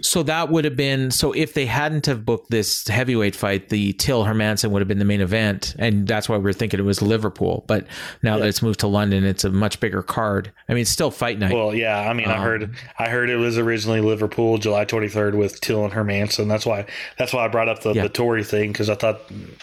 So 0.00 0.22
that 0.22 0.48
would 0.50 0.64
have 0.64 0.76
been 0.76 1.10
so 1.10 1.32
if 1.32 1.54
they 1.54 1.66
hadn't 1.66 2.06
have 2.06 2.24
booked 2.24 2.50
this 2.50 2.86
heavyweight 2.86 3.34
fight, 3.34 3.68
the 3.68 3.92
Till 3.94 4.24
Hermansson 4.24 4.70
would 4.70 4.80
have 4.80 4.86
been 4.86 5.00
the 5.00 5.04
main 5.04 5.20
event, 5.20 5.74
and 5.78 6.06
that's 6.06 6.28
why 6.28 6.36
we 6.36 6.48
are 6.48 6.52
thinking 6.52 6.78
it 6.78 6.84
was 6.84 7.02
Liverpool. 7.02 7.64
But 7.66 7.84
now 8.22 8.38
that 8.38 8.46
it's 8.46 8.62
moved 8.62 8.78
to 8.80 8.86
London, 8.86 9.24
it's 9.24 9.42
a 9.42 9.50
much 9.50 9.80
bigger 9.80 10.02
card. 10.04 10.52
I 10.68 10.74
mean, 10.74 10.82
it's 10.82 10.90
still 10.90 11.10
fight 11.10 11.40
night. 11.40 11.52
Well, 11.52 11.74
yeah. 11.74 11.98
I 11.98 12.12
mean, 12.12 12.28
I 12.28 12.36
Um, 12.36 12.42
heard 12.42 12.70
I 13.00 13.08
heard 13.08 13.28
it 13.28 13.36
was 13.36 13.58
originally 13.58 14.00
Liverpool, 14.00 14.58
July 14.58 14.84
23rd, 14.84 15.34
with 15.34 15.60
Till 15.60 15.82
and 15.84 15.92
Hermansson. 15.92 16.46
That's 16.46 16.64
why 16.64 16.86
that's 17.18 17.32
why 17.32 17.44
I 17.44 17.48
brought 17.48 17.68
up 17.68 17.82
the, 17.82 17.92
Yeah. 17.92 18.04
the 18.04 18.08
Tory 18.08 18.44
thing 18.44 18.70
because 18.70 18.88
I 18.88 18.94
thought, 18.94 19.20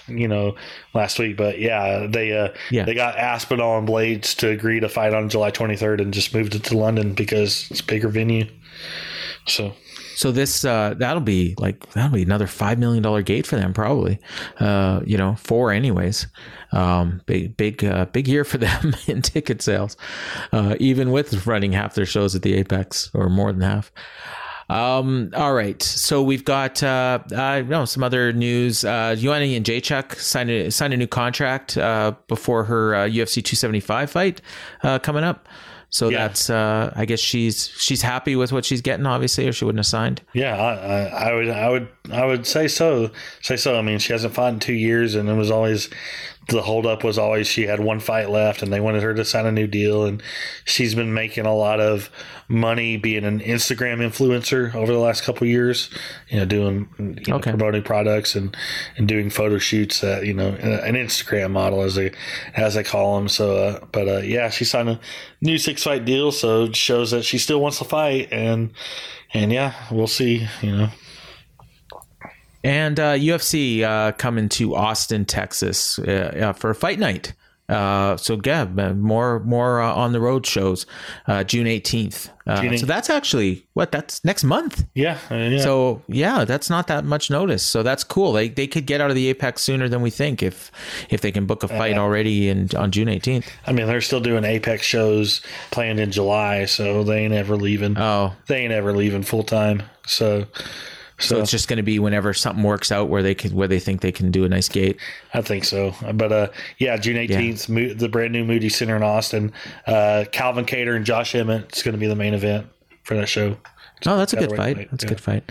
you 0.10 0.28
know, 0.28 0.56
last 0.94 1.18
week. 1.18 1.38
But 1.38 1.60
yeah, 1.60 2.08
they 2.10 2.38
uh, 2.38 2.50
Yeah. 2.72 2.84
they 2.84 2.94
got 2.94 3.18
Aspinall 3.18 3.78
and 3.78 3.88
Blaydes 3.88 4.36
to 4.40 4.50
agree 4.50 4.82
to 4.82 4.90
fight 4.90 5.14
on 5.14 5.30
July 5.30 5.52
23rd 5.52 6.02
and 6.02 6.14
just 6.14 6.34
moved 6.36 6.56
it 6.56 6.64
to 6.66 6.78
London 6.78 7.14
because 7.14 7.68
it's 7.72 7.80
a 7.80 7.86
bigger 7.86 8.10
venue. 8.10 8.48
So 9.48 9.74
So 10.16 10.32
this 10.32 10.66
uh, 10.66 10.96
that'll 10.98 11.22
be 11.22 11.56
like 11.58 11.92
that'll 11.92 12.16
be 12.16 12.24
another 12.24 12.48
five 12.48 12.80
million 12.80 13.04
dollar 13.04 13.22
gate 13.22 13.46
for 13.46 13.58
them 13.58 13.74
probably. 13.74 14.20
Uh, 14.60 15.02
you 15.06 15.18
know, 15.18 15.36
four 15.36 15.72
anyways. 15.72 16.28
Um, 16.72 17.22
big 17.26 17.56
big 17.58 17.84
uh, 17.84 18.06
big 18.06 18.28
year 18.28 18.44
for 18.44 18.58
them 18.60 18.96
in 19.08 19.22
ticket 19.22 19.62
sales, 19.62 19.98
uh, 20.52 20.76
even 20.80 21.12
with 21.12 21.46
running 21.46 21.74
half 21.74 21.96
their 21.96 22.06
shows 22.06 22.36
at 22.36 22.42
the 22.42 22.56
Apex 22.56 23.12
or 23.14 23.30
more 23.30 23.52
than 23.52 23.62
half. 23.62 23.92
Um, 24.68 25.32
all 25.36 25.54
right, 25.54 25.82
so 25.82 26.24
we've 26.24 26.44
got 26.44 26.82
uh, 26.82 27.20
I 27.36 27.62
know 27.62 27.86
some 27.86 28.04
other 28.04 28.34
news. 28.34 28.84
Uh, 28.84 29.16
Joanna 29.16 29.46
Jędrzejczyk 29.46 30.16
signed 30.16 30.50
a 30.50 30.72
signed 30.72 30.94
a 30.94 30.98
new 30.98 31.08
contract 31.08 31.78
uh, 31.78 32.14
before 32.28 32.64
her 32.64 32.96
uh, 32.96 33.00
UFC 33.06 33.44
275 33.44 34.10
fight 34.10 34.42
uh, 34.84 34.98
coming 35.00 35.24
up. 35.24 35.48
So 35.90 36.10
Yeah. 36.10 36.28
that's 36.28 36.50
uh, 36.50 36.92
I 36.96 37.06
guess 37.06 37.20
she's 37.20 37.70
she's 37.78 38.02
happy 38.02 38.36
with 38.36 38.52
what 38.52 38.66
she's 38.66 38.82
getting, 38.82 39.06
obviously, 39.06 39.48
or 39.48 39.54
she 39.54 39.66
wouldn't 39.66 39.80
have 39.80 39.86
signed. 39.86 40.22
yeah, 40.34 40.56
I, 40.58 40.74
I, 40.74 41.30
I 41.30 41.34
would 41.34 41.50
I 41.50 41.70
would 41.70 41.88
I 42.12 42.26
would 42.26 42.46
say 42.46 42.68
so. 42.68 43.12
Say 43.42 43.56
so. 43.58 43.78
I 43.78 43.82
mean, 43.82 44.00
she 44.00 44.12
hasn't 44.14 44.34
fought 44.34 44.54
in 44.54 44.60
two 44.60 44.74
years, 44.74 45.16
and 45.16 45.30
it 45.30 45.34
was 45.34 45.50
always 45.52 45.90
the 46.48 46.62
holdup 46.62 47.04
was 47.04 47.18
always 47.18 47.48
she 47.48 47.64
had 47.64 47.80
one 47.80 48.00
fight 48.00 48.30
left, 48.30 48.62
and 48.62 48.72
they 48.72 48.80
wanted 48.80 49.02
her 49.04 49.14
to 49.16 49.26
sign 49.26 49.46
a 49.46 49.52
new 49.52 49.68
deal, 49.68 50.06
and 50.06 50.22
she's 50.64 50.94
been 50.94 51.14
making 51.14 51.46
a 51.46 51.56
lot 51.56 51.80
of 51.80 52.10
money 52.48 52.98
being 52.98 53.24
an 53.26 53.40
Instagram 53.40 53.98
influencer 53.98 54.74
over 54.76 54.94
the 54.94 55.00
last 55.00 55.24
couple 55.24 55.44
of 55.46 55.50
years. 55.50 55.90
You 56.30 56.40
know, 56.40 56.46
doing 56.46 56.88
you 57.00 57.06
know, 57.28 57.36
Okay. 57.38 57.50
promoting 57.52 57.82
products 57.84 58.36
and 58.36 58.56
and 58.98 59.08
doing 59.08 59.30
photo 59.30 59.58
shoots. 59.58 60.02
That 60.02 60.26
you 60.26 60.34
know, 60.34 60.50
an 60.50 60.96
Instagram 60.96 61.52
model 61.52 61.82
as 61.82 61.96
they 61.96 62.12
as 62.56 62.76
they 62.76 62.84
call 62.84 63.18
them. 63.18 63.28
So, 63.28 63.58
uh, 63.58 63.86
but 63.92 64.08
uh, 64.08 64.18
yeah, 64.20 64.50
she 64.50 64.66
signed 64.66 64.90
a 64.90 65.00
new 65.42 65.58
six 65.58 65.84
fight 65.84 66.06
deal, 66.06 66.32
so 66.32 66.66
it 66.66 66.76
shows 66.76 67.12
that 67.12 67.24
she 67.26 67.38
still 67.38 67.60
wants 67.62 67.80
to 67.80 67.86
fight, 67.86 68.30
and 68.32 68.72
and 69.34 69.52
yeah, 69.52 69.74
we'll 69.92 70.08
see. 70.08 70.48
You 70.62 70.72
know. 70.78 70.90
And 72.66 73.00
uh, 73.00 73.14
UFC 73.14 73.84
uh, 73.84 74.12
coming 74.14 74.50
to 74.50 74.76
Austin, 74.76 75.26
Texas 75.26 76.00
uh, 76.00 76.50
uh, 76.50 76.54
for 76.54 76.72
a 76.72 76.76
Fight 76.76 77.00
Night. 77.00 77.34
Uh, 77.68 78.16
so 78.16 78.40
yeah, 78.46 78.66
more 78.66 79.40
more 79.40 79.82
uh, 79.82 79.92
on 79.92 80.12
the 80.12 80.20
road 80.20 80.46
shows, 80.46 80.86
uh, 81.28 81.44
June 81.44 81.66
eighteenth. 81.66 82.30
Uh, 82.46 82.78
so 82.78 82.86
that's 82.86 83.10
actually 83.10 83.66
what 83.74 83.92
that's 83.92 84.24
next 84.24 84.44
month. 84.44 84.86
Yeah, 84.94 85.18
yeah. 85.32 85.58
So 85.58 86.04
yeah, 86.08 86.46
that's 86.46 86.70
not 86.70 86.86
that 86.88 87.06
much 87.06 87.32
notice. 87.32 87.64
So 87.64 87.82
that's 87.82 88.04
cool. 88.04 88.34
They 88.34 88.50
they 88.50 88.68
could 88.68 88.86
get 88.86 89.02
out 89.02 89.10
of 89.10 89.16
the 89.16 89.30
Apex 89.30 89.64
sooner 89.64 89.90
than 89.90 90.04
we 90.04 90.12
think 90.12 90.44
if 90.44 90.72
if 91.10 91.22
they 91.22 91.32
can 91.32 91.48
book 91.48 91.64
a 91.64 91.68
fight 91.68 91.98
already 91.98 92.50
in 92.50 92.70
on 92.78 92.92
June 92.92 93.10
eighteenth. 93.10 93.52
I 93.66 93.72
mean, 93.72 93.88
they're 93.88 94.02
still 94.02 94.22
doing 94.22 94.44
Apex 94.44 94.86
shows 94.86 95.42
planned 95.72 96.00
in 96.00 96.12
July, 96.12 96.66
so 96.66 97.04
they 97.04 97.24
ain't 97.24 97.34
ever 97.34 97.56
leaving. 97.56 97.98
Oh, 97.98 98.36
they 98.46 98.58
ain't 98.58 98.74
ever 98.74 98.94
leaving 98.94 99.24
full 99.24 99.44
time. 99.44 99.82
So, 100.06 100.46
so 101.20 101.36
so, 101.36 101.42
it's 101.42 101.52
just 101.52 101.68
going 101.68 101.78
to 101.78 101.84
be 101.84 101.98
whenever 102.00 102.34
something 102.34 102.64
works 102.64 102.92
out 102.92 103.10
where 103.10 103.24
they 103.24 103.34
could 103.34 103.54
where 103.54 103.68
they 103.68 103.80
think 103.80 104.02
they 104.02 104.12
can 104.12 104.32
do 104.32 104.44
a 104.44 104.50
nice 104.50 104.68
gate. 104.68 104.98
I 105.34 105.42
think 105.42 105.64
so. 105.64 105.94
But 106.14 106.32
uh, 106.32 106.48
yeah, 106.78 106.98
June 106.98 107.18
eighteenth, 107.18 107.70
Mo- 107.70 107.94
the 107.94 108.10
brand 108.10 108.34
new 108.34 108.44
Moody 108.44 108.70
Center 108.70 108.96
in 108.96 109.04
Austin. 109.04 109.54
Uh, 109.88 110.26
Calvin 110.32 110.66
Kattar 110.66 110.96
and 110.96 111.06
Josh 111.06 111.34
Emmett 111.34 111.76
is 111.76 111.84
going 111.84 111.94
to 111.94 112.00
be 112.00 112.08
the 112.08 112.16
main 112.16 112.34
event 112.34 112.68
for 113.04 113.16
that 113.16 113.30
show. 113.30 113.58
Oh, 114.06 114.18
that's 114.18 114.34
a 114.34 114.38
good 114.38 114.56
fight. 114.56 114.90
That's 114.92 115.04
a 115.04 115.08
good 115.08 115.22
fight. 115.22 115.50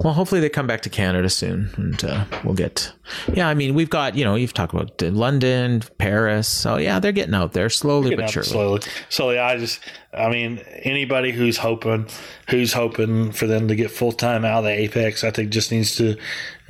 Well, 0.00 0.14
hopefully 0.14 0.40
they 0.40 0.48
come 0.48 0.66
back 0.66 0.80
to 0.82 0.90
Canada 0.90 1.28
soon, 1.30 1.70
and 1.76 2.04
uh, 2.04 2.24
we'll 2.44 2.54
get. 2.54 2.92
Yeah, 3.32 3.48
I 3.48 3.54
mean, 3.54 3.74
we've 3.74 3.90
got 3.90 4.16
you 4.16 4.24
know 4.24 4.34
you've 4.34 4.54
talked 4.54 4.72
about 4.72 5.00
London, 5.02 5.82
Paris. 5.98 6.48
So 6.48 6.76
yeah, 6.76 6.98
they're 6.98 7.12
getting 7.12 7.34
out 7.34 7.52
there 7.52 7.68
slowly 7.68 8.16
but 8.16 8.30
surely. 8.30 8.48
slowly. 8.48 8.82
So 9.08 9.30
yeah, 9.30 9.46
I 9.46 9.58
just, 9.58 9.80
I 10.16 10.30
mean, 10.30 10.58
anybody 10.82 11.30
who's 11.32 11.58
hoping, 11.58 12.08
who's 12.48 12.72
hoping 12.72 13.32
for 13.32 13.46
them 13.46 13.68
to 13.68 13.76
get 13.76 13.90
full 13.90 14.12
time 14.12 14.44
out 14.44 14.58
of 14.58 14.64
the 14.64 14.70
Apex, 14.70 15.24
I 15.24 15.30
think 15.30 15.50
just 15.50 15.70
needs 15.70 15.96
to 15.96 16.16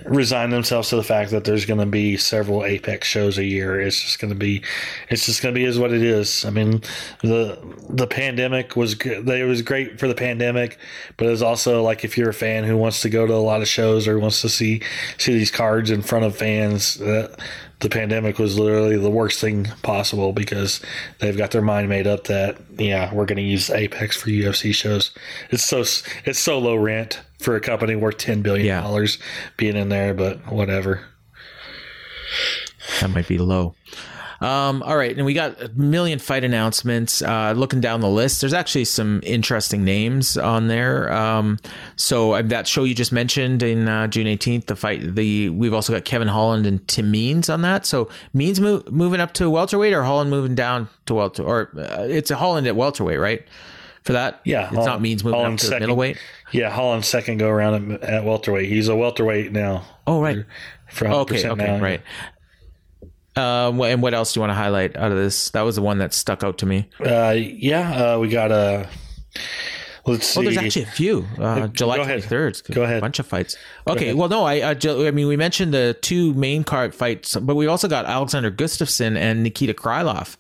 resign 0.05 0.51
themselves 0.51 0.91
to 0.91 0.97
the 0.97 1.03
fact 1.03 1.31
that 1.31 1.45
there's 1.45 1.65
going 1.65 1.81
to 1.81 1.87
be 1.87 2.17
several 2.17 2.65
Apex 2.65 3.07
shows 3.07 3.39
a 3.39 3.45
year. 3.45 3.81
It's 3.81 4.01
just 4.01 4.19
going 4.19 4.33
to 4.33 4.39
be, 4.39 4.63
it's 5.09 5.27
just 5.27 5.43
going 5.43 5.55
to 5.55 5.59
be 5.59 5.65
is 5.65 5.79
what 5.79 5.93
it 5.93 6.03
is. 6.03 6.45
I 6.45 6.51
mean, 6.51 6.83
the 7.23 7.59
the 7.89 8.07
pandemic 8.07 8.77
was 8.77 8.95
good. 8.95 9.29
It 9.29 9.45
was 9.47 9.63
great 9.63 10.01
for 10.01 10.09
the 10.09 10.15
pandemic, 10.15 10.79
but 11.17 11.27
it 11.27 11.31
was 11.31 11.43
also 11.43 11.83
like 11.83 12.05
if 12.05 12.19
you're 12.19 12.31
a 12.31 12.35
fan 12.35 12.65
who 12.65 12.77
wants 12.77 13.01
to 13.03 13.09
go 13.09 13.27
to 13.27 13.35
a 13.35 13.37
lot 13.37 13.63
of 13.63 13.69
shows 13.69 14.09
or 14.09 14.19
wants 14.19 14.43
to 14.43 14.49
see 14.49 14.83
see 15.19 15.33
these 15.33 15.51
cards 15.51 15.91
in 15.91 16.03
front 16.03 16.25
of 16.25 16.37
fans. 16.37 17.01
Uh, 17.01 17.35
the 17.81 17.89
pandemic 17.91 18.39
was 18.39 18.59
literally 18.59 18.97
the 18.97 19.11
worst 19.11 19.39
thing 19.41 19.67
possible 19.83 20.33
because 20.33 20.81
they've 21.19 21.37
got 21.37 21.51
their 21.51 21.61
mind 21.63 21.89
made 21.89 22.07
up 22.07 22.25
that 22.25 22.57
yeah 22.79 23.13
we're 23.13 23.27
going 23.27 23.37
to 23.37 23.43
use 23.43 23.69
Apex 23.71 24.17
for 24.17 24.29
UFC 24.31 24.75
shows. 24.75 25.11
It's 25.51 25.65
so 25.65 25.81
it's 26.25 26.39
so 26.39 26.59
low 26.59 26.77
rent 26.77 27.21
for 27.39 27.55
a 27.55 27.61
company 27.61 27.95
worth 27.95 28.17
ten 28.19 28.41
billion 28.43 28.67
Yeah. 28.67 28.81
dollars 28.81 29.19
being 29.57 29.77
in 29.77 29.89
there, 29.91 30.15
but 30.15 30.51
whatever. 30.51 31.05
That 33.01 33.11
might 33.11 33.29
be 33.29 33.39
low. 33.39 33.75
Um, 34.41 34.83
all 34.83 34.97
right, 34.97 35.17
and 35.17 35.25
we 35.25 35.33
got 35.35 35.61
a 35.63 35.69
million 35.71 36.19
fight 36.19 36.45
announcements. 36.45 37.23
Uh, 37.23 37.53
looking 37.57 37.81
down 37.81 38.01
the 38.01 38.09
list, 38.09 38.41
there's 38.43 38.53
actually 38.53 38.85
some 38.85 39.21
interesting 39.25 39.85
names 39.85 40.37
on 40.37 40.69
there. 40.69 41.11
Um, 41.13 41.59
so 41.97 42.33
uh, 42.33 42.43
that 42.43 42.69
show 42.69 42.85
you 42.85 42.95
just 42.95 43.13
mentioned 43.13 43.63
in 43.63 43.89
uh, 43.89 44.07
June 44.09 44.27
18th, 44.27 44.67
the 44.67 44.77
fight. 44.77 45.15
The 45.15 45.49
we've 45.49 45.73
also 45.73 45.93
got 45.93 46.05
Kevin 46.05 46.29
Holland 46.29 46.67
and 46.67 46.87
Tim 46.87 47.11
Means 47.11 47.49
on 47.49 47.63
that. 47.63 47.87
So 47.87 48.11
Means 48.35 48.61
mo- 48.61 48.83
moving 48.91 49.21
up 49.21 49.33
to 49.35 49.49
welterweight, 49.49 49.93
or 49.95 50.03
Holland 50.03 50.29
moving 50.31 50.55
down 50.55 50.89
to 51.07 51.15
welter, 51.15 51.43
or 51.43 51.71
uh, 51.79 52.03
it's 52.09 52.31
a 52.31 52.37
Holland 52.37 52.67
at 52.67 52.77
welterweight, 52.77 53.19
right? 53.19 53.43
For 54.03 54.13
that, 54.13 54.41
Yeah, 54.45 54.67
it's 54.67 54.87
not 54.87 55.01
Means 55.01 55.25
moving 55.25 55.41
Holland's 55.41 55.65
up 55.65 55.67
to 55.67 55.71
second. 55.71 55.83
middleweight. 55.89 56.17
Yeah, 56.53 56.71
Holland's 56.71 57.09
second 57.09 57.39
go 57.39 57.49
around 57.49 57.91
at, 57.93 58.03
at 58.03 58.25
welterweight. 58.25 58.69
He's 58.69 58.87
a 58.89 58.95
welterweight 58.95 59.51
now. 59.51 59.85
Oh, 60.07 60.23
right. 60.23 60.45
For 60.91 61.07
100% 61.07 61.11
Okay, 61.23 61.49
okay, 61.49 61.67
now. 61.67 61.81
right. 61.83 62.01
Uh, 63.37 63.71
and 63.83 64.03
what 64.03 64.15
else 64.15 64.33
do 64.33 64.39
you 64.39 64.43
want 64.43 64.51
to 64.51 64.55
highlight 64.55 64.97
out 64.97 65.13
of 65.13 65.19
this? 65.19 65.51
That 65.51 65.63
was 65.63 65.77
the 65.77 65.83
one 65.83 65.99
that 65.99 66.15
stuck 66.15 66.43
out 66.43 66.59
to 66.59 66.67
me. 66.67 66.89
Uh, 67.05 67.35
yeah, 67.37 68.15
uh, 68.15 68.19
we 68.19 68.29
got 68.29 68.51
a. 68.51 68.89
Let's 70.07 70.27
see. 70.29 70.39
Oh, 70.39 70.43
there's 70.45 70.57
actually 70.57 70.85
a 70.85 70.87
few. 70.87 71.27
Uh, 71.37 71.67
July 71.67 71.97
go 71.97 72.05
23rd. 72.05 72.73
Go 72.73 72.85
ahead. 72.85 72.99
A 72.99 73.01
bunch 73.01 73.19
of 73.19 73.27
fights. 73.27 73.57
Okay. 73.89 74.15
Well, 74.15 74.29
no, 74.29 74.45
I, 74.45 74.71
I, 74.71 74.77
I 74.81 75.11
mean, 75.11 75.27
we 75.27 75.37
mentioned 75.37 75.75
the 75.75 75.97
two 76.01 76.33
main 76.35 76.63
card 76.63 76.95
fights, 76.95 77.37
but 77.37 77.57
we 77.57 77.67
also 77.67 77.89
got 77.89 78.05
Alexander 78.07 78.51
Gustafsson 78.53 79.17
and 79.17 79.43
Nikita 79.43 79.75
Krylov 79.75 80.37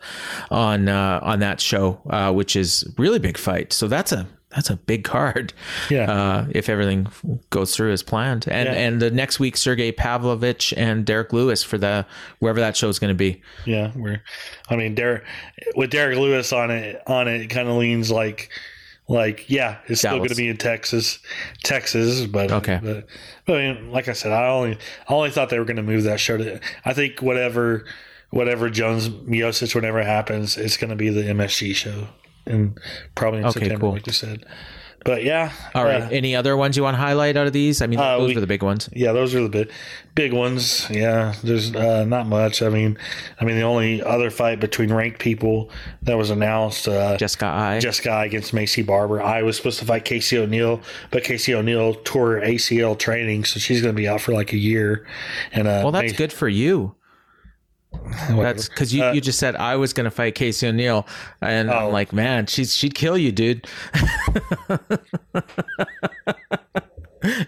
on 0.52 0.88
uh, 0.88 1.18
on 1.20 1.40
that 1.40 1.60
show, 1.60 2.00
uh, 2.08 2.32
which 2.32 2.54
is 2.54 2.84
really 2.96 3.18
big 3.18 3.36
fight. 3.36 3.72
So 3.72 3.88
that's 3.88 4.12
a 4.12 4.28
that's 4.56 4.70
a 4.70 4.76
big 4.76 5.04
card. 5.04 5.52
Yeah. 5.90 6.10
Uh, 6.10 6.46
if 6.50 6.68
everything 6.68 7.06
goes 7.50 7.76
through 7.76 7.92
as 7.92 8.02
planned, 8.02 8.48
and 8.48 8.66
Yeah. 8.68 8.74
and 8.74 9.00
the 9.00 9.10
next 9.12 9.38
week 9.38 9.56
Sergei 9.56 9.92
Pavlovich 9.92 10.72
and 10.76 11.04
Derrick 11.04 11.32
Lewis 11.32 11.62
for 11.62 11.78
the 11.78 12.04
wherever 12.40 12.58
that 12.58 12.76
show 12.76 12.88
is 12.88 12.98
going 12.98 13.10
to 13.10 13.14
be. 13.14 13.40
Yeah, 13.66 13.92
we're. 13.94 14.20
I 14.68 14.74
mean, 14.76 14.94
Derek 14.96 15.22
with 15.76 15.90
Derrick 15.90 16.18
Lewis 16.18 16.52
on 16.52 16.70
it, 16.72 17.00
on 17.06 17.28
it, 17.28 17.42
it 17.42 17.46
kind 17.48 17.68
of 17.68 17.76
leans 17.76 18.10
like, 18.10 18.50
like 19.08 19.48
yeah, 19.48 19.76
it's 19.86 20.00
still 20.00 20.16
going 20.16 20.30
to 20.30 20.34
be 20.34 20.48
in 20.48 20.56
Texas, 20.56 21.20
Texas. 21.62 22.26
But 22.26 22.50
Okay. 22.50 22.80
but, 22.82 23.06
but 23.44 23.58
I 23.58 23.72
mean, 23.74 23.92
like 23.92 24.08
I 24.08 24.12
said, 24.14 24.32
I 24.32 24.48
only 24.48 24.78
I 25.08 25.12
only 25.14 25.30
thought 25.30 25.50
they 25.50 25.58
were 25.58 25.64
going 25.64 25.76
to 25.76 25.82
move 25.82 26.02
that 26.04 26.18
show 26.18 26.36
to. 26.36 26.60
I 26.84 26.92
think 26.92 27.20
whatever 27.22 27.84
whatever 28.30 28.68
Jones 28.68 29.08
Miocic 29.08 29.74
whatever 29.74 30.02
happens, 30.02 30.56
it's 30.56 30.76
going 30.76 30.90
to 30.90 30.96
be 30.96 31.08
the 31.10 31.22
MSG 31.22 31.74
show, 31.76 32.08
and 32.46 32.78
probably 33.14 33.40
in 33.40 33.46
Okay, 33.46 33.60
September, 33.60 33.80
cool. 33.80 33.92
like 33.92 34.06
you 34.06 34.12
said. 34.12 34.44
But 35.04 35.22
yeah, 35.22 35.52
All 35.72 35.84
right. 35.84 36.02
uh, 36.02 36.08
Any 36.10 36.34
other 36.34 36.56
ones 36.56 36.76
you 36.76 36.82
want 36.82 36.94
to 36.96 37.00
highlight 37.00 37.36
out 37.36 37.46
of 37.46 37.52
these? 37.52 37.80
I 37.80 37.86
mean, 37.86 38.00
Uh, 38.00 38.18
those 38.18 38.28
we- 38.30 38.34
were 38.34 38.40
the 38.40 38.46
big 38.48 38.64
ones. 38.64 38.88
Yeah, 38.92 39.12
those 39.12 39.36
are 39.36 39.42
the 39.42 39.48
big, 39.48 39.70
big 40.16 40.32
ones. 40.32 40.84
Yeah, 40.90 41.32
there's 41.44 41.72
uh, 41.76 42.04
not 42.06 42.26
much. 42.26 42.60
I 42.60 42.70
mean, 42.70 42.98
I 43.40 43.44
mean, 43.44 43.54
the 43.54 43.62
only 43.62 44.02
other 44.02 44.30
fight 44.30 44.58
between 44.58 44.92
ranked 44.92 45.20
people 45.20 45.70
that 46.02 46.16
was 46.16 46.30
announced, 46.30 46.88
uh, 46.88 47.16
Jessica 47.18 47.46
Eye. 47.46 47.78
Jessica 47.78 48.10
Eye 48.10 48.24
against 48.24 48.52
Maycee 48.52 48.84
Barber. 48.84 49.22
I 49.22 49.42
was 49.42 49.56
supposed 49.56 49.78
to 49.78 49.84
fight 49.84 50.04
Casey 50.04 50.38
O'Neill, 50.38 50.80
but 51.12 51.22
Casey 51.22 51.54
O'Neill 51.54 51.94
tore 52.02 52.32
her 52.32 52.40
ACL 52.40 52.98
training, 52.98 53.44
so 53.44 53.60
she's 53.60 53.80
going 53.80 53.94
to 53.94 53.96
be 53.96 54.08
out 54.08 54.20
for 54.22 54.32
like 54.32 54.52
a 54.52 54.58
year. 54.58 55.06
And 55.52 55.68
uh, 55.68 55.82
well, 55.84 55.92
that's 55.92 56.02
Macy- 56.02 56.16
good 56.16 56.32
for 56.32 56.48
you. 56.48 56.96
That's 58.30 58.68
because 58.68 58.92
you, 58.94 59.02
Uh, 59.04 59.12
you 59.12 59.20
just 59.20 59.38
said 59.38 59.56
I 59.56 59.76
was 59.76 59.92
going 59.92 60.04
to 60.04 60.10
fight 60.10 60.34
Casey 60.34 60.66
O'Neill, 60.68 61.06
and 61.40 61.70
Oh. 61.70 61.86
I'm 61.86 61.92
like, 61.92 62.12
man, 62.12 62.46
she's 62.46 62.74
she'd 62.74 62.94
kill 62.94 63.16
you, 63.18 63.32
dude. 63.32 63.66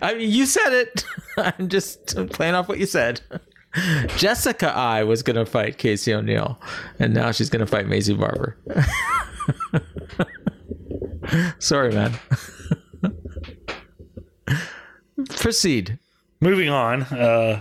I 0.02 0.14
mean, 0.14 0.30
you 0.30 0.46
said 0.46 0.72
it. 0.72 1.04
I'm 1.36 1.68
just 1.68 2.16
playing 2.32 2.54
off 2.54 2.68
what 2.68 2.78
you 2.78 2.86
said. 2.86 3.20
Jessica 4.16 4.72
I 4.74 5.04
was 5.04 5.22
going 5.22 5.36
to 5.36 5.46
fight 5.46 5.78
Casey 5.78 6.12
O'Neill, 6.14 6.58
and 6.98 7.14
now 7.14 7.30
she's 7.32 7.50
going 7.50 7.60
to 7.60 7.66
fight 7.66 7.86
Maycee 7.86 8.18
Barber. 8.18 8.56
Sorry, 11.58 11.92
man. 11.92 12.18
Proceed. 15.36 15.98
Moving 16.40 16.68
on. 16.70 17.02
Uh, 17.02 17.60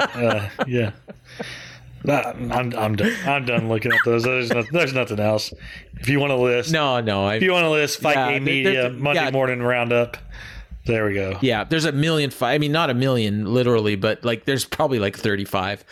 uh, 0.00 0.48
yeah. 0.66 0.92
I'm 2.08 2.52
I'm 2.74 2.94
done. 2.96 3.12
I'm 3.26 3.44
done 3.44 3.68
looking 3.68 3.92
at 3.92 3.98
those. 4.04 4.22
There's, 4.22 4.50
no, 4.50 4.62
there's 4.70 4.92
nothing 4.92 5.18
else. 5.20 5.52
If 5.98 6.08
you 6.08 6.20
want 6.20 6.30
to 6.30 6.36
list, 6.36 6.72
No, 6.72 7.00
no, 7.00 7.24
I 7.26 7.36
if 7.36 7.42
you 7.42 7.52
want 7.52 7.64
to 7.64 7.70
list 7.70 8.00
Fight 8.00 8.14
Yeah, 8.16 8.30
Game 8.32 8.44
there- 8.44 8.54
Media 8.54 8.90
Monday 8.90 9.24
yeah. 9.24 9.30
morning 9.30 9.60
roundup, 9.62 10.16
there 10.86 11.06
we 11.06 11.14
go. 11.14 11.38
Yeah, 11.42 11.64
there's 11.64 11.84
a 11.84 11.92
million. 11.92 12.30
Fi- 12.30 12.54
I 12.54 12.58
mean, 12.58 12.70
not 12.72 12.90
a 12.90 12.94
million 12.94 13.52
literally, 13.52 13.96
but 13.96 14.24
like 14.24 14.44
there's 14.44 14.64
probably 14.64 14.98
like 15.00 15.16
35. 15.16 15.84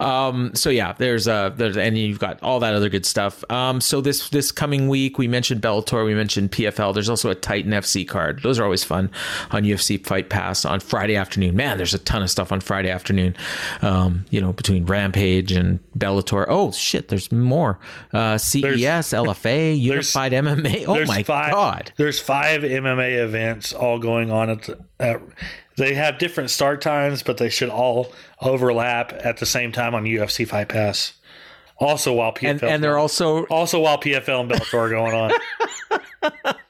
Um, 0.00 0.54
so 0.54 0.70
yeah, 0.70 0.94
there's 0.94 1.28
uh 1.28 1.50
there's 1.50 1.76
and 1.76 1.98
you've 1.98 2.18
got 2.18 2.42
all 2.42 2.60
that 2.60 2.74
other 2.74 2.88
good 2.88 3.04
stuff. 3.04 3.44
Um, 3.50 3.80
so 3.80 4.00
this 4.00 4.30
this 4.30 4.50
coming 4.50 4.88
week 4.88 5.18
we 5.18 5.28
mentioned 5.28 5.60
Bellator, 5.60 6.04
we 6.04 6.14
mentioned 6.14 6.50
PFL. 6.50 6.94
There's 6.94 7.10
also 7.10 7.28
a 7.30 7.34
Titan 7.34 7.72
FC 7.72 8.08
card. 8.08 8.42
Those 8.42 8.58
are 8.58 8.64
always 8.64 8.84
fun 8.84 9.10
on 9.50 9.64
UFC 9.64 10.04
Fight 10.04 10.30
Pass 10.30 10.64
on 10.64 10.80
Friday 10.80 11.16
afternoon. 11.16 11.54
Man, 11.54 11.76
there's 11.76 11.94
a 11.94 11.98
ton 11.98 12.22
of 12.22 12.30
stuff 12.30 12.50
on 12.50 12.60
Friday 12.60 12.90
afternoon. 12.90 13.36
Um, 13.82 14.24
you 14.30 14.40
know, 14.40 14.54
between 14.54 14.86
Rampage 14.86 15.52
and 15.52 15.78
Bellator. 15.96 16.46
Oh 16.48 16.72
shit, 16.72 17.08
there's 17.08 17.30
more. 17.30 17.78
Uh, 18.14 18.38
CES, 18.38 19.12
LFA, 19.12 19.78
Unified 19.78 20.32
MMA. 20.32 20.84
Oh 20.88 21.04
my 21.04 21.22
five, 21.22 21.52
god. 21.52 21.92
There's 21.96 22.18
five 22.18 22.62
MMA 22.62 23.22
events 23.22 23.74
all 23.74 23.98
going 23.98 24.30
on 24.30 24.37
at, 24.42 24.62
the, 24.62 24.78
at. 25.00 25.20
They 25.76 25.94
have 25.94 26.18
different 26.18 26.50
start 26.50 26.80
times, 26.80 27.22
but 27.22 27.36
they 27.36 27.48
should 27.48 27.68
all 27.68 28.12
overlap 28.40 29.12
at 29.24 29.38
the 29.38 29.46
same 29.46 29.70
time 29.72 29.94
on 29.94 30.04
UFC 30.04 30.46
Fight 30.46 30.68
Pass. 30.68 31.14
Also, 31.78 32.12
while 32.12 32.32
PFL 32.32 32.50
And 32.50 32.62
and 32.64 32.84
they're 32.84 32.98
also 32.98 33.44
also 33.46 33.80
while 33.80 33.98
PFL 33.98 34.40
and 34.40 34.50
Bellator 34.50 34.74
are 34.74 34.88
going 34.90 35.14
on. 35.14 36.54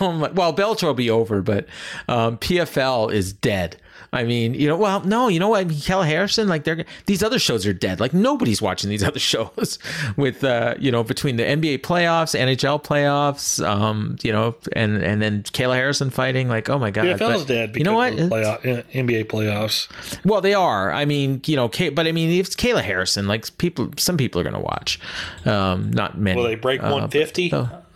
Oh 0.00 0.12
my, 0.12 0.30
well, 0.30 0.54
Bellator 0.54 0.84
will 0.84 0.94
be 0.94 1.10
over, 1.10 1.42
but 1.42 1.66
um, 2.06 2.38
PFL 2.38 3.12
is 3.12 3.32
dead. 3.32 3.76
I 4.12 4.24
mean, 4.24 4.54
you 4.54 4.68
know, 4.68 4.76
well, 4.76 5.00
no, 5.04 5.28
you 5.28 5.38
know 5.38 5.48
what? 5.48 5.68
Kel 5.82 6.02
Harrison, 6.02 6.48
like 6.48 6.64
they're 6.64 6.84
these 7.06 7.22
other 7.22 7.38
shows 7.38 7.66
are 7.66 7.72
dead. 7.72 8.00
Like 8.00 8.14
nobody's 8.14 8.62
watching 8.62 8.88
these 8.90 9.02
other 9.08 9.18
shows 9.18 9.78
with, 10.16 10.42
uh, 10.44 10.74
you 10.78 10.90
know, 10.90 11.02
between 11.04 11.36
the 11.36 11.42
NBA 11.42 11.78
playoffs, 11.80 12.38
NHL 12.38 12.82
playoffs, 12.82 13.64
um, 13.66 14.16
you 14.22 14.32
know, 14.32 14.54
and 14.72 15.02
and 15.02 15.20
then 15.20 15.42
Kayla 15.42 15.74
Harrison 15.74 16.10
fighting. 16.10 16.48
Like, 16.48 16.68
oh 16.70 16.78
my 16.78 16.90
god, 16.90 17.04
PFL's 17.06 17.42
But 17.42 17.48
dead. 17.48 17.72
Because 17.72 17.78
You 17.80 17.84
know 17.84 17.94
what? 17.96 18.12
Of 18.12 18.30
playoff, 18.30 18.86
NBA 18.92 19.24
playoffs. 19.26 19.88
Well, 20.24 20.40
they 20.40 20.54
are. 20.54 20.90
I 20.92 21.04
mean, 21.04 21.42
you 21.46 21.56
know, 21.56 21.68
Kay, 21.68 21.90
but 21.90 22.06
I 22.06 22.12
mean, 22.12 22.30
if 22.30 22.46
it's 22.46 22.56
Kayla 22.56 22.82
Harrison, 22.82 23.26
like 23.28 23.56
people, 23.58 23.90
some 23.98 24.16
people 24.16 24.40
are 24.40 24.44
going 24.44 24.54
to 24.54 24.60
watch. 24.60 24.98
Um, 25.44 25.90
not 25.90 26.18
many. 26.18 26.36
Will 26.40 26.48
they 26.48 26.54
break 26.54 26.80
Uh, 26.82 26.88
150? 26.90 27.52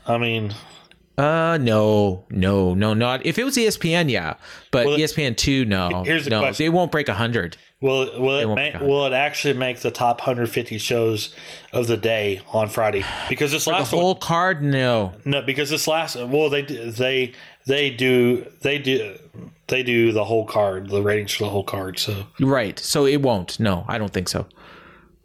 I 0.07 0.19
mean, 0.19 0.53
Uh, 1.19 1.59
no, 1.61 2.25
no, 2.31 2.75
no, 2.75 2.95
not 2.95 3.25
if 3.27 3.39
it 3.39 3.45
was 3.45 3.57
ESPN, 3.57 4.11
yeah, 4.11 4.35
but 4.71 4.87
Well, 4.87 4.99
ESPN 4.99 5.37
two, 5.37 5.65
no, 5.67 6.03
here's 6.05 6.25
the 6.25 6.31
no, 6.31 6.41
question. 6.41 6.67
it 6.67 6.71
won't 6.71 6.91
break 6.91 7.09
hundred. 7.09 7.59
will 7.83 8.03
it, 8.03 8.19
will 8.19 8.39
it, 8.53 8.55
make, 8.55 8.81
will 8.81 9.05
it 9.07 9.13
actually 9.13 9.53
make 9.55 9.81
the 9.81 9.91
top 9.91 10.21
150 10.21 10.79
shows 10.79 11.35
of 11.73 11.87
the 11.87 11.99
day 11.99 12.41
on 12.53 12.69
Friday? 12.71 13.05
Because 13.29 13.53
this 13.53 13.67
The 13.67 13.73
last 13.73 13.93
one, 13.93 14.01
whole 14.01 14.15
card, 14.15 14.63
no. 14.63 15.13
No, 15.27 15.43
because 15.43 15.69
this 15.69 15.87
last 15.87 16.17
well 16.17 16.49
they 16.49 16.63
they 16.63 17.33
they 17.67 17.91
do 17.91 18.47
they 18.63 18.79
do 18.79 19.19
they 19.69 19.83
do 19.83 20.13
the 20.13 20.25
whole 20.25 20.47
card, 20.47 20.89
the 20.89 21.03
ratings 21.03 21.33
for 21.33 21.45
the 21.45 21.51
whole 21.51 21.65
card. 21.65 21.99
So 21.99 22.25
Right, 22.41 22.79
so 22.79 23.05
it 23.07 23.21
won't. 23.21 23.61
No, 23.61 23.85
I 23.87 23.99
don't 23.99 24.13
think 24.13 24.29
so. 24.31 24.47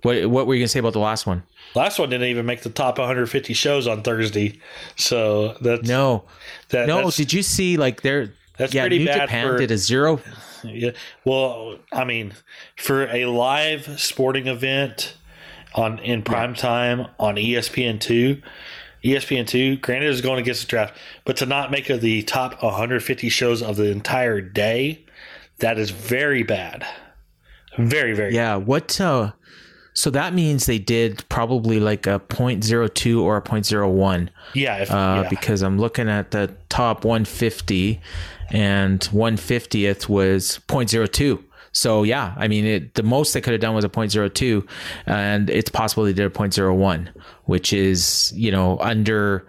What 0.04 0.28
What 0.30 0.48
were 0.48 0.54
you 0.56 0.62
gonna 0.62 0.68
say 0.70 0.80
about 0.80 0.94
the 0.94 1.00
last 1.00 1.26
one? 1.26 1.44
last 1.76 2.00
one 2.00 2.10
didn't 2.10 2.28
even 2.28 2.46
make 2.46 2.62
the 2.62 2.70
top 2.70 2.98
150 2.98 3.54
shows 3.54 3.88
on 3.88 4.02
Thursday. 4.04 4.60
So 4.96 5.56
that's 5.62 5.88
No, 5.88 6.24
that, 6.70 6.88
no. 6.88 7.10
Did 7.12 7.34
you 7.34 7.44
see 7.44 7.78
like 7.78 8.02
there? 8.02 8.34
That's 8.58 8.74
yeah, 8.74 8.84
pretty 8.84 9.00
New 9.00 9.06
bad 9.06 9.22
Japan 9.22 9.48
for- 9.48 9.58
did 9.58 9.72
a 9.72 9.78
zero. 9.78 10.20
yeah. 10.64 10.92
Well, 11.26 11.78
I 11.92 12.04
mean, 12.06 12.34
for 12.76 13.06
a 13.08 13.26
live 13.26 14.00
sporting 14.00 14.48
event 14.48 15.16
on 15.76 16.00
in 16.00 16.24
prime 16.24 16.54
time 16.56 17.08
on 17.20 17.36
ESPN 17.36 18.00
two. 18.00 18.42
ESPN 19.04 19.46
two, 19.48 19.78
granted, 19.78 20.10
is 20.10 20.22
going 20.22 20.40
against 20.40 20.62
the 20.62 20.68
draft, 20.68 20.98
but 21.24 21.38
to 21.38 21.46
not 21.46 21.70
make 21.72 21.86
the 21.88 22.24
top 22.24 22.62
150 22.64 23.30
shows 23.30 23.62
of 23.62 23.76
the 23.78 23.92
entire 23.92 24.42
day, 24.42 25.06
that 25.60 25.78
is 25.78 25.92
very 25.92 26.42
bad. 26.44 26.86
Very, 27.78 28.14
very 28.14 28.34
Yeah, 28.34 28.56
what? 28.56 29.00
uh 29.00 29.32
So 29.98 30.12
that 30.12 30.36
means 30.36 30.68
they 30.68 30.78
did 30.78 31.28
probably 31.28 31.80
like 31.80 32.06
a 32.06 32.20
.02 32.20 33.20
or 33.20 33.38
a 33.38 33.42
.01. 33.42 34.30
Yeah, 34.54 34.78
if, 34.78 34.92
uh, 34.92 35.22
yeah. 35.24 35.30
because 35.30 35.64
I'm 35.64 35.80
looking 35.80 36.08
at 36.08 36.30
the 36.30 36.54
top 36.70 37.04
150, 37.04 38.00
and 38.52 39.00
150th 39.00 40.08
was 40.08 40.60
0.02. 40.68 41.44
So 41.72 42.04
yeah, 42.04 42.36
I 42.38 42.48
mean, 42.48 42.66
it, 42.66 42.94
the 42.94 43.02
most 43.02 43.34
they 43.34 43.42
could 43.42 43.54
have 43.54 43.62
done 43.62 43.74
was 43.74 43.86
a 43.86 43.90
0.02, 43.90 44.68
and 45.08 45.50
it's 45.50 45.72
possible 45.72 46.04
they 46.04 46.14
did 46.14 46.28
a 46.28 46.30
0.01, 46.30 47.08
which 47.46 47.74
is 47.74 48.32
you 48.36 48.52
know 48.52 48.78
under. 48.80 49.48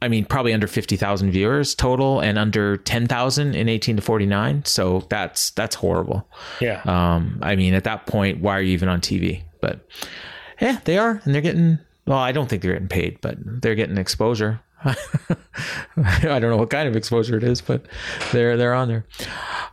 I 0.00 0.06
mean, 0.06 0.24
probably 0.24 0.52
under 0.52 0.68
fifty 0.68 0.96
thousand 0.96 1.32
viewers 1.32 1.74
total, 1.74 2.20
and 2.20 2.38
under 2.38 2.76
ten 2.76 3.08
thousand 3.08 3.56
in 3.56 3.68
eighteen 3.68 3.96
to 3.96 4.02
forty 4.02 4.26
nine. 4.26 4.64
So 4.64 5.04
that's 5.08 5.50
that's 5.50 5.74
horrible. 5.74 6.28
yeah. 6.60 6.82
Um, 6.84 7.40
I 7.42 7.56
mean, 7.56 7.74
at 7.74 7.82
that 7.84 8.06
point, 8.06 8.40
why 8.40 8.58
are 8.58 8.62
you 8.62 8.72
even 8.72 8.88
on 8.88 9.00
TV? 9.00 9.42
But 9.60 9.86
yeah, 10.60 10.80
they 10.84 10.98
are, 10.98 11.20
and 11.24 11.34
they're 11.34 11.42
getting. 11.42 11.78
Well, 12.06 12.18
I 12.18 12.32
don't 12.32 12.48
think 12.48 12.62
they're 12.62 12.72
getting 12.72 12.88
paid, 12.88 13.20
but 13.20 13.36
they're 13.40 13.74
getting 13.74 13.98
exposure. 13.98 14.60
I 14.84 16.38
don't 16.38 16.50
know 16.50 16.56
what 16.56 16.70
kind 16.70 16.88
of 16.88 16.94
exposure 16.94 17.36
it 17.36 17.42
is, 17.42 17.60
but 17.60 17.82
they're 18.32 18.56
they're 18.56 18.74
on 18.74 18.88
there. 18.88 19.04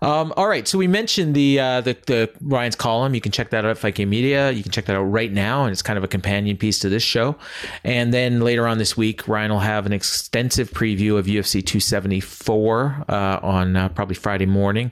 Um, 0.02 0.34
all 0.36 0.48
right, 0.48 0.68
so 0.68 0.80
we 0.80 0.88
mentioned 0.88 1.36
the 1.36 1.60
uh, 1.60 1.82
the 1.82 1.95
the 2.07 2.32
Ryan's 2.41 2.76
column. 2.76 3.14
You 3.14 3.22
can 3.22 3.32
check 3.32 3.52
that 3.52 3.65
out 3.65 3.72
at 3.72 3.77
Fight 3.77 3.99
Media. 3.99 4.52
You 4.52 4.64
can 4.64 4.72
check 4.72 4.86
that 4.86 4.95
out 4.95 5.03
right 5.03 5.32
now, 5.32 5.64
and 5.64 5.72
it's 5.72 5.84
kind 5.84 5.98
of 5.98 6.03
a 6.03 6.07
companion 6.07 6.57
piece 6.57 6.80
to 6.80 6.90
this 6.90 7.03
show. 7.03 7.36
And 7.84 8.14
then 8.14 8.40
later 8.40 8.68
on 8.68 8.80
this 8.80 8.98
week, 8.98 9.27
Ryan 9.27 9.52
will 9.52 9.60
have 9.60 9.86
an 9.86 9.94
extensive 9.94 10.72
preview 10.72 11.19
of 11.19 11.27
UFC 11.27 11.64
274 11.64 13.06
uh, 13.07 13.40
on 13.44 13.76
uh, 13.76 13.90
probably 13.90 14.15
Friday 14.15 14.48
morning. 14.48 14.91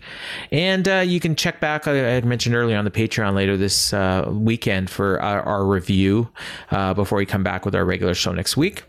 And 0.51 0.87
uh, 0.87 0.97
you 0.99 1.19
can 1.19 1.35
check 1.35 1.59
back. 1.59 1.87
I 1.87 1.93
I 1.93 2.15
had 2.15 2.25
mentioned 2.25 2.55
earlier 2.55 2.77
on 2.77 2.85
the 2.85 2.91
Patreon 2.91 3.33
later 3.33 3.57
this 3.57 3.93
uh, 3.93 4.29
weekend 4.31 4.91
for 4.91 5.19
our, 5.21 5.41
our 5.41 5.65
review 5.65 6.29
uh, 6.69 6.93
before 6.93 7.17
we 7.17 7.25
come 7.25 7.43
back 7.43 7.65
with 7.65 7.73
our 7.73 7.83
regular 7.83 8.13
show 8.13 8.31
next 8.31 8.55
week 8.55 8.83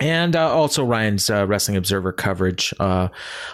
and 0.00 0.34
uh, 0.34 0.50
also 0.52 0.84
Ryan's 0.84 1.30
uh, 1.30 1.46
Wrestling 1.46 1.76
Observer 1.76 2.12
coverage 2.12 2.74
uh, 2.80 3.08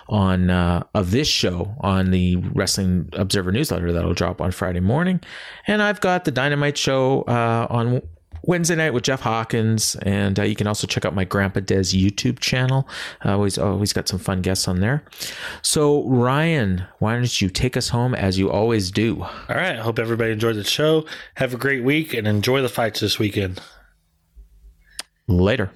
on 0.09 0.49
uh, 0.49 0.85
of 0.95 1.11
this 1.11 1.29
show 1.29 1.75
on 1.81 2.11
the 2.11 2.37
Wrestling 2.37 3.11
Observer 3.13 3.53
newsletter 3.53 3.93
that'll 3.93 4.15
drop 4.15 4.41
on 4.41 4.53
Friday 4.53 4.81
morning, 4.81 5.21
and 5.67 5.83
I've 5.83 6.01
got 6.01 6.25
the 6.25 6.31
Dynamite 6.31 6.79
show 6.79 7.23
uh, 7.23 7.67
on 7.69 8.03
Wednesday 8.47 8.77
night 8.77 8.95
with 8.95 9.03
Jeff 9.03 9.21
Hawkins, 9.21 9.97
and 10.03 10.39
uh, 10.39 10.45
you 10.45 10.55
can 10.55 10.67
also 10.67 10.87
check 10.87 11.05
out 11.05 11.15
my 11.15 11.25
Grandpa 11.25 11.61
Des 11.61 11.83
YouTube 11.83 12.39
channel. 12.39 12.89
Uh, 13.25 13.33
always, 13.33 13.59
always 13.59 13.93
got 13.93 14.09
some 14.09 14.21
fun 14.21 14.41
guests 14.41 14.69
on 14.69 14.81
there. 14.81 15.05
So 15.63 16.09
Ryan, 16.09 16.85
why 17.01 17.15
don't 17.15 17.41
you 17.41 17.49
take 17.49 17.77
us 17.77 17.89
home 17.89 18.15
as 18.15 18.39
you 18.39 18.51
always 18.51 18.91
do? 18.91 19.23
All 19.23 19.57
right. 19.57 19.77
I 19.77 19.83
hope 19.83 19.99
everybody 19.99 20.31
enjoyed 20.31 20.57
the 20.57 20.65
show. 20.65 21.07
Have 21.35 21.55
a 21.55 21.59
great 21.59 21.83
week 21.83 22.15
and 22.15 22.27
enjoy 22.27 22.63
the 22.63 22.69
fights 22.69 23.01
this 23.01 23.19
weekend. 23.19 23.61
Later. 25.27 25.73